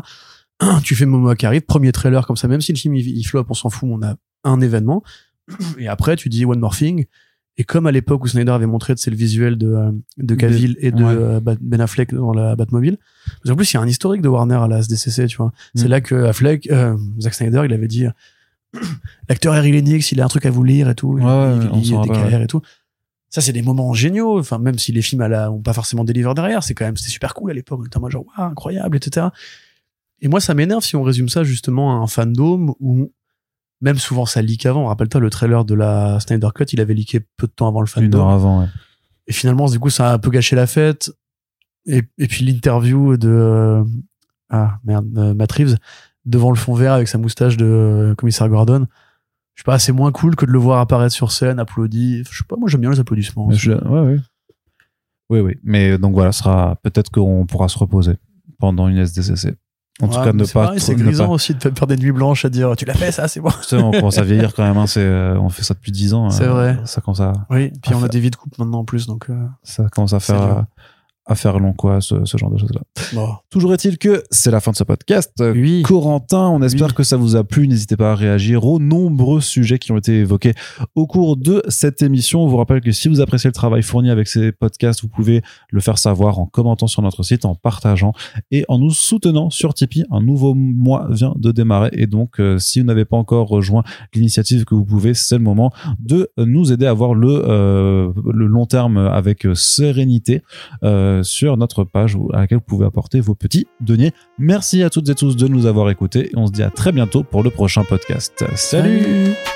tu 0.83 0.95
fais 0.95 1.05
Momoa 1.05 1.35
qui 1.35 1.45
arrive, 1.45 1.61
premier 1.61 1.91
trailer 1.91 2.25
comme 2.27 2.35
ça, 2.35 2.47
même 2.47 2.61
si 2.61 2.73
le 2.73 2.77
film 2.77 2.95
il, 2.95 3.07
il 3.07 3.23
flop, 3.23 3.45
on 3.49 3.53
s'en 3.53 3.69
fout, 3.69 3.89
on 3.91 4.01
a 4.01 4.15
un 4.43 4.59
événement. 4.61 5.03
Et 5.77 5.87
après, 5.87 6.15
tu 6.17 6.27
dis 6.29 6.43
One 6.45 6.59
More 6.59 6.75
Thing, 6.75 7.05
Et 7.57 7.63
comme 7.63 7.87
à 7.87 7.91
l'époque 7.93 8.23
où 8.25 8.27
Snyder 8.27 8.51
avait 8.51 8.65
montré 8.65 8.93
c'est 8.97 9.09
le 9.11 9.15
visuel 9.15 9.57
de 9.57 9.67
euh, 9.67 9.91
de 10.17 10.35
Cavill 10.35 10.75
et 10.79 10.91
de 10.91 11.03
Ouais. 11.03 11.13
euh, 11.15 11.39
Ben 11.61 11.79
Affleck 11.79 12.13
dans 12.13 12.33
la 12.33 12.55
Batmobile. 12.57 12.97
Parce 13.25 13.49
qu'en 13.51 13.55
plus, 13.55 13.71
il 13.71 13.75
y 13.75 13.79
a 13.79 13.81
un 13.81 13.87
historique 13.87 14.21
de 14.21 14.27
Warner 14.27 14.55
à 14.55 14.67
la 14.67 14.79
SDCC, 14.79 15.27
tu 15.27 15.37
vois. 15.37 15.53
C'est 15.75 15.85
Mm. 15.85 15.91
là 15.91 16.01
que 16.01 16.15
Affleck, 16.25 16.67
euh, 16.71 16.97
Zack 17.21 17.33
Snyder, 17.35 17.61
il 17.65 17.71
avait 17.73 17.87
dit 17.87 18.05
l'acteur 19.29 19.53
Harry 19.53 19.71
Lennox, 19.71 20.11
il 20.11 20.19
a 20.21 20.25
un 20.25 20.27
truc 20.27 20.45
à 20.45 20.51
vous 20.51 20.63
lire 20.63 20.89
et 20.89 20.95
tout. 20.95 21.13
Ouais, 21.13 21.21
il, 21.21 21.59
ouais, 21.69 21.69
il 21.79 21.85
s'en 21.85 22.03
des 22.03 22.11
rappelle, 22.11 22.31
KR 22.39 22.41
et 22.41 22.47
tout. 22.47 22.61
Ça, 23.35 23.41
c'est 23.41 23.51
des 23.51 23.63
moments 23.63 23.93
géniaux. 23.93 24.39
Enfin, 24.39 24.59
même 24.59 24.79
si 24.79 24.93
les 24.93 25.01
films 25.01 25.19
à 25.19 25.27
la, 25.27 25.51
ont 25.51 25.61
pas 25.61 25.73
forcément 25.73 26.05
des 26.05 26.13
livres 26.13 26.33
derrière, 26.33 26.63
c'est 26.63 26.73
quand 26.73 26.85
même, 26.85 26.95
c'était 26.95 27.11
super 27.11 27.33
cool 27.33 27.51
à 27.51 27.53
l'époque. 27.53 27.81
On 27.83 27.85
était 27.85 27.97
en 27.97 28.09
genre, 28.09 28.23
waouh, 28.37 28.49
incroyable, 28.49 28.95
etc. 28.95 29.25
Et 30.21 30.29
moi, 30.29 30.39
ça 30.39 30.53
m'énerve 30.53 30.85
si 30.85 30.95
on 30.95 31.03
résume 31.03 31.27
ça 31.27 31.43
justement 31.43 31.99
à 31.99 32.01
un 32.01 32.07
fandom 32.07 32.73
où 32.79 33.11
même 33.81 33.97
souvent 33.97 34.25
ça 34.25 34.41
leak 34.41 34.65
avant. 34.65 34.85
Rappelle-toi 34.85 35.19
le 35.19 35.29
trailer 35.29 35.65
de 35.65 35.73
la 35.73 36.17
Snyder 36.21 36.47
Cut, 36.55 36.63
il 36.71 36.79
avait 36.79 36.93
leaké 36.93 37.19
peu 37.35 37.47
de 37.47 37.51
temps 37.51 37.67
avant 37.67 37.81
le 37.81 37.87
Une 37.97 38.03
fandom. 38.03 38.19
heure 38.19 38.29
avant, 38.29 38.61
ouais. 38.61 38.67
Et 39.27 39.33
finalement, 39.33 39.67
du 39.67 39.79
coup, 39.79 39.89
ça 39.89 40.11
a 40.11 40.13
un 40.13 40.17
peu 40.17 40.29
gâché 40.29 40.55
la 40.55 40.65
fête. 40.65 41.11
Et, 41.85 42.03
et 42.17 42.27
puis 42.27 42.45
l'interview 42.45 43.17
de 43.17 43.27
euh, 43.27 43.83
ah 44.49 44.77
merde, 44.85 45.09
euh, 45.17 45.33
Matt 45.33 45.51
Reeves 45.51 45.75
devant 46.23 46.51
le 46.51 46.55
fond 46.55 46.73
vert 46.73 46.93
avec 46.93 47.09
sa 47.09 47.17
moustache 47.17 47.57
de 47.57 47.65
euh, 47.65 48.15
commissaire 48.15 48.47
Gordon. 48.47 48.87
Je 49.55 49.61
sais 49.61 49.65
pas, 49.65 49.79
c'est 49.79 49.91
moins 49.93 50.11
cool 50.11 50.35
que 50.35 50.45
de 50.45 50.51
le 50.51 50.59
voir 50.59 50.79
apparaître 50.81 51.13
sur 51.15 51.31
scène, 51.31 51.59
applaudi. 51.59 52.23
Je 52.29 52.37
sais 52.37 52.43
pas, 52.47 52.55
moi 52.57 52.67
j'aime 52.69 52.81
bien 52.81 52.91
les 52.91 52.99
applaudissements. 52.99 53.49
Je- 53.51 53.71
ouais, 53.71 53.99
ouais. 54.01 54.19
Oui, 55.29 55.39
oui. 55.39 55.57
Mais 55.63 55.97
donc 55.97 56.13
voilà, 56.13 56.31
sera 56.31 56.75
peut-être 56.83 57.09
qu'on 57.09 57.45
pourra 57.45 57.67
se 57.67 57.77
reposer 57.77 58.17
pendant 58.59 58.87
une 58.87 58.97
SDCC. 58.97 59.55
En 60.01 60.09
tout 60.09 60.15
cas, 60.21 60.33
ne 60.33 60.43
c'est 60.43 60.51
pas. 60.53 60.73
C'est 60.77 60.93
grisant 60.93 61.27
pas- 61.27 61.31
aussi 61.31 61.53
de 61.55 61.59
faire 61.59 61.87
des 61.87 61.95
nuits 61.95 62.11
blanches 62.11 62.43
à 62.43 62.49
dire 62.49 62.75
tu 62.75 62.83
l'as 62.83 62.93
fait 62.95 63.13
ça, 63.13 63.29
c'est 63.29 63.39
bon. 63.39 63.49
On 63.71 63.91
commence 63.91 64.17
à 64.17 64.23
vieillir 64.23 64.53
quand 64.53 64.63
même. 64.63 64.75
Hein, 64.77 64.85
euh, 64.97 65.37
on 65.37 65.47
fait 65.47 65.63
ça 65.63 65.73
depuis 65.73 65.93
10 65.93 66.13
ans. 66.13 66.29
C'est 66.31 66.43
euh, 66.43 66.51
vrai. 66.51 66.77
Ça 66.83 66.99
commence 66.99 67.21
à, 67.21 67.31
Oui, 67.49 67.71
puis 67.81 67.95
on 67.95 68.03
a 68.03 68.09
des 68.09 68.19
vies 68.19 68.29
de 68.29 68.35
couple 68.35 68.57
maintenant 68.59 68.79
en 68.79 68.83
plus, 68.85 69.07
donc 69.07 69.29
euh, 69.29 69.47
ça 69.63 69.87
commence 69.89 70.11
à 70.11 70.19
faire, 70.19 70.41
euh, 70.41 70.61
à 71.25 71.35
faire 71.35 71.59
long, 71.59 71.73
quoi, 71.73 72.01
ce, 72.01 72.23
ce 72.25 72.37
genre 72.37 72.51
de 72.51 72.57
choses-là. 72.57 72.81
bon. 73.13 73.29
Toujours 73.49 73.73
est-il 73.73 73.97
que 73.97 74.23
c'est 74.29 74.51
la 74.51 74.59
fin 74.59 74.71
de 74.71 74.75
ce 74.75 74.83
podcast. 74.83 75.33
Oui. 75.39 75.81
Corentin, 75.81 76.47
on 76.49 76.61
espère 76.61 76.87
Oui. 76.89 76.93
que 76.93 77.03
ça 77.03 77.17
vous 77.17 77.35
a 77.35 77.43
plu. 77.43 77.67
N'hésitez 77.67 77.97
pas 77.97 78.11
à 78.11 78.15
réagir 78.15 78.63
aux 78.65 78.79
nombreux 78.79 79.41
sujets 79.41 79.79
qui 79.79 79.91
ont 79.91 79.97
été 79.97 80.19
évoqués 80.19 80.53
au 80.93 81.07
cours 81.07 81.35
de 81.37 81.63
cette 81.67 82.01
émission. 82.03 82.41
On 82.43 82.47
vous 82.47 82.57
rappelle 82.57 82.81
que 82.81 82.91
si 82.91 83.07
vous 83.07 83.21
appréciez 83.21 83.47
le 83.47 83.53
travail 83.53 83.81
fourni 83.81 84.09
avec 84.11 84.27
ces 84.27 84.51
podcasts, 84.51 85.01
vous 85.01 85.07
pouvez 85.07 85.41
le 85.71 85.79
faire 85.81 85.97
savoir 85.97 86.37
en 86.39 86.45
commentant 86.45 86.87
sur 86.87 87.01
notre 87.01 87.23
site, 87.23 87.45
en 87.45 87.55
partageant 87.55 88.13
et 88.51 88.63
en 88.67 88.77
nous 88.77 88.91
soutenant 88.91 89.49
sur 89.49 89.73
Tipeee. 89.73 90.05
Un 90.11 90.21
nouveau 90.21 90.53
mois 90.53 91.07
vient 91.09 91.33
de 91.37 91.51
démarrer 91.51 91.89
et 91.93 92.05
donc 92.07 92.39
euh, 92.39 92.59
si 92.59 92.79
vous 92.81 92.85
n'avez 92.85 93.05
pas 93.05 93.17
encore 93.17 93.47
rejoint 93.47 93.83
l'initiative 94.13 94.63
que 94.65 94.75
vous 94.75 94.85
pouvez, 94.85 95.13
c'est 95.13 95.37
le 95.37 95.43
moment 95.43 95.71
de 95.99 96.29
nous 96.37 96.71
aider 96.71 96.85
à 96.85 96.93
voir 96.93 97.13
le, 97.15 97.43
euh, 97.47 98.11
le 98.31 98.45
long 98.45 98.65
terme 98.67 98.97
avec 98.97 99.47
sérénité 99.55 100.41
euh, 100.83 101.14
sur 101.23 101.57
notre 101.57 101.83
page 101.83 102.17
à 102.33 102.41
laquelle 102.41 102.59
vous 102.59 102.63
pouvez 102.65 102.85
apporter 102.85 103.19
vos 103.19 103.35
petits 103.35 103.67
deniers. 103.81 104.11
Merci 104.37 104.83
à 104.83 104.89
toutes 104.89 105.09
et 105.09 105.15
tous 105.15 105.35
de 105.35 105.47
nous 105.47 105.65
avoir 105.65 105.89
écoutés 105.89 106.27
et 106.27 106.37
on 106.37 106.47
se 106.47 106.51
dit 106.51 106.63
à 106.63 106.69
très 106.69 106.91
bientôt 106.91 107.23
pour 107.23 107.43
le 107.43 107.49
prochain 107.49 107.83
podcast. 107.83 108.45
Salut 108.55 108.85
Salut 108.85 109.54